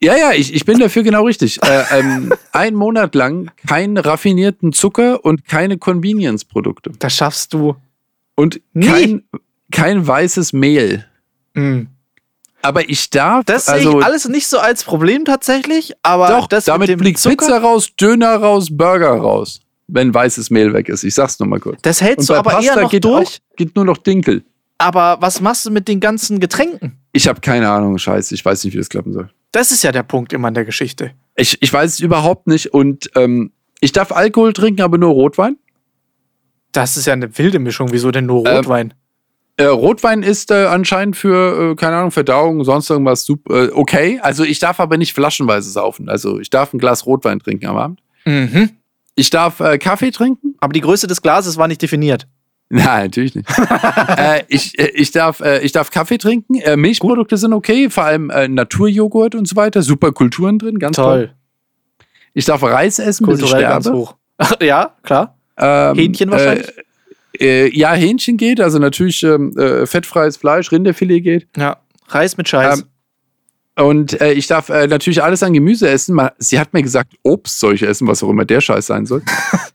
Ja, 0.00 0.16
ja, 0.16 0.32
ich, 0.32 0.54
ich 0.54 0.64
bin 0.64 0.78
dafür 0.78 1.02
genau 1.02 1.24
richtig. 1.24 1.62
äh, 1.62 1.98
ähm, 1.98 2.32
ein 2.52 2.74
Monat 2.74 3.14
lang 3.14 3.50
keinen 3.66 3.96
raffinierten 3.96 4.72
Zucker 4.72 5.24
und 5.24 5.46
keine 5.46 5.78
Convenience-Produkte. 5.78 6.92
Das 6.98 7.14
schaffst 7.14 7.52
du. 7.52 7.76
Und 8.34 8.60
kein, 8.80 9.24
kein 9.72 10.06
weißes 10.06 10.52
Mehl. 10.52 11.04
Mhm. 11.54 11.88
Aber 12.62 12.88
ich 12.88 13.10
darf. 13.10 13.44
Das 13.44 13.68
also, 13.68 13.90
sehe 13.90 14.00
ich 14.00 14.04
alles 14.04 14.28
nicht 14.28 14.48
so 14.48 14.58
als 14.58 14.84
Problem 14.84 15.24
tatsächlich, 15.24 15.92
aber 16.02 16.28
doch, 16.28 16.46
das 16.48 16.64
damit 16.64 16.88
mit 16.88 17.00
fliegt 17.00 17.18
Zucker, 17.18 17.46
Pizza 17.46 17.58
raus, 17.58 17.90
Döner 18.00 18.36
raus, 18.36 18.68
Burger 18.70 19.12
raus, 19.12 19.60
wenn 19.86 20.12
weißes 20.12 20.50
Mehl 20.50 20.72
weg 20.72 20.88
ist. 20.88 21.04
Ich 21.04 21.14
sag's 21.14 21.38
nur 21.38 21.48
mal 21.48 21.60
kurz. 21.60 21.80
Das 21.82 22.00
hältst 22.00 22.28
du 22.28 22.34
aber 22.34 22.50
Pasta 22.50 22.74
eher 22.74 22.82
noch 22.82 22.90
geht 22.90 23.04
durch. 23.04 23.40
Auch, 23.52 23.56
geht 23.56 23.76
nur 23.76 23.84
noch 23.84 23.98
Dinkel. 23.98 24.42
Aber 24.78 25.18
was 25.20 25.40
machst 25.40 25.66
du 25.66 25.70
mit 25.70 25.88
den 25.88 26.00
ganzen 26.00 26.40
Getränken? 26.40 26.98
Ich 27.18 27.26
habe 27.26 27.40
keine 27.40 27.68
Ahnung, 27.68 27.98
scheiße. 27.98 28.32
Ich 28.32 28.44
weiß 28.44 28.62
nicht, 28.62 28.74
wie 28.74 28.78
das 28.78 28.88
klappen 28.88 29.12
soll. 29.12 29.28
Das 29.50 29.72
ist 29.72 29.82
ja 29.82 29.90
der 29.90 30.04
Punkt 30.04 30.32
immer 30.32 30.46
in 30.46 30.54
der 30.54 30.64
Geschichte. 30.64 31.10
Ich, 31.34 31.60
ich 31.60 31.72
weiß 31.72 31.94
es 31.94 31.98
überhaupt 31.98 32.46
nicht 32.46 32.72
und 32.72 33.10
ähm, 33.16 33.50
ich 33.80 33.90
darf 33.90 34.12
Alkohol 34.12 34.52
trinken, 34.52 34.82
aber 34.82 34.98
nur 34.98 35.10
Rotwein. 35.10 35.56
Das 36.70 36.96
ist 36.96 37.06
ja 37.06 37.14
eine 37.14 37.36
wilde 37.36 37.58
Mischung. 37.58 37.88
Wieso 37.90 38.12
denn 38.12 38.26
nur 38.26 38.46
ähm, 38.46 38.54
Rotwein? 38.54 38.94
Äh, 39.56 39.64
Rotwein 39.64 40.22
ist 40.22 40.52
äh, 40.52 40.66
anscheinend 40.66 41.16
für, 41.16 41.72
äh, 41.72 41.74
keine 41.74 41.96
Ahnung, 41.96 42.12
Verdauung, 42.12 42.62
sonst 42.62 42.88
irgendwas 42.88 43.24
super, 43.24 43.64
äh, 43.64 43.70
okay. 43.72 44.20
Also 44.22 44.44
ich 44.44 44.60
darf 44.60 44.78
aber 44.78 44.96
nicht 44.96 45.12
flaschenweise 45.12 45.68
saufen. 45.72 46.08
Also 46.08 46.38
ich 46.38 46.50
darf 46.50 46.72
ein 46.72 46.78
Glas 46.78 47.04
Rotwein 47.04 47.40
trinken 47.40 47.66
am 47.66 47.76
Abend. 47.78 48.00
Mhm. 48.26 48.70
Ich 49.16 49.30
darf 49.30 49.58
äh, 49.58 49.76
Kaffee 49.78 50.12
trinken. 50.12 50.54
Aber 50.60 50.72
die 50.72 50.82
Größe 50.82 51.08
des 51.08 51.20
Glases 51.20 51.56
war 51.56 51.66
nicht 51.66 51.82
definiert. 51.82 52.28
Nein, 52.70 53.04
natürlich 53.04 53.34
nicht. 53.34 53.48
äh, 54.16 54.42
ich, 54.48 54.78
äh, 54.78 54.88
ich, 54.88 55.10
darf, 55.10 55.40
äh, 55.40 55.60
ich 55.60 55.72
darf 55.72 55.90
Kaffee 55.90 56.18
trinken. 56.18 56.56
Äh, 56.56 56.76
Milchprodukte 56.76 57.36
sind 57.36 57.52
okay, 57.52 57.88
vor 57.88 58.04
allem 58.04 58.30
äh, 58.30 58.46
Naturjoghurt 58.46 59.34
und 59.34 59.48
so 59.48 59.56
weiter. 59.56 59.82
Super 59.82 60.12
Kulturen 60.12 60.58
drin, 60.58 60.78
ganz 60.78 60.96
toll. 60.96 61.26
toll. 61.26 61.34
Ich 62.34 62.44
darf 62.44 62.62
Reis 62.62 62.98
essen, 62.98 63.26
bis 63.26 63.40
ich 63.40 63.48
sterbe. 63.48 63.62
Ganz 63.64 63.90
hoch. 63.90 64.16
ja, 64.60 64.94
klar. 65.02 65.36
Ähm, 65.56 65.96
Hähnchen 65.96 66.30
wahrscheinlich. 66.30 66.70
Äh, 67.40 67.76
ja, 67.76 67.94
Hähnchen 67.94 68.36
geht, 68.36 68.60
also 68.60 68.78
natürlich 68.78 69.22
ähm, 69.22 69.54
fettfreies 69.84 70.36
Fleisch, 70.36 70.70
Rinderfilet 70.70 71.20
geht. 71.20 71.48
Ja, 71.56 71.78
Reis 72.08 72.36
mit 72.36 72.48
Scheiß. 72.48 72.80
Ähm, 72.80 73.84
und 73.84 74.20
ich 74.20 74.48
darf 74.48 74.70
natürlich 74.70 75.22
alles 75.22 75.44
an 75.44 75.52
Gemüse 75.52 75.88
essen. 75.88 76.20
sie 76.38 76.58
hat 76.58 76.72
mir 76.72 76.82
gesagt, 76.82 77.14
Obst 77.22 77.60
soll 77.60 77.74
ich 77.74 77.82
essen, 77.82 78.08
was 78.08 78.24
auch 78.24 78.28
immer 78.28 78.44
der 78.44 78.60
Scheiß 78.60 78.86
sein 78.86 79.06
soll. 79.06 79.22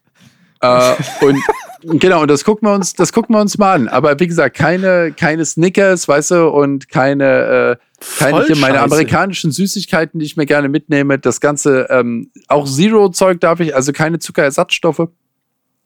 und 1.22 1.38
Genau, 1.86 2.22
und 2.22 2.30
das 2.30 2.46
gucken 2.46 2.68
wir 2.68 2.74
uns, 2.74 2.94
das 2.94 3.12
gucken 3.12 3.36
wir 3.36 3.42
uns 3.42 3.58
mal 3.58 3.74
an. 3.74 3.88
Aber 3.90 4.20
wie 4.20 4.28
gesagt, 4.28 4.56
keine, 4.56 5.12
keine 5.12 5.44
Snickers, 5.44 6.08
weißt 6.08 6.32
du, 6.32 6.50
und 6.50 6.90
keine, 6.90 7.78
äh, 7.80 8.06
keine 8.20 8.46
hier 8.46 8.56
meine 8.56 8.80
amerikanischen 8.80 9.52
Süßigkeiten, 9.52 10.20
die 10.20 10.26
ich 10.26 10.38
mir 10.38 10.46
gerne 10.46 10.70
mitnehme. 10.70 11.20
Das 11.20 11.42
Ganze, 11.42 11.88
ähm, 11.90 12.32
auch 12.48 12.66
Zero-Zeug 12.66 13.42
darf 13.42 13.60
ich, 13.60 13.76
also 13.76 13.92
keine 13.92 14.20
Zuckerersatzstoffe. 14.20 15.10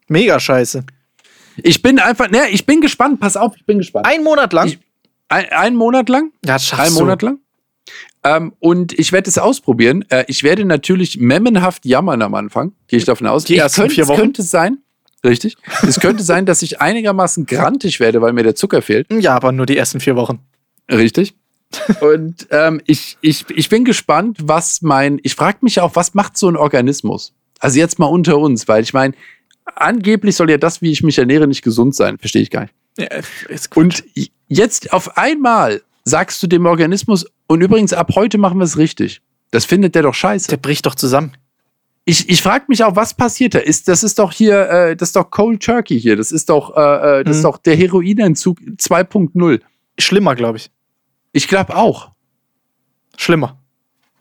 Mega 0.06 0.38
scheiße. 0.38 0.84
Ich 1.62 1.82
bin 1.82 1.98
einfach, 1.98 2.30
ne, 2.30 2.48
ich 2.50 2.64
bin 2.64 2.80
gespannt, 2.80 3.18
pass 3.18 3.36
auf, 3.36 3.56
ich 3.56 3.66
bin 3.66 3.78
gespannt. 3.78 4.06
Ein 4.06 4.22
Monat 4.22 4.52
lang? 4.52 4.68
Ich, 4.68 4.78
ein, 5.28 5.46
ein, 5.50 5.74
Monat 5.74 6.08
lang? 6.08 6.30
Ja, 6.44 6.58
schaffst 6.58 6.86
Ein 6.86 6.92
Monat 6.94 7.22
lang? 7.22 7.40
Ähm, 8.24 8.52
und 8.58 8.98
ich 8.98 9.12
werde 9.12 9.30
es 9.30 9.38
ausprobieren. 9.38 10.04
Äh, 10.08 10.24
ich 10.28 10.42
werde 10.42 10.64
natürlich 10.64 11.18
memmenhaft 11.18 11.86
jammern 11.86 12.22
am 12.22 12.34
Anfang. 12.34 12.72
Gehe 12.88 12.98
ich 12.98 13.04
davon 13.04 13.26
aus. 13.26 13.44
Die 13.44 13.56
ersten 13.56 13.82
könnte, 13.82 13.94
vier 13.94 14.08
Wochen. 14.08 14.14
Es 14.14 14.20
könnte 14.20 14.42
sein, 14.42 14.78
Richtig. 15.24 15.56
Es 15.86 15.98
könnte 15.98 16.22
sein, 16.22 16.46
dass 16.46 16.62
ich 16.62 16.80
einigermaßen 16.80 17.46
grantig 17.46 17.98
werde, 18.00 18.20
weil 18.20 18.32
mir 18.32 18.44
der 18.44 18.54
Zucker 18.54 18.82
fehlt. 18.82 19.06
Ja, 19.12 19.34
aber 19.34 19.52
nur 19.52 19.66
die 19.66 19.76
ersten 19.76 20.00
vier 20.00 20.16
Wochen. 20.16 20.40
Richtig. 20.90 21.34
Und 22.00 22.46
ähm, 22.50 22.80
ich, 22.86 23.18
ich, 23.20 23.44
ich 23.50 23.68
bin 23.68 23.84
gespannt, 23.84 24.38
was 24.42 24.80
mein. 24.80 25.18
Ich 25.22 25.34
frage 25.34 25.58
mich 25.62 25.80
auch, 25.80 25.96
was 25.96 26.14
macht 26.14 26.36
so 26.38 26.48
ein 26.48 26.56
Organismus? 26.56 27.34
Also 27.58 27.78
jetzt 27.78 27.98
mal 27.98 28.06
unter 28.06 28.38
uns, 28.38 28.68
weil 28.68 28.82
ich 28.82 28.94
meine, 28.94 29.14
angeblich 29.64 30.36
soll 30.36 30.50
ja 30.50 30.56
das, 30.56 30.80
wie 30.80 30.92
ich 30.92 31.02
mich 31.02 31.18
ernähre, 31.18 31.46
nicht 31.46 31.62
gesund 31.62 31.94
sein. 31.94 32.16
Verstehe 32.18 32.42
ich 32.42 32.50
gar 32.50 32.62
nicht. 32.62 32.74
Ja, 32.96 33.08
Und 33.74 34.04
jetzt 34.46 34.92
auf 34.92 35.18
einmal 35.18 35.82
sagst 36.08 36.42
du 36.42 36.46
dem 36.46 36.66
Organismus, 36.66 37.26
und 37.46 37.60
übrigens 37.60 37.92
ab 37.92 38.10
heute 38.14 38.38
machen 38.38 38.58
wir 38.58 38.64
es 38.64 38.78
richtig. 38.78 39.20
Das 39.50 39.64
findet 39.64 39.94
der 39.94 40.02
doch 40.02 40.14
scheiße. 40.14 40.48
Der 40.48 40.56
bricht 40.56 40.84
doch 40.86 40.94
zusammen 40.94 41.32
ich, 42.08 42.26
ich 42.30 42.40
frage 42.40 42.64
mich 42.68 42.82
auch, 42.82 42.96
was 42.96 43.12
passiert 43.12 43.54
da? 43.54 43.58
Ist, 43.58 43.86
das 43.86 44.02
ist 44.02 44.18
doch 44.18 44.32
hier, 44.32 44.70
äh, 44.70 44.96
das 44.96 45.10
ist 45.10 45.16
doch 45.16 45.30
Cold 45.30 45.62
Turkey 45.62 46.00
hier. 46.00 46.16
Das 46.16 46.32
ist 46.32 46.48
doch, 46.48 46.74
äh, 46.74 46.80
äh 47.20 47.24
das 47.24 47.34
mhm. 47.34 47.36
ist 47.36 47.44
doch 47.44 47.58
der 47.58 47.76
Heroinentzug 47.76 48.60
2.0. 48.60 49.60
Schlimmer, 49.98 50.34
glaube 50.34 50.56
ich. 50.56 50.70
Ich 51.32 51.48
glaube 51.48 51.76
auch. 51.76 52.12
Schlimmer. 53.18 53.58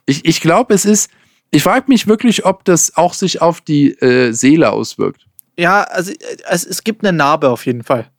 Ich, 0.05 0.25
ich 0.25 0.41
glaube, 0.41 0.73
es 0.73 0.83
ist. 0.83 1.09
Ich 1.49 1.63
frage 1.63 1.85
mich 1.87 2.07
wirklich, 2.07 2.45
ob 2.45 2.65
das 2.65 2.97
auch 2.97 3.13
sich 3.13 3.41
auf 3.41 3.61
die 3.61 3.91
äh, 4.01 4.33
Seele 4.33 4.73
auswirkt. 4.73 5.25
Ja, 5.57 5.83
also 5.83 6.11
äh, 6.11 6.15
es, 6.49 6.65
es 6.65 6.83
gibt 6.83 7.05
eine 7.05 7.17
Narbe 7.17 7.49
auf 7.49 7.65
jeden 7.65 7.83
Fall. 7.83 8.11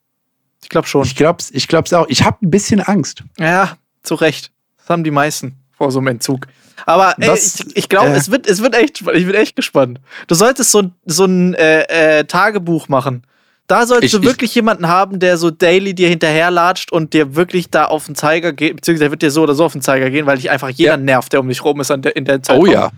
Ich 0.62 0.68
glaube 0.68 0.86
schon. 0.86 1.04
Ich 1.04 1.16
glaube 1.16 1.38
es 1.40 1.50
ich 1.50 1.68
glaub's 1.68 1.92
auch. 1.92 2.06
Ich 2.09 2.24
habe 2.24 2.38
ein 2.42 2.50
bisschen 2.50 2.80
Angst. 2.80 3.24
Ja, 3.38 3.76
zu 4.02 4.14
Recht. 4.14 4.50
Das 4.78 4.88
haben 4.90 5.04
die 5.04 5.11
meisten 5.11 5.56
vor 5.76 5.90
so 5.92 5.98
einem 5.98 6.09
Entzug. 6.09 6.46
Aber 6.86 7.14
ey, 7.18 7.26
das, 7.26 7.61
ich, 7.61 7.76
ich 7.76 7.88
glaube, 7.88 8.11
äh, 8.11 8.16
es, 8.16 8.30
wird, 8.30 8.46
es 8.46 8.62
wird 8.62 8.74
echt, 8.74 9.00
ich 9.00 9.26
bin 9.26 9.34
echt 9.34 9.56
gespannt. 9.56 10.00
Du 10.26 10.34
solltest 10.34 10.70
so, 10.70 10.90
so 11.06 11.24
ein 11.24 11.54
äh, 11.54 12.18
äh, 12.18 12.24
Tagebuch 12.24 12.88
machen. 12.88 13.22
Da 13.66 13.86
solltest 13.86 14.14
ich, 14.14 14.20
du 14.20 14.26
wirklich 14.26 14.52
ich, 14.52 14.54
jemanden 14.54 14.88
haben, 14.88 15.18
der 15.18 15.36
so 15.36 15.50
daily 15.50 15.94
dir 15.94 16.09
hinterherlatscht 16.09 16.90
und 16.90 17.12
dir 17.12 17.36
wirklich 17.36 17.70
da 17.70 17.84
auf 17.84 18.06
den 18.06 18.14
Zeiger 18.14 18.52
geht, 18.52 18.76
beziehungsweise 18.76 19.11
wird 19.11 19.22
dir 19.22 19.30
so 19.30 19.42
oder 19.42 19.54
so 19.54 19.64
auf 19.64 19.72
den 19.72 19.82
Zeiger 19.82 20.09
gehen, 20.09 20.24
weil 20.24 20.36
dich 20.36 20.50
einfach 20.50 20.70
jeder 20.70 20.92
ja. 20.92 20.96
nervt, 20.96 21.32
der 21.32 21.40
um 21.40 21.48
dich 21.48 21.62
rum 21.62 21.80
ist 21.80 21.90
der, 21.90 22.16
in 22.16 22.24
der 22.24 22.42
Zeit. 22.42 22.59
Oh 22.59 22.64
ja. 22.64 22.90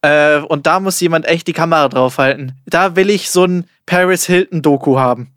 Äh, 0.00 0.38
und 0.38 0.66
da 0.66 0.80
muss 0.80 1.00
jemand 1.00 1.26
echt 1.26 1.46
die 1.46 1.52
Kamera 1.52 1.88
draufhalten. 1.88 2.52
Da 2.64 2.96
will 2.96 3.10
ich 3.10 3.30
so 3.30 3.44
ein 3.44 3.64
Paris 3.84 4.24
Hilton-Doku 4.24 4.98
haben. 4.98 5.28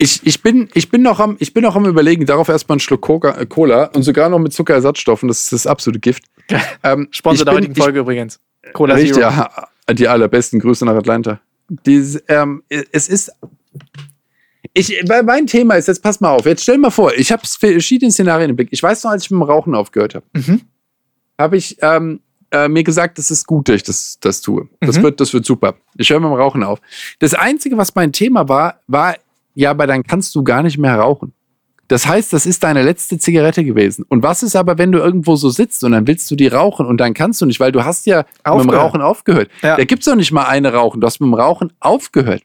Ich, 0.00 0.24
ich, 0.24 0.42
bin, 0.42 0.68
ich, 0.74 0.90
bin 0.90 1.02
noch 1.02 1.18
am, 1.18 1.36
ich 1.40 1.52
bin 1.52 1.64
noch 1.64 1.74
am 1.74 1.84
Überlegen, 1.84 2.24
darauf 2.24 2.48
erstmal 2.48 2.74
einen 2.74 2.80
Schluck 2.80 3.08
äh, 3.24 3.46
Cola 3.46 3.86
und 3.86 4.04
sogar 4.04 4.28
noch 4.28 4.38
mit 4.38 4.52
Zuckerersatzstoffen. 4.52 5.28
Das 5.28 5.42
ist 5.42 5.52
das 5.52 5.66
absolute 5.66 5.98
Gift. 5.98 6.22
Ähm, 6.82 7.08
Sponsor 7.10 7.44
der 7.44 7.54
heutigen 7.54 7.74
Folge 7.74 8.00
übrigens. 8.00 8.40
Cola 8.72 8.94
richtig, 8.94 9.14
Zero. 9.14 9.30
Ja, 9.30 9.68
die 9.92 10.08
allerbesten 10.08 10.60
Grüße 10.60 10.84
nach 10.84 10.94
Atlanta. 10.94 11.40
Dies, 11.68 12.22
ähm, 12.28 12.62
es 12.68 13.08
ist. 13.08 13.32
Ich, 14.72 15.04
mein 15.24 15.46
Thema 15.46 15.74
ist, 15.74 15.88
jetzt 15.88 16.02
pass 16.02 16.20
mal 16.20 16.30
auf, 16.30 16.46
jetzt 16.46 16.62
stell 16.62 16.78
mal 16.78 16.90
vor, 16.90 17.12
ich 17.14 17.32
habe 17.32 17.42
verschiedene 17.46 18.12
Szenarien 18.12 18.50
im 18.50 18.56
Blick. 18.56 18.68
Ich 18.70 18.82
weiß 18.82 19.04
noch, 19.04 19.10
als 19.10 19.24
ich 19.24 19.30
mit 19.30 19.40
dem 19.40 19.42
Rauchen 19.42 19.74
aufgehört 19.74 20.14
habe, 20.14 20.26
mhm. 20.34 20.60
habe 21.38 21.56
ich 21.56 21.76
ähm, 21.80 22.20
äh, 22.50 22.68
mir 22.68 22.84
gesagt, 22.84 23.18
es 23.18 23.30
ist 23.30 23.46
gut, 23.46 23.68
dass 23.68 23.76
ich 23.76 23.82
das, 23.82 24.18
das 24.20 24.40
tue. 24.40 24.68
Das, 24.80 24.98
mhm. 24.98 25.02
wird, 25.02 25.20
das 25.20 25.32
wird 25.32 25.44
super. 25.44 25.74
Ich 25.96 26.10
höre 26.10 26.20
mit 26.20 26.30
dem 26.30 26.34
Rauchen 26.34 26.62
auf. 26.62 26.80
Das 27.18 27.34
Einzige, 27.34 27.76
was 27.76 27.94
mein 27.94 28.12
Thema 28.12 28.48
war, 28.48 28.80
war, 28.86 29.16
ja, 29.58 29.70
aber 29.70 29.88
dann 29.88 30.04
kannst 30.04 30.36
du 30.36 30.44
gar 30.44 30.62
nicht 30.62 30.78
mehr 30.78 30.94
rauchen. 30.94 31.32
Das 31.88 32.06
heißt, 32.06 32.32
das 32.32 32.46
ist 32.46 32.62
deine 32.62 32.84
letzte 32.84 33.18
Zigarette 33.18 33.64
gewesen. 33.64 34.04
Und 34.08 34.22
was 34.22 34.44
ist 34.44 34.54
aber, 34.54 34.78
wenn 34.78 34.92
du 34.92 34.98
irgendwo 34.98 35.34
so 35.34 35.50
sitzt 35.50 35.82
und 35.82 35.90
dann 35.90 36.06
willst 36.06 36.30
du 36.30 36.36
die 36.36 36.46
rauchen 36.46 36.86
und 36.86 36.98
dann 36.98 37.12
kannst 37.12 37.40
du 37.40 37.46
nicht, 37.46 37.58
weil 37.58 37.72
du 37.72 37.84
hast 37.84 38.06
ja 38.06 38.24
aufgehört. 38.44 38.66
mit 38.66 38.72
dem 38.72 38.78
Rauchen 38.78 39.02
aufgehört. 39.02 39.50
Ja. 39.62 39.76
Da 39.76 39.84
gibt 39.84 40.02
es 40.02 40.06
doch 40.06 40.14
nicht 40.14 40.30
mal 40.30 40.44
eine 40.44 40.72
Rauchen. 40.72 41.00
Du 41.00 41.08
hast 41.08 41.18
mit 41.18 41.26
dem 41.26 41.34
Rauchen 41.34 41.72
aufgehört. 41.80 42.42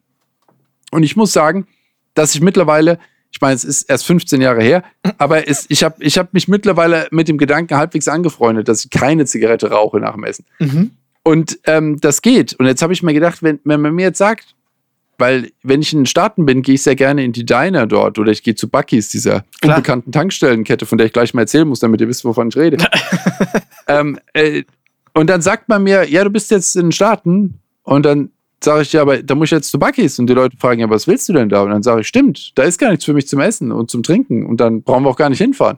Und 0.90 1.04
ich 1.04 1.16
muss 1.16 1.34
sagen, 1.34 1.68
dass 2.16 2.34
ich 2.34 2.42
mittlerweile, 2.42 2.98
ich 3.32 3.40
meine, 3.42 3.54
es 3.54 3.64
ist 3.64 3.84
erst 3.84 4.08
15 4.08 4.42
Jahre 4.42 4.64
her, 4.64 4.84
aber 5.20 5.48
es, 5.48 5.68
ich 5.70 5.84
habe 5.84 5.96
ich 6.00 6.18
hab 6.18 6.34
mich 6.34 6.48
mittlerweile 6.48 7.08
mit 7.12 7.28
dem 7.28 7.38
Gedanken 7.38 7.78
halbwegs 7.78 8.08
angefreundet, 8.08 8.68
dass 8.68 8.86
ich 8.86 8.90
keine 8.90 9.26
Zigarette 9.26 9.70
rauche 9.70 10.00
nach 10.00 10.14
dem 10.14 10.24
Essen. 10.24 10.46
Mhm. 10.58 10.92
Und 11.24 11.60
ähm, 11.66 12.00
das 12.02 12.24
geht. 12.24 12.54
Und 12.54 12.66
jetzt 12.66 12.82
habe 12.82 12.94
ich 12.94 13.04
mir 13.04 13.14
gedacht, 13.14 13.44
wenn, 13.44 13.60
wenn 13.66 13.82
man 13.82 13.94
mir 13.94 14.06
jetzt 14.06 14.18
sagt, 14.18 14.56
weil 15.24 15.54
wenn 15.64 15.82
ich 15.82 15.94
in 15.94 16.00
den 16.00 16.06
Staaten 16.06 16.46
bin, 16.46 16.64
gehe 16.64 16.76
ich 16.76 16.84
sehr 16.84 16.98
gerne 16.98 17.24
in 17.24 17.32
die 17.32 17.46
Diner 17.46 17.88
dort 17.88 18.20
oder 18.20 18.30
ich 18.30 18.44
gehe 18.44 18.56
zu 18.56 18.68
Bucky's, 18.68 19.08
dieser 19.08 19.46
Klar. 19.62 19.78
unbekannten 19.78 20.12
Tankstellenkette, 20.12 20.86
von 20.86 20.98
der 20.98 21.08
ich 21.08 21.14
gleich 21.14 21.34
mal 21.34 21.44
erzählen 21.44 21.66
muss, 21.66 21.80
damit 21.80 22.02
ihr 22.02 22.10
wisst, 22.10 22.26
wovon 22.26 22.50
ich 22.50 22.58
rede. 22.58 22.76
ähm, 23.88 24.20
äh, 24.34 24.64
und 25.14 25.30
dann 25.30 25.42
sagt 25.42 25.70
man 25.70 25.82
mir, 25.82 26.10
ja, 26.10 26.26
du 26.26 26.30
bist 26.30 26.52
jetzt 26.52 26.76
in 26.76 26.88
den 26.88 26.92
Staaten 26.92 27.62
und 27.84 28.06
dann 28.06 28.32
sage 28.62 28.82
ich, 28.82 28.92
ja, 28.92 29.02
aber 29.02 29.24
da 29.24 29.34
muss 29.34 29.48
ich 29.48 29.52
jetzt 29.52 29.72
zu 29.72 29.80
Bucky's 29.80 30.20
und 30.20 30.28
die 30.28 30.34
Leute 30.34 30.58
fragen, 30.58 30.82
ja, 30.82 30.90
was 30.90 31.08
willst 31.08 31.30
du 31.30 31.34
denn 31.34 31.48
da? 31.48 31.62
Und 31.62 31.70
dann 31.70 31.84
sage 31.84 32.02
ich, 32.02 32.08
stimmt, 32.10 32.52
da 32.56 32.64
ist 32.64 32.78
gar 32.78 32.90
nichts 32.90 33.06
für 33.06 33.14
mich 33.14 33.26
zum 33.26 33.40
Essen 33.40 33.72
und 33.72 33.90
zum 33.90 34.04
Trinken 34.04 34.46
und 34.46 34.60
dann 34.60 34.84
brauchen 34.84 35.06
wir 35.06 35.10
auch 35.10 35.16
gar 35.16 35.30
nicht 35.30 35.40
hinfahren. 35.40 35.78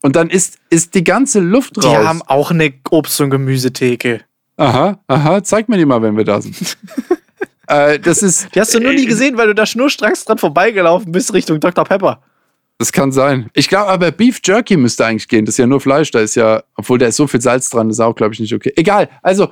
Und 0.00 0.16
dann 0.16 0.30
ist, 0.30 0.56
ist 0.70 0.94
die 0.94 1.04
ganze 1.04 1.40
Luft 1.40 1.76
raus. 1.76 1.84
Die 1.84 2.06
haben 2.06 2.22
auch 2.22 2.50
eine 2.50 2.72
Obst- 2.90 3.20
und 3.20 3.28
Gemüsetheke. 3.28 4.22
Aha, 4.56 5.00
aha, 5.06 5.42
zeig 5.42 5.68
mir 5.68 5.76
die 5.76 5.84
mal, 5.84 6.00
wenn 6.00 6.16
wir 6.16 6.24
da 6.24 6.40
sind. 6.40 6.78
Äh, 7.66 7.98
das 7.98 8.22
ist. 8.22 8.54
Die 8.54 8.60
hast 8.60 8.74
du 8.74 8.80
nur 8.80 8.92
nie 8.92 9.04
äh, 9.04 9.06
gesehen, 9.06 9.36
weil 9.36 9.48
du 9.48 9.54
da 9.54 9.66
schnurstracks 9.66 10.24
dran 10.24 10.38
vorbeigelaufen 10.38 11.12
bist 11.12 11.32
Richtung 11.32 11.60
Dr. 11.60 11.84
Pepper. 11.84 12.20
Das 12.78 12.92
kann 12.92 13.10
sein. 13.10 13.48
Ich 13.54 13.68
glaube 13.68 13.88
aber 13.88 14.10
Beef 14.10 14.40
Jerky 14.44 14.76
müsste 14.76 15.06
eigentlich 15.06 15.28
gehen. 15.28 15.46
Das 15.46 15.54
ist 15.54 15.58
ja 15.58 15.66
nur 15.66 15.80
Fleisch. 15.80 16.10
Da 16.10 16.20
ist 16.20 16.34
ja, 16.34 16.62
obwohl 16.74 16.98
da 16.98 17.06
ist 17.06 17.16
so 17.16 17.26
viel 17.26 17.40
Salz 17.40 17.70
dran, 17.70 17.88
das 17.88 17.96
ist 17.96 18.00
auch, 18.00 18.14
glaube 18.14 18.34
ich, 18.34 18.40
nicht 18.40 18.54
okay. 18.54 18.72
Egal. 18.76 19.08
Also, 19.22 19.48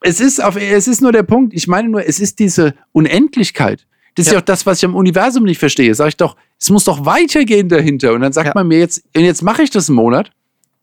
es 0.00 0.20
ist, 0.20 0.42
auf, 0.42 0.56
es 0.56 0.86
ist 0.86 1.00
nur 1.00 1.12
der 1.12 1.24
Punkt. 1.24 1.52
Ich 1.54 1.66
meine 1.66 1.88
nur, 1.88 2.06
es 2.06 2.20
ist 2.20 2.38
diese 2.38 2.74
Unendlichkeit. 2.92 3.86
Das 4.14 4.26
ist 4.26 4.32
ja, 4.32 4.38
ja 4.38 4.42
auch 4.42 4.44
das, 4.44 4.66
was 4.66 4.78
ich 4.78 4.84
am 4.84 4.94
Universum 4.94 5.42
nicht 5.44 5.58
verstehe. 5.58 5.94
Sag 5.94 6.08
ich 6.08 6.16
doch, 6.16 6.36
es 6.60 6.70
muss 6.70 6.84
doch 6.84 7.04
weitergehen 7.04 7.68
dahinter. 7.68 8.12
Und 8.12 8.20
dann 8.20 8.32
sagt 8.32 8.48
ja. 8.48 8.52
man 8.54 8.68
mir 8.68 8.78
jetzt, 8.78 9.02
jetzt 9.16 9.42
mache 9.42 9.62
ich 9.62 9.70
das 9.70 9.88
einen 9.88 9.96
Monat. 9.96 10.30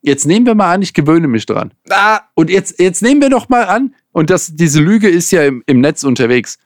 Jetzt 0.01 0.25
nehmen 0.25 0.45
wir 0.45 0.55
mal 0.55 0.73
an, 0.73 0.81
ich 0.81 0.93
gewöhne 0.93 1.27
mich 1.27 1.45
dran. 1.45 1.71
Ah. 1.89 2.21
Und 2.33 2.49
jetzt, 2.49 2.79
jetzt 2.79 3.01
nehmen 3.03 3.21
wir 3.21 3.29
doch 3.29 3.47
mal 3.47 3.65
an, 3.65 3.93
und 4.11 4.29
das, 4.29 4.55
diese 4.55 4.81
Lüge 4.81 5.09
ist 5.09 5.31
ja 5.31 5.43
im, 5.43 5.63
im 5.65 5.81
Netz 5.81 6.03
unterwegs, 6.03 6.57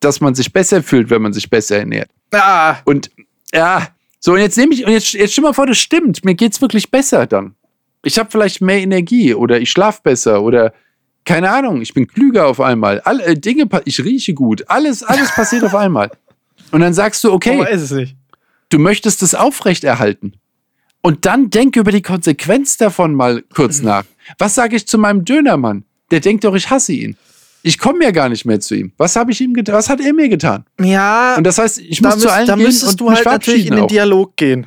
dass 0.00 0.20
man 0.20 0.34
sich 0.34 0.52
besser 0.52 0.82
fühlt, 0.82 1.10
wenn 1.10 1.22
man 1.22 1.32
sich 1.32 1.48
besser 1.48 1.78
ernährt. 1.78 2.10
Ah. 2.32 2.76
Und 2.84 3.10
ja, 3.52 3.88
so, 4.18 4.32
und 4.32 4.38
jetzt 4.38 4.56
nehme 4.56 4.74
ich, 4.74 4.86
und 4.86 4.92
jetzt, 4.92 5.12
jetzt 5.14 5.32
stell 5.32 5.42
mal 5.42 5.52
vor, 5.52 5.66
das 5.66 5.78
stimmt. 5.78 6.24
Mir 6.24 6.34
geht's 6.34 6.60
wirklich 6.60 6.90
besser 6.90 7.26
dann. 7.26 7.54
Ich 8.04 8.18
habe 8.18 8.30
vielleicht 8.30 8.60
mehr 8.60 8.80
Energie 8.80 9.34
oder 9.34 9.60
ich 9.60 9.70
schlafe 9.70 10.00
besser 10.02 10.42
oder 10.42 10.72
keine 11.24 11.50
Ahnung, 11.50 11.80
ich 11.80 11.94
bin 11.94 12.08
klüger 12.08 12.46
auf 12.46 12.60
einmal. 12.60 13.00
Alle 13.00 13.24
äh, 13.24 13.36
Dinge, 13.36 13.68
ich 13.84 14.02
rieche 14.02 14.34
gut. 14.34 14.68
Alles, 14.68 15.02
alles 15.02 15.30
passiert 15.34 15.64
auf 15.64 15.74
einmal. 15.74 16.10
Und 16.72 16.80
dann 16.80 16.94
sagst 16.94 17.22
du, 17.22 17.32
okay, 17.32 17.64
du 18.70 18.78
möchtest 18.78 19.22
es 19.22 19.34
aufrechterhalten. 19.34 20.34
Und 21.00 21.26
dann 21.26 21.50
denk 21.50 21.76
über 21.76 21.92
die 21.92 22.02
Konsequenz 22.02 22.76
davon 22.76 23.14
mal 23.14 23.42
kurz 23.54 23.82
nach. 23.82 24.04
Was 24.38 24.54
sage 24.54 24.76
ich 24.76 24.86
zu 24.86 24.98
meinem 24.98 25.24
Dönermann? 25.24 25.84
Der 26.12 26.20
denkt 26.20 26.44
doch, 26.44 26.54
ich 26.54 26.70
hasse 26.70 26.92
ihn. 26.92 27.16
Ich 27.62 27.78
komme 27.78 28.04
ja 28.04 28.10
gar 28.10 28.28
nicht 28.28 28.44
mehr 28.44 28.60
zu 28.60 28.74
ihm. 28.74 28.92
Was 28.96 29.16
habe 29.16 29.32
ich 29.32 29.40
ihm 29.40 29.54
getan? 29.54 29.74
Was 29.74 29.88
hat 29.88 30.00
er 30.00 30.12
mir 30.12 30.28
getan? 30.28 30.64
Ja. 30.80 31.36
Und 31.36 31.44
das 31.44 31.58
heißt, 31.58 31.78
ich 31.78 32.02
muss 32.02 32.14
müsst, 32.14 32.26
zu 32.26 32.32
allen 32.32 32.46
da 32.46 32.54
gehen 32.54 32.64
müsstest 32.64 33.00
du 33.00 33.10
halt 33.10 33.24
natürlich 33.24 33.66
in 33.66 33.76
den 33.76 33.88
Dialog 33.88 34.36
gehen. 34.36 34.66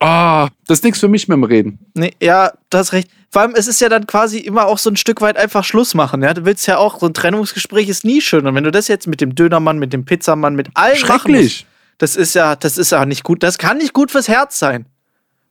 Ah, 0.00 0.46
oh, 0.46 0.48
das 0.66 0.78
ist 0.78 0.84
nichts 0.84 0.98
für 0.98 1.08
mich 1.08 1.28
mit 1.28 1.36
dem 1.36 1.44
Reden. 1.44 1.78
Nee, 1.94 2.12
ja, 2.20 2.52
du 2.70 2.78
hast 2.78 2.92
recht. 2.92 3.10
Vor 3.28 3.42
allem, 3.42 3.52
es 3.54 3.68
ist 3.68 3.80
ja 3.80 3.88
dann 3.90 4.06
quasi 4.06 4.38
immer 4.38 4.66
auch 4.66 4.78
so 4.78 4.90
ein 4.90 4.96
Stück 4.96 5.20
weit 5.20 5.36
einfach 5.36 5.62
Schluss 5.62 5.94
machen. 5.94 6.22
Ja? 6.22 6.32
Du 6.32 6.46
willst 6.46 6.66
ja 6.66 6.78
auch, 6.78 6.98
so 6.98 7.06
ein 7.06 7.14
Trennungsgespräch 7.14 7.88
ist 7.88 8.04
nie 8.04 8.20
schön. 8.20 8.46
Und 8.46 8.54
wenn 8.54 8.64
du 8.64 8.72
das 8.72 8.88
jetzt 8.88 9.06
mit 9.06 9.20
dem 9.20 9.34
Dönermann, 9.34 9.78
mit 9.78 9.92
dem 9.92 10.06
Pizzamann, 10.06 10.56
mit 10.56 10.68
allen 10.74 10.96
Schrecklich. 10.96 11.42
Musst, 11.42 11.66
das 11.98 12.16
ist 12.16 12.34
ja, 12.34 12.56
das 12.56 12.78
ist 12.78 12.92
ja 12.92 13.04
nicht 13.04 13.22
gut. 13.22 13.42
Das 13.42 13.58
kann 13.58 13.76
nicht 13.76 13.92
gut 13.92 14.10
fürs 14.10 14.26
Herz 14.26 14.58
sein, 14.58 14.86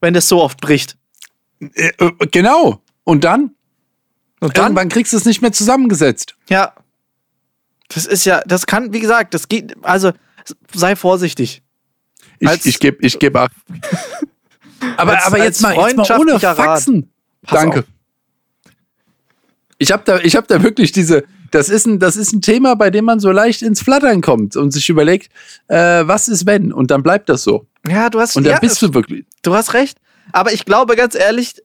wenn 0.00 0.14
das 0.14 0.28
so 0.28 0.42
oft 0.42 0.60
bricht. 0.60 0.96
Äh, 1.60 1.92
äh, 1.98 2.10
genau. 2.32 2.82
Und 3.04 3.22
dann? 3.24 3.52
Und 4.40 4.56
dann? 4.56 4.66
Irgendwann 4.66 4.88
kriegst 4.88 5.12
du 5.12 5.16
es 5.16 5.24
nicht 5.24 5.42
mehr 5.42 5.52
zusammengesetzt. 5.52 6.34
Ja. 6.48 6.72
Das 7.88 8.06
ist 8.06 8.24
ja, 8.24 8.42
das 8.46 8.66
kann, 8.66 8.92
wie 8.92 9.00
gesagt, 9.00 9.34
das 9.34 9.48
geht, 9.48 9.74
also 9.82 10.12
sei 10.72 10.96
vorsichtig. 10.96 11.62
Ich, 12.38 12.66
ich 12.66 12.80
gebe 12.80 13.04
ich 13.04 13.18
geb 13.18 13.36
ab. 13.36 13.50
aber, 14.96 15.16
als, 15.16 15.26
aber 15.26 15.38
jetzt, 15.38 15.60
mal, 15.60 15.74
jetzt 15.74 15.96
mal 15.96 16.20
ohne 16.20 16.40
Faxen. 16.40 17.10
Danke. 17.48 17.80
Auf. 17.80 17.84
Ich 19.78 19.92
habe 19.92 20.02
da, 20.04 20.18
hab 20.18 20.46
da 20.48 20.62
wirklich 20.62 20.92
diese, 20.92 21.24
das 21.50 21.68
ist, 21.68 21.86
ein, 21.86 21.98
das 21.98 22.16
ist 22.16 22.32
ein 22.32 22.42
Thema, 22.42 22.76
bei 22.76 22.90
dem 22.90 23.04
man 23.04 23.18
so 23.18 23.30
leicht 23.30 23.62
ins 23.62 23.82
Flattern 23.82 24.20
kommt 24.20 24.56
und 24.56 24.70
sich 24.72 24.88
überlegt, 24.88 25.32
äh, 25.68 25.76
was 26.06 26.28
ist 26.28 26.46
wenn? 26.46 26.72
Und 26.72 26.90
dann 26.90 27.02
bleibt 27.02 27.28
das 27.28 27.42
so. 27.42 27.66
Ja, 27.88 28.10
du 28.10 28.20
hast 28.20 28.36
Und 28.36 28.44
dann 28.44 28.54
ja, 28.54 28.58
bist 28.58 28.80
du 28.82 28.94
wirklich. 28.94 29.24
Du 29.42 29.54
hast 29.54 29.74
recht. 29.74 29.98
Aber 30.32 30.52
ich 30.52 30.64
glaube 30.64 30.96
ganz 30.96 31.14
ehrlich, 31.14 31.60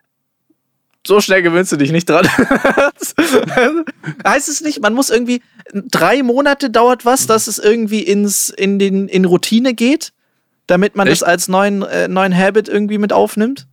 so 1.05 1.21
schnell 1.21 1.41
gewöhnst 1.41 1.71
du 1.71 1.77
dich 1.77 1.91
nicht 1.91 2.09
dran. 2.09 2.27
heißt 4.27 4.49
es 4.49 4.61
nicht, 4.61 4.81
man 4.81 4.93
muss 4.93 5.09
irgendwie 5.09 5.41
drei 5.73 6.23
Monate 6.23 6.69
dauert 6.69 7.05
was, 7.05 7.27
dass 7.27 7.47
es 7.47 7.59
irgendwie 7.59 8.01
ins, 8.01 8.49
in, 8.49 8.79
den, 8.79 9.07
in 9.07 9.25
Routine 9.25 9.73
geht, 9.73 10.13
damit 10.67 10.95
man 10.95 11.07
Echt? 11.07 11.21
das 11.21 11.27
als 11.27 11.47
neuen, 11.47 11.83
äh, 11.83 12.07
neuen 12.07 12.35
Habit 12.35 12.67
irgendwie 12.67 12.97
mit 12.97 13.13
aufnimmt? 13.13 13.67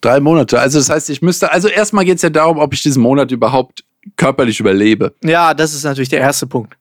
Drei 0.00 0.20
Monate. 0.20 0.60
Also 0.60 0.78
das 0.78 0.90
heißt, 0.90 1.10
ich 1.10 1.22
müsste, 1.22 1.52
also 1.52 1.68
erstmal 1.68 2.04
geht 2.04 2.16
es 2.16 2.22
ja 2.22 2.30
darum, 2.30 2.58
ob 2.58 2.74
ich 2.74 2.82
diesen 2.82 3.02
Monat 3.02 3.30
überhaupt 3.30 3.84
körperlich 4.16 4.60
überlebe. 4.60 5.14
Ja, 5.24 5.54
das 5.54 5.74
ist 5.74 5.84
natürlich 5.84 6.08
der 6.08 6.20
erste 6.20 6.46
Punkt. 6.46 6.76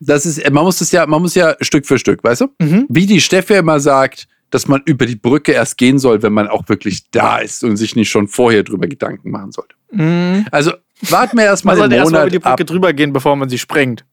Das 0.00 0.26
ist, 0.26 0.48
man 0.50 0.64
muss 0.64 0.78
das 0.78 0.92
ja, 0.92 1.06
man 1.06 1.22
muss 1.22 1.34
ja 1.34 1.56
Stück 1.60 1.86
für 1.86 1.98
Stück, 1.98 2.22
weißt 2.22 2.42
du? 2.42 2.48
Mhm. 2.58 2.86
Wie 2.88 3.06
die 3.06 3.20
Steffi 3.20 3.54
immer 3.54 3.80
sagt, 3.80 4.28
dass 4.50 4.68
man 4.68 4.82
über 4.84 5.06
die 5.06 5.16
Brücke 5.16 5.52
erst 5.52 5.76
gehen 5.76 5.98
soll, 5.98 6.22
wenn 6.22 6.32
man 6.32 6.48
auch 6.48 6.68
wirklich 6.68 7.10
da 7.10 7.38
ist 7.38 7.64
und 7.64 7.76
sich 7.76 7.96
nicht 7.96 8.08
schon 8.08 8.28
vorher 8.28 8.62
drüber 8.62 8.86
Gedanken 8.86 9.30
machen 9.30 9.52
sollte. 9.52 9.74
Mhm. 9.90 10.46
Also 10.50 10.72
warten 11.02 11.36
wir 11.36 11.44
erstmal 11.44 11.76
den 11.76 11.90
Monat 11.90 11.98
erst 11.98 12.12
über 12.12 12.30
die 12.30 12.38
Brücke 12.38 12.62
ab. 12.62 12.66
drüber 12.66 12.92
gehen, 12.92 13.12
bevor 13.12 13.36
man 13.36 13.48
sie 13.48 13.58
sprengt. 13.58 14.04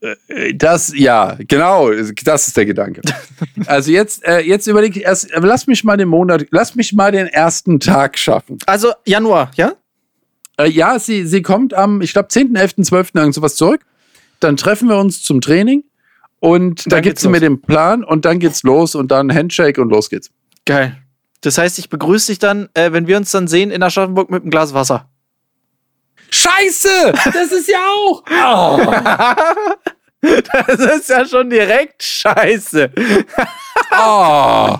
Äh, 0.00 0.54
das, 0.54 0.92
ja, 0.96 1.36
genau, 1.46 1.90
das 1.90 2.48
ist 2.48 2.56
der 2.56 2.66
Gedanke. 2.66 3.02
also 3.66 3.90
jetzt, 3.90 4.24
äh, 4.24 4.40
jetzt 4.40 4.66
überlege 4.66 5.00
ich 5.00 5.04
erst, 5.04 5.30
lass 5.34 5.66
mich 5.66 5.84
mal 5.84 5.96
den 5.96 6.08
Monat, 6.08 6.46
lass 6.50 6.74
mich 6.74 6.92
mal 6.92 7.12
den 7.12 7.26
ersten 7.26 7.80
Tag 7.80 8.18
schaffen. 8.18 8.58
Also 8.66 8.92
Januar, 9.04 9.50
ja? 9.56 9.74
Äh, 10.58 10.68
ja, 10.68 10.98
sie, 10.98 11.26
sie 11.26 11.42
kommt 11.42 11.74
am, 11.74 12.02
ich 12.02 12.12
glaube, 12.12 12.28
10., 12.28 12.54
11., 12.54 12.76
12. 12.82 13.10
irgend 13.14 13.34
sowas 13.34 13.54
zurück. 13.56 13.80
Dann 14.40 14.56
treffen 14.56 14.88
wir 14.88 14.98
uns 14.98 15.22
zum 15.22 15.40
Training. 15.40 15.84
Und 16.42 16.90
da 16.90 16.98
gibt 16.98 17.20
sie 17.20 17.28
mir 17.28 17.38
den 17.38 17.62
Plan 17.62 18.02
und 18.02 18.24
dann 18.24 18.40
geht's 18.40 18.64
los 18.64 18.96
und 18.96 19.12
dann 19.12 19.32
Handshake 19.32 19.80
und 19.80 19.90
los 19.90 20.10
geht's. 20.10 20.28
Geil. 20.66 21.00
Das 21.40 21.56
heißt, 21.56 21.78
ich 21.78 21.88
begrüße 21.88 22.32
dich 22.32 22.40
dann, 22.40 22.68
äh, 22.74 22.90
wenn 22.90 23.06
wir 23.06 23.16
uns 23.16 23.30
dann 23.30 23.46
sehen, 23.46 23.70
in 23.70 23.80
Aschaffenburg 23.80 24.28
mit 24.28 24.42
einem 24.42 24.50
Glas 24.50 24.74
Wasser. 24.74 25.08
Scheiße! 26.32 27.12
Das 27.32 27.52
ist 27.52 27.68
ja 27.68 27.78
auch. 27.78 28.24
Oh. 30.24 30.30
das 30.66 30.78
ist 30.78 31.08
ja 31.10 31.26
schon 31.26 31.50
direkt 31.50 32.02
scheiße. 32.02 32.90
Oh. 33.90 34.76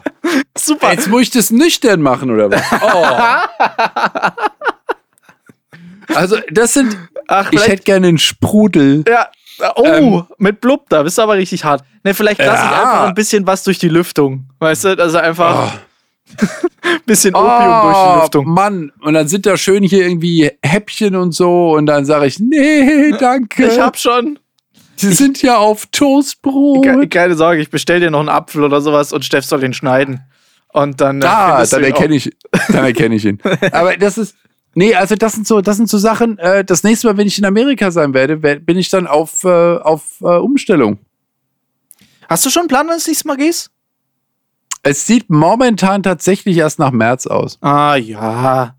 Super. 0.57 0.93
Jetzt 0.93 1.09
muss 1.09 1.23
ich 1.23 1.31
das 1.31 1.51
nüchtern 1.51 2.01
machen, 2.01 2.31
oder 2.31 2.51
was? 2.51 2.63
Oh. 2.81 4.33
Also, 6.15 6.39
das 6.51 6.75
sind. 6.75 6.97
Ach, 7.27 7.51
ich 7.53 7.67
hätte 7.67 7.85
gerne 7.85 8.09
einen 8.09 8.19
Sprudel. 8.19 9.05
Ja, 9.09 9.29
Oh, 9.77 9.85
ähm, 9.85 10.25
mit 10.39 10.61
Blub, 10.61 10.89
da 10.89 11.03
bist 11.03 11.19
du 11.19 11.23
aber 11.23 11.35
richtig 11.35 11.65
hart. 11.65 11.85
Ne, 12.05 12.15
vielleicht 12.15 12.41
lasse 12.41 12.65
ja. 12.65 12.71
ich 12.71 12.79
einfach 12.79 13.09
ein 13.09 13.15
bisschen 13.15 13.47
was 13.47 13.63
durch 13.65 13.79
die 13.79 13.89
Lüftung. 13.89 14.49
Weißt 14.59 14.85
du, 14.85 14.99
also 14.99 15.19
einfach 15.19 15.75
oh. 15.75 16.47
bisschen 17.07 17.35
Opium 17.35 17.51
oh, 17.51 17.83
durch 17.83 17.97
die 17.97 18.21
Lüftung. 18.21 18.49
Mann, 18.49 18.93
und 19.01 19.15
dann 19.15 19.29
sind 19.29 19.47
da 19.47 19.57
schön 19.57 19.83
hier 19.83 20.07
irgendwie 20.07 20.51
Häppchen 20.63 21.17
und 21.17 21.33
so 21.33 21.73
und 21.73 21.87
dann 21.87 22.05
sage 22.05 22.27
ich, 22.27 22.39
nee, 22.41 23.13
danke. 23.19 23.67
Ich 23.67 23.79
hab 23.79 23.99
schon. 23.99 24.39
Sie 24.97 25.11
ich, 25.11 25.17
sind 25.17 25.43
ja 25.43 25.57
auf 25.57 25.87
Toastbrot. 25.87 27.11
Keine 27.11 27.35
Sorge, 27.35 27.61
ich 27.61 27.71
bestell 27.71 28.01
dir 28.01 28.11
noch 28.11 28.21
einen 28.21 28.29
Apfel 28.29 28.63
oder 28.63 28.81
sowas 28.81 29.13
und 29.13 29.25
Steff 29.25 29.45
soll 29.45 29.61
den 29.61 29.73
schneiden. 29.73 30.21
Und 30.73 31.01
dann. 31.01 31.21
Da, 31.21 31.65
dann 31.65 31.85
erkenne 31.85 32.15
ich, 32.15 32.31
dann 32.69 32.85
erkenne 32.85 33.15
ich 33.15 33.25
ihn. 33.25 33.39
Aber 33.73 33.97
das 33.97 34.19
ist, 34.19 34.37
Nee, 34.75 34.95
also 34.95 35.16
das 35.16 35.35
sind 35.35 35.47
so, 35.47 35.61
das 35.61 35.77
sind 35.77 35.89
so 35.89 35.99
Sachen. 35.99 36.39
Äh, 36.39 36.64
das 36.64 36.83
nächste 36.83 37.07
Mal, 37.07 37.16
wenn 37.16 37.27
ich 37.27 37.39
in 37.39 37.45
Amerika 37.45 37.91
sein 37.91 38.14
werde, 38.14 38.37
bin 38.37 38.79
ich 38.79 38.89
dann 38.89 39.07
auf, 39.07 39.45
äh, 39.45 39.49
auf 39.49 40.20
äh, 40.23 40.25
Umstellung. 40.25 40.99
Hast 42.29 42.47
du 42.47 42.51
schon 42.51 42.61
einen 42.62 42.68
Plan, 42.68 42.87
wann 42.87 42.95
du 42.95 42.99
das 42.99 43.07
nächste 43.07 43.29
Mal 43.29 43.37
gehst? 43.37 43.70
Es 44.83 45.07
sieht 45.07 45.29
momentan 45.31 46.03
tatsächlich 46.03 46.57
erst 46.57 46.79
nach 46.79 46.91
März 46.91 47.27
aus. 47.27 47.59
Ah 47.61 47.97
ja. 47.97 48.75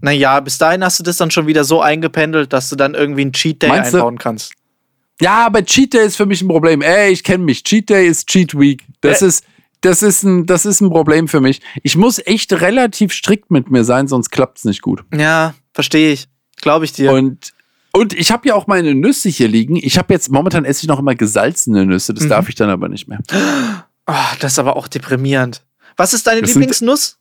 Naja, 0.00 0.40
bis 0.40 0.58
dahin 0.58 0.84
hast 0.84 0.98
du 0.98 1.04
das 1.04 1.16
dann 1.16 1.30
schon 1.30 1.46
wieder 1.46 1.62
so 1.64 1.80
eingependelt, 1.80 2.52
dass 2.52 2.68
du 2.68 2.76
dann 2.76 2.94
irgendwie 2.94 3.22
einen 3.22 3.32
Cheat 3.32 3.62
Day 3.62 3.68
Meinst 3.68 3.94
einbauen 3.94 4.16
du? 4.16 4.22
kannst. 4.22 4.52
Ja, 5.20 5.46
aber 5.46 5.64
Cheat 5.64 5.94
Day 5.94 6.06
ist 6.06 6.16
für 6.16 6.26
mich 6.26 6.42
ein 6.42 6.48
Problem. 6.48 6.82
Ey, 6.82 7.12
ich 7.12 7.22
kenne 7.22 7.44
mich. 7.44 7.62
Cheat 7.62 7.88
Day 7.88 8.08
ist 8.08 8.26
Cheat 8.28 8.58
Week. 8.58 8.84
Das 9.00 9.22
äh, 9.22 9.26
ist 9.28 9.44
das 9.82 10.02
ist 10.02 10.22
ein, 10.22 10.46
das 10.46 10.64
ist 10.64 10.80
ein 10.80 10.90
Problem 10.90 11.28
für 11.28 11.40
mich. 11.40 11.60
Ich 11.82 11.96
muss 11.96 12.18
echt 12.24 12.52
relativ 12.52 13.12
strikt 13.12 13.50
mit 13.50 13.70
mir 13.70 13.84
sein, 13.84 14.08
sonst 14.08 14.30
klappt 14.30 14.58
es 14.58 14.64
nicht 14.64 14.80
gut. 14.80 15.04
Ja, 15.12 15.54
verstehe 15.74 16.12
ich. 16.12 16.28
Glaube 16.56 16.84
ich 16.84 16.92
dir. 16.92 17.12
Und, 17.12 17.52
und 17.92 18.14
ich 18.14 18.30
habe 18.30 18.48
ja 18.48 18.54
auch 18.54 18.66
meine 18.66 18.94
Nüsse 18.94 19.28
hier 19.28 19.48
liegen. 19.48 19.76
Ich 19.76 19.98
habe 19.98 20.14
jetzt, 20.14 20.30
momentan 20.30 20.64
esse 20.64 20.84
ich 20.84 20.88
noch 20.88 21.00
immer 21.00 21.14
gesalzene 21.14 21.84
Nüsse. 21.84 22.14
Das 22.14 22.24
mhm. 22.24 22.28
darf 22.28 22.48
ich 22.48 22.54
dann 22.54 22.70
aber 22.70 22.88
nicht 22.88 23.08
mehr. 23.08 23.20
Oh, 24.04 24.34
das 24.40 24.54
ist 24.54 24.58
aber 24.58 24.74
auch 24.74 24.88
deprimierend. 24.88 25.62
Was 25.96 26.12
ist 26.12 26.26
deine 26.26 26.40
das 26.40 26.50
Lieblingsnuss? 26.50 27.06
Sind, 27.06 27.18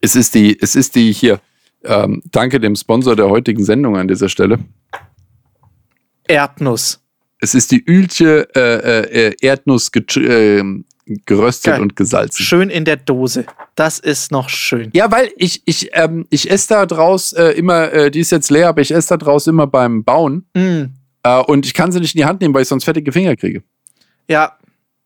es 0.00 0.16
ist 0.16 0.34
die, 0.34 0.58
es 0.58 0.74
ist 0.74 0.94
die 0.94 1.12
hier. 1.12 1.38
Ähm, 1.84 2.22
danke 2.32 2.58
dem 2.58 2.74
Sponsor 2.74 3.14
der 3.14 3.28
heutigen 3.28 3.62
Sendung 3.62 3.98
an 3.98 4.08
dieser 4.08 4.30
Stelle. 4.30 4.58
Erdnuss. 6.26 7.04
Es 7.40 7.54
ist 7.54 7.72
die 7.72 7.84
Ülche 7.86 8.48
äh, 8.56 9.28
äh, 9.28 9.36
Erdnuss 9.42 9.90
äh, 10.16 10.64
geröstet 11.06 11.72
Geil. 11.72 11.82
und 11.82 11.96
gesalzen. 11.96 12.44
Schön 12.44 12.70
in 12.70 12.84
der 12.84 12.96
Dose. 12.96 13.44
Das 13.74 13.98
ist 13.98 14.32
noch 14.32 14.48
schön. 14.48 14.90
Ja, 14.94 15.10
weil 15.10 15.30
ich, 15.36 15.62
ich, 15.66 15.90
ähm, 15.92 16.26
ich 16.30 16.50
esse 16.50 16.68
da 16.68 16.86
draus 16.86 17.32
äh, 17.32 17.50
immer, 17.50 17.92
äh, 17.92 18.10
die 18.10 18.20
ist 18.20 18.30
jetzt 18.30 18.50
leer, 18.50 18.68
aber 18.68 18.80
ich 18.80 18.90
esse 18.90 19.10
da 19.10 19.16
draus 19.16 19.46
immer 19.46 19.66
beim 19.66 20.04
Bauen. 20.04 20.46
Mm. 20.54 20.84
Äh, 21.22 21.40
und 21.40 21.66
ich 21.66 21.74
kann 21.74 21.92
sie 21.92 22.00
nicht 22.00 22.14
in 22.14 22.20
die 22.20 22.24
Hand 22.24 22.40
nehmen, 22.40 22.54
weil 22.54 22.62
ich 22.62 22.68
sonst 22.68 22.84
fettige 22.84 23.12
Finger 23.12 23.36
kriege. 23.36 23.62
Ja. 24.28 24.56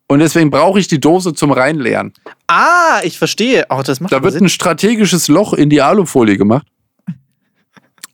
Und 0.07 0.21
deswegen 0.21 0.51
brauche 0.51 0.81
ich 0.81 0.89
die 0.89 1.01
Dose 1.01 1.35
zum 1.35 1.53
Reinleeren. 1.53 2.15
Ah, 2.47 3.01
ich 3.03 3.19
verstehe. 3.19 3.67
Oh, 3.69 3.83
das 3.85 4.01
macht 4.01 4.13
da 4.13 4.23
wird 4.23 4.33
Sinn. 4.33 4.45
ein 4.45 4.49
strategisches 4.49 5.29
Loch 5.29 5.53
in 5.53 5.69
die 5.69 5.83
Alufolie 5.83 6.39
gemacht. 6.39 6.67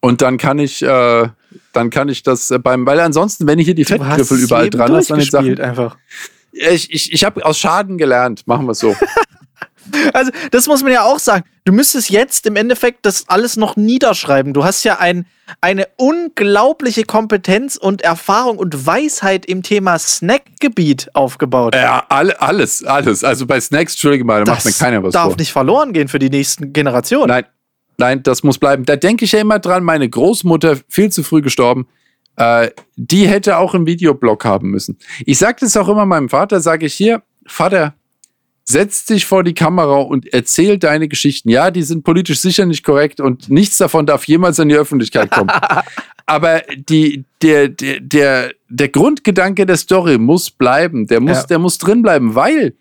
Und 0.00 0.20
dann 0.20 0.36
kann 0.36 0.58
ich, 0.58 0.82
äh, 0.82 1.28
dann 1.72 1.90
kann 1.90 2.08
ich 2.08 2.22
das 2.22 2.50
äh, 2.50 2.58
beim, 2.58 2.84
weil 2.84 3.00
ansonsten, 3.00 3.46
wenn 3.46 3.58
ich 3.58 3.64
hier 3.66 3.74
die 3.74 3.84
Fettgriffel 3.84 4.38
überall 4.38 4.70
dran 4.70 4.92
hast, 4.92 5.10
dann 5.10 5.20
Sachen, 5.20 5.60
einfach. 5.60 5.96
Ich, 6.54 6.92
ich, 6.92 7.12
ich 7.12 7.24
habe 7.24 7.44
aus 7.44 7.58
Schaden 7.58 7.98
gelernt. 7.98 8.46
Machen 8.46 8.66
wir 8.66 8.72
es 8.72 8.78
so. 8.78 8.94
Also, 10.12 10.30
das 10.50 10.66
muss 10.66 10.82
man 10.82 10.92
ja 10.92 11.02
auch 11.02 11.18
sagen. 11.18 11.44
Du 11.64 11.72
müsstest 11.72 12.10
jetzt 12.10 12.46
im 12.46 12.56
Endeffekt 12.56 13.06
das 13.06 13.28
alles 13.28 13.56
noch 13.56 13.76
niederschreiben. 13.76 14.52
Du 14.52 14.64
hast 14.64 14.84
ja 14.84 14.98
ein, 14.98 15.26
eine 15.60 15.88
unglaubliche 15.96 17.04
Kompetenz 17.04 17.76
und 17.76 18.02
Erfahrung 18.02 18.58
und 18.58 18.86
Weisheit 18.86 19.46
im 19.46 19.62
Thema 19.62 19.98
Snackgebiet 19.98 21.10
aufgebaut. 21.14 21.74
Ja, 21.74 22.04
alle, 22.08 22.40
alles, 22.40 22.84
alles. 22.84 23.24
Also 23.24 23.46
bei 23.46 23.60
Snacks, 23.60 23.92
entschuldige 23.92 24.24
mal, 24.24 24.44
da 24.44 24.52
macht 24.52 24.64
mir 24.64 24.72
keiner 24.72 25.02
was 25.02 25.12
darf 25.12 25.28
vor. 25.28 25.36
nicht 25.36 25.52
verloren 25.52 25.92
gehen 25.92 26.08
für 26.08 26.18
die 26.18 26.30
nächsten 26.30 26.72
Generationen. 26.72 27.28
Nein, 27.28 27.44
nein, 27.98 28.22
das 28.22 28.42
muss 28.42 28.58
bleiben. 28.58 28.84
Da 28.84 28.96
denke 28.96 29.24
ich 29.24 29.32
ja 29.32 29.40
immer 29.40 29.58
dran, 29.58 29.84
meine 29.84 30.08
Großmutter, 30.08 30.78
viel 30.88 31.10
zu 31.10 31.22
früh 31.22 31.42
gestorben, 31.42 31.86
äh, 32.36 32.70
die 32.96 33.28
hätte 33.28 33.58
auch 33.58 33.74
einen 33.74 33.86
Videoblog 33.86 34.44
haben 34.44 34.70
müssen. 34.70 34.98
Ich 35.24 35.38
sage 35.38 35.58
das 35.60 35.76
auch 35.76 35.88
immer 35.88 36.06
meinem 36.06 36.28
Vater, 36.28 36.60
sage 36.60 36.86
ich 36.86 36.94
hier, 36.94 37.22
Vater, 37.46 37.94
setz 38.64 39.04
dich 39.04 39.26
vor 39.26 39.44
die 39.44 39.54
Kamera 39.54 39.98
und 39.98 40.32
erzähl 40.32 40.78
deine 40.78 41.08
Geschichten. 41.08 41.50
Ja, 41.50 41.70
die 41.70 41.82
sind 41.82 42.02
politisch 42.02 42.40
sicher 42.40 42.64
nicht 42.64 42.82
korrekt 42.82 43.20
und 43.20 43.50
nichts 43.50 43.78
davon 43.78 44.06
darf 44.06 44.24
jemals 44.24 44.58
in 44.58 44.70
die 44.70 44.74
Öffentlichkeit 44.74 45.30
kommen. 45.30 45.50
Aber 46.26 46.62
die, 46.88 47.24
der, 47.42 47.68
der, 47.68 48.00
der, 48.00 48.52
der 48.70 48.88
Grundgedanke 48.88 49.66
der 49.66 49.76
Story 49.76 50.16
muss 50.16 50.50
bleiben, 50.50 51.06
der 51.06 51.20
muss, 51.20 51.36
ja. 51.36 51.46
der 51.46 51.58
muss 51.58 51.76
drin 51.76 52.00
bleiben, 52.00 52.34
weil 52.34 52.74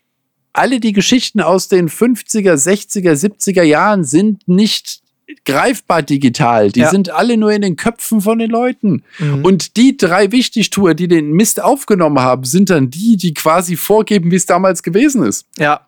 alle 0.54 0.80
die 0.80 0.92
Geschichten 0.92 1.40
aus 1.40 1.68
den 1.68 1.90
50er, 1.90 2.54
60er, 2.54 3.12
70er 3.12 3.62
Jahren 3.62 4.04
sind 4.04 4.48
nicht 4.48 5.03
greifbar 5.44 6.02
digital. 6.02 6.70
Die 6.70 6.80
ja. 6.80 6.90
sind 6.90 7.10
alle 7.10 7.36
nur 7.36 7.52
in 7.52 7.62
den 7.62 7.76
Köpfen 7.76 8.20
von 8.20 8.38
den 8.38 8.50
Leuten. 8.50 9.02
Mhm. 9.18 9.44
Und 9.44 9.76
die 9.76 9.96
drei 9.96 10.32
Wichtigtour, 10.32 10.94
die 10.94 11.08
den 11.08 11.32
Mist 11.32 11.62
aufgenommen 11.62 12.20
haben, 12.20 12.44
sind 12.44 12.70
dann 12.70 12.90
die, 12.90 13.16
die 13.16 13.34
quasi 13.34 13.76
vorgeben, 13.76 14.30
wie 14.30 14.36
es 14.36 14.46
damals 14.46 14.82
gewesen 14.82 15.24
ist. 15.24 15.46
Ja. 15.58 15.86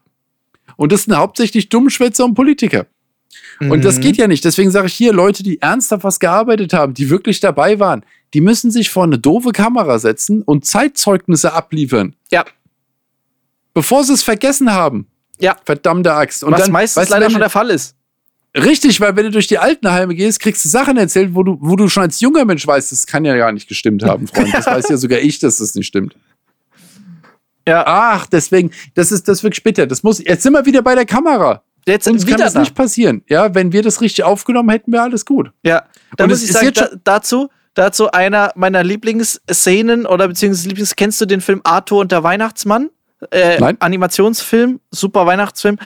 Und 0.76 0.92
das 0.92 1.04
sind 1.04 1.16
hauptsächlich 1.16 1.68
Dummschwätzer 1.68 2.24
und 2.24 2.34
Politiker. 2.34 2.86
Mhm. 3.60 3.70
Und 3.70 3.84
das 3.84 3.96
mhm. 3.96 4.02
geht 4.02 4.16
ja 4.16 4.26
nicht. 4.26 4.44
Deswegen 4.44 4.70
sage 4.70 4.86
ich 4.86 4.94
hier, 4.94 5.12
Leute, 5.12 5.42
die 5.42 5.60
ernsthaft 5.60 6.04
was 6.04 6.20
gearbeitet 6.20 6.72
haben, 6.72 6.94
die 6.94 7.10
wirklich 7.10 7.40
dabei 7.40 7.78
waren, 7.78 8.04
die 8.34 8.40
müssen 8.40 8.70
sich 8.70 8.90
vor 8.90 9.04
eine 9.04 9.18
doofe 9.18 9.52
Kamera 9.52 9.98
setzen 9.98 10.42
und 10.42 10.64
Zeitzeugnisse 10.64 11.52
abliefern. 11.52 12.14
Ja. 12.30 12.44
Bevor 13.72 14.04
sie 14.04 14.14
es 14.14 14.22
vergessen 14.22 14.72
haben. 14.72 15.06
Ja. 15.38 15.56
Verdammte 15.64 16.12
Axt. 16.14 16.42
Und 16.42 16.52
was 16.52 16.62
dann, 16.62 16.72
meistens 16.72 17.02
weißt, 17.02 17.10
leider 17.10 17.30
schon 17.30 17.40
der 17.40 17.50
Fall 17.50 17.70
ist. 17.70 17.94
Richtig, 18.56 19.00
weil 19.00 19.14
wenn 19.16 19.24
du 19.24 19.30
durch 19.32 19.46
die 19.46 19.58
Altenheime 19.58 20.14
gehst, 20.14 20.40
kriegst 20.40 20.64
du 20.64 20.68
Sachen 20.68 20.96
erzählt, 20.96 21.34
wo 21.34 21.42
du, 21.42 21.58
wo 21.60 21.76
du 21.76 21.88
schon 21.88 22.04
als 22.04 22.20
junger 22.20 22.44
Mensch 22.44 22.66
weißt, 22.66 22.90
das 22.90 23.06
kann 23.06 23.24
ja 23.24 23.36
gar 23.36 23.52
nicht 23.52 23.68
gestimmt 23.68 24.02
haben, 24.02 24.26
Freund. 24.34 24.52
Das 24.54 24.66
weiß 24.66 24.88
ja 24.88 24.96
sogar 24.96 25.18
ich, 25.18 25.38
dass 25.38 25.58
das 25.58 25.74
nicht 25.74 25.86
stimmt. 25.86 26.16
Ja. 27.68 27.84
Ach, 27.86 28.26
deswegen, 28.26 28.70
das 28.94 29.12
ist 29.12 29.28
das 29.28 29.42
wirklich 29.42 29.62
bitter. 29.62 29.86
Das 29.86 30.02
muss, 30.02 30.22
jetzt 30.24 30.42
sind 30.42 30.52
wir 30.52 30.64
wieder 30.64 30.82
bei 30.82 30.94
der 30.94 31.04
Kamera. 31.04 31.62
Jetzt 31.86 32.08
Uns 32.08 32.26
kann 32.26 32.38
das 32.38 32.54
da. 32.54 32.60
nicht 32.60 32.74
passieren. 32.74 33.22
Ja, 33.28 33.54
wenn 33.54 33.72
wir 33.72 33.82
das 33.82 34.00
richtig 34.00 34.24
aufgenommen 34.24 34.70
hätten, 34.70 34.92
wäre 34.92 35.04
alles 35.04 35.24
gut. 35.24 35.50
Ja, 35.64 35.84
da 36.16 36.24
Und 36.24 36.30
muss 36.30 36.42
ich 36.42 36.50
sagen, 36.50 36.72
da, 36.74 36.88
dazu, 37.04 37.48
dazu 37.74 38.10
einer 38.10 38.52
meiner 38.56 38.82
Lieblingsszenen 38.82 40.06
oder 40.06 40.28
beziehungsweise 40.28 40.68
Lieblings, 40.68 40.96
kennst 40.96 41.20
du 41.20 41.26
den 41.26 41.40
Film 41.40 41.60
Arthur 41.64 42.00
und 42.00 42.10
der 42.10 42.22
Weihnachtsmann? 42.24 42.90
Äh, 43.30 43.60
Nein. 43.60 43.76
Animationsfilm, 43.80 44.80
super 44.90 45.26
Weihnachtsfilm. 45.26 45.78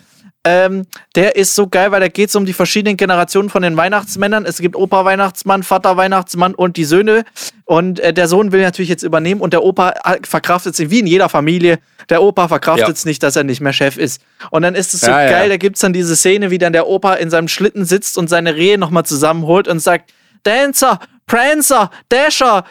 Ähm, 0.42 0.86
der 1.16 1.36
ist 1.36 1.54
so 1.54 1.68
geil, 1.68 1.92
weil 1.92 2.00
da 2.00 2.08
geht 2.08 2.30
es 2.30 2.34
um 2.34 2.46
die 2.46 2.54
verschiedenen 2.54 2.96
Generationen 2.96 3.50
von 3.50 3.60
den 3.60 3.76
Weihnachtsmännern. 3.76 4.46
Es 4.46 4.58
gibt 4.58 4.74
Opa 4.74 5.04
Weihnachtsmann, 5.04 5.62
Vater 5.62 5.98
Weihnachtsmann 5.98 6.54
und 6.54 6.78
die 6.78 6.84
Söhne. 6.84 7.24
Und 7.66 8.00
äh, 8.00 8.14
der 8.14 8.26
Sohn 8.26 8.50
will 8.50 8.62
natürlich 8.62 8.88
jetzt 8.88 9.02
übernehmen 9.02 9.42
und 9.42 9.52
der 9.52 9.62
Opa 9.62 9.90
äh, 10.04 10.18
verkraftet 10.22 10.78
es 10.78 10.90
wie 10.90 11.00
in 11.00 11.06
jeder 11.06 11.28
Familie. 11.28 11.78
Der 12.08 12.22
Opa 12.22 12.48
verkraftet 12.48 12.96
es 12.96 13.04
ja. 13.04 13.08
nicht, 13.08 13.22
dass 13.22 13.36
er 13.36 13.44
nicht 13.44 13.60
mehr 13.60 13.74
Chef 13.74 13.98
ist. 13.98 14.22
Und 14.50 14.62
dann 14.62 14.74
ist 14.74 14.94
es 14.94 15.02
so 15.02 15.10
ja, 15.10 15.28
geil, 15.28 15.42
ja. 15.44 15.48
da 15.50 15.56
gibt 15.58 15.76
es 15.76 15.82
dann 15.82 15.92
diese 15.92 16.16
Szene, 16.16 16.50
wie 16.50 16.58
dann 16.58 16.72
der 16.72 16.86
Opa 16.86 17.14
in 17.14 17.28
seinem 17.28 17.48
Schlitten 17.48 17.84
sitzt 17.84 18.16
und 18.16 18.28
seine 18.28 18.56
Rehe 18.56 18.78
nochmal 18.78 19.04
zusammenholt 19.04 19.68
und 19.68 19.80
sagt: 19.80 20.10
Dancer, 20.42 21.00
Prancer, 21.26 21.90
Dasher, 22.08 22.64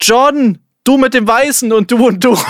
Jordan, 0.00 0.58
du 0.84 0.96
mit 0.96 1.12
dem 1.12 1.26
Weißen 1.26 1.72
und 1.72 1.90
du 1.90 2.06
und 2.06 2.22
du. 2.22 2.38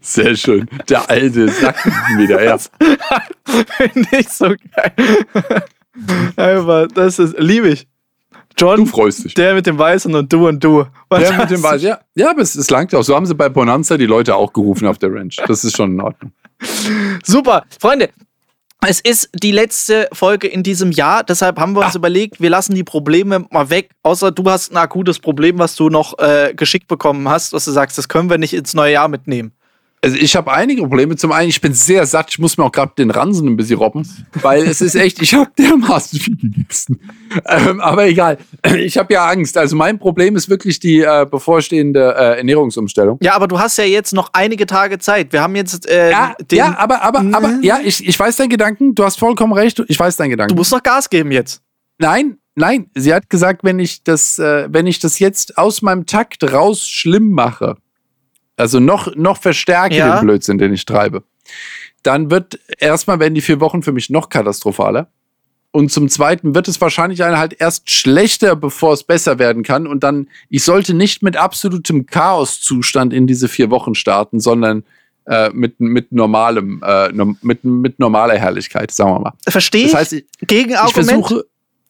Sehr 0.00 0.36
schön. 0.36 0.68
Der 0.88 1.08
alte 1.08 1.48
Sack 1.48 1.84
wieder, 2.16 2.42
ja. 2.42 2.58
Finde 3.44 4.08
ich 4.12 4.28
so 4.28 4.46
geil. 4.46 5.64
Einfach, 6.36 6.88
das 6.94 7.18
ist, 7.18 7.38
liebe 7.38 7.68
ich. 7.68 7.86
John, 8.56 8.76
du 8.76 8.86
freust 8.86 9.24
dich. 9.24 9.34
Der 9.34 9.54
mit 9.54 9.66
dem 9.66 9.78
Weißen 9.78 10.14
und 10.14 10.32
du 10.32 10.48
und 10.48 10.62
du. 10.62 10.86
Was 11.08 11.20
der 11.20 11.38
mit 11.38 11.50
dem 11.50 11.62
Weißen, 11.62 11.88
ja. 11.88 11.98
Ja, 12.14 12.30
aber 12.30 12.42
es, 12.42 12.54
es 12.54 12.70
langt 12.70 12.94
auch. 12.94 13.02
So 13.02 13.16
haben 13.16 13.26
sie 13.26 13.34
bei 13.34 13.48
Bonanza 13.48 13.96
die 13.96 14.06
Leute 14.06 14.36
auch 14.36 14.52
gerufen 14.52 14.86
auf 14.86 14.98
der 14.98 15.12
Ranch. 15.12 15.36
Das 15.46 15.64
ist 15.64 15.76
schon 15.76 15.92
in 15.92 16.00
Ordnung. 16.00 16.32
Super. 17.24 17.64
Freunde, 17.80 18.10
es 18.88 19.00
ist 19.00 19.30
die 19.34 19.52
letzte 19.52 20.08
Folge 20.12 20.48
in 20.48 20.62
diesem 20.62 20.90
Jahr, 20.90 21.24
deshalb 21.24 21.58
haben 21.58 21.74
wir 21.74 21.84
uns 21.84 21.94
ah. 21.94 21.98
überlegt, 21.98 22.40
wir 22.40 22.50
lassen 22.50 22.74
die 22.74 22.84
Probleme 22.84 23.46
mal 23.50 23.70
weg. 23.70 23.90
Außer 24.02 24.30
du 24.30 24.50
hast 24.50 24.72
ein 24.72 24.76
akutes 24.76 25.18
Problem, 25.18 25.58
was 25.58 25.76
du 25.76 25.88
noch 25.88 26.18
äh, 26.18 26.54
geschickt 26.54 26.88
bekommen 26.88 27.28
hast, 27.28 27.52
was 27.52 27.64
du 27.64 27.70
sagst, 27.70 27.98
das 27.98 28.08
können 28.08 28.30
wir 28.30 28.38
nicht 28.38 28.54
ins 28.54 28.74
neue 28.74 28.92
Jahr 28.92 29.08
mitnehmen. 29.08 29.52
Also 30.04 30.16
ich 30.18 30.36
habe 30.36 30.52
einige 30.52 30.82
Probleme. 30.82 31.16
Zum 31.16 31.32
einen, 31.32 31.48
ich 31.48 31.62
bin 31.62 31.72
sehr 31.72 32.04
satt. 32.04 32.26
Ich 32.28 32.38
muss 32.38 32.58
mir 32.58 32.64
auch 32.64 32.72
gerade 32.72 32.92
den 32.98 33.10
Ransen 33.10 33.48
ein 33.48 33.56
bisschen 33.56 33.78
robben, 33.78 34.06
weil 34.42 34.64
es 34.64 34.82
ist 34.82 34.96
echt, 34.96 35.22
ich 35.22 35.32
habe 35.32 35.50
dermaßen 35.58 36.20
viel 36.20 36.36
gegessen. 36.36 37.00
Ähm, 37.46 37.80
aber 37.80 38.06
egal, 38.06 38.36
ich 38.76 38.98
habe 38.98 39.14
ja 39.14 39.26
Angst. 39.26 39.56
Also 39.56 39.76
mein 39.76 39.98
Problem 39.98 40.36
ist 40.36 40.50
wirklich 40.50 40.78
die 40.78 41.00
äh, 41.00 41.26
bevorstehende 41.30 42.14
äh, 42.18 42.36
Ernährungsumstellung. 42.36 43.16
Ja, 43.22 43.32
aber 43.32 43.48
du 43.48 43.58
hast 43.58 43.78
ja 43.78 43.84
jetzt 43.84 44.12
noch 44.12 44.28
einige 44.34 44.66
Tage 44.66 44.98
Zeit. 44.98 45.32
Wir 45.32 45.40
haben 45.40 45.56
jetzt 45.56 45.88
äh, 45.88 46.10
ja, 46.10 46.34
den 46.50 46.58
ja, 46.58 46.76
aber 46.76 47.00
aber 47.00 47.24
aber 47.32 47.48
mhm. 47.48 47.62
ja, 47.62 47.78
ich, 47.82 48.06
ich 48.06 48.20
weiß 48.20 48.36
deinen 48.36 48.50
Gedanken. 48.50 48.94
Du 48.94 49.04
hast 49.04 49.18
vollkommen 49.18 49.54
recht. 49.54 49.82
Ich 49.88 49.98
weiß 49.98 50.18
deinen 50.18 50.30
Gedanken. 50.30 50.50
Du 50.54 50.60
musst 50.60 50.70
noch 50.70 50.82
Gas 50.82 51.08
geben 51.08 51.32
jetzt. 51.32 51.62
Nein, 51.96 52.36
nein. 52.56 52.90
Sie 52.94 53.14
hat 53.14 53.30
gesagt, 53.30 53.64
wenn 53.64 53.78
ich 53.78 54.04
das, 54.04 54.38
äh, 54.38 54.68
wenn 54.70 54.86
ich 54.86 54.98
das 54.98 55.18
jetzt 55.18 55.56
aus 55.56 55.80
meinem 55.80 56.04
Takt 56.04 56.44
raus 56.52 56.86
schlimm 56.86 57.30
mache 57.30 57.76
also 58.56 58.80
noch, 58.80 59.14
noch 59.16 59.38
verstärke 59.38 59.96
ja. 59.96 60.16
den 60.16 60.26
Blödsinn, 60.26 60.58
den 60.58 60.72
ich 60.72 60.84
treibe, 60.84 61.22
dann 62.02 62.30
wird 62.30 62.58
erstmal 62.78 63.18
werden 63.18 63.34
die 63.34 63.40
vier 63.40 63.60
Wochen 63.60 63.82
für 63.82 63.92
mich 63.92 64.10
noch 64.10 64.28
katastrophaler. 64.28 65.08
Und 65.72 65.90
zum 65.90 66.08
Zweiten 66.08 66.54
wird 66.54 66.68
es 66.68 66.80
wahrscheinlich 66.80 67.20
halt 67.20 67.56
erst 67.58 67.90
schlechter, 67.90 68.54
bevor 68.54 68.92
es 68.92 69.02
besser 69.02 69.40
werden 69.40 69.64
kann. 69.64 69.88
Und 69.88 70.04
dann, 70.04 70.28
ich 70.48 70.62
sollte 70.62 70.94
nicht 70.94 71.24
mit 71.24 71.36
absolutem 71.36 72.06
Chaoszustand 72.06 73.12
in 73.12 73.26
diese 73.26 73.48
vier 73.48 73.70
Wochen 73.70 73.96
starten, 73.96 74.38
sondern 74.38 74.84
äh, 75.26 75.50
mit, 75.50 75.80
mit 75.80 76.12
normalem, 76.12 76.80
äh, 76.86 77.10
mit, 77.42 77.64
mit 77.64 77.98
normaler 77.98 78.38
Herrlichkeit, 78.38 78.92
sagen 78.92 79.14
wir 79.14 79.20
mal. 79.20 79.32
Verstehe 79.48 79.86
das 79.86 79.94
heißt, 79.94 80.12
ich. 80.12 80.26
Gegenargument. 80.46 80.96
Ich 80.96 81.06
versuche, 81.06 81.44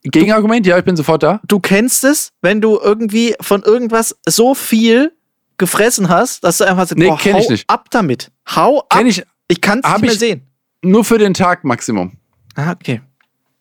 Gegenargument, 0.04 0.66
ja, 0.66 0.78
ich 0.78 0.84
bin 0.84 0.96
sofort 0.96 1.22
da. 1.22 1.40
Du 1.46 1.60
kennst 1.60 2.04
es, 2.04 2.32
wenn 2.40 2.62
du 2.62 2.78
irgendwie 2.82 3.34
von 3.40 3.62
irgendwas 3.62 4.16
so 4.26 4.54
viel 4.54 5.12
gefressen 5.58 6.08
hast, 6.08 6.44
dass 6.44 6.58
du 6.58 6.64
einfach 6.64 6.86
sagst, 6.86 6.98
nee, 6.98 7.06
boah, 7.06 7.18
hau 7.18 7.38
ich 7.38 7.48
nicht. 7.48 7.70
ab 7.70 7.88
damit. 7.90 8.30
Hau 8.54 8.80
ab. 8.80 8.86
Kenn 8.90 9.06
ich 9.06 9.22
ich 9.48 9.60
kann 9.60 9.80
es 9.82 9.90
nicht 9.90 10.00
mehr 10.02 10.14
sehen. 10.14 10.42
Nur 10.82 11.04
für 11.04 11.18
den 11.18 11.34
Tag 11.34 11.64
Maximum. 11.64 12.12
Ah, 12.54 12.72
okay. 12.72 13.00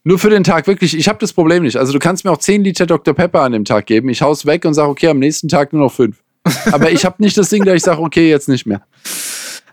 Nur 0.04 0.20
für 0.20 0.30
den 0.30 0.44
Tag, 0.44 0.68
wirklich. 0.68 0.98
Ich 0.98 1.08
habe 1.08 1.20
das 1.20 1.32
Problem 1.32 1.64
nicht. 1.64 1.78
Also 1.78 1.94
du 1.94 2.00
kannst 2.00 2.26
mir 2.26 2.32
auch 2.32 2.38
10 2.38 2.64
Liter 2.64 2.86
Dr. 2.86 3.14
Pepper 3.14 3.42
an 3.42 3.54
dem 3.54 3.64
Tag 3.64 3.86
geben. 3.86 4.10
Ich 4.10 4.22
hau's 4.22 4.46
weg 4.46 4.66
und 4.66 4.74
sage, 4.74 4.90
okay, 4.90 5.08
am 5.08 5.20
nächsten 5.20 5.48
Tag 5.48 5.72
nur 5.72 5.84
noch 5.84 5.94
5. 5.94 6.22
Aber 6.74 6.92
ich 6.92 7.06
habe 7.06 7.22
nicht 7.24 7.38
das 7.38 7.50
Ding, 7.50 7.64
dass 7.64 7.76
ich 7.76 7.84
sage, 7.84 8.02
okay, 8.02 8.30
jetzt 8.30 8.50
nicht 8.50 8.66
mehr. 8.66 8.82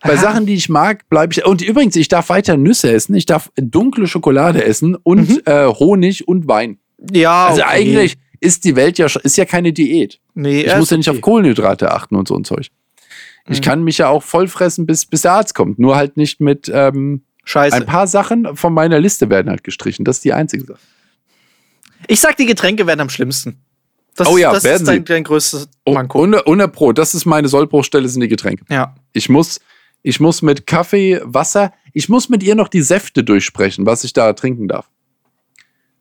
Bei 0.03 0.17
Sachen, 0.17 0.47
die 0.47 0.55
ich 0.55 0.69
mag, 0.69 1.09
bleibe 1.11 1.33
ich. 1.33 1.45
Und 1.45 1.61
übrigens, 1.63 1.95
ich 1.97 2.09
darf 2.09 2.31
weiter 2.31 2.57
Nüsse 2.57 2.91
essen. 2.91 3.15
Ich 3.15 3.27
darf 3.27 3.51
dunkle 3.57 4.07
Schokolade 4.07 4.65
essen 4.65 4.95
und 4.95 5.29
mhm. 5.29 5.43
äh, 5.45 5.67
Honig 5.67 6.27
und 6.27 6.49
Wein. 6.49 6.79
Ja. 7.13 7.49
Also 7.49 7.63
okay. 7.63 7.71
eigentlich 7.71 8.17
ist 8.41 8.65
die 8.65 8.75
Welt 8.75 8.99
ja 8.99 9.07
ist 9.07 9.37
ja 9.37 9.45
keine 9.45 9.73
Diät. 9.73 10.19
Nee, 10.35 10.63
ich 10.63 10.77
muss 10.77 10.91
ja 10.91 10.97
nicht 10.97 11.09
okay. 11.09 11.19
auf 11.19 11.23
Kohlenhydrate 11.23 11.93
achten 11.93 12.17
und 12.17 12.27
so 12.27 12.35
ein 12.35 12.45
Zeug. 12.45 12.69
Ich 13.49 13.61
mhm. 13.61 13.65
kann 13.65 13.85
mich 13.85 13.99
ja 13.99 14.09
auch 14.09 14.23
voll 14.23 14.49
fressen, 14.49 14.87
bis, 14.87 15.07
bis 15.07 15.23
der 15.23 15.33
Arzt 15.33 15.55
kommt. 15.55 15.79
Nur 15.79 15.97
halt 15.97 16.17
nicht 16.17 16.41
mit 16.41 16.71
ähm, 16.73 17.23
Scheiße. 17.45 17.77
Ein 17.77 17.87
paar 17.87 18.07
Sachen 18.07 18.57
von 18.57 18.73
meiner 18.73 18.99
Liste 19.01 19.31
werden 19.31 19.51
halt 19.51 19.65
gestrichen. 19.65 20.05
Das 20.05 20.17
ist 20.17 20.25
die 20.25 20.33
einzige 20.33 20.65
Sache. 20.65 20.79
Ich 22.07 22.21
sag, 22.21 22.37
die 22.37 22.47
Getränke 22.47 22.87
werden 22.87 23.01
am 23.01 23.11
schlimmsten. 23.11 23.61
Das, 24.17 24.29
oh 24.29 24.37
ja, 24.37 24.53
das 24.53 24.65
werden 24.65 24.83
ist 24.83 24.89
dein, 24.89 25.05
dein 25.05 25.25
größtes 25.25 25.69
oh, 25.85 25.93
Manko. 25.93 26.25
100 26.25 26.73
Pro, 26.73 26.93
das 26.93 27.15
ist 27.15 27.27
meine 27.27 27.49
Sollbruchstelle, 27.49 28.09
sind 28.09 28.21
die 28.21 28.29
Getränke. 28.29 28.65
Ja. 28.69 28.95
Ich 29.13 29.29
muss, 29.29 29.61
ich 30.03 30.21
muss 30.21 30.43
mit 30.43 30.67
Kaffee, 30.67 31.21
Wasser, 31.25 31.73
ich 31.93 32.09
muss 32.09 32.29
mit 32.29 32.43
ihr 32.43 32.55
noch 32.55 32.69
die 32.69 32.83
Säfte 32.83 33.25
durchsprechen, 33.25 33.87
was 33.87 34.05
ich 34.05 34.13
da 34.13 34.33
trinken 34.33 34.69
darf 34.69 34.89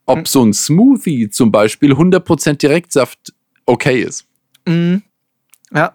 ob 0.09 0.27
so 0.27 0.43
ein 0.43 0.53
Smoothie 0.53 1.29
zum 1.29 1.51
Beispiel 1.51 1.93
100% 1.93 2.53
Direktsaft 2.53 3.33
okay 3.65 4.01
ist. 4.01 4.25
Mhm. 4.67 5.03
Ja. 5.73 5.93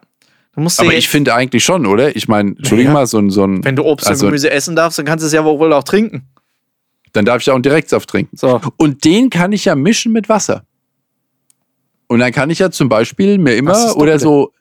Aber 0.56 0.94
ich 0.94 1.08
finde 1.08 1.34
eigentlich 1.34 1.64
schon, 1.64 1.84
oder? 1.84 2.14
Ich 2.14 2.28
meine, 2.28 2.50
Entschuldigung 2.50 2.92
ja. 2.92 3.00
mal, 3.00 3.06
so 3.06 3.18
ein, 3.18 3.30
so 3.30 3.44
ein. 3.44 3.64
Wenn 3.64 3.74
du 3.74 3.84
Obst 3.84 4.06
also, 4.06 4.26
und 4.26 4.30
Gemüse 4.30 4.50
essen 4.50 4.76
darfst, 4.76 4.98
dann 4.98 5.04
kannst 5.06 5.24
du 5.24 5.26
es 5.26 5.32
ja 5.32 5.44
wohl 5.44 5.72
auch 5.72 5.82
trinken. 5.82 6.28
Dann 7.12 7.24
darf 7.24 7.42
ich 7.42 7.50
auch 7.50 7.54
einen 7.54 7.64
Direktsaft 7.64 8.08
trinken. 8.08 8.36
So. 8.36 8.60
Und 8.76 9.04
den 9.04 9.30
kann 9.30 9.52
ich 9.52 9.64
ja 9.64 9.74
mischen 9.74 10.12
mit 10.12 10.28
Wasser. 10.28 10.64
Und 12.06 12.20
dann 12.20 12.30
kann 12.30 12.50
ich 12.50 12.60
ja 12.60 12.70
zum 12.70 12.88
Beispiel 12.88 13.38
mir 13.38 13.56
immer 13.56 13.96
oder 13.96 14.20
so 14.20 14.52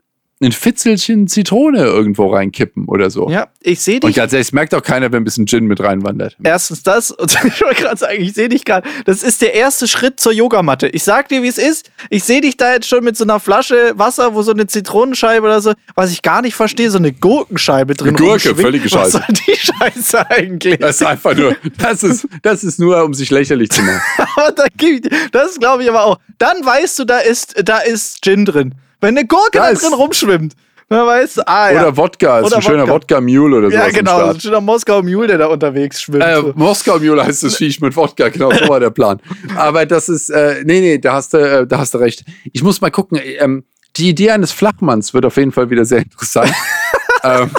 ein 0.42 0.52
Fitzelchen 0.52 1.28
Zitrone 1.28 1.84
irgendwo 1.84 2.28
reinkippen 2.28 2.86
oder 2.86 3.10
so. 3.10 3.30
Ja, 3.30 3.48
ich 3.62 3.80
sehe 3.80 4.00
dich. 4.00 4.08
Und 4.08 4.16
ganz 4.16 4.34
ehrlich, 4.34 4.48
es 4.48 4.52
merkt 4.52 4.74
auch 4.76 4.82
keiner, 4.82 5.12
wenn 5.12 5.22
ein 5.22 5.24
bisschen 5.24 5.46
Gin 5.48 5.66
mit 5.66 5.80
reinwandert. 5.80 6.36
Erstens 6.44 6.84
das, 6.84 7.12
und 7.12 7.32
ich 7.46 7.62
wollte 7.62 7.82
gerade 7.82 7.98
sagen, 7.98 8.22
ich 8.22 8.34
sehe 8.34 8.50
dich 8.50 8.66
gerade. 8.66 8.88
Das 9.06 9.24
ist 9.24 9.42
der 9.42 9.54
erste 9.54 9.88
Schritt 9.88 10.20
zur 10.20 10.34
Yogamatte. 10.34 10.88
Ich 10.88 11.04
sag 11.04 11.30
dir, 11.30 11.44
wie 11.44 11.48
es 11.48 11.58
ist. 11.58 11.92
Ich 12.10 12.24
sehe 12.24 12.42
dich 12.42 12.58
da 12.58 12.74
jetzt 12.74 12.88
schon 12.88 13.04
mit 13.04 13.16
so 13.16 13.24
einer 13.24 13.40
Flasche 13.40 13.94
Wasser, 13.96 14.34
wo 14.36 14.42
so 14.42 14.52
eine 14.52 14.68
Zitronenscheibe 14.68 15.46
oder 15.46 15.62
so, 15.62 15.74
was 15.96 16.12
ich 16.12 16.22
gar 16.22 16.42
nicht 16.42 16.56
verstehe, 16.56 16.90
so 16.92 16.98
eine 16.98 17.14
Gurkenscheibe 17.14 17.94
drin. 17.94 18.10
Eine 18.10 18.18
Gurke, 18.18 18.56
völlige 18.56 18.90
Scheiße. 18.90 19.20
Was 19.20 19.28
soll 19.28 19.36
die 19.48 19.56
Scheiße 19.56 20.30
eigentlich? 20.30 20.78
Das 20.80 21.02
ist 21.02 21.08
einfach 21.08 21.36
nur, 21.36 21.56
das 21.78 22.04
ist, 22.04 22.28
das 22.42 22.64
ist 22.64 22.80
nur, 22.80 23.04
um 23.04 23.14
sich 23.14 23.30
lächerlich 23.32 23.70
zu 23.70 23.82
machen. 23.82 24.02
aber 24.36 24.52
da 24.56 24.66
gibt, 24.76 25.10
das 25.32 25.60
glaube 25.60 25.84
ich 25.84 25.90
aber 25.90 26.06
auch. 26.06 26.20
Dann 26.38 26.66
weißt 26.66 27.00
du, 27.00 27.06
da 27.06 27.20
ist, 27.20 27.56
da 27.64 27.78
ist 27.80 28.24
Gin 28.24 28.46
drin. 28.46 28.76
Wenn 29.04 29.18
eine 29.18 29.28
Gurke 29.28 29.58
da, 29.58 29.74
drin 29.74 29.93
rumschwimmt, 29.93 30.54
dann 30.88 31.06
weißt 31.06 31.38
du, 31.38 31.47
ah, 31.47 31.72
ja. 31.72 31.82
Oder 31.82 31.97
Wodka, 31.97 32.39
ist 32.39 32.45
oder 32.45 32.56
ein 32.56 32.62
schöner 32.62 32.88
Wodka-Mule 32.88 33.58
oder 33.58 33.70
so. 33.70 33.76
Ja, 33.76 33.89
genau, 33.89 34.30
ein 34.30 34.39
schöner 34.39 34.62
Moskau-Mule, 34.62 35.28
der 35.28 35.39
da 35.39 35.47
unterwegs 35.47 36.01
schwimmt. 36.01 36.24
Äh, 36.24 36.41
Moskau-Mule 36.56 37.22
heißt 37.22 37.43
das 37.43 37.58
Viech 37.58 37.82
mit 37.82 37.93
Wodka, 37.97 38.30
genau, 38.30 38.49
so 38.51 38.70
war 38.70 38.80
der 38.80 38.91
Plan. 38.91 39.20
Aber 39.58 39.86
das 39.86 40.08
ist, 40.08 40.30
äh, 40.30 40.64
nee, 40.64 40.80
nee, 40.80 40.99
da 40.99 41.16
hast 41.16 41.34
du, 41.34 41.38
äh, 41.38 41.68
da 41.68 41.80
hast 41.80 41.93
du 41.93 41.97
recht. 41.97 42.24
Ich 42.54 42.64
muss 42.64 42.80
mal 42.80 42.91
gucken, 42.91 43.20
ähm, 43.22 43.66
die 43.97 44.08
Idee 44.08 44.32
eines 44.32 44.54
Flachmanns 44.54 45.14
wird 45.14 45.26
auf 45.26 45.36
jeden 45.36 45.51
Fall 45.51 45.70
wieder 45.70 45.84
sehr 45.84 45.99
interessant. 45.99 46.54
ähm, 47.24 47.51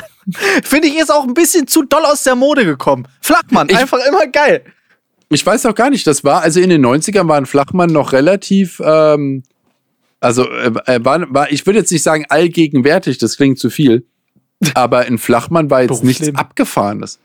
Finde 0.63 0.89
ich, 0.89 0.97
ist 0.97 1.13
auch 1.13 1.25
ein 1.25 1.35
bisschen 1.35 1.67
zu 1.67 1.83
doll 1.83 2.07
aus 2.07 2.23
der 2.23 2.37
Mode 2.37 2.65
gekommen. 2.65 3.07
Flachmann, 3.21 3.69
ich, 3.69 3.77
einfach 3.77 3.99
immer 4.09 4.27
geil. 4.29 4.65
Ich 5.29 5.45
weiß 5.45 5.67
auch 5.67 5.75
gar 5.75 5.91
nicht, 5.91 6.07
das 6.07 6.25
war, 6.25 6.41
also 6.41 6.61
in 6.61 6.71
den 6.71 6.85
90ern 6.85 7.29
war 7.29 7.37
ein 7.37 7.45
Flachmann 7.47 7.91
noch 7.91 8.13
relativ, 8.13 8.81
ähm, 8.83 9.43
also 10.25 10.49
äh, 10.49 10.73
äh, 10.87 11.05
war, 11.05 11.33
war, 11.35 11.53
ich 11.53 11.67
würde 11.67 11.81
jetzt 11.81 11.93
nicht 11.93 12.03
sagen 12.03 12.25
allgegenwärtig, 12.31 13.19
das 13.19 13.37
klingt 13.37 13.59
zu 13.59 13.69
viel. 13.69 14.07
Aber 14.75 15.01
ein 15.01 15.19
Flachmann 15.19 15.69
war 15.69 15.83
jetzt 15.83 16.03
nichts 16.03 16.35
Abgefahrenes. 16.35 17.19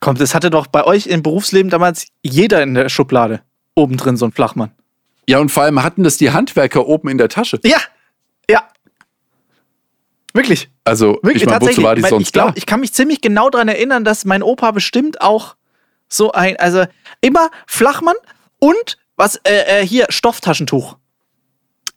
Kommt, 0.00 0.20
das 0.20 0.34
hatte 0.34 0.50
doch 0.50 0.66
bei 0.66 0.84
euch 0.84 1.06
im 1.06 1.22
Berufsleben 1.22 1.70
damals 1.70 2.08
jeder 2.22 2.60
in 2.64 2.74
der 2.74 2.88
Schublade. 2.88 3.42
Oben 3.76 3.96
drin 3.96 4.16
so 4.16 4.26
ein 4.26 4.32
Flachmann. 4.32 4.72
Ja, 5.28 5.38
und 5.38 5.50
vor 5.50 5.62
allem 5.62 5.84
hatten 5.84 6.02
das 6.02 6.16
die 6.16 6.32
Handwerker 6.32 6.88
oben 6.88 7.08
in 7.08 7.18
der 7.18 7.28
Tasche. 7.28 7.60
Ja, 7.62 7.78
ja. 8.50 8.68
Wirklich. 10.34 10.68
Also, 10.82 11.20
Wirklich, 11.22 11.44
ich 11.44 11.48
meine, 11.48 11.60
wozu 11.60 11.82
war 11.84 11.94
die 11.94 12.02
sonst 12.02 12.26
ich 12.26 12.32
glaub, 12.32 12.48
da? 12.48 12.54
Ich 12.56 12.66
kann 12.66 12.80
mich 12.80 12.92
ziemlich 12.92 13.20
genau 13.20 13.50
daran 13.50 13.68
erinnern, 13.68 14.02
dass 14.02 14.24
mein 14.24 14.42
Opa 14.42 14.72
bestimmt 14.72 15.20
auch 15.20 15.54
so 16.08 16.32
ein, 16.32 16.56
also 16.56 16.86
immer 17.20 17.50
Flachmann 17.68 18.16
und 18.58 18.98
was, 19.14 19.36
äh, 19.44 19.82
äh 19.82 19.86
hier, 19.86 20.06
Stofftaschentuch. 20.08 20.96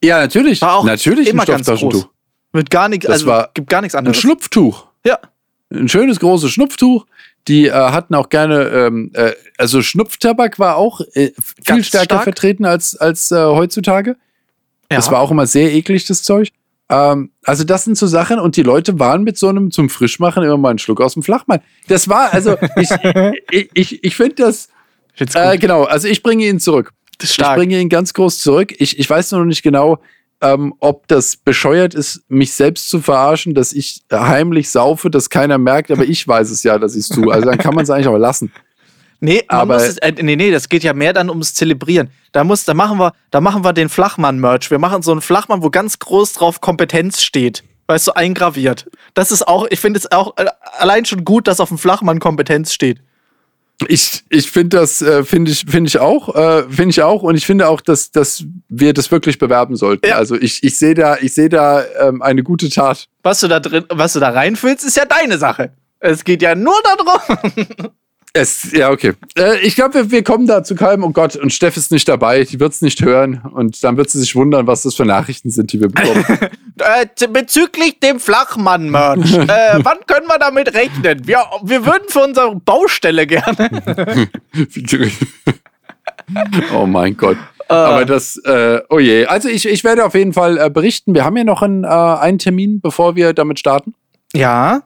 Ja, 0.06 0.20
natürlich. 0.20 0.62
War 0.62 0.76
auch 0.76 0.84
natürlich 0.86 1.30
immer 1.30 1.44
ein 1.44 1.48
Stofftaschentuch. 1.48 2.10
Mit 2.54 2.70
gar 2.70 2.88
nichts, 2.88 3.06
also 3.06 3.26
war 3.26 3.50
gibt 3.54 3.70
gar 3.70 3.82
nichts 3.82 3.96
anderes. 3.96 4.18
Ein 4.18 4.22
Schnupftuch. 4.22 4.88
Ja. 5.06 5.20
Ein 5.72 5.90
schönes 5.90 6.20
großes 6.20 6.52
Schnupftuch. 6.52 7.06
Die 7.48 7.68
äh, 7.68 7.72
hatten 7.72 8.16
auch 8.16 8.30
gerne, 8.30 8.64
ähm, 8.70 9.12
äh, 9.14 9.34
also 9.58 9.82
Schnupftabak 9.82 10.58
war 10.58 10.78
auch 10.78 11.02
äh, 11.14 11.32
viel 11.64 11.84
stärker 11.84 12.06
stark. 12.06 12.24
vertreten 12.24 12.66
als, 12.66 12.96
als 12.96 13.30
äh, 13.32 13.36
heutzutage. 13.36 14.16
Ja. 14.92 14.98
Das 14.98 15.12
war 15.12 15.20
auch 15.20 15.32
immer 15.32 15.46
sehr 15.46 15.74
eklig, 15.74 16.06
das 16.08 16.24
Zeug. 16.24 16.50
Ähm, 16.90 17.32
also 17.44 17.64
das 17.64 17.84
sind 17.84 17.98
so 17.98 18.08
Sachen 18.08 18.40
und 18.40 18.56
die 18.56 18.64
Leute 18.64 19.00
waren 19.00 19.24
mit 19.24 19.38
so 19.38 19.48
einem 19.48 19.72
zum 19.72 19.90
Frischmachen 19.90 20.44
immer 20.44 20.58
mal 20.58 20.70
einen 20.70 20.80
Schluck 20.80 21.02
aus 21.02 21.14
dem 21.14 21.24
Flachmann. 21.24 21.62
Das 21.88 22.08
war, 22.08 22.34
also 22.34 22.58
ich, 22.78 22.90
ich, 23.52 23.70
ich, 23.74 24.04
ich 24.04 24.16
finde 24.16 24.36
das, 24.36 24.70
äh, 25.18 25.58
genau, 25.58 25.84
also 25.84 26.08
ich 26.08 26.24
bringe 26.24 26.46
ihn 26.46 26.60
zurück. 26.60 26.94
Ich 27.22 27.38
bringe 27.38 27.80
ihn 27.80 27.90
ganz 27.90 28.14
groß 28.14 28.40
zurück. 28.40 28.74
Ich, 28.78 29.00
ich 29.00 29.10
weiß 29.10 29.32
noch 29.32 29.46
nicht 29.46 29.64
genau, 29.64 30.00
ähm, 30.42 30.74
ob 30.80 31.08
das 31.08 31.38
bescheuert 31.38 31.94
ist, 31.94 32.22
mich 32.28 32.54
selbst 32.54 32.90
zu 32.90 33.02
verarschen, 33.02 33.54
dass 33.54 33.74
ich 33.74 34.04
heimlich 34.12 34.70
saufe, 34.70 35.10
dass 35.10 35.30
keiner 35.30 35.58
merkt, 35.58 35.92
aber 35.92 36.04
ich 36.04 36.28
weiß 36.28 36.52
es 36.52 36.64
ja, 36.64 36.78
dass 36.78 36.96
ich 36.96 37.02
es 37.02 37.10
tue. 37.10 37.34
Also 37.34 37.48
dann 37.50 37.58
kann 37.58 37.74
man 37.74 37.84
es 37.84 37.90
eigentlich 37.90 38.08
auch 38.08 38.18
lassen. 38.18 38.52
Nee, 39.22 39.44
aber 39.48 39.78
es, 39.78 39.98
äh, 40.00 40.12
nee, 40.22 40.36
nee, 40.36 40.52
das 40.52 40.68
geht 40.68 40.84
ja 40.84 40.94
mehr 40.94 41.14
dann 41.14 41.30
ums 41.30 41.54
Zelebrieren. 41.54 42.10
Da 42.34 42.44
muss, 42.44 42.66
da 42.66 42.74
machen 42.74 43.00
wir, 43.00 43.14
da 43.32 43.42
machen 43.42 43.64
wir 43.64 43.72
den 43.72 43.88
Flachmann-Merch. 43.90 44.70
Wir 44.70 44.78
machen 44.78 45.02
so 45.02 45.12
einen 45.14 45.22
Flachmann, 45.22 45.64
wo 45.64 45.70
ganz 45.70 45.98
groß 46.00 46.34
drauf 46.34 46.60
Kompetenz 46.60 47.24
steht. 47.24 47.64
Weißt 47.88 48.08
du, 48.08 48.12
eingraviert. 48.12 48.88
Das 49.14 49.32
ist 49.32 49.48
auch, 49.48 49.68
ich 49.70 49.80
finde 49.80 50.00
es 50.00 50.12
auch 50.12 50.36
äh, 50.38 50.46
allein 50.78 51.06
schon 51.06 51.24
gut, 51.24 51.48
dass 51.48 51.60
auf 51.60 51.70
dem 51.70 51.78
Flachmann 51.78 52.20
Kompetenz 52.20 52.74
steht. 52.74 53.00
Ich, 53.88 54.24
ich 54.30 54.50
finde 54.50 54.78
das, 54.78 55.02
äh, 55.02 55.24
finde 55.24 55.52
ich, 55.52 55.66
finde 55.68 55.88
ich 55.90 56.00
auch, 56.00 56.34
äh, 56.34 56.64
finde 56.70 56.92
ich 56.92 57.02
auch. 57.02 57.24
Und 57.24 57.36
ich 57.36 57.46
finde 57.46 57.68
auch, 57.68 57.82
dass, 57.82 58.12
dass 58.12 58.44
wir 58.70 58.94
das 58.94 59.12
wirklich 59.12 59.38
bewerben 59.38 59.76
sollten. 59.76 60.08
Ja. 60.08 60.16
Also 60.16 60.36
ich, 60.36 60.64
ich 60.64 60.78
sehe 60.78 60.94
da, 60.94 61.18
ich 61.20 61.34
sehe 61.34 61.50
da 61.50 61.84
ähm, 62.00 62.22
eine 62.22 62.44
gute 62.44 62.70
Tat. 62.70 63.08
Was 63.24 63.42
du 63.42 63.48
da 63.48 63.60
drin, 63.60 63.84
was 63.90 64.14
du 64.14 64.20
da 64.20 64.30
reinfüllst, 64.30 64.86
ist 64.86 64.96
ja 64.96 65.06
deine 65.06 65.38
Sache. 65.38 65.72
Es 66.00 66.24
geht 66.24 66.42
ja 66.42 66.56
nur 66.56 66.76
darum. 66.84 67.92
Es, 68.38 68.74
ja, 68.74 68.92
okay. 68.92 69.14
Äh, 69.38 69.60
ich 69.60 69.76
glaube, 69.76 69.94
wir, 69.94 70.12
wir, 70.12 70.22
kommen 70.22 70.46
da 70.46 70.62
zu 70.62 70.76
keinem, 70.76 71.06
oh 71.06 71.12
Gott, 71.12 71.38
und 71.38 71.54
Steff 71.54 71.78
ist 71.78 71.90
nicht 71.90 72.06
dabei, 72.10 72.44
die 72.44 72.60
wird 72.60 72.74
es 72.74 72.82
nicht 72.82 73.02
hören 73.02 73.42
und 73.54 73.82
dann 73.82 73.96
wird 73.96 74.10
sie 74.10 74.20
sich 74.20 74.36
wundern, 74.36 74.68
was 74.68 74.82
das 74.82 74.96
für 74.96 75.06
Nachrichten 75.06 75.52
sind, 75.52 75.72
die 75.72 75.80
wir 75.80 75.88
bekommen. 75.88 76.26
äh, 76.80 77.28
bezüglich 77.28 78.00
dem 78.00 78.20
Flachmann-Merch, 78.20 79.34
äh, 79.38 79.80
wann 79.84 80.00
können 80.08 80.28
wir 80.28 80.40
damit 80.40 80.74
rechnen? 80.74 81.28
Wir, 81.28 81.44
wir 81.64 81.86
würden 81.86 82.08
für 82.10 82.22
unsere 82.22 82.56
Baustelle 82.56 83.28
gerne. 83.28 83.70
oh 86.74 86.86
mein 86.86 87.16
Gott. 87.16 87.38
Uh. 87.70 87.74
Aber 87.74 88.06
das, 88.06 88.38
äh, 88.46 88.82
oh 88.90 89.00
je. 89.00 89.26
Also 89.26 89.50
ich, 89.50 89.68
ich 89.68 89.84
werde 89.84 90.06
auf 90.06 90.14
jeden 90.14 90.34
Fall 90.34 90.58
äh, 90.58 90.70
berichten. 90.70 91.14
Wir 91.16 91.24
haben 91.24 91.38
ja 91.38 91.44
noch 91.44 91.62
einen, 91.62 91.84
äh, 91.84 91.88
einen 91.88 92.38
Termin, 92.38 92.82
bevor 92.82 93.16
wir 93.16 93.34
damit 93.34 93.60
starten. 93.60 93.96
Ja. 94.34 94.84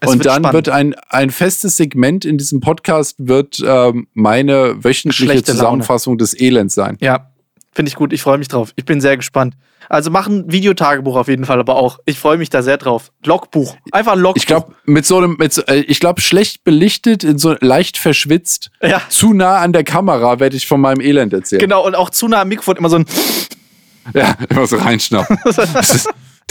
Es 0.00 0.08
und 0.08 0.18
wird 0.18 0.26
dann 0.26 0.42
spannend. 0.42 0.54
wird 0.54 0.68
ein, 0.68 0.94
ein 1.08 1.30
festes 1.30 1.76
Segment 1.76 2.24
in 2.24 2.38
diesem 2.38 2.60
Podcast 2.60 3.16
wird 3.18 3.60
ähm, 3.66 4.06
meine 4.14 4.82
wöchentliche 4.84 5.42
Zusammenfassung 5.42 6.16
des 6.16 6.38
Elends 6.38 6.74
sein. 6.74 6.96
Ja, 7.00 7.29
finde 7.72 7.88
ich 7.88 7.94
gut. 7.94 8.12
Ich 8.12 8.22
freue 8.22 8.38
mich 8.38 8.48
drauf. 8.48 8.72
Ich 8.76 8.84
bin 8.84 9.00
sehr 9.00 9.16
gespannt. 9.16 9.54
Also 9.88 10.10
mach 10.10 10.28
ein 10.28 10.50
Videotagebuch 10.50 11.16
auf 11.16 11.28
jeden 11.28 11.44
Fall, 11.44 11.58
aber 11.58 11.76
auch. 11.76 11.98
Ich 12.04 12.18
freue 12.18 12.38
mich 12.38 12.50
da 12.50 12.62
sehr 12.62 12.76
drauf. 12.76 13.10
Logbuch. 13.24 13.76
Einfach 13.90 14.12
ein 14.12 14.20
Logbuch. 14.20 14.40
Ich 14.40 14.46
glaube, 14.46 14.74
mit 14.84 15.04
so 15.04 15.18
einem, 15.18 15.36
mit 15.38 15.52
so, 15.52 15.62
äh, 15.62 15.80
ich 15.80 15.98
glaube, 15.98 16.20
schlecht 16.20 16.62
belichtet, 16.62 17.24
in 17.24 17.38
so 17.38 17.56
leicht 17.60 17.96
verschwitzt, 17.96 18.70
ja. 18.82 19.02
zu 19.08 19.32
nah 19.32 19.58
an 19.58 19.72
der 19.72 19.84
Kamera 19.84 20.38
werde 20.38 20.56
ich 20.56 20.66
von 20.66 20.80
meinem 20.80 21.00
Elend 21.00 21.32
erzählen. 21.32 21.60
Genau, 21.60 21.84
und 21.84 21.96
auch 21.96 22.10
zu 22.10 22.28
nah 22.28 22.42
am 22.42 22.48
Mikrofon 22.48 22.76
immer 22.76 22.88
so 22.88 22.96
ein. 22.96 23.06
Ja, 24.14 24.36
immer 24.48 24.66
so 24.66 24.76
reinschnappen. 24.76 25.38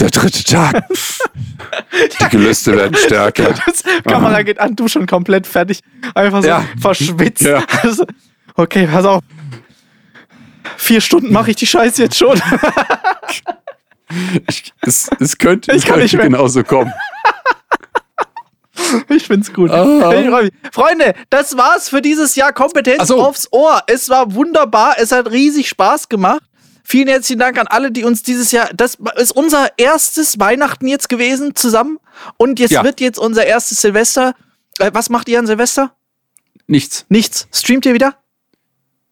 Der 0.00 0.08
dritte 0.08 0.44
Tag. 0.44 0.86
Die 2.20 2.28
Gelüste 2.30 2.74
werden 2.74 2.96
stärker. 2.96 3.52
Die 3.98 4.08
Kamera 4.08 4.42
geht 4.42 4.58
an, 4.58 4.74
du 4.74 4.88
schon 4.88 5.06
komplett 5.06 5.46
fertig. 5.46 5.80
Einfach 6.14 6.42
so 6.42 6.48
ja. 6.48 6.64
verschwitzt. 6.80 7.42
Ja. 7.42 7.62
Also, 7.82 8.06
okay, 8.54 8.88
pass 8.90 9.04
auf. 9.04 9.22
Vier 10.76 11.00
Stunden 11.00 11.32
mache 11.32 11.50
ich 11.50 11.56
die 11.56 11.66
Scheiße 11.66 12.02
jetzt 12.02 12.16
schon. 12.16 12.40
Ich, 14.48 14.72
es, 14.80 15.08
es 15.20 15.38
könnte, 15.38 15.70
es 15.70 15.84
könnte 15.84 16.18
genauso 16.18 16.64
kommen. 16.64 16.92
Ich 19.08 19.26
find's 19.26 19.52
gut. 19.52 19.70
Ah. 19.70 20.42
Freunde, 20.72 21.14
das 21.28 21.56
war's 21.56 21.88
für 21.88 22.02
dieses 22.02 22.34
Jahr 22.34 22.52
Kompetenz 22.52 23.06
so. 23.06 23.22
aufs 23.22 23.48
Ohr. 23.52 23.82
Es 23.86 24.08
war 24.08 24.34
wunderbar. 24.34 24.96
Es 24.98 25.12
hat 25.12 25.30
riesig 25.30 25.68
Spaß 25.68 26.08
gemacht. 26.08 26.42
Vielen 26.82 27.06
herzlichen 27.06 27.38
Dank 27.38 27.56
an 27.56 27.68
alle, 27.68 27.92
die 27.92 28.02
uns 28.02 28.24
dieses 28.24 28.50
Jahr, 28.50 28.68
das 28.74 28.98
ist 29.16 29.30
unser 29.30 29.78
erstes 29.78 30.40
Weihnachten 30.40 30.88
jetzt 30.88 31.08
gewesen 31.08 31.54
zusammen 31.54 32.00
und 32.36 32.58
jetzt 32.58 32.72
ja. 32.72 32.82
wird 32.82 33.00
jetzt 33.00 33.18
unser 33.18 33.46
erstes 33.46 33.80
Silvester. 33.80 34.34
Äh, 34.80 34.90
was 34.92 35.08
macht 35.08 35.28
ihr 35.28 35.38
an 35.38 35.46
Silvester? 35.46 35.94
Nichts. 36.66 37.06
Nichts. 37.08 37.46
Streamt 37.52 37.86
ihr 37.86 37.94
wieder? 37.94 38.16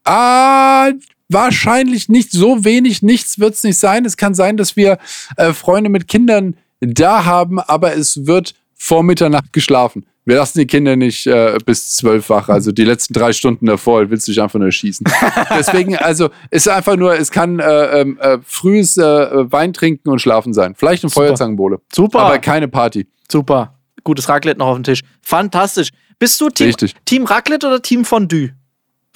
Ah, 0.04 0.90
wahrscheinlich 1.28 2.08
nicht 2.08 2.32
so 2.32 2.64
wenig. 2.64 3.02
Nichts 3.02 3.38
wird 3.38 3.54
es 3.54 3.64
nicht 3.64 3.78
sein. 3.78 4.04
Es 4.04 4.16
kann 4.16 4.34
sein, 4.34 4.56
dass 4.56 4.76
wir 4.76 4.98
äh, 5.36 5.52
Freunde 5.52 5.90
mit 5.90 6.08
Kindern 6.08 6.56
da 6.80 7.24
haben, 7.24 7.60
aber 7.60 7.94
es 7.94 8.26
wird 8.26 8.54
vor 8.74 9.02
Mitternacht 9.02 9.52
geschlafen. 9.52 10.06
Wir 10.24 10.36
lassen 10.36 10.58
die 10.58 10.66
Kinder 10.66 10.94
nicht 10.94 11.26
äh, 11.26 11.56
bis 11.64 11.96
zwölf 11.96 12.28
wach. 12.28 12.50
Also 12.50 12.70
die 12.70 12.84
letzten 12.84 13.14
drei 13.14 13.32
Stunden 13.32 13.64
davor 13.64 14.10
willst 14.10 14.28
du 14.28 14.32
dich 14.32 14.42
einfach 14.42 14.58
nur 14.58 14.70
schießen. 14.70 15.06
Deswegen, 15.50 15.96
also 15.96 16.28
ist 16.50 16.68
einfach 16.68 16.96
nur, 16.96 17.18
es 17.18 17.30
kann 17.30 17.58
äh, 17.60 18.00
ähm, 18.00 18.18
äh, 18.20 18.36
frühes 18.44 18.98
äh, 18.98 19.02
Wein 19.02 19.72
trinken 19.72 20.10
und 20.10 20.20
schlafen 20.20 20.52
sein. 20.52 20.74
Vielleicht 20.76 21.02
eine 21.02 21.10
Feuerzangenbowle. 21.10 21.80
Super. 21.90 22.20
Aber 22.20 22.38
keine 22.40 22.68
Party. 22.68 23.06
Super. 23.30 23.78
Gutes 24.04 24.28
Raclette 24.28 24.58
noch 24.58 24.66
auf 24.66 24.76
dem 24.76 24.84
Tisch. 24.84 25.00
Fantastisch. 25.22 25.88
Bist 26.18 26.38
du 26.40 26.50
Team, 26.50 26.74
Team 27.06 27.24
Raclette 27.24 27.66
oder 27.66 27.80
Team 27.80 28.04
Fondue? 28.04 28.50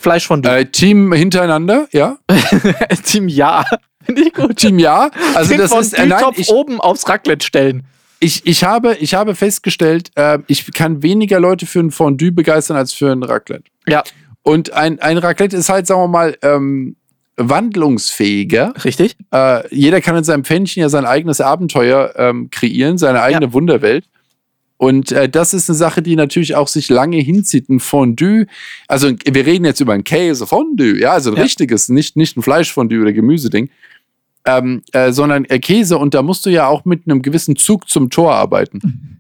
Fleischfondue. 0.03 0.50
Äh, 0.50 0.66
Team 0.66 1.12
hintereinander, 1.12 1.88
ja. 1.92 2.18
Team 3.05 3.28
Ja. 3.28 3.64
Finde 4.05 4.22
ich 4.22 4.32
gut. 4.32 4.57
Team 4.57 4.78
Ja. 4.78 5.11
Also 5.34 5.50
Team 5.50 5.61
das 5.61 5.72
ist 5.72 5.92
äh, 5.94 6.07
nein, 6.07 6.24
ich, 6.36 6.48
oben 6.50 6.80
aufs 6.80 7.09
Raclette 7.09 7.46
stellen 7.46 7.84
ich, 8.22 8.46
ich, 8.46 8.62
habe, 8.62 8.96
ich 9.00 9.14
habe 9.14 9.34
festgestellt, 9.34 10.11
äh, 10.14 10.38
ich 10.46 10.72
kann 10.72 11.03
weniger 11.03 11.40
Leute 11.40 11.66
für 11.66 11.80
ein 11.80 11.90
Fondue 11.90 12.30
begeistern 12.30 12.76
als 12.76 12.92
für 12.92 13.11
ein 13.11 13.24
Raclette. 13.24 13.64
Ja. 13.88 14.05
Und 14.42 14.72
ein, 14.72 15.00
ein 15.00 15.18
Raclette 15.18 15.57
ist 15.57 15.68
halt, 15.68 15.88
sagen 15.88 16.03
wir 16.03 16.09
mal, 16.09 16.38
ähm, 16.42 16.96
wandlungsfähiger. 17.36 18.74
Richtig. 18.84 19.16
Äh, 19.32 19.74
jeder 19.74 20.00
kann 20.00 20.16
in 20.16 20.22
seinem 20.22 20.44
Pfännchen 20.44 20.82
ja 20.82 20.88
sein 20.88 21.05
eigenes 21.05 21.40
Abenteuer 21.40 22.12
ähm, 22.16 22.48
kreieren, 22.50 22.96
seine 22.96 23.22
eigene 23.22 23.46
ja. 23.46 23.53
Wunderwelt. 23.53 24.05
Und 24.82 25.12
äh, 25.12 25.28
das 25.28 25.54
ist 25.54 25.70
eine 25.70 25.76
Sache, 25.76 26.02
die 26.02 26.16
natürlich 26.16 26.56
auch 26.56 26.66
sich 26.66 26.88
lange 26.88 27.18
hinzieht. 27.18 27.68
Ein 27.68 27.78
Fondue, 27.78 28.46
also 28.88 29.12
wir 29.12 29.46
reden 29.46 29.64
jetzt 29.64 29.78
über 29.78 29.92
ein 29.92 30.02
Käse-Fondue, 30.02 30.98
ja, 30.98 31.12
also 31.12 31.30
ein 31.30 31.36
ja. 31.36 31.44
richtiges, 31.44 31.88
nicht, 31.88 32.16
nicht 32.16 32.36
ein 32.36 32.42
Fleischfondue 32.42 33.00
oder 33.00 33.12
Gemüseding, 33.12 33.70
ähm, 34.44 34.82
äh, 34.90 35.12
sondern 35.12 35.44
äh, 35.44 35.60
Käse. 35.60 35.98
Und 35.98 36.14
da 36.14 36.22
musst 36.22 36.46
du 36.46 36.50
ja 36.50 36.66
auch 36.66 36.84
mit 36.84 37.06
einem 37.06 37.22
gewissen 37.22 37.54
Zug 37.54 37.88
zum 37.88 38.10
Tor 38.10 38.34
arbeiten. 38.34 38.80
Mhm. 38.82 39.16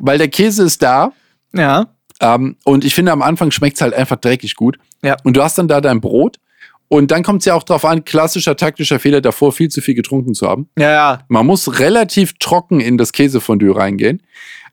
Weil 0.00 0.18
der 0.18 0.26
Käse 0.26 0.64
ist 0.64 0.82
da. 0.82 1.12
Ja. 1.52 1.86
Ähm, 2.18 2.56
und 2.64 2.84
ich 2.84 2.96
finde, 2.96 3.12
am 3.12 3.22
Anfang 3.22 3.52
schmeckt 3.52 3.76
es 3.76 3.82
halt 3.82 3.94
einfach 3.94 4.16
dreckig 4.16 4.56
gut. 4.56 4.80
Ja. 5.02 5.14
Und 5.22 5.36
du 5.36 5.44
hast 5.44 5.56
dann 5.58 5.68
da 5.68 5.80
dein 5.80 6.00
Brot. 6.00 6.40
Und 6.88 7.12
dann 7.12 7.22
kommt 7.22 7.42
es 7.42 7.46
ja 7.46 7.54
auch 7.54 7.62
darauf 7.62 7.84
an, 7.84 8.04
klassischer 8.04 8.56
taktischer 8.56 8.98
Fehler 8.98 9.20
davor, 9.20 9.52
viel 9.52 9.68
zu 9.68 9.80
viel 9.80 9.94
getrunken 9.94 10.34
zu 10.34 10.48
haben. 10.48 10.68
Ja, 10.76 10.90
ja. 10.90 11.18
Man 11.28 11.46
muss 11.46 11.78
relativ 11.78 12.34
trocken 12.40 12.80
in 12.80 12.98
das 12.98 13.12
Käsefondue 13.12 13.76
reingehen. 13.76 14.20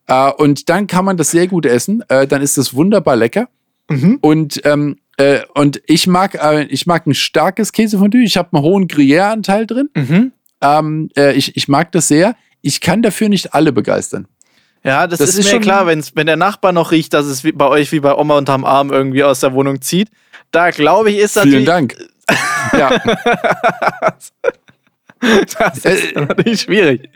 Äh, 0.08 0.32
und 0.32 0.70
dann 0.70 0.88
kann 0.88 1.06
man 1.06 1.18
das 1.18 1.32
sehr 1.32 1.48
gut 1.48 1.66
essen. 1.66 2.04
Äh, 2.10 2.28
dann 2.28 2.42
ist 2.42 2.58
das 2.58 2.74
wunderbar 2.74 3.16
lecker. 3.16 3.50
Mhm. 3.90 4.20
Und, 4.22 4.62
ähm, 4.66 4.98
äh, 5.18 5.42
und 5.54 5.82
ich 5.86 6.08
mag, 6.08 6.36
äh, 6.36 6.64
ich 6.64 6.86
mag 6.86 7.06
ein 7.08 7.14
starkes 7.14 7.72
Käsefondue. 7.72 8.24
Ich 8.24 8.38
habe 8.38 8.50
einen 8.54 8.64
hohen 8.64 8.88
Gruyère-Anteil 8.88 9.68
drin. 9.68 9.90
Mhm. 9.96 10.32
Ähm, 10.62 11.10
äh, 11.18 11.34
ich, 11.34 11.56
ich 11.58 11.68
mag 11.68 11.92
das 11.92 12.08
sehr. 12.08 12.36
Ich 12.62 12.82
kann 12.82 13.02
dafür 13.02 13.30
nicht 13.30 13.54
alle 13.54 13.72
begeistern. 13.74 14.28
Ja, 14.84 15.06
das, 15.06 15.20
das 15.20 15.30
ist, 15.30 15.46
ist, 15.46 15.54
mir 15.54 15.60
klar, 15.60 15.86
wenn's, 15.86 16.16
wenn 16.16 16.26
der 16.26 16.38
Nachbar 16.38 16.72
noch 16.72 16.92
riecht, 16.92 17.14
dass 17.14 17.28
es 17.28 17.44
wie 17.44 17.52
bei 17.52 17.68
euch 17.68 17.92
wie 17.92 18.00
bei 18.00 18.16
Oma 18.16 18.38
unterm 18.38 18.66
Arm 18.66 18.92
irgendwie 18.92 19.24
aus 19.24 19.40
der 19.40 19.54
Wohnung 19.54 19.82
zieht. 19.82 20.10
Da 20.50 20.72
glaube 20.72 21.12
ich, 21.12 21.18
ist 21.18 21.38
das. 21.38 21.44
Vielen 21.44 21.66
Dank. 21.66 21.96
ja. 22.74 23.00
das 25.20 25.78
ist 25.78 26.16
äh, 26.16 26.22
natürlich 26.22 26.62
schwierig. 26.62 27.10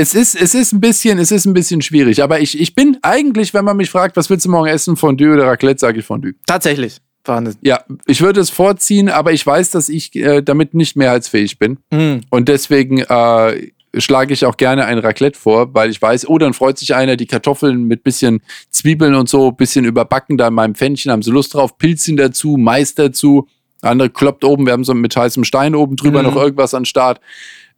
Es 0.00 0.14
ist, 0.14 0.34
es 0.34 0.54
ist 0.54 0.72
ein 0.72 0.80
bisschen, 0.80 1.18
es 1.18 1.30
ist 1.30 1.44
ein 1.44 1.52
bisschen 1.52 1.82
schwierig, 1.82 2.22
aber 2.22 2.40
ich, 2.40 2.58
ich 2.58 2.74
bin 2.74 2.96
eigentlich, 3.02 3.52
wenn 3.52 3.66
man 3.66 3.76
mich 3.76 3.90
fragt, 3.90 4.16
was 4.16 4.30
willst 4.30 4.46
du 4.46 4.50
morgen 4.50 4.66
essen, 4.66 4.96
Fondue 4.96 5.34
oder 5.34 5.46
Raclette, 5.46 5.78
sage 5.78 6.00
ich 6.00 6.06
Fondue. 6.06 6.32
Tatsächlich. 6.46 6.96
Wahnsinn. 7.26 7.56
Ja, 7.60 7.84
ich 8.06 8.22
würde 8.22 8.40
es 8.40 8.48
vorziehen, 8.48 9.10
aber 9.10 9.32
ich 9.32 9.46
weiß, 9.46 9.70
dass 9.70 9.90
ich 9.90 10.16
äh, 10.16 10.40
damit 10.40 10.72
nicht 10.72 10.96
mehrheitsfähig 10.96 11.58
bin. 11.58 11.76
Mhm. 11.90 12.22
Und 12.30 12.48
deswegen 12.48 13.00
äh, 13.00 13.70
schlage 13.94 14.32
ich 14.32 14.46
auch 14.46 14.56
gerne 14.56 14.86
ein 14.86 14.96
Raclette 14.96 15.38
vor, 15.38 15.74
weil 15.74 15.90
ich 15.90 16.00
weiß, 16.00 16.26
oh, 16.30 16.38
dann 16.38 16.54
freut 16.54 16.78
sich 16.78 16.94
einer, 16.94 17.16
die 17.16 17.26
Kartoffeln 17.26 17.84
mit 17.84 18.02
bisschen 18.02 18.40
Zwiebeln 18.70 19.14
und 19.14 19.28
so, 19.28 19.52
bisschen 19.52 19.84
überbacken 19.84 20.38
da 20.38 20.48
in 20.48 20.54
meinem 20.54 20.74
Pfännchen, 20.74 21.12
haben 21.12 21.22
sie 21.22 21.30
Lust 21.30 21.52
drauf, 21.52 21.76
Pilzchen 21.76 22.16
dazu, 22.16 22.56
Mais 22.58 22.94
dazu. 22.94 23.48
Andere 23.82 24.08
kloppt 24.08 24.44
oben, 24.44 24.64
wir 24.64 24.72
haben 24.72 24.84
so 24.84 24.94
mit 24.94 25.14
heißem 25.14 25.44
Stein 25.44 25.74
oben 25.74 25.96
drüber 25.96 26.22
mhm. 26.22 26.28
noch 26.28 26.36
irgendwas 26.36 26.72
an 26.72 26.86
Start. 26.86 27.20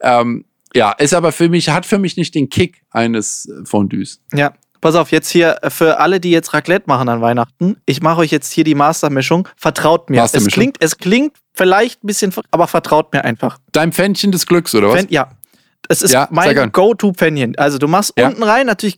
Ähm, 0.00 0.44
ja, 0.74 0.92
ist 0.92 1.14
aber 1.14 1.32
für 1.32 1.48
mich, 1.48 1.68
hat 1.68 1.86
für 1.86 1.98
mich 1.98 2.16
nicht 2.16 2.34
den 2.34 2.48
Kick 2.48 2.82
eines 2.90 3.48
Fondues. 3.64 4.20
Ja, 4.32 4.52
pass 4.80 4.94
auf, 4.94 5.10
jetzt 5.12 5.30
hier 5.30 5.58
für 5.68 5.98
alle, 6.00 6.20
die 6.20 6.30
jetzt 6.30 6.54
Raclette 6.54 6.84
machen 6.86 7.08
an 7.08 7.20
Weihnachten, 7.20 7.76
ich 7.86 8.02
mache 8.02 8.20
euch 8.20 8.30
jetzt 8.30 8.52
hier 8.52 8.64
die 8.64 8.74
Mastermischung. 8.74 9.48
Vertraut 9.56 10.10
mir. 10.10 10.22
Es 10.22 10.46
klingt, 10.46 10.76
es 10.80 10.98
klingt 10.98 11.36
vielleicht 11.54 12.04
ein 12.04 12.06
bisschen, 12.06 12.32
aber 12.50 12.66
vertraut 12.66 13.12
mir 13.12 13.24
einfach. 13.24 13.58
Dein 13.72 13.92
Pfännchen 13.92 14.32
des 14.32 14.46
Glücks, 14.46 14.74
oder 14.74 14.88
was? 14.88 14.96
Pfänn, 14.96 15.06
ja, 15.10 15.30
es 15.88 16.02
ist 16.02 16.12
ja, 16.12 16.28
mein 16.30 16.72
Go-To-Panion. 16.72 17.56
Also 17.56 17.78
du 17.78 17.88
machst 17.88 18.14
ja. 18.16 18.28
unten 18.28 18.42
rein 18.42 18.66
natürlich 18.66 18.96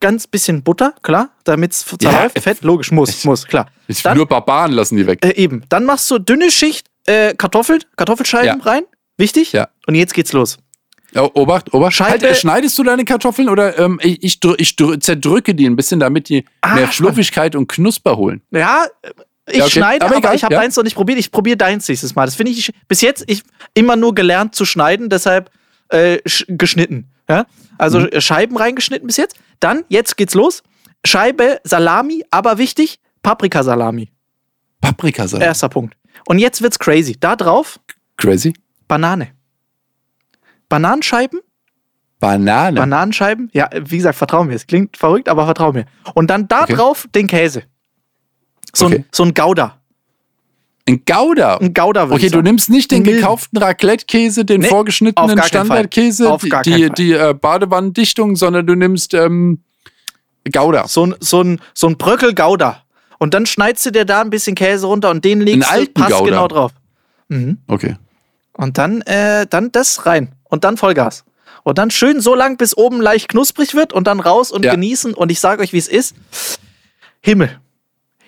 ganz 0.00 0.26
bisschen 0.26 0.62
Butter, 0.62 0.94
klar, 1.02 1.30
damit 1.44 1.72
es 1.72 1.84
zerläuft. 1.84 2.36
Ja, 2.36 2.42
Fett, 2.42 2.62
logisch, 2.62 2.92
muss, 2.92 3.10
ich, 3.10 3.24
muss, 3.24 3.46
klar. 3.46 3.66
Ich 3.88 4.02
Dann, 4.02 4.16
nur 4.16 4.26
Barbaren 4.26 4.72
lassen 4.72 4.96
die 4.96 5.06
weg. 5.06 5.24
Äh, 5.24 5.30
eben. 5.32 5.64
Dann 5.68 5.84
machst 5.84 6.10
du 6.10 6.18
dünne 6.18 6.50
Schicht 6.50 6.88
äh, 7.06 7.34
Kartoffeln, 7.34 7.82
Kartoffelscheiben 7.96 8.60
rein. 8.60 8.82
Wichtig? 9.16 9.52
Ja. 9.52 9.68
Und 9.86 9.94
jetzt 9.94 10.12
geht's 10.14 10.32
los. 10.32 10.58
Obacht, 11.16 11.72
Obacht. 11.72 11.94
Scheibe, 11.94 12.26
halt, 12.26 12.36
schneidest 12.36 12.78
du 12.78 12.82
deine 12.82 13.04
Kartoffeln 13.04 13.48
oder 13.48 13.78
ähm, 13.78 13.98
ich, 14.02 14.22
ich, 14.22 14.40
ich, 14.58 14.76
zerdrücke 14.76 15.54
die 15.54 15.66
ein 15.66 15.76
bisschen, 15.76 16.00
damit 16.00 16.28
die 16.28 16.44
ah, 16.60 16.74
mehr 16.74 16.88
Fluffigkeit 16.88 17.54
und 17.56 17.68
Knusper 17.68 18.16
holen? 18.16 18.42
Ja, 18.50 18.86
ich 19.48 19.58
ja, 19.58 19.64
okay. 19.64 19.70
schneide, 19.70 20.04
aber, 20.04 20.16
aber 20.16 20.34
ich 20.34 20.42
habe 20.42 20.54
ja. 20.54 20.60
deins 20.60 20.76
noch 20.76 20.84
nicht 20.84 20.96
probiert. 20.96 21.18
Ich 21.18 21.30
probiere 21.30 21.56
deins 21.56 21.88
nächstes 21.88 22.14
Mal. 22.14 22.26
Das 22.26 22.34
finde 22.34 22.52
ich 22.52 22.72
bis 22.88 23.00
jetzt 23.00 23.24
ich 23.26 23.42
immer 23.74 23.96
nur 23.96 24.14
gelernt 24.14 24.54
zu 24.54 24.64
schneiden, 24.64 25.08
deshalb 25.08 25.50
äh, 25.88 26.18
geschnitten. 26.48 27.10
Ja? 27.28 27.46
Also 27.78 28.00
mhm. 28.00 28.20
Scheiben 28.20 28.56
reingeschnitten 28.56 29.06
bis 29.06 29.16
jetzt. 29.16 29.36
Dann, 29.60 29.84
jetzt 29.88 30.16
geht's 30.16 30.34
los. 30.34 30.62
Scheibe 31.04 31.60
Salami, 31.62 32.24
aber 32.30 32.58
wichtig, 32.58 32.98
Paprikasalami. 33.22 34.10
Paprikasalami. 34.80 35.44
Erster 35.44 35.68
Punkt. 35.68 35.96
Und 36.26 36.38
jetzt 36.38 36.62
wird's 36.62 36.78
crazy. 36.78 37.16
Da 37.18 37.36
drauf. 37.36 37.78
Crazy? 38.16 38.54
Banane. 38.88 39.28
Bananenscheiben. 40.68 41.40
Banane. 42.18 42.80
Bananenscheiben. 42.80 43.50
Ja, 43.52 43.68
wie 43.72 43.98
gesagt, 43.98 44.16
vertrau 44.16 44.44
mir. 44.44 44.54
Es 44.54 44.66
klingt 44.66 44.96
verrückt, 44.96 45.28
aber 45.28 45.44
vertrau 45.44 45.72
mir. 45.72 45.86
Und 46.14 46.28
dann 46.28 46.48
da 46.48 46.62
okay. 46.62 46.74
drauf 46.74 47.06
den 47.14 47.26
Käse. 47.26 47.64
So, 48.74 48.86
okay. 48.86 48.96
ein, 48.96 49.04
so 49.12 49.24
ein 49.24 49.34
Gouda. 49.34 49.80
Ein 50.88 51.02
Gouda. 51.04 51.56
Ein 51.56 51.74
Gouda 51.74 52.10
Okay, 52.10 52.28
du 52.28 52.42
nimmst 52.42 52.70
nicht 52.70 52.90
den 52.90 53.02
gekauften 53.02 53.58
Raclette-Käse, 53.58 54.44
den 54.44 54.60
nee, 54.60 54.68
vorgeschnittenen 54.68 55.42
Standardkäse, 55.42 56.38
die, 56.64 56.90
die 56.90 57.12
äh, 57.12 57.34
Badewannendichtung, 57.34 58.36
sondern 58.36 58.66
du 58.66 58.76
nimmst 58.76 59.12
ähm, 59.12 59.62
Gouda. 60.50 60.86
So 60.86 61.06
ein, 61.06 61.14
so 61.20 61.42
ein, 61.42 61.60
so 61.74 61.88
ein 61.88 61.96
Bröckel 61.96 62.34
Gouda. 62.34 62.82
Und 63.18 63.34
dann 63.34 63.46
schneidest 63.46 63.86
du 63.86 63.90
dir 63.90 64.04
da 64.04 64.20
ein 64.20 64.30
bisschen 64.30 64.54
Käse 64.54 64.86
runter 64.86 65.10
und 65.10 65.24
den 65.24 65.40
legst 65.40 65.68
du 65.70 65.86
passt 65.86 66.12
Gouda. 66.12 66.24
genau 66.24 66.48
drauf. 66.48 66.72
Mhm. 67.28 67.58
Okay. 67.66 67.96
Und 68.56 68.78
dann, 68.78 69.02
äh, 69.02 69.46
dann 69.46 69.70
das 69.72 70.06
rein. 70.06 70.34
Und 70.44 70.64
dann 70.64 70.76
Vollgas. 70.76 71.24
Und 71.62 71.78
dann 71.78 71.90
schön 71.90 72.20
so 72.20 72.34
lang, 72.34 72.56
bis 72.56 72.76
oben 72.76 73.00
leicht 73.00 73.28
knusprig 73.28 73.74
wird 73.74 73.92
und 73.92 74.06
dann 74.06 74.20
raus 74.20 74.50
und 74.50 74.64
ja. 74.64 74.72
genießen. 74.72 75.14
Und 75.14 75.32
ich 75.32 75.40
sage 75.40 75.62
euch, 75.62 75.72
wie 75.72 75.78
es 75.78 75.88
ist. 75.88 76.14
Himmel. 77.20 77.58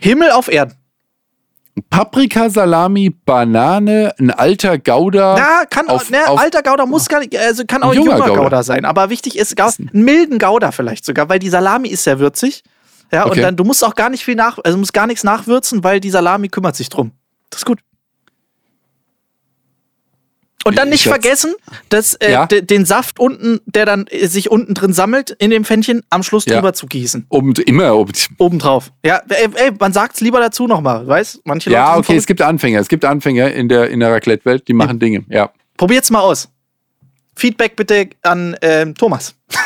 Himmel 0.01 0.31
auf 0.33 0.49
Erden. 0.49 0.75
Paprika, 1.91 2.51
Salami, 2.51 3.11
Banane, 3.11 4.13
ein 4.19 4.31
alter 4.31 4.79
Gouda. 4.79 5.37
Na, 5.39 5.65
kann 5.67 5.89
auf, 5.89 6.11
ne, 6.11 6.29
auf, 6.29 6.41
alter 6.41 6.63
Gouda 6.63 6.87
muss 6.87 7.09
gar 7.09 7.21
nicht, 7.21 7.37
also 7.37 7.65
kann 7.65 7.83
auch 7.83 7.91
ein 7.91 7.97
junger, 7.97 8.19
junger 8.19 8.29
Gouda. 8.29 8.43
Gouda. 8.43 8.63
sein. 8.63 8.85
Aber 8.85 9.11
wichtig 9.11 9.39
ist, 9.39 9.59
einen 9.61 9.89
milden 9.93 10.39
Gouda 10.39 10.73
vielleicht 10.73 11.05
sogar, 11.05 11.29
weil 11.29 11.39
die 11.39 11.49
Salami 11.49 11.89
ist 11.89 12.05
sehr 12.05 12.19
würzig. 12.19 12.65
Ja, 13.13 13.27
okay. 13.27 13.37
und 13.37 13.43
dann, 13.43 13.57
du 13.57 13.65
musst 13.65 13.85
auch 13.85 13.95
gar 13.95 14.11
nicht 14.11 14.25
viel 14.25 14.35
nach, 14.35 14.59
also 14.63 14.77
musst 14.77 14.93
gar 14.93 15.07
nichts 15.07 15.25
nachwürzen, 15.25 15.83
weil 15.85 16.01
die 16.01 16.11
Salami 16.11 16.49
kümmert 16.49 16.77
sich 16.77 16.89
drum. 16.89 17.13
Das 17.51 17.61
ist 17.61 17.65
gut. 17.65 17.79
Und 20.69 20.79
dann 20.79 20.89
nicht 20.89 21.05
vergessen, 21.05 21.55
dass 21.89 22.15
äh, 22.15 22.33
ja? 22.33 22.47
den 22.47 22.85
Saft 22.85 23.19
unten, 23.19 23.61
der 23.67 23.87
dann 23.87 24.07
äh, 24.07 24.27
sich 24.27 24.51
unten 24.51 24.75
drin 24.75 24.93
sammelt, 24.93 25.31
in 25.31 25.51
dem 25.51 25.65
Pfännchen 25.65 26.03
am 26.11 26.23
Schluss 26.23 26.45
ja. 26.47 26.57
drüber 26.57 26.73
zu 26.73 26.87
gießen. 26.87 27.27
Oben, 27.29 27.53
immer 27.67 27.95
oben. 27.97 28.13
Obendrauf. 28.39 28.93
Ja, 29.05 29.23
ey, 29.29 29.49
ey 29.55 29.71
man 29.79 29.93
sagt's 29.93 30.21
lieber 30.21 30.41
dazu 30.41 30.67
nochmal, 30.67 31.07
weißt? 31.07 31.41
Manche 31.45 31.71
Leute. 31.71 31.79
Ja, 31.79 31.97
okay, 31.97 32.17
es 32.17 32.27
gibt 32.27 32.43
Anfänger. 32.43 32.81
Es 32.81 32.89
gibt 32.89 33.05
Anfänger 33.05 33.53
in 33.53 33.69
der, 33.69 33.91
in 33.91 34.01
der 34.01 34.13
Raclette-Welt, 34.13 34.69
die 34.69 34.73
machen 34.73 34.97
ja. 34.97 34.99
Dinge, 34.99 35.25
ja. 35.29 35.51
Probiert's 35.77 36.11
mal 36.11 36.21
aus. 36.21 36.49
Feedback 37.39 37.77
bitte 37.77 38.09
an 38.23 38.57
ähm, 38.63 38.95
Thomas. 38.97 39.35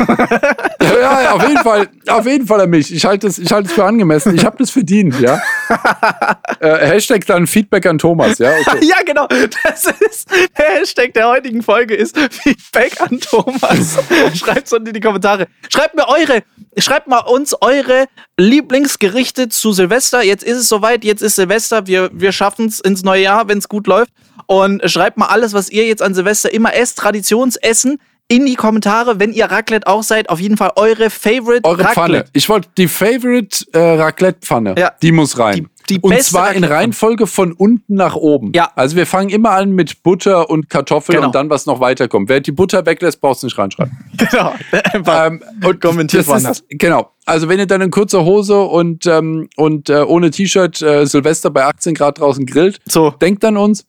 ja, 0.80 1.22
ja, 1.22 1.32
auf 1.32 1.48
jeden 1.48 1.62
Fall, 1.62 1.88
auf 2.06 2.26
jeden 2.26 2.46
Fall 2.46 2.60
an 2.60 2.70
mich. 2.70 2.94
Ich 2.94 3.04
halte 3.04 3.26
es, 3.26 3.38
ich 3.38 3.50
halte 3.50 3.68
es 3.68 3.74
für 3.74 3.84
angemessen. 3.84 4.34
Ich 4.34 4.44
habe 4.44 4.56
das 4.58 4.70
verdient, 4.70 5.18
ja. 5.18 5.40
äh, 6.60 6.86
Hashtag 6.86 7.26
dann 7.26 7.46
Feedback 7.46 7.86
an 7.86 7.98
Thomas, 7.98 8.38
ja. 8.38 8.52
Okay. 8.60 8.78
ja, 8.82 8.96
genau. 9.04 9.26
Das 9.26 9.86
ist 9.86 10.30
der 10.56 10.80
Hashtag 10.80 11.14
der 11.14 11.28
heutigen 11.28 11.62
Folge 11.62 11.94
ist 11.94 12.16
Feedback 12.16 13.00
an 13.00 13.18
Thomas. 13.20 13.98
Schreibt 14.34 14.66
es 14.66 14.72
unten 14.72 14.88
in 14.88 14.94
die 14.94 15.00
Kommentare. 15.00 15.48
Schreibt 15.68 15.96
mir 15.96 16.06
eure, 16.06 16.42
schreibt 16.76 17.08
mal 17.08 17.20
uns 17.20 17.56
eure 17.60 18.06
Lieblingsgerichte 18.36 19.48
zu 19.48 19.72
Silvester. 19.72 20.22
Jetzt 20.22 20.44
ist 20.44 20.58
es 20.58 20.68
soweit. 20.68 21.04
Jetzt 21.04 21.22
ist 21.22 21.36
Silvester. 21.36 21.86
Wir, 21.86 22.10
wir 22.12 22.32
schaffen 22.32 22.66
es 22.66 22.78
ins 22.80 23.02
neue 23.02 23.22
Jahr, 23.22 23.48
wenn 23.48 23.58
es 23.58 23.68
gut 23.68 23.86
läuft. 23.86 24.12
Und 24.46 24.82
schreibt 24.90 25.16
mal 25.16 25.26
alles, 25.26 25.52
was 25.54 25.70
ihr 25.70 25.86
jetzt 25.86 26.02
an 26.02 26.14
Silvester 26.14 26.52
immer 26.52 26.74
esst, 26.74 27.02
Traditionsessen 27.62 27.98
in 28.28 28.46
die 28.46 28.54
Kommentare, 28.54 29.20
wenn 29.20 29.32
ihr 29.32 29.46
Raclette 29.46 29.86
auch 29.86 30.02
seid. 30.02 30.30
Auf 30.30 30.40
jeden 30.40 30.56
Fall 30.56 30.72
eure 30.76 31.10
Favorite 31.10 31.64
eure 31.64 31.80
Raclette. 31.80 31.94
Pfanne. 31.94 32.24
Ich 32.32 32.48
wollte 32.48 32.68
die 32.78 32.88
Favorite 32.88 33.66
äh, 33.72 33.78
Raclette-Pfanne. 33.78 34.74
Ja. 34.78 34.92
Die 35.02 35.12
muss 35.12 35.38
rein. 35.38 35.68
Die, 35.90 35.96
die 35.96 36.00
und 36.00 36.22
zwar 36.22 36.52
in 36.52 36.64
Reihenfolge 36.64 37.26
von 37.26 37.52
unten 37.52 37.94
nach 37.94 38.14
oben. 38.14 38.52
Ja. 38.54 38.70
Also 38.76 38.96
wir 38.96 39.04
fangen 39.04 39.28
immer 39.28 39.50
an 39.50 39.72
mit 39.72 40.02
Butter 40.02 40.48
und 40.48 40.70
Kartoffeln 40.70 41.16
genau. 41.16 41.26
und 41.26 41.34
dann 41.34 41.50
was 41.50 41.66
noch 41.66 41.80
weiterkommt. 41.80 42.30
Wer 42.30 42.40
die 42.40 42.52
Butter 42.52 42.86
weglässt, 42.86 43.20
brauchst 43.20 43.42
du 43.42 43.48
nicht 43.48 43.58
reinschreiben. 43.58 43.92
Genau. 44.30 44.54
ähm, 45.08 45.42
und 45.62 45.80
kommentiert 45.80 46.26
woanders. 46.26 46.64
Genau. 46.70 47.10
Also 47.26 47.48
wenn 47.48 47.58
ihr 47.58 47.66
dann 47.66 47.80
in 47.82 47.90
kurzer 47.90 48.24
Hose 48.24 48.60
und, 48.60 49.04
ähm, 49.06 49.48
und 49.56 49.90
äh, 49.90 50.02
ohne 50.02 50.30
T-Shirt 50.30 50.80
äh, 50.80 51.04
Silvester 51.06 51.50
bei 51.50 51.64
18 51.64 51.94
Grad 51.94 52.20
draußen 52.20 52.46
grillt, 52.46 52.78
so. 52.86 53.10
denkt 53.10 53.44
an 53.44 53.56
uns 53.56 53.84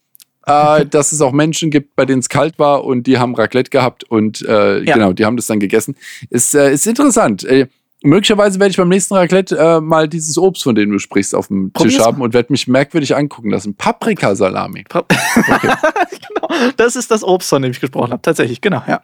äh, 0.45 0.85
dass 0.85 1.11
es 1.11 1.21
auch 1.21 1.31
Menschen 1.31 1.71
gibt, 1.71 1.95
bei 1.95 2.05
denen 2.05 2.19
es 2.19 2.29
kalt 2.29 2.59
war 2.59 2.83
und 2.83 3.07
die 3.07 3.17
haben 3.17 3.35
Raclette 3.35 3.69
gehabt 3.69 4.03
und 4.03 4.41
äh, 4.41 4.81
ja. 4.83 4.93
genau, 4.93 5.13
die 5.13 5.25
haben 5.25 5.37
das 5.37 5.47
dann 5.47 5.59
gegessen. 5.59 5.95
Ist, 6.29 6.53
äh, 6.53 6.71
ist 6.71 6.85
interessant. 6.85 7.43
Äh, 7.43 7.67
möglicherweise 8.03 8.59
werde 8.59 8.71
ich 8.71 8.77
beim 8.77 8.89
nächsten 8.89 9.15
Raclette 9.15 9.57
äh, 9.57 9.79
mal 9.79 10.07
dieses 10.07 10.37
Obst, 10.37 10.63
von 10.63 10.75
dem 10.75 10.91
du 10.91 10.99
sprichst, 10.99 11.33
auf 11.33 11.47
dem 11.47 11.71
Probier's 11.71 11.95
Tisch 11.95 12.03
haben 12.03 12.21
und 12.21 12.33
werde 12.33 12.51
mich 12.51 12.67
merkwürdig 12.67 13.15
angucken 13.15 13.49
lassen. 13.49 13.75
Paprikasalami. 13.75 14.83
Pa 14.89 14.99
okay. 14.99 15.17
genau. 16.11 16.71
Das 16.77 16.95
ist 16.95 17.09
das 17.09 17.23
Obst, 17.23 17.49
von 17.49 17.61
dem 17.61 17.71
ich 17.71 17.79
gesprochen 17.79 18.11
habe. 18.11 18.21
Tatsächlich, 18.21 18.61
genau, 18.61 18.83
ja. 18.87 19.01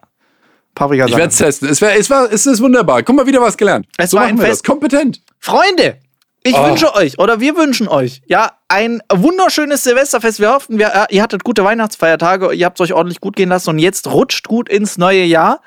Paprikasalami. 0.76 1.12
Ich 1.12 1.18
werde 1.18 1.32
es 1.32 1.38
testen. 1.38 1.70
Es, 1.70 1.82
wär, 1.82 1.98
es, 1.98 2.10
war, 2.10 2.32
es 2.32 2.46
ist 2.46 2.62
wunderbar. 2.62 3.02
Guck 3.04 3.16
mal, 3.16 3.26
wieder 3.26 3.42
was 3.42 3.58
gelernt. 3.58 3.88
Es 3.98 4.12
so 4.12 4.18
war 4.18 4.26
ein 4.26 4.38
Fest. 4.38 4.52
Das. 4.52 4.64
Kompetent. 4.64 5.22
Freunde, 5.40 5.98
ich 6.44 6.56
oh. 6.56 6.68
wünsche 6.68 6.96
euch 6.96 7.20
oder 7.20 7.40
wir 7.40 7.56
wünschen 7.56 7.88
euch 7.88 8.22
ja 8.28 8.52
ein 8.68 9.02
wunderschönes 9.12 9.84
Silvesterfest. 9.84 10.40
Wir 10.40 10.54
hoffen, 10.54 10.80
wir, 10.80 11.08
ihr 11.10 11.22
hattet 11.22 11.44
gute 11.44 11.64
Weihnachtsfeiertage, 11.64 12.54
ihr 12.54 12.66
habt 12.66 12.80
es 12.80 12.84
euch 12.84 12.94
ordentlich 12.94 13.20
gut 13.20 13.36
gehen 13.36 13.50
lassen 13.50 13.72
und 13.72 13.80
jetzt 13.80 14.08
rutscht 14.08 14.48
gut 14.48 14.70
ins 14.70 14.98
neue 14.98 15.24
Jahr. 15.24 15.62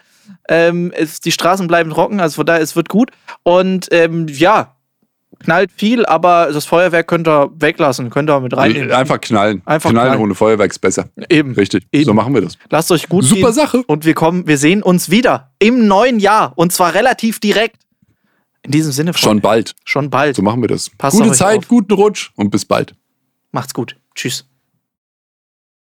Ähm, 0.49 0.93
es, 0.97 1.21
die 1.21 1.33
Straßen 1.33 1.67
bleiben 1.67 1.91
trocken, 1.91 2.21
also 2.21 2.37
von 2.37 2.47
daher, 2.47 2.63
es 2.63 2.77
wird 2.77 2.89
gut. 2.89 3.11
Und 3.43 3.89
ähm, 3.91 4.27
ja, 4.29 4.75
knallt 5.43 5.71
viel, 5.73 6.07
aber 6.07 6.51
das 6.53 6.65
Feuerwerk 6.65 7.07
könnt 7.07 7.29
ihr 7.29 7.51
weglassen, 7.55 8.11
könnt 8.11 8.31
ihr 8.31 8.41
mit 8.41 8.57
reinnehmen. 8.57 8.93
Einfach 8.93 9.21
knallen. 9.21 9.63
Einfach 9.65 9.91
knallen, 9.91 10.09
knallen. 10.13 10.23
ohne 10.23 10.35
Feuerwerk 10.35 10.71
ist 10.71 10.79
besser. 10.79 11.09
Eben. 11.29 11.55
Richtig. 11.55 11.87
Eben. 11.93 12.05
So 12.05 12.15
machen 12.15 12.35
wir 12.35 12.41
das. 12.41 12.57
Lasst 12.71 12.91
euch 12.93 13.09
gut 13.09 13.25
Super 13.25 13.49
gehen. 13.49 13.53
Sache. 13.53 13.83
Und 13.87 14.05
wir 14.05 14.15
kommen, 14.15 14.47
wir 14.47 14.59
sehen 14.59 14.83
uns 14.83 15.11
wieder 15.11 15.51
im 15.59 15.87
neuen 15.87 16.19
Jahr 16.19 16.53
und 16.57 16.73
zwar 16.73 16.95
relativ 16.95 17.41
direkt. 17.41 17.77
In 18.65 18.71
diesem 18.71 18.93
Sinne. 18.93 19.13
Freunde. 19.13 19.25
Schon 19.25 19.41
bald. 19.41 19.75
Schon 19.85 20.11
bald. 20.11 20.37
So 20.37 20.43
machen 20.43 20.61
wir 20.63 20.69
das. 20.69 20.91
Passt 20.91 21.17
Gute 21.17 21.33
Zeit, 21.33 21.59
auf. 21.59 21.69
guten 21.69 21.93
Rutsch 21.95 22.31
und 22.37 22.51
bis 22.51 22.65
bald. 22.65 22.95
Macht's 23.51 23.75
gut. 23.75 23.97
Tschüss. 24.15 24.47